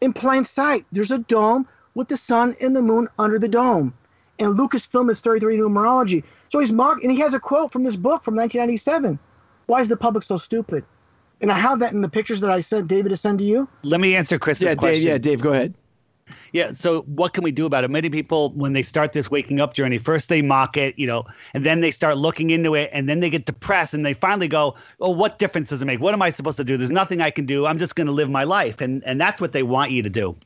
in 0.00 0.12
plain 0.12 0.44
sight. 0.44 0.84
There's 0.92 1.10
a 1.10 1.18
dome 1.18 1.66
with 1.94 2.08
the 2.08 2.16
sun 2.16 2.54
and 2.60 2.74
the 2.74 2.82
moon 2.82 3.08
under 3.18 3.38
the 3.38 3.48
dome. 3.48 3.94
And 4.38 4.56
Lucasfilm 4.56 5.10
is 5.10 5.20
33 5.20 5.58
numerology. 5.58 6.24
So 6.48 6.58
he's 6.58 6.72
mock, 6.72 7.02
and 7.02 7.12
he 7.12 7.20
has 7.20 7.34
a 7.34 7.40
quote 7.40 7.72
from 7.72 7.84
this 7.84 7.96
book 7.96 8.24
from 8.24 8.34
1997. 8.34 9.18
Why 9.66 9.80
is 9.80 9.88
the 9.88 9.96
public 9.96 10.24
so 10.24 10.36
stupid? 10.36 10.84
And 11.40 11.50
I 11.52 11.56
have 11.56 11.78
that 11.80 11.92
in 11.92 12.00
the 12.00 12.08
pictures 12.08 12.40
that 12.40 12.50
I 12.50 12.60
sent 12.60 12.88
David 12.88 13.10
to 13.10 13.16
send 13.16 13.38
to 13.38 13.44
you. 13.44 13.68
Let 13.82 14.00
me 14.00 14.14
answer 14.14 14.38
Chris's 14.38 14.62
Yeah, 14.62 14.74
question. 14.74 15.02
Dave. 15.02 15.04
Yeah, 15.04 15.18
Dave. 15.18 15.40
Go 15.40 15.52
ahead. 15.52 15.74
Yeah. 16.52 16.72
So 16.72 17.02
what 17.02 17.32
can 17.34 17.44
we 17.44 17.52
do 17.52 17.66
about 17.66 17.84
it? 17.84 17.90
Many 17.90 18.08
people, 18.10 18.50
when 18.50 18.72
they 18.72 18.82
start 18.82 19.12
this 19.12 19.30
waking 19.30 19.60
up 19.60 19.74
journey, 19.74 19.98
first 19.98 20.28
they 20.28 20.42
mock 20.42 20.76
it, 20.76 20.98
you 20.98 21.06
know, 21.06 21.24
and 21.52 21.64
then 21.66 21.80
they 21.80 21.90
start 21.90 22.16
looking 22.16 22.50
into 22.50 22.74
it, 22.74 22.90
and 22.92 23.08
then 23.08 23.20
they 23.20 23.30
get 23.30 23.44
depressed, 23.46 23.92
and 23.94 24.04
they 24.06 24.14
finally 24.14 24.48
go, 24.48 24.74
"Oh, 25.00 25.10
what 25.10 25.38
difference 25.38 25.70
does 25.70 25.82
it 25.82 25.84
make? 25.84 26.00
What 26.00 26.14
am 26.14 26.22
I 26.22 26.30
supposed 26.30 26.56
to 26.58 26.64
do? 26.64 26.76
There's 26.76 26.90
nothing 26.90 27.20
I 27.20 27.30
can 27.30 27.46
do. 27.46 27.66
I'm 27.66 27.78
just 27.78 27.94
going 27.96 28.06
to 28.06 28.12
live 28.12 28.30
my 28.30 28.44
life," 28.44 28.80
and 28.80 29.02
and 29.04 29.20
that's 29.20 29.40
what 29.40 29.52
they 29.52 29.62
want 29.62 29.90
you 29.90 30.02
to 30.02 30.10
do. 30.10 30.36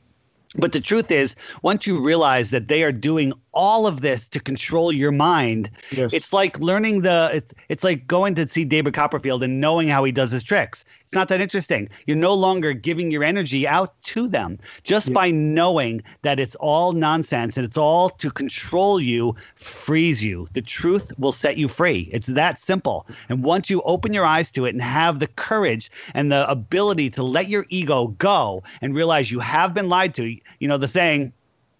But 0.55 0.71
the 0.71 0.81
truth 0.81 1.11
is, 1.11 1.35
once 1.61 1.85
you 1.85 2.01
realize 2.03 2.49
that 2.49 2.69
they 2.69 2.81
are 2.81 2.91
doing 2.91 3.33
all 3.51 3.85
of 3.85 4.01
this 4.01 4.27
to 4.29 4.39
control 4.39 4.91
your 4.91 5.11
mind, 5.11 5.69
Yes. 5.91 6.11
it's 6.11 6.33
like 6.33 6.57
learning 6.59 7.01
the. 7.01 7.29
It's, 7.33 7.53
it's 7.69 7.83
like 7.83 8.07
going 8.07 8.33
to 8.33 8.49
see 8.49 8.65
David 8.65 8.95
Copperfield 8.95 9.43
and 9.43 9.61
knowing 9.61 9.87
how 9.89 10.03
he 10.03 10.11
does 10.11 10.31
his 10.31 10.41
tricks. 10.43 10.83
It's 11.09 11.15
not 11.15 11.29
that 11.29 11.41
interesting. 11.41 11.89
You're 12.05 12.17
no 12.17 12.35
longer 12.35 12.71
giving 12.71 13.09
your 13.09 13.23
energy 13.23 13.67
out 13.67 13.99
to 14.03 14.27
them 14.27 14.59
just 14.83 15.11
by 15.11 15.31
knowing 15.31 16.03
that 16.21 16.39
it's 16.39 16.53
all 16.57 16.91
nonsense 16.91 17.57
and 17.57 17.65
it's 17.65 17.79
all 17.79 18.11
to 18.11 18.29
control 18.29 18.99
you, 18.99 19.35
frees 19.55 20.23
you. 20.23 20.45
The 20.53 20.61
truth 20.61 21.11
will 21.17 21.31
set 21.31 21.57
you 21.57 21.67
free. 21.67 22.09
It's 22.13 22.27
that 22.27 22.59
simple. 22.59 23.07
And 23.27 23.43
once 23.43 23.71
you 23.71 23.81
open 23.85 24.13
your 24.13 24.23
eyes 24.23 24.51
to 24.51 24.65
it 24.65 24.75
and 24.75 24.83
have 24.83 25.17
the 25.17 25.25
courage 25.25 25.89
and 26.13 26.31
the 26.31 26.47
ability 26.47 27.09
to 27.09 27.23
let 27.23 27.49
your 27.49 27.65
ego 27.69 28.09
go 28.19 28.61
and 28.79 28.93
realize 28.93 29.31
you 29.31 29.39
have 29.39 29.73
been 29.73 29.89
lied 29.89 30.13
to, 30.13 30.37
you 30.59 30.67
know, 30.67 30.77
the 30.77 30.87
saying, 30.87 31.33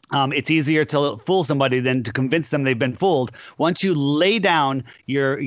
um, 0.09 0.33
it's 0.33 0.49
easier 0.49 0.83
to 0.85 1.17
fool 1.17 1.43
somebody 1.43 1.79
than 1.79 2.01
to 2.01 2.11
convince 2.11 2.49
them 2.49 2.63
they've 2.63 2.79
been 2.79 2.95
fooled. 2.95 3.31
Once 3.59 3.83
you 3.83 3.93
lay 3.93 4.39
down 4.39 4.83
your 5.05 5.39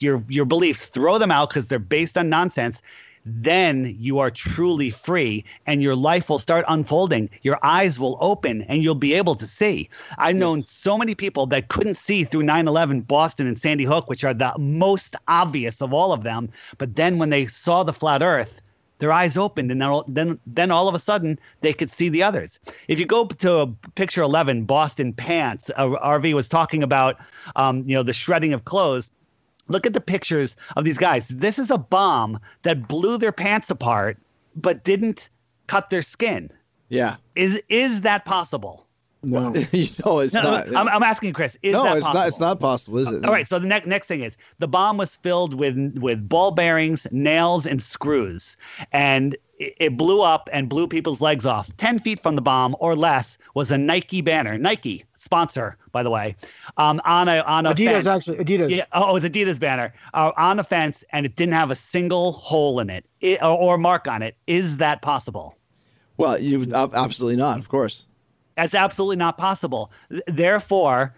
your 0.00 0.24
your 0.26 0.46
beliefs, 0.46 0.86
throw 0.86 1.16
them 1.18 1.30
out 1.30 1.50
because 1.50 1.68
they're 1.68 1.78
based 1.78 2.18
on 2.18 2.28
nonsense. 2.28 2.82
Then 3.26 3.94
you 3.98 4.18
are 4.18 4.30
truly 4.30 4.90
free, 4.90 5.44
and 5.66 5.82
your 5.82 5.94
life 5.94 6.30
will 6.30 6.38
start 6.38 6.64
unfolding. 6.68 7.28
Your 7.42 7.58
eyes 7.62 8.00
will 8.00 8.16
open, 8.20 8.62
and 8.62 8.82
you'll 8.82 8.94
be 8.94 9.14
able 9.14 9.34
to 9.34 9.46
see. 9.46 9.90
I've 10.18 10.36
known 10.36 10.62
so 10.62 10.96
many 10.96 11.14
people 11.14 11.46
that 11.48 11.68
couldn't 11.68 11.96
see 11.96 12.24
through 12.24 12.44
9/11, 12.44 13.02
Boston, 13.06 13.46
and 13.46 13.58
Sandy 13.58 13.84
Hook, 13.84 14.08
which 14.08 14.24
are 14.24 14.34
the 14.34 14.54
most 14.58 15.16
obvious 15.28 15.82
of 15.82 15.92
all 15.92 16.12
of 16.12 16.22
them. 16.22 16.48
But 16.78 16.96
then 16.96 17.18
when 17.18 17.30
they 17.30 17.46
saw 17.46 17.82
the 17.82 17.92
flat 17.92 18.22
Earth, 18.22 18.60
their 19.00 19.12
eyes 19.12 19.36
opened 19.36 19.70
and 19.70 19.80
then 19.80 19.88
all, 19.88 20.04
then 20.06 20.38
then 20.46 20.70
all 20.70 20.86
of 20.86 20.94
a 20.94 20.98
sudden 20.98 21.38
they 21.62 21.72
could 21.72 21.90
see 21.90 22.08
the 22.08 22.22
others. 22.22 22.60
If 22.86 23.00
you 23.00 23.06
go 23.06 23.26
to 23.26 23.74
picture 23.96 24.22
11, 24.22 24.64
Boston 24.64 25.12
pants, 25.12 25.70
uh, 25.76 25.88
RV 25.88 26.34
was 26.34 26.48
talking 26.48 26.82
about 26.82 27.16
um, 27.56 27.82
you 27.86 27.96
know 27.96 28.02
the 28.02 28.12
shredding 28.12 28.52
of 28.52 28.64
clothes. 28.64 29.10
Look 29.70 29.86
at 29.86 29.94
the 29.94 30.00
pictures 30.00 30.56
of 30.76 30.84
these 30.84 30.98
guys. 30.98 31.28
This 31.28 31.58
is 31.58 31.70
a 31.70 31.78
bomb 31.78 32.38
that 32.62 32.88
blew 32.88 33.16
their 33.16 33.32
pants 33.32 33.70
apart 33.70 34.18
but 34.56 34.84
didn't 34.84 35.28
cut 35.66 35.90
their 35.90 36.02
skin. 36.02 36.50
Yeah. 36.88 37.16
Is 37.36 37.62
is 37.68 38.02
that 38.02 38.24
possible? 38.24 38.86
No. 39.22 39.54
you 39.72 39.88
know, 40.04 40.20
it's 40.20 40.34
No, 40.34 40.42
not. 40.42 40.68
I'm, 40.74 40.88
I'm 40.88 41.02
asking 41.02 41.28
you, 41.28 41.32
Chris. 41.34 41.56
Is 41.62 41.72
no, 41.72 41.84
that 41.84 41.98
it's 41.98 42.06
possible? 42.06 42.20
not. 42.20 42.28
It's 42.28 42.40
not 42.40 42.60
possible, 42.60 42.98
is 42.98 43.08
it? 43.08 43.24
All 43.24 43.32
right. 43.32 43.46
So 43.46 43.58
the 43.58 43.66
next 43.66 43.86
next 43.86 44.06
thing 44.06 44.22
is 44.22 44.36
the 44.58 44.68
bomb 44.68 44.96
was 44.96 45.14
filled 45.16 45.54
with 45.54 45.76
with 45.98 46.28
ball 46.28 46.50
bearings, 46.50 47.06
nails, 47.12 47.66
and 47.66 47.82
screws, 47.82 48.56
and 48.92 49.36
it, 49.58 49.74
it 49.78 49.96
blew 49.96 50.22
up 50.22 50.48
and 50.52 50.68
blew 50.68 50.88
people's 50.88 51.20
legs 51.20 51.46
off. 51.46 51.74
Ten 51.76 51.98
feet 51.98 52.18
from 52.18 52.34
the 52.34 52.42
bomb 52.42 52.74
or 52.80 52.96
less 52.96 53.38
was 53.54 53.70
a 53.70 53.78
Nike 53.78 54.20
banner. 54.22 54.58
Nike, 54.58 55.04
sponsor, 55.20 55.76
by 55.92 56.02
the 56.02 56.10
way, 56.10 56.34
um, 56.78 57.00
on 57.04 57.28
a 57.28 57.40
on 57.40 57.66
a 57.66 57.74
Adidas 57.74 57.92
fence. 57.92 58.06
actually. 58.06 58.38
Adidas. 58.38 58.70
Yeah, 58.70 58.84
oh, 58.92 59.10
it 59.10 59.12
was 59.12 59.24
Adidas 59.24 59.60
banner 59.60 59.92
uh, 60.14 60.32
on 60.36 60.58
a 60.58 60.64
fence, 60.64 61.04
and 61.12 61.26
it 61.26 61.36
didn't 61.36 61.54
have 61.54 61.70
a 61.70 61.74
single 61.74 62.32
hole 62.32 62.80
in 62.80 62.90
it, 62.90 63.04
it 63.20 63.42
or, 63.42 63.56
or 63.58 63.78
mark 63.78 64.08
on 64.08 64.22
it. 64.22 64.36
Is 64.46 64.78
that 64.78 65.02
possible? 65.02 65.58
Well, 66.16 66.40
you 66.40 66.66
absolutely 66.74 67.36
not. 67.36 67.58
Of 67.58 67.68
course. 67.68 68.06
That's 68.56 68.74
absolutely 68.74 69.16
not 69.16 69.38
possible. 69.38 69.90
Therefore, 70.26 71.14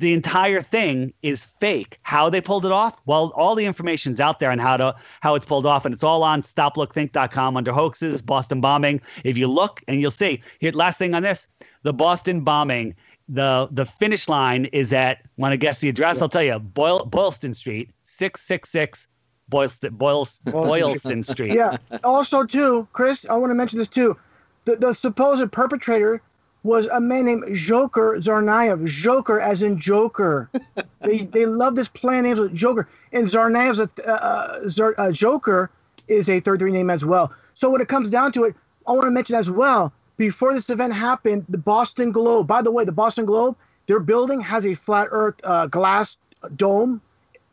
the 0.00 0.14
entire 0.14 0.62
thing 0.62 1.12
is 1.22 1.44
fake. 1.44 1.98
How 2.02 2.30
they 2.30 2.40
pulled 2.40 2.64
it 2.64 2.72
off? 2.72 3.00
Well, 3.04 3.32
all 3.36 3.54
the 3.54 3.66
information's 3.66 4.18
out 4.18 4.40
there 4.40 4.50
on 4.50 4.58
how 4.58 4.78
to 4.78 4.96
how 5.20 5.34
it's 5.34 5.44
pulled 5.44 5.66
off, 5.66 5.84
and 5.84 5.94
it's 5.94 6.02
all 6.02 6.22
on 6.22 6.42
stoplookthink.com 6.42 7.56
under 7.56 7.70
hoaxes, 7.70 8.22
Boston 8.22 8.62
bombing. 8.62 9.02
If 9.24 9.36
you 9.36 9.46
look 9.46 9.82
and 9.86 10.00
you'll 10.00 10.10
see. 10.10 10.40
Here, 10.58 10.72
last 10.72 10.98
thing 10.98 11.14
on 11.14 11.22
this, 11.22 11.46
the 11.82 11.92
Boston 11.92 12.40
bombing. 12.40 12.94
The 13.32 13.68
the 13.70 13.86
finish 13.86 14.28
line 14.28 14.64
is 14.66 14.92
at 14.92 15.22
want 15.36 15.52
to 15.52 15.56
guess 15.56 15.80
the 15.80 15.88
address? 15.88 16.20
I'll 16.20 16.28
tell 16.28 16.42
you, 16.42 16.58
Boyle, 16.58 17.04
Boylston 17.06 17.54
Street, 17.54 17.90
six 18.04 18.42
six 18.42 18.70
six 18.70 19.06
Boylston 19.48 19.94
Boyles, 19.94 20.40
Boylston 20.44 21.22
Street. 21.22 21.54
Yeah. 21.54 21.76
Also, 22.04 22.44
too, 22.44 22.88
Chris, 22.92 23.26
I 23.28 23.34
want 23.34 23.50
to 23.50 23.54
mention 23.54 23.78
this 23.78 23.88
too. 23.88 24.16
The, 24.64 24.76
the 24.76 24.92
supposed 24.92 25.50
perpetrator 25.52 26.20
was 26.62 26.86
a 26.86 27.00
man 27.00 27.24
named 27.24 27.44
Joker 27.54 28.16
Tsarnaev. 28.18 28.86
Joker, 28.86 29.40
as 29.40 29.62
in 29.62 29.78
Joker. 29.78 30.50
they 31.00 31.18
they 31.18 31.46
love 31.46 31.76
this 31.76 31.88
plan 31.88 32.24
name 32.24 32.38
with 32.38 32.54
Joker. 32.54 32.88
And 33.12 33.26
Tsarnaev's 33.26 33.80
a 33.80 33.88
uh, 34.10 34.68
Zar, 34.68 34.94
uh, 34.98 35.12
Joker 35.12 35.70
is 36.08 36.28
a 36.28 36.40
third 36.40 36.58
degree 36.58 36.72
name 36.72 36.90
as 36.90 37.04
well. 37.04 37.32
So 37.54 37.70
when 37.70 37.80
it 37.80 37.88
comes 37.88 38.10
down 38.10 38.32
to 38.32 38.44
it, 38.44 38.54
I 38.86 38.92
want 38.92 39.04
to 39.04 39.10
mention 39.10 39.36
as 39.36 39.50
well. 39.50 39.92
Before 40.20 40.52
this 40.52 40.68
event 40.68 40.92
happened, 40.92 41.46
the 41.48 41.56
Boston 41.56 42.12
Globe. 42.12 42.46
By 42.46 42.60
the 42.60 42.70
way, 42.70 42.84
the 42.84 42.92
Boston 42.92 43.24
Globe, 43.24 43.56
their 43.86 44.00
building 44.00 44.42
has 44.42 44.66
a 44.66 44.74
flat 44.74 45.08
Earth 45.10 45.40
uh, 45.44 45.66
glass 45.66 46.18
dome 46.56 47.00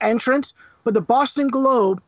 entrance, 0.02 0.54
but 0.84 0.94
the 0.94 1.00
Boston 1.00 1.48
Globe 1.48 2.04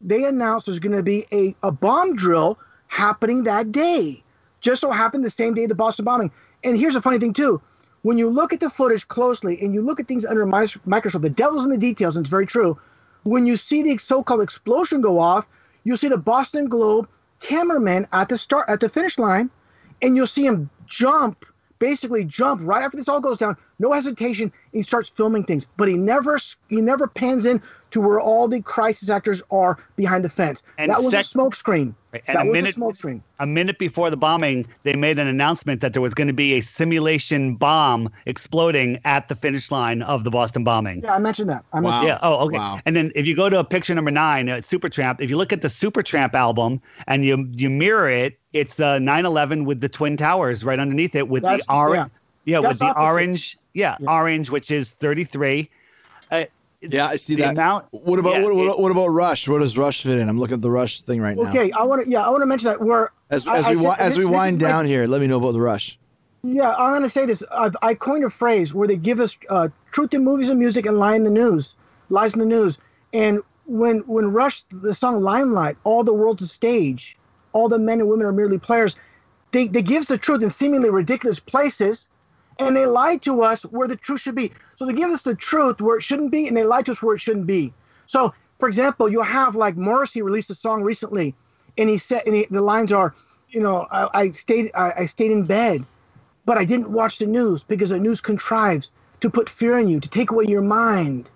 they 0.00 0.24
announced 0.24 0.66
there's 0.66 0.78
going 0.78 0.94
to 0.94 1.02
be 1.02 1.26
a, 1.32 1.56
a 1.64 1.72
bomb 1.72 2.14
drill 2.14 2.60
happening 2.86 3.42
that 3.42 3.72
day. 3.72 4.22
Just 4.60 4.82
so 4.82 4.92
happened 4.92 5.24
the 5.24 5.30
same 5.30 5.52
day 5.52 5.66
the 5.66 5.74
Boston 5.74 6.04
bombing. 6.04 6.30
And 6.62 6.78
here's 6.78 6.94
a 6.94 7.02
funny 7.02 7.18
thing 7.18 7.32
too. 7.32 7.60
When 8.02 8.16
you 8.16 8.30
look 8.30 8.52
at 8.52 8.60
the 8.60 8.70
footage 8.70 9.08
closely 9.08 9.60
and 9.60 9.74
you 9.74 9.82
look 9.82 9.98
at 9.98 10.06
things 10.06 10.24
under 10.24 10.46
mis- 10.46 10.78
microscope, 10.84 11.22
the 11.22 11.28
devil's 11.30 11.64
in 11.64 11.72
the 11.72 11.76
details, 11.76 12.14
and 12.14 12.22
it's 12.22 12.30
very 12.30 12.46
true. 12.46 12.78
When 13.24 13.46
you 13.46 13.56
see 13.56 13.82
the 13.82 13.96
so-called 13.96 14.42
explosion 14.42 15.00
go 15.00 15.18
off, 15.18 15.48
you'll 15.82 15.96
see 15.96 16.06
the 16.06 16.16
Boston 16.18 16.66
Globe 16.66 17.08
cameraman 17.40 18.06
at 18.12 18.28
the 18.28 18.38
start 18.38 18.68
at 18.68 18.78
the 18.78 18.88
finish 18.88 19.18
line, 19.18 19.50
and 20.04 20.16
you'll 20.16 20.26
see 20.26 20.44
him 20.44 20.68
jump, 20.86 21.46
basically 21.78 22.24
jump 22.24 22.60
right 22.62 22.82
after 22.82 22.96
this 22.96 23.08
all 23.08 23.20
goes 23.20 23.38
down, 23.38 23.56
no 23.78 23.92
hesitation. 23.92 24.52
He 24.72 24.82
starts 24.82 25.08
filming 25.08 25.44
things, 25.44 25.66
but 25.76 25.88
he 25.88 25.96
never 25.96 26.38
he 26.68 26.80
never 26.80 27.06
pans 27.06 27.46
in 27.46 27.60
to 27.90 28.00
where 28.00 28.18
all 28.20 28.48
the 28.48 28.60
crisis 28.60 29.08
actors 29.10 29.40
are 29.50 29.78
behind 29.96 30.24
the 30.24 30.28
fence. 30.28 30.62
And 30.78 30.90
that 30.90 30.98
was 30.98 31.14
a 31.14 31.18
sec- 31.18 31.26
smoke 31.26 31.54
screen. 31.54 31.94
And 32.12 32.22
that 32.26 32.46
a 32.46 32.48
was 32.48 32.52
minute- 32.54 32.70
a 32.70 32.72
smoke 32.72 32.96
screen. 32.96 33.22
a 33.40 33.46
minute 33.46 33.78
before 33.78 34.10
the 34.10 34.16
bombing, 34.16 34.66
they 34.84 34.94
made 34.94 35.18
an 35.18 35.26
announcement 35.28 35.80
that 35.80 35.92
there 35.92 36.02
was 36.02 36.14
going 36.14 36.26
to 36.28 36.32
be 36.34 36.54
a 36.54 36.60
simulation 36.60 37.54
bomb 37.56 38.08
exploding 38.26 38.98
at 39.04 39.28
the 39.28 39.34
finish 39.36 39.70
line 39.70 40.02
of 40.02 40.24
the 40.24 40.30
Boston 40.30 40.64
bombing. 40.64 41.02
Yeah, 41.02 41.14
I 41.14 41.18
mentioned 41.18 41.50
that. 41.50 41.64
I 41.72 41.80
Wow. 41.80 41.90
mentioned 41.90 42.06
Yeah. 42.08 42.18
Oh, 42.22 42.46
okay. 42.46 42.58
Wow. 42.58 42.80
And 42.86 42.94
then 42.96 43.12
if 43.14 43.26
you 43.26 43.36
go 43.36 43.48
to 43.50 43.62
picture 43.64 43.94
number 43.94 44.10
nine, 44.10 44.48
uh, 44.48 44.56
Supertramp, 44.56 45.20
if 45.20 45.30
you 45.30 45.36
look 45.36 45.52
at 45.52 45.62
the 45.62 45.68
Supertramp 45.68 46.34
album 46.34 46.80
and 47.06 47.24
you 47.24 47.48
you 47.52 47.70
mirror 47.70 48.08
it, 48.08 48.38
it's 48.52 48.74
the 48.74 48.98
911 49.00 49.64
with 49.64 49.80
the 49.80 49.88
twin 49.88 50.16
towers 50.16 50.64
right 50.64 50.78
underneath 50.78 51.14
it 51.14 51.28
with 51.28 51.42
That's- 51.42 51.66
the 51.66 51.72
orange. 51.72 52.10
Yeah, 52.44 52.58
with 52.58 52.78
the 52.78 52.86
opposite. 52.86 53.00
orange. 53.02 53.58
Yeah, 53.74 53.96
orange, 54.06 54.50
which 54.50 54.70
is 54.70 54.92
33. 54.92 55.68
Uh, 56.30 56.44
Yeah, 56.80 57.08
I 57.08 57.16
see 57.16 57.34
the 57.34 57.42
that. 57.42 57.50
amount- 57.52 57.86
what 57.90 58.18
about 58.18 58.34
yeah, 58.34 58.42
what, 58.42 58.54
what, 58.54 58.66
it- 58.68 58.78
what 58.78 58.92
about 58.92 59.06
Rush? 59.08 59.48
What 59.48 59.58
does 59.60 59.76
Rush 59.76 60.02
fit 60.02 60.18
in? 60.18 60.28
I'm 60.28 60.38
looking 60.38 60.54
at 60.54 60.62
the 60.62 60.70
Rush 60.70 61.02
thing 61.02 61.20
right 61.20 61.36
now. 61.36 61.48
Okay, 61.48 61.72
I 61.72 61.82
want 61.84 62.04
to. 62.04 62.10
Yeah, 62.10 62.22
I 62.26 62.30
want 62.30 62.42
to 62.42 62.46
mention 62.46 62.68
that 62.70 62.80
where 62.80 63.10
As, 63.30 63.46
as 63.48 63.66
I 63.66 63.70
we 63.70 63.76
said- 63.78 63.96
as 63.98 64.16
we 64.18 64.24
wind 64.24 64.56
is 64.58 64.62
like- 64.62 64.70
down 64.70 64.86
here, 64.86 65.06
let 65.06 65.20
me 65.20 65.26
know 65.26 65.38
about 65.38 65.52
the 65.52 65.60
Rush. 65.60 65.98
Yeah, 66.42 66.72
I'm 66.74 66.92
gonna 66.92 67.08
say 67.08 67.24
this. 67.26 67.42
I've, 67.50 67.74
I 67.82 67.94
coined 67.94 68.22
a 68.24 68.28
phrase 68.30 68.74
where 68.74 68.86
they 68.86 68.96
give 68.96 69.18
us 69.18 69.36
uh, 69.48 69.68
truth 69.92 70.12
in 70.12 70.22
movies 70.22 70.50
and 70.50 70.58
music 70.60 70.84
and 70.84 70.98
lie 70.98 71.16
in 71.16 71.24
the 71.24 71.30
news, 71.30 71.74
lies 72.10 72.34
in 72.34 72.40
the 72.40 72.44
news. 72.46 72.76
And 73.14 73.40
when 73.66 74.00
when 74.00 74.30
Rush 74.30 74.62
the 74.70 74.92
song 74.92 75.22
Limelight, 75.22 75.78
all 75.84 76.04
the 76.04 76.12
world's 76.12 76.42
a 76.42 76.46
stage, 76.46 77.16
all 77.54 77.68
the 77.70 77.78
men 77.78 77.98
and 78.00 78.10
women 78.10 78.26
are 78.26 78.32
merely 78.32 78.58
players. 78.58 78.94
They 79.52 79.68
they 79.68 79.80
give 79.80 80.00
us 80.02 80.08
the 80.08 80.18
truth 80.18 80.42
in 80.42 80.50
seemingly 80.50 80.90
ridiculous 80.90 81.40
places, 81.40 82.08
and 82.58 82.76
they 82.76 82.86
lie 82.86 83.16
to 83.18 83.42
us 83.42 83.62
where 83.64 83.88
the 83.88 83.96
truth 83.96 84.20
should 84.20 84.34
be. 84.34 84.52
So 84.76 84.86
they 84.86 84.92
give 84.92 85.10
us 85.10 85.22
the 85.22 85.34
truth 85.34 85.80
where 85.80 85.96
it 85.98 86.02
shouldn't 86.02 86.30
be, 86.32 86.48
and 86.48 86.56
they 86.56 86.64
lie 86.64 86.82
to 86.82 86.92
us 86.92 87.02
where 87.02 87.14
it 87.16 87.20
shouldn't 87.20 87.46
be. 87.46 87.72
So, 88.06 88.34
for 88.60 88.68
example, 88.68 89.08
you'll 89.08 89.22
have 89.24 89.56
like 89.56 89.76
Morrissey 89.76 90.22
released 90.22 90.50
a 90.50 90.54
song 90.54 90.82
recently, 90.82 91.34
and 91.78 91.88
he 91.88 91.98
said, 91.98 92.22
and 92.26 92.36
he, 92.36 92.46
the 92.50 92.60
lines 92.60 92.92
are, 92.92 93.14
you 93.50 93.60
know, 93.60 93.86
I, 93.90 94.08
I 94.14 94.30
stayed 94.32 94.70
I, 94.74 94.92
I 95.00 95.06
stayed 95.06 95.32
in 95.32 95.44
bed 95.44 95.84
but 96.44 96.58
I 96.58 96.64
didn't 96.64 96.90
watch 96.90 97.18
the 97.18 97.26
news 97.26 97.62
because 97.64 97.90
the 97.90 97.98
news 97.98 98.20
contrives 98.20 98.90
to 99.20 99.30
put 99.30 99.48
fear 99.48 99.78
in 99.78 99.88
you, 99.88 100.00
to 100.00 100.08
take 100.08 100.30
away 100.30 100.44
your 100.46 100.62
mind. 100.62 101.30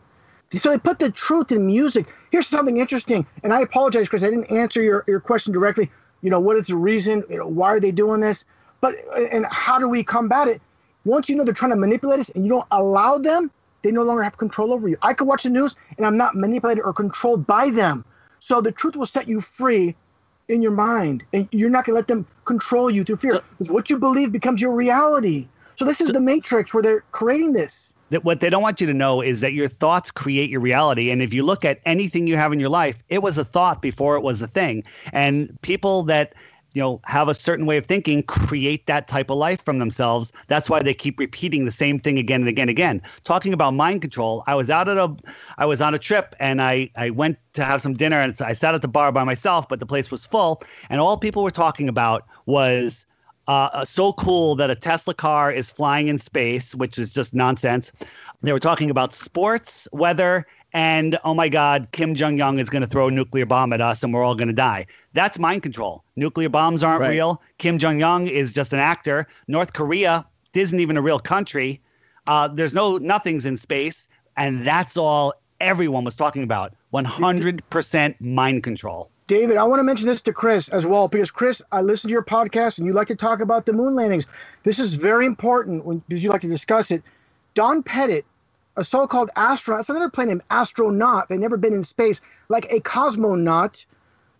So 0.52 0.70
they 0.70 0.78
put 0.78 0.98
the 0.98 1.10
truth 1.10 1.52
in 1.52 1.66
music. 1.66 2.06
Here's 2.30 2.46
something 2.46 2.78
interesting, 2.78 3.26
and 3.42 3.52
I 3.52 3.60
apologize, 3.60 4.08
Chris. 4.08 4.24
I 4.24 4.30
didn't 4.30 4.50
answer 4.50 4.82
your, 4.82 5.04
your 5.06 5.20
question 5.20 5.52
directly. 5.52 5.90
You 6.22 6.30
know, 6.30 6.40
what 6.40 6.56
is 6.56 6.68
the 6.68 6.76
reason? 6.76 7.22
You 7.28 7.38
know, 7.38 7.46
why 7.46 7.68
are 7.68 7.80
they 7.80 7.90
doing 7.92 8.20
this? 8.20 8.44
But 8.80 8.94
and 9.32 9.46
how 9.50 9.78
do 9.78 9.88
we 9.88 10.02
combat 10.02 10.48
it? 10.48 10.62
Once 11.08 11.28
you 11.28 11.34
know 11.36 11.44
they're 11.44 11.54
trying 11.54 11.70
to 11.70 11.76
manipulate 11.76 12.20
us, 12.20 12.28
and 12.30 12.44
you 12.44 12.50
don't 12.50 12.66
allow 12.70 13.16
them, 13.16 13.50
they 13.82 13.90
no 13.90 14.02
longer 14.02 14.22
have 14.22 14.36
control 14.36 14.72
over 14.72 14.88
you. 14.88 14.96
I 15.02 15.14
could 15.14 15.26
watch 15.26 15.44
the 15.44 15.50
news, 15.50 15.74
and 15.96 16.06
I'm 16.06 16.16
not 16.16 16.34
manipulated 16.34 16.84
or 16.84 16.92
controlled 16.92 17.46
by 17.46 17.70
them. 17.70 18.04
So 18.40 18.60
the 18.60 18.72
truth 18.72 18.94
will 18.94 19.06
set 19.06 19.26
you 19.26 19.40
free 19.40 19.96
in 20.48 20.60
your 20.62 20.72
mind, 20.72 21.24
and 21.32 21.48
you're 21.50 21.70
not 21.70 21.84
going 21.86 21.94
to 21.94 21.98
let 21.98 22.08
them 22.08 22.26
control 22.44 22.90
you 22.90 23.04
through 23.04 23.16
fear. 23.16 23.40
Because 23.58 23.70
what 23.70 23.88
you 23.90 23.98
believe 23.98 24.32
becomes 24.32 24.60
your 24.60 24.74
reality. 24.74 25.48
So 25.76 25.84
this 25.84 26.00
is 26.00 26.12
the 26.12 26.20
matrix 26.20 26.74
where 26.74 26.82
they're 26.82 27.04
creating 27.12 27.52
this. 27.52 27.94
that 28.10 28.24
what 28.24 28.40
they 28.40 28.50
don't 28.50 28.62
want 28.62 28.80
you 28.80 28.86
to 28.86 28.94
know 28.94 29.20
is 29.20 29.40
that 29.40 29.52
your 29.52 29.68
thoughts 29.68 30.10
create 30.10 30.50
your 30.50 30.60
reality 30.60 31.10
and 31.10 31.22
if 31.22 31.32
you 31.32 31.42
look 31.42 31.64
at 31.64 31.78
anything 31.84 32.26
you 32.26 32.36
have 32.36 32.52
in 32.52 32.60
your 32.60 32.70
life 32.70 33.02
it 33.10 33.22
was 33.22 33.36
a 33.38 33.44
thought 33.44 33.82
before 33.82 34.16
it 34.16 34.22
was 34.22 34.40
a 34.40 34.46
thing 34.46 34.82
and 35.12 35.60
people 35.60 36.02
that 36.04 36.32
you 36.74 36.82
know 36.82 37.00
have 37.04 37.28
a 37.28 37.34
certain 37.34 37.66
way 37.66 37.76
of 37.76 37.86
thinking 37.86 38.22
create 38.22 38.86
that 38.86 39.08
type 39.08 39.30
of 39.30 39.38
life 39.38 39.62
from 39.62 39.78
themselves. 39.78 40.32
That's 40.46 40.68
why 40.68 40.82
they 40.82 40.94
keep 40.94 41.18
repeating 41.18 41.64
the 41.64 41.72
same 41.72 41.98
thing 41.98 42.18
again 42.18 42.40
and 42.40 42.48
again 42.48 42.64
and 42.64 42.70
again. 42.70 43.02
Talking 43.24 43.52
about 43.52 43.74
mind 43.74 44.00
control 44.02 44.44
i 44.46 44.54
was 44.54 44.70
out 44.70 44.88
at 44.88 44.96
a 44.96 45.14
i 45.58 45.66
was 45.66 45.80
on 45.80 45.94
a 45.94 45.98
trip 45.98 46.34
and 46.40 46.60
i 46.62 46.90
i 46.96 47.10
went 47.10 47.38
to 47.54 47.64
have 47.64 47.80
some 47.80 47.94
dinner 47.94 48.20
and 48.20 48.40
i 48.42 48.52
sat 48.52 48.74
at 48.74 48.82
the 48.82 48.88
bar 48.88 49.12
by 49.12 49.24
myself 49.24 49.68
but 49.68 49.80
the 49.80 49.86
place 49.86 50.10
was 50.10 50.26
full. 50.26 50.62
And 50.90 51.00
all 51.00 51.16
people 51.16 51.42
were 51.42 51.50
talking 51.50 51.88
about 51.88 52.26
was 52.46 53.06
uh, 53.48 53.84
so 53.84 54.12
cool 54.12 54.54
that 54.56 54.70
a 54.70 54.74
Tesla 54.74 55.14
car 55.14 55.50
is 55.50 55.70
flying 55.70 56.08
in 56.08 56.18
space, 56.18 56.74
which 56.74 56.98
is 56.98 57.10
just 57.10 57.32
nonsense. 57.32 57.90
They 58.42 58.52
were 58.52 58.60
talking 58.60 58.90
about 58.90 59.14
sports, 59.14 59.88
weather, 59.90 60.46
and 60.72 61.18
oh 61.24 61.34
my 61.34 61.48
God, 61.48 61.88
Kim 61.92 62.14
Jong 62.14 62.40
Un 62.40 62.58
is 62.58 62.68
going 62.70 62.82
to 62.82 62.88
throw 62.88 63.08
a 63.08 63.10
nuclear 63.10 63.46
bomb 63.46 63.72
at 63.72 63.80
us 63.80 64.02
and 64.02 64.12
we're 64.12 64.22
all 64.24 64.34
going 64.34 64.48
to 64.48 64.54
die. 64.54 64.86
That's 65.14 65.38
mind 65.38 65.62
control. 65.62 66.04
Nuclear 66.16 66.48
bombs 66.48 66.82
aren't 66.84 67.00
Right. 67.00 67.10
real. 67.10 67.40
Kim 67.58 67.78
Jong 67.78 68.02
Un 68.02 68.28
is 68.28 68.52
just 68.52 68.72
an 68.72 68.78
actor. 68.78 69.26
North 69.46 69.72
Korea 69.72 70.26
isn't 70.54 70.78
even 70.80 70.96
a 70.96 71.02
real 71.02 71.18
country. 71.18 71.80
Uh, 72.26 72.48
there's 72.48 72.74
no 72.74 72.98
nothings 72.98 73.46
in 73.46 73.56
space, 73.56 74.08
and 74.36 74.66
that's 74.66 74.96
all 74.96 75.32
everyone 75.60 76.04
was 76.04 76.14
talking 76.16 76.42
about. 76.42 76.74
100% 76.92 78.20
mind 78.20 78.62
control. 78.62 79.10
David, 79.26 79.56
I 79.58 79.64
want 79.64 79.78
to 79.80 79.84
mention 79.84 80.08
this 80.08 80.22
to 80.22 80.32
Chris 80.32 80.68
as 80.70 80.86
well 80.86 81.06
because 81.06 81.30
Chris, 81.30 81.60
I 81.70 81.82
listened 81.82 82.08
to 82.08 82.12
your 82.12 82.22
podcast 82.22 82.78
and 82.78 82.86
you 82.86 82.92
like 82.94 83.08
to 83.08 83.14
talk 83.14 83.40
about 83.40 83.66
the 83.66 83.72
moon 83.74 83.94
landings. 83.94 84.26
This 84.62 84.78
is 84.78 84.94
very 84.94 85.26
important 85.26 85.84
when, 85.84 86.02
because 86.08 86.24
you 86.24 86.30
like 86.30 86.40
to 86.42 86.48
discuss 86.48 86.90
it. 86.90 87.02
Don 87.54 87.82
Pettit, 87.82 88.24
a 88.78 88.84
so-called 88.84 89.30
astronaut, 89.36 89.82
it's 89.82 89.90
another 89.90 90.10
plane 90.10 90.28
named 90.28 90.44
astronaut. 90.50 91.28
They've 91.28 91.40
never 91.40 91.58
been 91.58 91.74
in 91.74 91.84
space, 91.84 92.22
like 92.48 92.66
a 92.72 92.80
cosmonaut, 92.80 93.86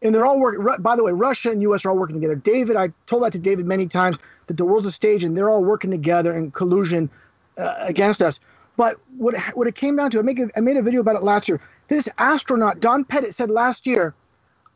and 0.03 0.15
they're 0.15 0.27
all 0.27 0.41
working. 0.41 0.67
By 0.81 0.97
the 0.97 1.05
way, 1.05 1.13
Russia 1.13 1.51
and 1.53 1.63
U.S. 1.63 1.85
are 1.85 1.91
all 1.91 1.99
working 1.99 2.17
together. 2.17 2.37
David, 2.37 2.77
I 2.77 2.93
told 3.07 3.25
that 3.25 3.33
to 3.33 3.41
David 3.41 3.67
many 3.67 3.89
times 3.89 4.19
that 4.49 4.57
the 4.59 4.65
world's 4.67 4.87
a 4.87 4.93
stage 4.93 5.25
and 5.25 5.37
they're 5.37 5.51
all 5.51 5.65
working 5.65 5.91
together 5.93 6.37
in 6.37 6.53
collusion 6.53 7.11
uh, 7.59 7.77
against 7.81 8.23
us. 8.23 8.41
But 8.77 8.97
what 9.19 9.39
what 9.55 9.69
it 9.69 9.77
came 9.77 9.97
down 9.97 10.11
to, 10.13 10.21
I 10.21 10.23
make 10.23 10.41
a, 10.41 10.51
I 10.57 10.61
made 10.61 10.79
a 10.79 10.83
video 10.83 11.01
about 11.03 11.17
it 11.17 11.25
last 11.25 11.49
year. 11.49 11.61
This 11.89 12.09
astronaut, 12.19 12.81
Don 12.81 13.05
Pettit, 13.05 13.35
said 13.35 13.51
last 13.51 13.87
year, 13.87 14.15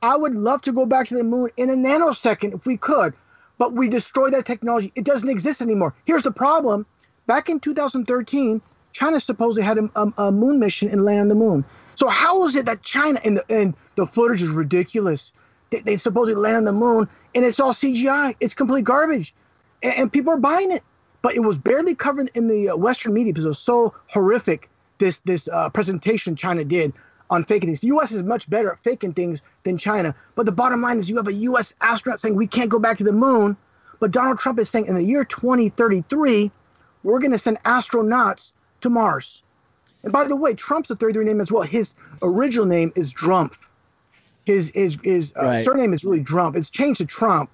I 0.03 0.17
would 0.17 0.35
love 0.35 0.63
to 0.63 0.73
go 0.73 0.87
back 0.87 1.09
to 1.09 1.15
the 1.17 1.25
moon 1.25 1.51
in 1.57 1.71
a 1.71 1.75
nanosecond 1.75 2.55
if 2.55 2.67
we 2.67 2.77
could, 2.79 3.15
but 3.59 3.75
we 3.75 3.89
destroyed 3.89 4.35
that 4.35 4.47
technology. 4.47 4.93
It 4.97 5.05
doesn't 5.05 5.29
exist 5.29 5.63
anymore. 5.63 5.95
Here's 6.07 6.25
the 6.25 6.33
problem: 6.33 6.87
back 7.27 7.49
in 7.49 7.61
2013, 7.61 8.61
China 8.93 9.21
supposedly 9.21 9.63
had 9.63 9.79
a, 9.79 9.91
a, 9.97 10.13
a 10.29 10.33
moon 10.33 10.59
mission 10.59 10.89
and 10.89 11.05
land 11.05 11.21
on 11.21 11.29
the 11.29 11.35
moon. 11.35 11.65
So 11.97 12.09
how 12.09 12.45
is 12.45 12.57
it 12.57 12.67
that 12.67 12.83
China 12.83 13.21
and 13.25 13.37
the 13.39 13.45
and 13.49 13.75
the 13.97 14.07
footage 14.07 14.43
is 14.43 14.51
ridiculous? 14.51 15.33
They, 15.71 15.81
they 15.81 15.97
supposedly 15.97 16.41
land 16.41 16.57
on 16.57 16.65
the 16.65 16.73
moon 16.73 17.09
and 17.35 17.45
it's 17.45 17.61
all 17.61 17.73
CGI. 17.73 18.37
It's 18.41 18.55
complete 18.55 18.85
garbage, 18.85 19.35
and, 19.83 19.95
and 19.95 20.13
people 20.13 20.33
are 20.33 20.39
buying 20.39 20.73
it. 20.73 20.83
but 21.23 21.35
it 21.35 21.41
was 21.41 21.59
barely 21.59 21.95
covered 21.95 22.31
in 22.35 22.49
the 22.49 22.71
uh, 22.71 22.77
Western 22.77 23.15
media 23.15 23.33
because 23.33 23.45
it 23.45 23.49
was 23.49 23.59
so 23.59 23.95
horrific. 24.09 24.69
This 24.99 25.21
this 25.21 25.49
uh, 25.49 25.69
presentation 25.71 26.37
China 26.37 26.65
did 26.65 26.93
on 27.31 27.45
faking 27.45 27.69
things. 27.69 27.81
The 27.81 27.89
U.S. 27.89 28.13
is 28.13 28.23
much 28.23 28.49
better 28.51 28.73
at 28.73 28.83
faking 28.85 29.15
things 29.15 29.43
than 29.65 29.79
China. 29.79 30.15
But 30.35 30.47
the 30.47 30.53
bottom 30.53 30.83
line 30.83 30.99
is, 30.99 31.09
you 31.09 31.17
have 31.17 31.29
a 31.29 31.33
U.S. 31.33 31.75
astronaut 31.81 32.21
saying 32.21 32.37
we 32.37 32.47
can't 32.47 32.69
go 32.69 32.79
back 32.79 32.99
to 32.99 33.05
the 33.05 33.13
moon, 33.13 33.57
but 34.01 34.11
Donald 34.11 34.39
Trump 34.39 34.59
is 34.59 34.69
saying 34.69 34.87
in 34.87 34.95
the 34.95 35.03
year 35.03 35.25
2033 35.25 36.51
we're 37.03 37.19
going 37.19 37.33
to 37.33 37.39
send 37.39 37.59
astronauts 37.65 38.53
to 38.83 38.91
Mars. 38.91 39.43
And 40.05 40.13
by 40.13 40.25
the 40.25 40.37
way, 40.37 40.55
Trump's 40.55 40.91
a 40.91 40.97
33 40.97 41.25
name 41.25 41.41
as 41.41 41.51
well. 41.53 41.63
His 41.63 41.95
original 42.23 42.67
name 42.67 42.93
is 42.97 43.15
Drumpf. 43.15 43.59
His 44.45 44.71
his 44.75 44.99
his 45.05 45.33
uh, 45.41 45.45
Right. 45.45 45.59
surname 45.65 45.93
is 45.93 46.05
really 46.05 46.23
Drumpf. 46.23 46.57
It's 46.57 46.69
changed 46.71 46.99
to 47.01 47.07
Trump 47.07 47.49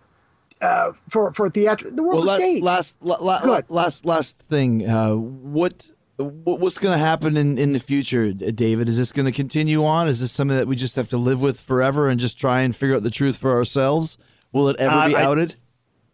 uh, 0.63 0.93
for 1.09 1.33
for 1.35 1.51
theatrical. 1.51 1.95
The 1.95 2.03
world's 2.03 2.25
Well, 2.27 2.31
a 2.31 2.39
la- 2.39 2.39
stage. 2.39 2.63
last, 2.63 2.97
la- 3.03 3.19
la- 3.23 3.43
Good. 3.43 3.65
last, 3.69 4.05
last 4.07 4.39
thing. 4.49 4.89
Uh, 4.89 5.15
what, 5.15 5.87
what, 6.17 6.61
what's 6.61 6.79
going 6.79 6.95
to 6.99 7.05
happen 7.05 7.37
in, 7.37 7.59
in 7.59 7.75
the 7.75 7.79
future, 7.79 8.33
David? 8.33 8.89
Is 8.89 8.97
this 8.97 9.13
going 9.13 9.27
to 9.27 9.33
continue 9.33 9.85
on? 9.85 10.09
Is 10.09 10.21
this 10.21 10.33
something 10.33 10.57
that 10.57 10.67
we 10.67 10.75
just 10.77 10.97
have 10.97 11.09
to 11.11 11.19
live 11.19 11.41
with 11.43 11.61
forever 11.61 12.09
and 12.09 12.19
just 12.19 12.39
try 12.39 12.63
and 12.63 12.75
figure 12.75 12.97
out 12.97 13.03
the 13.03 13.11
truth 13.11 13.37
for 13.37 13.53
ourselves? 13.53 14.17
Will 14.53 14.69
it 14.71 14.77
ever 14.79 14.95
Uh, 14.95 15.09
be 15.09 15.15
I- 15.17 15.23
outed? 15.23 15.57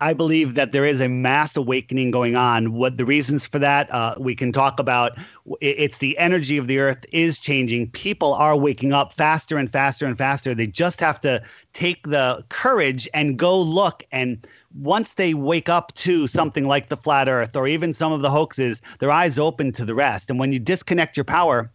I 0.01 0.13
believe 0.13 0.55
that 0.55 0.73
there 0.73 0.85
is 0.85 1.01
a 1.01 1.09
mass 1.09 1.57
awakening 1.57 2.11
going 2.11 2.37
on. 2.37 2.73
What 2.73 2.97
the 2.97 3.05
reasons 3.05 3.47
for 3.47 3.59
that 3.61 3.93
uh, 3.93 4.15
we 4.19 4.35
can 4.35 4.53
talk 4.53 4.81
about. 4.81 5.17
It's 5.61 5.99
the 5.99 6.19
energy 6.19 6.57
of 6.57 6.67
the 6.67 6.79
earth 6.79 7.05
is 7.13 7.39
changing. 7.39 7.91
People 7.91 8.35
are 8.35 8.57
waking 8.57 8.93
up 8.93 9.13
faster 9.13 9.57
and 9.57 9.71
faster 9.71 10.07
and 10.07 10.19
faster. 10.19 10.55
They 10.55 10.67
just 10.67 11.01
have 11.01 11.21
to 11.23 11.43
take 11.73 12.07
the 12.07 12.45
courage 12.49 13.09
and 13.15 13.39
go 13.39 13.61
look. 13.61 14.03
And 14.11 14.47
once 14.75 15.13
they 15.15 15.35
wake 15.35 15.69
up 15.69 15.95
to 15.95 16.27
something 16.27 16.67
like 16.67 16.89
the 16.89 16.97
flat 16.97 17.29
earth 17.29 17.55
or 17.55 17.69
even 17.69 17.95
some 17.95 18.13
of 18.13 18.21
the 18.21 18.31
hoaxes, 18.31 18.83
their 18.99 19.11
eyes 19.11 19.39
open 19.39 19.73
to 19.73 19.85
the 19.85 19.95
rest. 19.95 20.29
And 20.29 20.39
when 20.39 20.53
you 20.53 20.59
disconnect 20.59 21.17
your 21.17 21.25
power, 21.25 21.71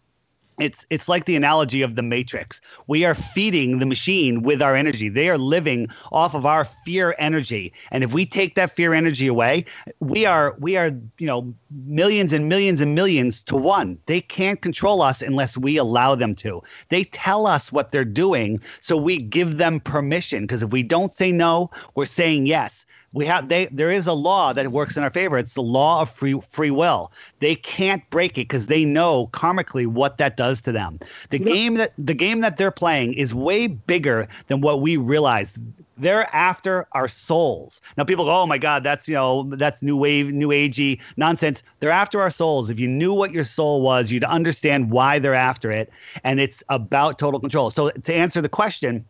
it's 0.62 0.86
it's 0.90 1.08
like 1.08 1.24
the 1.24 1.36
analogy 1.36 1.82
of 1.82 1.96
the 1.96 2.02
matrix. 2.02 2.60
We 2.86 3.04
are 3.04 3.14
feeding 3.14 3.78
the 3.78 3.86
machine 3.86 4.42
with 4.42 4.62
our 4.62 4.74
energy. 4.74 5.08
They 5.08 5.28
are 5.28 5.38
living 5.38 5.88
off 6.12 6.34
of 6.34 6.46
our 6.46 6.64
fear 6.64 7.14
energy. 7.18 7.72
And 7.90 8.04
if 8.04 8.12
we 8.12 8.26
take 8.26 8.54
that 8.54 8.70
fear 8.70 8.94
energy 8.94 9.26
away 9.26 9.64
we 10.00 10.26
are 10.26 10.54
we 10.58 10.76
are 10.76 10.90
you 11.18 11.26
know 11.26 11.54
millions 11.84 12.32
and 12.32 12.48
millions 12.48 12.80
and 12.80 12.94
millions 12.94 13.42
to 13.44 13.56
one. 13.56 13.98
They 14.06 14.20
can't 14.20 14.60
control 14.62 15.02
us 15.02 15.22
unless 15.22 15.56
we 15.56 15.76
allow 15.76 16.14
them 16.14 16.34
to. 16.36 16.62
They 16.88 17.04
tell 17.04 17.46
us 17.46 17.72
what 17.72 17.90
they're 17.90 18.04
doing 18.04 18.60
so 18.80 18.96
we 18.96 19.18
give 19.18 19.58
them 19.58 19.80
permission. 19.80 20.44
Because 20.44 20.62
if 20.62 20.72
we 20.72 20.82
don't 20.82 21.14
say 21.14 21.32
no 21.32 21.70
we're 21.94 22.06
saying 22.06 22.46
yes 22.46 22.86
we 23.12 23.26
have 23.26 23.48
they 23.48 23.66
there 23.66 23.90
is 23.90 24.06
a 24.06 24.12
law 24.12 24.52
that 24.52 24.68
works 24.68 24.96
in 24.96 25.02
our 25.02 25.10
favor. 25.10 25.36
It's 25.36 25.54
the 25.54 25.62
law 25.62 26.02
of 26.02 26.10
free 26.10 26.38
free 26.40 26.70
will. 26.70 27.12
They 27.40 27.56
can't 27.56 28.08
break 28.10 28.32
it 28.32 28.48
because 28.48 28.66
they 28.66 28.84
know 28.84 29.28
karmically 29.28 29.86
what 29.86 30.18
that 30.18 30.36
does 30.36 30.60
to 30.62 30.72
them. 30.72 30.98
The 31.30 31.38
game 31.38 31.74
that 31.74 31.92
the 31.98 32.14
game 32.14 32.40
that 32.40 32.56
they're 32.56 32.70
playing 32.70 33.14
is 33.14 33.34
way 33.34 33.66
bigger 33.66 34.28
than 34.46 34.60
what 34.60 34.80
we 34.80 34.96
realize 34.96 35.58
they're 35.98 36.34
after 36.34 36.86
our 36.92 37.08
souls. 37.08 37.82
Now 37.96 38.04
people 38.04 38.24
go 38.24 38.42
oh 38.42 38.46
my 38.46 38.58
god 38.58 38.84
that's 38.84 39.08
you 39.08 39.14
know 39.14 39.42
that's 39.56 39.82
new 39.82 39.96
wave 39.96 40.32
new 40.32 40.48
agey 40.48 41.00
nonsense. 41.16 41.64
They're 41.80 41.90
after 41.90 42.20
our 42.20 42.30
souls. 42.30 42.70
If 42.70 42.78
you 42.78 42.86
knew 42.86 43.12
what 43.12 43.32
your 43.32 43.44
soul 43.44 43.82
was 43.82 44.12
you'd 44.12 44.24
understand 44.24 44.90
why 44.92 45.18
they're 45.18 45.34
after 45.34 45.70
it 45.70 45.90
and 46.22 46.38
it's 46.38 46.62
about 46.68 47.18
total 47.18 47.40
control. 47.40 47.70
So 47.70 47.90
to 47.90 48.14
answer 48.14 48.40
the 48.40 48.48
question 48.48 49.04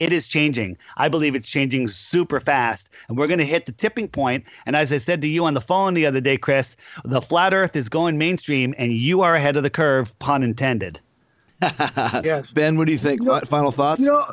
it 0.00 0.12
is 0.12 0.26
changing. 0.26 0.76
I 0.96 1.08
believe 1.08 1.34
it's 1.34 1.48
changing 1.48 1.88
super 1.88 2.40
fast. 2.40 2.88
And 3.08 3.18
we're 3.18 3.26
going 3.26 3.38
to 3.38 3.46
hit 3.46 3.66
the 3.66 3.72
tipping 3.72 4.08
point. 4.08 4.44
And 4.66 4.76
as 4.76 4.92
I 4.92 4.98
said 4.98 5.20
to 5.22 5.28
you 5.28 5.44
on 5.44 5.54
the 5.54 5.60
phone 5.60 5.94
the 5.94 6.06
other 6.06 6.20
day, 6.20 6.36
Chris, 6.36 6.76
the 7.04 7.20
flat 7.20 7.52
earth 7.52 7.76
is 7.76 7.88
going 7.88 8.18
mainstream 8.18 8.74
and 8.78 8.92
you 8.92 9.22
are 9.22 9.34
ahead 9.34 9.56
of 9.56 9.62
the 9.62 9.70
curve, 9.70 10.16
pun 10.18 10.42
intended. 10.42 11.00
yes. 11.62 12.50
Ben, 12.52 12.76
what 12.76 12.86
do 12.86 12.92
you 12.92 12.98
think? 12.98 13.24
Fi- 13.24 13.40
Final 13.40 13.72
thoughts? 13.72 14.00
You 14.00 14.06
know, 14.06 14.24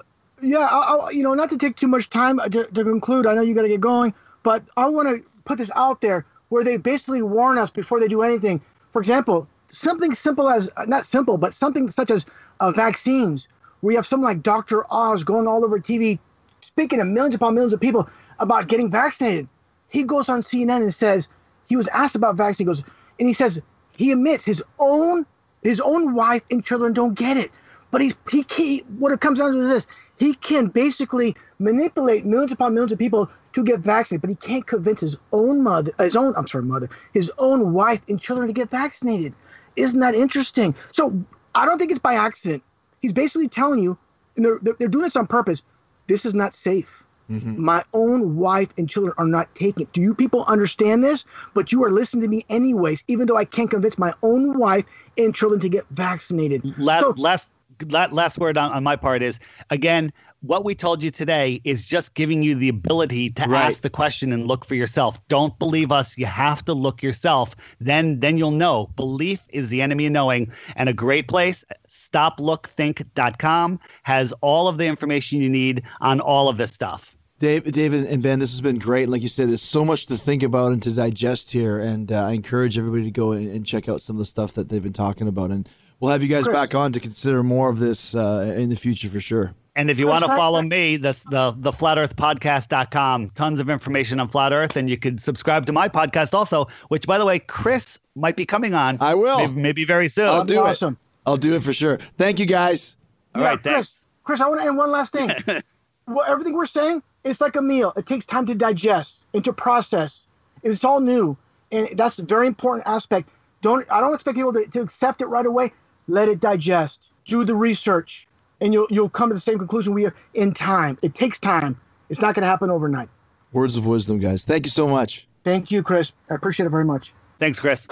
yeah, 0.41 0.67
I, 0.71 0.95
I, 0.95 1.09
you 1.11 1.23
know, 1.23 1.33
not 1.33 1.49
to 1.49 1.57
take 1.57 1.75
too 1.75 1.87
much 1.87 2.09
time 2.09 2.39
uh, 2.39 2.49
to, 2.49 2.65
to 2.65 2.83
conclude. 2.83 3.25
I 3.25 3.33
know 3.33 3.41
you 3.41 3.55
got 3.55 3.63
to 3.63 3.67
get 3.67 3.81
going, 3.81 4.13
but 4.43 4.63
I 4.77 4.87
want 4.87 5.09
to 5.09 5.23
put 5.45 5.57
this 5.57 5.71
out 5.75 6.01
there 6.01 6.25
where 6.49 6.63
they 6.63 6.77
basically 6.77 7.21
warn 7.21 7.57
us 7.57 7.71
before 7.71 7.99
they 7.99 8.07
do 8.07 8.21
anything. 8.21 8.61
For 8.91 8.99
example, 8.99 9.47
something 9.67 10.13
simple 10.13 10.49
as 10.49 10.69
uh, 10.77 10.85
not 10.85 11.05
simple, 11.05 11.37
but 11.37 11.53
something 11.53 11.89
such 11.89 12.11
as 12.11 12.25
uh, 12.59 12.71
vaccines, 12.71 13.47
where 13.81 13.91
you 13.91 13.97
have 13.97 14.05
someone 14.05 14.29
like 14.29 14.43
Dr. 14.43 14.85
Oz 14.91 15.23
going 15.23 15.47
all 15.47 15.63
over 15.63 15.79
TV, 15.79 16.19
speaking 16.61 16.99
to 16.99 17.05
millions 17.05 17.35
upon 17.35 17.53
millions 17.53 17.73
of 17.73 17.79
people 17.79 18.09
about 18.39 18.67
getting 18.67 18.89
vaccinated. 18.89 19.47
He 19.89 20.03
goes 20.03 20.29
on 20.29 20.41
CNN 20.41 20.81
and 20.81 20.93
says 20.93 21.27
he 21.67 21.75
was 21.75 21.87
asked 21.89 22.15
about 22.15 22.35
vaccine. 22.35 22.65
He 22.65 22.69
goes 22.69 22.83
and 23.19 23.27
he 23.27 23.33
says 23.33 23.61
he 23.93 24.11
admits 24.11 24.43
his 24.43 24.63
own 24.79 25.25
his 25.61 25.81
own 25.81 26.13
wife 26.13 26.43
and 26.51 26.63
children 26.63 26.93
don't 26.93 27.13
get 27.13 27.37
it. 27.37 27.51
But 27.91 28.01
he's 28.01 28.15
he, 28.29 28.45
he 28.55 28.79
what 28.99 29.11
it 29.11 29.21
comes 29.21 29.39
down 29.39 29.53
to 29.53 29.59
is 29.59 29.69
this: 29.69 29.87
he 30.17 30.33
can 30.33 30.67
basically 30.67 31.35
manipulate 31.59 32.25
millions 32.25 32.51
upon 32.51 32.73
millions 32.73 32.91
of 32.91 32.99
people 32.99 33.29
to 33.53 33.63
get 33.63 33.79
vaccinated, 33.79 34.21
but 34.21 34.29
he 34.29 34.35
can't 34.35 34.67
convince 34.67 35.01
his 35.01 35.17
own 35.31 35.63
mother, 35.63 35.91
his 35.99 36.15
own 36.15 36.33
I'm 36.35 36.47
sorry, 36.47 36.65
mother, 36.65 36.89
his 37.13 37.31
own 37.37 37.73
wife 37.73 38.01
and 38.09 38.19
children 38.19 38.47
to 38.47 38.53
get 38.53 38.69
vaccinated. 38.69 39.33
Isn't 39.75 39.99
that 39.99 40.15
interesting? 40.15 40.75
So 40.91 41.17
I 41.53 41.65
don't 41.65 41.77
think 41.77 41.91
it's 41.91 41.99
by 41.99 42.15
accident. 42.15 42.63
He's 43.05 43.13
basically 43.13 43.47
telling 43.47 43.83
you, 43.83 43.95
and 44.35 44.43
they're 44.43 44.57
they're, 44.63 44.73
they're 44.79 44.87
doing 44.87 45.03
this 45.03 45.15
on 45.15 45.27
purpose. 45.27 45.61
This 46.07 46.25
is 46.25 46.33
not 46.33 46.55
safe. 46.55 47.03
Mm-hmm. 47.29 47.63
My 47.63 47.83
own 47.93 48.35
wife 48.35 48.69
and 48.79 48.89
children 48.89 49.13
are 49.19 49.27
not 49.27 49.53
taking 49.53 49.83
it. 49.83 49.93
Do 49.93 50.01
you 50.01 50.15
people 50.15 50.43
understand 50.45 51.03
this? 51.03 51.23
But 51.53 51.71
you 51.71 51.83
are 51.83 51.91
listening 51.91 52.23
to 52.23 52.27
me 52.27 52.43
anyways, 52.49 53.03
even 53.07 53.27
though 53.27 53.37
I 53.37 53.45
can't 53.45 53.69
convince 53.69 53.99
my 53.99 54.11
own 54.23 54.57
wife 54.57 54.85
and 55.19 55.35
children 55.35 55.59
to 55.61 55.69
get 55.69 55.85
vaccinated. 55.91 56.63
Last, 56.79 57.01
So- 57.01 57.13
last, 57.15 57.47
la- 57.89 58.09
last 58.11 58.39
word 58.39 58.57
on, 58.57 58.71
on 58.71 58.83
my 58.83 58.95
part 58.95 59.21
is 59.21 59.39
again, 59.69 60.11
what 60.45 60.63
we 60.63 60.75
told 60.75 61.01
you 61.01 61.11
today 61.11 61.59
is 61.63 61.83
just 61.83 62.13
giving 62.13 62.43
you 62.43 62.55
the 62.55 62.69
ability 62.69 63.31
to 63.31 63.47
Right. 63.47 63.65
ask 63.65 63.81
the 63.81 63.89
question 63.89 64.31
and 64.31 64.47
look 64.47 64.65
for 64.65 64.75
yourself. 64.75 65.25
Don't 65.27 65.57
believe 65.59 65.91
us. 65.91 66.17
You 66.17 66.25
have 66.25 66.63
to 66.65 66.73
look 66.73 67.01
yourself. 67.01 67.55
Then, 67.79 68.19
then 68.19 68.37
you'll 68.37 68.51
know. 68.51 68.91
Belief 68.95 69.43
is 69.49 69.69
the 69.69 69.81
enemy 69.81 70.05
of 70.05 70.11
knowing. 70.11 70.51
And 70.75 70.89
a 70.89 70.93
great 70.93 71.27
place, 71.27 71.65
stoplookthink.com, 71.89 73.79
has 74.03 74.33
all 74.41 74.67
of 74.67 74.77
the 74.77 74.85
information 74.85 75.41
you 75.41 75.49
need 75.49 75.83
on 76.01 76.19
all 76.19 76.49
of 76.49 76.57
this 76.57 76.71
stuff. 76.71 77.15
Dave, 77.39 77.69
David 77.71 78.05
and 78.05 78.23
Ben, 78.23 78.39
this 78.39 78.51
has 78.51 78.61
been 78.61 78.79
great. 78.79 79.03
And 79.03 79.11
like 79.11 79.21
you 79.21 79.27
said, 79.27 79.49
there's 79.49 79.61
so 79.61 79.83
much 79.83 80.05
to 80.07 80.17
think 80.17 80.41
about 80.41 80.71
and 80.71 80.81
to 80.83 80.91
digest 80.91 81.51
here. 81.51 81.79
And 81.79 82.11
uh, 82.11 82.27
I 82.27 82.31
encourage 82.31 82.77
everybody 82.77 83.03
to 83.03 83.11
go 83.11 83.33
and, 83.33 83.49
and 83.51 83.65
check 83.65 83.89
out 83.89 84.01
some 84.01 84.15
of 84.15 84.19
the 84.19 84.25
stuff 84.25 84.53
that 84.53 84.69
they've 84.69 84.81
been 84.81 84.93
talking 84.93 85.27
about. 85.27 85.51
And 85.51 85.67
we'll 85.99 86.11
have 86.11 86.23
you 86.23 86.29
guys 86.29 86.47
back 86.47 86.73
on 86.73 86.93
to 86.93 86.99
consider 86.99 87.43
more 87.43 87.69
of 87.69 87.79
this 87.79 88.15
uh, 88.15 88.53
in 88.55 88.69
the 88.69 88.77
future 88.77 89.09
for 89.09 89.19
sure. 89.19 89.53
And 89.75 89.91
if 89.91 89.99
you 89.99 90.07
want 90.07 90.23
to 90.23 90.29
follow 90.29 90.61
me, 90.61 90.95
the 90.97 91.11
the 91.29 91.53
the 91.57 91.71
flatearthpodcast.com, 91.71 93.29
tons 93.31 93.59
of 93.59 93.69
information 93.69 94.19
on 94.19 94.29
flat 94.29 94.53
earth 94.53 94.77
and 94.77 94.89
you 94.89 94.97
could 94.97 95.21
subscribe 95.21 95.65
to 95.65 95.73
my 95.73 95.89
podcast 95.89 96.33
also, 96.33 96.67
which 96.87 97.05
by 97.05 97.17
the 97.17 97.25
way, 97.25 97.39
Chris 97.39 97.99
might 98.15 98.35
be 98.35 98.45
coming 98.45 98.73
on. 98.73 98.97
I 99.01 99.15
will. 99.15 99.37
Maybe, 99.37 99.61
maybe 99.61 99.85
very 99.85 100.07
soon. 100.07 100.27
I'll 100.27 100.45
do 100.45 100.59
awesome. 100.59 100.93
it. 100.93 100.99
I'll 101.25 101.37
do 101.37 101.55
it 101.55 101.63
for 101.63 101.73
sure. 101.73 101.99
Thank 102.17 102.39
you 102.39 102.45
guys. 102.45 102.95
All 103.33 103.41
Yeah, 103.41 103.49
right, 103.49 103.61
Chris, 103.61 103.73
thanks. 103.73 104.05
Chris, 104.23 104.41
I 104.41 104.47
want 104.47 104.61
to 104.61 104.67
end 104.67 104.77
one 104.77 104.91
last 104.91 105.11
thing. 105.11 105.29
well, 106.07 106.25
everything 106.27 106.53
we're 106.53 106.65
saying, 106.65 107.03
it's 107.23 107.41
like 107.41 107.55
a 107.55 107.61
meal. 107.61 107.91
It 107.97 108.05
takes 108.05 108.25
time 108.25 108.45
to 108.45 108.55
digest 108.55 109.17
and 109.33 109.43
to 109.43 109.51
process. 109.51 110.27
It's 110.63 110.85
all 110.85 111.01
new, 111.01 111.35
and 111.71 111.89
that's 111.97 112.17
a 112.19 112.25
very 112.25 112.47
important 112.47 112.87
aspect. 112.87 113.29
Don't 113.61 113.85
I 113.91 113.99
don't 113.99 114.13
expect 114.13 114.37
people 114.37 114.53
to, 114.53 114.65
to 114.67 114.81
accept 114.81 115.21
it 115.21 115.25
right 115.25 115.45
away. 115.45 115.73
Let 116.07 116.29
it 116.29 116.39
digest. 116.39 117.09
Do 117.25 117.43
the 117.43 117.55
research, 117.55 118.27
and 118.65 118.73
you'll 118.73 118.87
you'll 118.89 119.09
come 119.09 119.29
to 119.29 119.35
the 119.35 119.39
same 119.39 119.59
conclusion 119.59 119.93
we 119.93 120.05
are 120.05 120.15
in 120.33 120.51
time. 120.51 120.97
It 121.03 121.13
takes 121.13 121.39
time. 121.39 121.79
It's 122.09 122.19
not 122.19 122.33
going 122.33 122.41
to 122.41 122.47
happen 122.47 122.69
overnight. 122.69 123.09
Words 123.53 123.77
of 123.77 123.85
wisdom, 123.85 124.19
guys. 124.19 124.43
Thank 124.43 124.65
you 124.65 124.71
so 124.71 124.87
much. 124.87 125.27
Thank 125.43 125.71
you, 125.71 125.83
Chris. 125.83 126.11
I 126.29 126.35
appreciate 126.35 126.65
it 126.65 126.69
very 126.69 126.83
much. 126.83 127.13
Thanks, 127.45 127.59
Chris. 127.59 127.87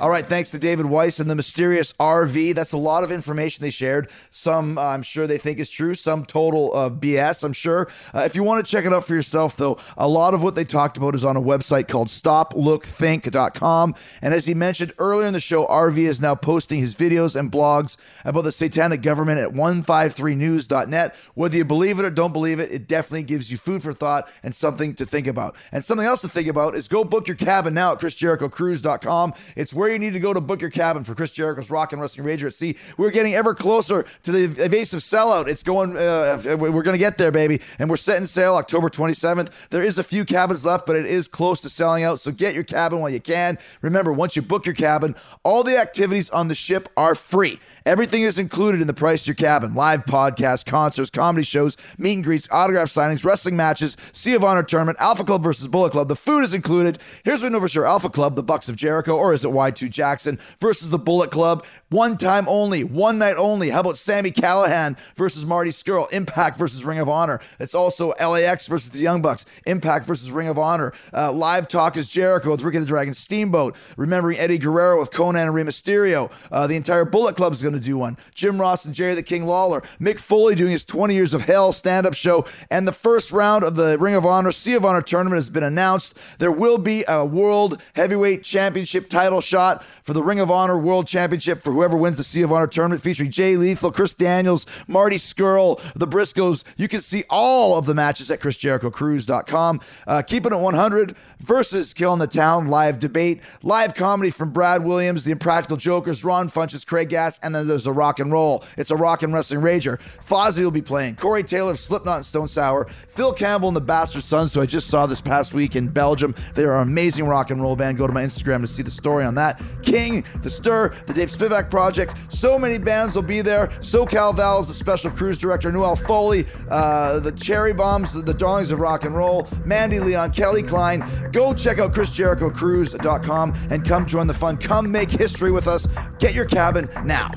All 0.00 0.08
right, 0.08 0.24
thanks 0.24 0.50
to 0.52 0.58
David 0.58 0.86
Weiss 0.86 1.20
and 1.20 1.28
the 1.30 1.34
mysterious 1.34 1.92
RV. 2.00 2.54
That's 2.54 2.72
a 2.72 2.78
lot 2.78 3.04
of 3.04 3.12
information 3.12 3.62
they 3.62 3.70
shared. 3.70 4.10
Some 4.30 4.78
uh, 4.78 4.80
I'm 4.80 5.02
sure 5.02 5.26
they 5.26 5.36
think 5.36 5.58
is 5.58 5.68
true, 5.68 5.94
some 5.94 6.24
total 6.24 6.74
uh, 6.74 6.88
BS, 6.88 7.44
I'm 7.44 7.52
sure. 7.52 7.88
Uh, 8.14 8.20
if 8.20 8.34
you 8.34 8.42
want 8.42 8.64
to 8.64 8.70
check 8.70 8.86
it 8.86 8.92
out 8.94 9.04
for 9.04 9.14
yourself, 9.14 9.58
though, 9.58 9.76
a 9.98 10.08
lot 10.08 10.32
of 10.32 10.42
what 10.42 10.54
they 10.54 10.64
talked 10.64 10.96
about 10.96 11.14
is 11.14 11.26
on 11.26 11.36
a 11.36 11.42
website 11.42 11.88
called 11.88 12.08
stoplookthink.com. 12.08 13.94
And 14.22 14.32
as 14.32 14.46
he 14.46 14.54
mentioned 14.54 14.94
earlier 14.96 15.26
in 15.26 15.34
the 15.34 15.40
show, 15.40 15.66
RV 15.66 15.98
is 15.98 16.22
now 16.22 16.34
posting 16.34 16.80
his 16.80 16.94
videos 16.94 17.36
and 17.36 17.52
blogs 17.52 17.98
about 18.24 18.44
the 18.44 18.52
satanic 18.52 19.02
government 19.02 19.40
at 19.40 19.50
153news.net. 19.50 21.14
Whether 21.34 21.58
you 21.58 21.66
believe 21.66 21.98
it 21.98 22.06
or 22.06 22.10
don't 22.10 22.32
believe 22.32 22.60
it, 22.60 22.72
it 22.72 22.88
definitely 22.88 23.24
gives 23.24 23.52
you 23.52 23.58
food 23.58 23.82
for 23.82 23.92
thought 23.92 24.26
and 24.42 24.54
something 24.54 24.94
to 24.94 25.04
think 25.04 25.26
about. 25.26 25.54
And 25.70 25.84
something 25.84 26.06
else 26.06 26.22
to 26.22 26.28
think 26.28 26.48
about 26.48 26.74
is 26.74 26.88
go 26.88 27.04
book 27.04 27.28
your 27.28 27.36
cabin 27.36 27.74
now 27.74 27.92
at 27.92 27.98
Chris 27.98 28.21
ChrisJerichoCruise.com. 28.22 29.34
It's 29.56 29.74
where 29.74 29.90
you 29.90 29.98
need 29.98 30.12
to 30.12 30.20
go 30.20 30.32
to 30.32 30.40
book 30.40 30.60
your 30.60 30.70
cabin 30.70 31.04
for 31.04 31.14
Chris 31.14 31.30
Jericho's 31.30 31.70
Rock 31.70 31.92
and 31.92 32.00
Wrestling 32.00 32.26
Rager 32.26 32.46
at 32.46 32.54
Sea. 32.54 32.76
We're 32.96 33.10
getting 33.10 33.34
ever 33.34 33.54
closer 33.54 34.04
to 34.22 34.32
the 34.32 34.44
evasive 34.64 35.00
sellout. 35.00 35.48
It's 35.48 35.62
going, 35.62 35.96
uh, 35.96 36.56
we're 36.58 36.82
going 36.82 36.94
to 36.94 36.98
get 36.98 37.18
there, 37.18 37.30
baby. 37.30 37.60
And 37.78 37.90
we're 37.90 37.96
setting 37.96 38.26
sail 38.26 38.54
October 38.54 38.88
27th. 38.88 39.50
There 39.70 39.82
is 39.82 39.98
a 39.98 40.04
few 40.04 40.24
cabins 40.24 40.64
left, 40.64 40.86
but 40.86 40.96
it 40.96 41.06
is 41.06 41.28
close 41.28 41.60
to 41.62 41.68
selling 41.68 42.04
out. 42.04 42.20
So 42.20 42.30
get 42.30 42.54
your 42.54 42.64
cabin 42.64 43.00
while 43.00 43.10
you 43.10 43.20
can. 43.20 43.58
Remember, 43.80 44.12
once 44.12 44.36
you 44.36 44.42
book 44.42 44.66
your 44.66 44.74
cabin, 44.74 45.14
all 45.42 45.62
the 45.62 45.78
activities 45.78 46.30
on 46.30 46.48
the 46.48 46.54
ship 46.54 46.88
are 46.96 47.14
free. 47.14 47.58
Everything 47.84 48.22
is 48.22 48.38
included 48.38 48.80
in 48.80 48.86
the 48.86 48.94
price 48.94 49.22
of 49.22 49.28
your 49.28 49.34
cabin 49.34 49.74
live 49.74 50.04
podcasts, 50.04 50.64
concerts, 50.64 51.10
comedy 51.10 51.44
shows, 51.44 51.76
meet 51.98 52.14
and 52.14 52.24
greets, 52.24 52.48
autograph 52.50 52.88
signings, 52.88 53.24
wrestling 53.24 53.56
matches, 53.56 53.96
Sea 54.12 54.34
of 54.34 54.44
Honor 54.44 54.62
tournament, 54.62 54.98
Alpha 55.00 55.24
Club 55.24 55.42
versus 55.42 55.68
Bullet 55.68 55.90
Club. 55.90 56.08
The 56.08 56.16
food 56.16 56.44
is 56.44 56.54
included. 56.54 56.98
Here's 57.24 57.42
what 57.42 57.48
we 57.48 57.52
know 57.52 57.60
for 57.60 57.68
sure 57.68 57.86
Alpha 57.86 58.08
Club, 58.08 58.36
the 58.36 58.42
Bucks 58.42 58.68
of 58.68 58.76
Jericho, 58.76 59.16
or 59.16 59.32
is 59.32 59.44
it 59.44 59.48
Y2 59.48 59.90
Jackson 59.90 60.38
versus 60.60 60.90
the 60.90 60.98
Bullet 60.98 61.30
Club? 61.30 61.64
One 61.88 62.16
time 62.16 62.46
only, 62.48 62.84
one 62.84 63.18
night 63.18 63.36
only. 63.36 63.70
How 63.70 63.80
about 63.80 63.98
Sami 63.98 64.30
Callihan 64.30 64.96
versus 65.14 65.44
Marty 65.44 65.70
Scurll? 65.70 66.10
Impact 66.10 66.56
versus 66.56 66.84
Ring 66.84 66.98
of 66.98 67.08
Honor. 67.08 67.40
It's 67.60 67.74
also 67.74 68.14
LAX 68.18 68.66
versus 68.66 68.90
the 68.90 68.98
Young 68.98 69.20
Bucks. 69.20 69.44
Impact 69.66 70.06
versus 70.06 70.32
Ring 70.32 70.48
of 70.48 70.58
Honor. 70.58 70.92
Uh, 71.12 71.32
live 71.32 71.68
Talk 71.68 71.96
is 71.96 72.08
Jericho 72.08 72.50
with 72.50 72.62
Ricky 72.62 72.78
the 72.78 72.86
Dragon 72.86 73.12
Steamboat. 73.12 73.76
Remembering 73.96 74.38
Eddie 74.38 74.56
Guerrero 74.56 74.98
with 74.98 75.10
Konnan 75.10 75.42
and 75.42 75.54
Rey 75.54 75.64
Mysterio. 75.64 76.32
Uh, 76.50 76.66
the 76.66 76.76
entire 76.76 77.04
Bullet 77.04 77.36
Club 77.36 77.52
is 77.52 77.60
going 77.60 77.71
to 77.72 77.80
do 77.80 77.98
one. 77.98 78.16
Jim 78.34 78.60
Ross 78.60 78.84
and 78.84 78.94
Jerry 78.94 79.14
the 79.14 79.22
King 79.22 79.46
Lawler. 79.46 79.82
Mick 80.00 80.18
Foley 80.18 80.54
doing 80.54 80.72
his 80.72 80.84
20 80.84 81.14
Years 81.14 81.34
of 81.34 81.42
Hell 81.42 81.72
stand 81.72 82.06
up 82.06 82.14
show. 82.14 82.44
And 82.70 82.86
the 82.86 82.92
first 82.92 83.32
round 83.32 83.64
of 83.64 83.76
the 83.76 83.98
Ring 83.98 84.14
of 84.14 84.24
Honor, 84.26 84.52
Sea 84.52 84.74
of 84.74 84.84
Honor 84.84 85.02
tournament 85.02 85.36
has 85.38 85.50
been 85.50 85.62
announced. 85.62 86.16
There 86.38 86.52
will 86.52 86.78
be 86.78 87.04
a 87.08 87.24
World 87.24 87.80
Heavyweight 87.94 88.42
Championship 88.44 89.08
title 89.08 89.40
shot 89.40 89.84
for 90.02 90.12
the 90.12 90.22
Ring 90.22 90.40
of 90.40 90.50
Honor 90.50 90.78
World 90.78 91.06
Championship 91.06 91.62
for 91.62 91.72
whoever 91.72 91.96
wins 91.96 92.16
the 92.16 92.24
Sea 92.24 92.42
of 92.42 92.52
Honor 92.52 92.66
tournament 92.66 93.02
featuring 93.02 93.30
Jay 93.30 93.56
Lethal, 93.56 93.92
Chris 93.92 94.14
Daniels, 94.14 94.66
Marty 94.86 95.16
Scurll, 95.16 95.80
the 95.94 96.06
Briscoes. 96.06 96.64
You 96.76 96.88
can 96.88 97.00
see 97.00 97.24
all 97.30 97.78
of 97.78 97.86
the 97.86 97.94
matches 97.94 98.30
at 98.30 98.40
ChrisJerichoCruise.com. 98.40 99.80
Uh, 100.06 100.22
keeping 100.22 100.52
it 100.52 100.58
100 100.58 101.16
versus 101.40 101.94
Killing 101.94 102.18
the 102.18 102.26
Town 102.26 102.68
live 102.68 102.98
debate, 102.98 103.42
live 103.62 103.94
comedy 103.94 104.30
from 104.30 104.50
Brad 104.50 104.84
Williams, 104.84 105.24
The 105.24 105.32
Impractical 105.32 105.76
Jokers, 105.76 106.24
Ron 106.24 106.48
Funches, 106.48 106.86
Craig 106.86 107.08
Gass, 107.08 107.38
and 107.42 107.54
then 107.54 107.61
there's 107.68 107.86
a 107.86 107.92
rock 107.92 108.20
and 108.20 108.32
roll. 108.32 108.64
It's 108.76 108.90
a 108.90 108.96
rock 108.96 109.22
and 109.22 109.32
wrestling 109.32 109.60
rager. 109.60 109.98
Fozzy 110.24 110.62
will 110.62 110.70
be 110.70 110.82
playing. 110.82 111.16
Corey 111.16 111.42
Taylor 111.42 111.72
of 111.72 111.78
Slipknot 111.78 112.16
and 112.18 112.26
Stone 112.26 112.48
Sour. 112.48 112.86
Phil 113.08 113.32
Campbell 113.32 113.68
and 113.68 113.76
the 113.76 113.80
Bastard 113.80 114.24
Sons, 114.24 114.54
who 114.54 114.60
I 114.60 114.66
just 114.66 114.88
saw 114.88 115.06
this 115.06 115.20
past 115.20 115.52
week 115.54 115.76
in 115.76 115.88
Belgium. 115.88 116.34
They 116.54 116.64
are 116.64 116.76
an 116.76 116.88
amazing 116.88 117.26
rock 117.26 117.50
and 117.50 117.60
roll 117.62 117.76
band. 117.76 117.98
Go 117.98 118.06
to 118.06 118.12
my 118.12 118.22
Instagram 118.22 118.60
to 118.60 118.66
see 118.66 118.82
the 118.82 118.90
story 118.90 119.24
on 119.24 119.34
that. 119.36 119.60
King, 119.82 120.24
The 120.42 120.50
Stir, 120.50 120.94
The 121.06 121.12
Dave 121.12 121.28
Spivak 121.28 121.70
Project. 121.70 122.14
So 122.28 122.58
many 122.58 122.78
bands 122.78 123.14
will 123.14 123.22
be 123.22 123.40
there. 123.40 123.68
SoCal 123.80 124.34
Val 124.34 124.60
is 124.60 124.68
the 124.68 124.74
special 124.74 125.10
cruise 125.10 125.38
director. 125.38 125.70
Noelle 125.70 125.96
Foley, 125.96 126.46
uh, 126.70 127.18
the 127.20 127.32
Cherry 127.32 127.72
Bombs, 127.72 128.12
the, 128.12 128.22
the 128.22 128.34
Darlings 128.34 128.70
of 128.72 128.80
Rock 128.80 129.04
and 129.04 129.14
Roll, 129.14 129.48
Mandy 129.64 130.00
Leon, 130.00 130.32
Kelly 130.32 130.62
Klein. 130.62 131.04
Go 131.32 131.54
check 131.54 131.78
out 131.78 131.92
ChrisJerichoCruise.com 131.92 133.54
and 133.70 133.84
come 133.86 134.06
join 134.06 134.26
the 134.26 134.34
fun. 134.34 134.56
Come 134.56 134.90
make 134.90 135.10
history 135.10 135.50
with 135.50 135.66
us. 135.66 135.86
Get 136.18 136.34
your 136.34 136.44
cabin 136.44 136.88
now. 137.04 137.30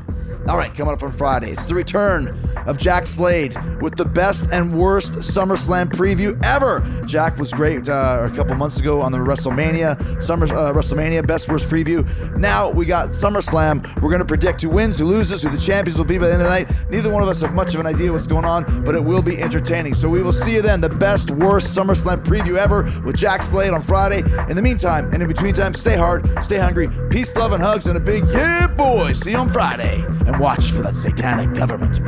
All 0.47 0.57
right, 0.57 0.72
coming 0.76 0.93
up 0.93 1.01
on 1.01 1.11
Friday, 1.11 1.49
it's 1.49 1.65
the 1.65 1.73
return 1.73 2.27
of 2.67 2.77
Jack 2.77 3.07
Slade 3.07 3.55
with 3.81 3.95
the 3.95 4.05
best 4.05 4.47
and 4.51 4.77
worst 4.77 5.13
SummerSlam 5.13 5.88
preview 5.88 6.41
ever. 6.43 6.85
Jack 7.07 7.39
was 7.39 7.51
great 7.51 7.89
uh, 7.89 8.30
a 8.31 8.35
couple 8.35 8.53
months 8.53 8.80
ago 8.80 9.01
on 9.01 9.11
the 9.11 9.17
WrestleMania 9.17 10.22
Summer 10.22 10.45
uh, 10.45 10.72
WrestleMania 10.72 11.26
best 11.26 11.49
worst 11.49 11.67
preview. 11.67 12.05
Now 12.38 12.69
we 12.69 12.85
got 12.85 13.09
SummerSlam. 13.09 14.01
We're 14.01 14.09
going 14.09 14.19
to 14.19 14.26
predict 14.26 14.61
who 14.61 14.69
wins, 14.69 14.99
who 14.99 15.05
loses, 15.05 15.41
who 15.41 15.49
the 15.49 15.57
champions 15.57 15.97
will 15.97 16.05
be 16.05 16.19
by 16.19 16.27
the 16.27 16.34
end 16.34 16.43
of 16.43 16.47
the 16.47 16.53
night. 16.53 16.91
Neither 16.91 17.11
one 17.11 17.23
of 17.23 17.30
us 17.30 17.41
have 17.41 17.53
much 17.53 17.73
of 17.73 17.80
an 17.80 17.88
idea 17.88 18.11
what's 18.11 18.27
going 18.27 18.45
on, 18.45 18.84
but 18.84 18.93
it 18.93 19.03
will 19.03 19.23
be 19.23 19.41
entertaining. 19.41 19.95
So 19.95 20.07
we 20.07 20.22
will 20.22 20.34
see 20.34 20.53
you 20.53 20.61
then. 20.61 20.80
The 20.80 20.89
best 20.89 21.31
worst 21.31 21.76
SummerSlam 21.76 22.23
preview 22.23 22.57
ever 22.57 22.84
with 23.03 23.15
Jack 23.15 23.41
Slade 23.41 23.72
on 23.72 23.81
Friday. 23.81 24.19
In 24.47 24.55
the 24.55 24.61
meantime, 24.61 25.11
and 25.11 25.23
in 25.23 25.27
between 25.27 25.55
time, 25.55 25.73
stay 25.73 25.97
hard, 25.97 26.27
stay 26.43 26.57
hungry, 26.57 26.88
peace, 27.09 27.35
love, 27.35 27.51
and 27.51 27.63
hugs, 27.63 27.88
and 27.88 27.97
a 27.97 27.99
big 27.99 28.23
yeah, 28.27 28.67
boy. 28.67 29.13
See 29.13 29.31
you 29.31 29.38
on 29.38 29.49
Friday 29.49 30.05
and 30.27 30.35
watch 30.40 30.72
for 30.72 30.82
that 30.82 30.95
satanic 30.95 31.53
government. 31.53 31.99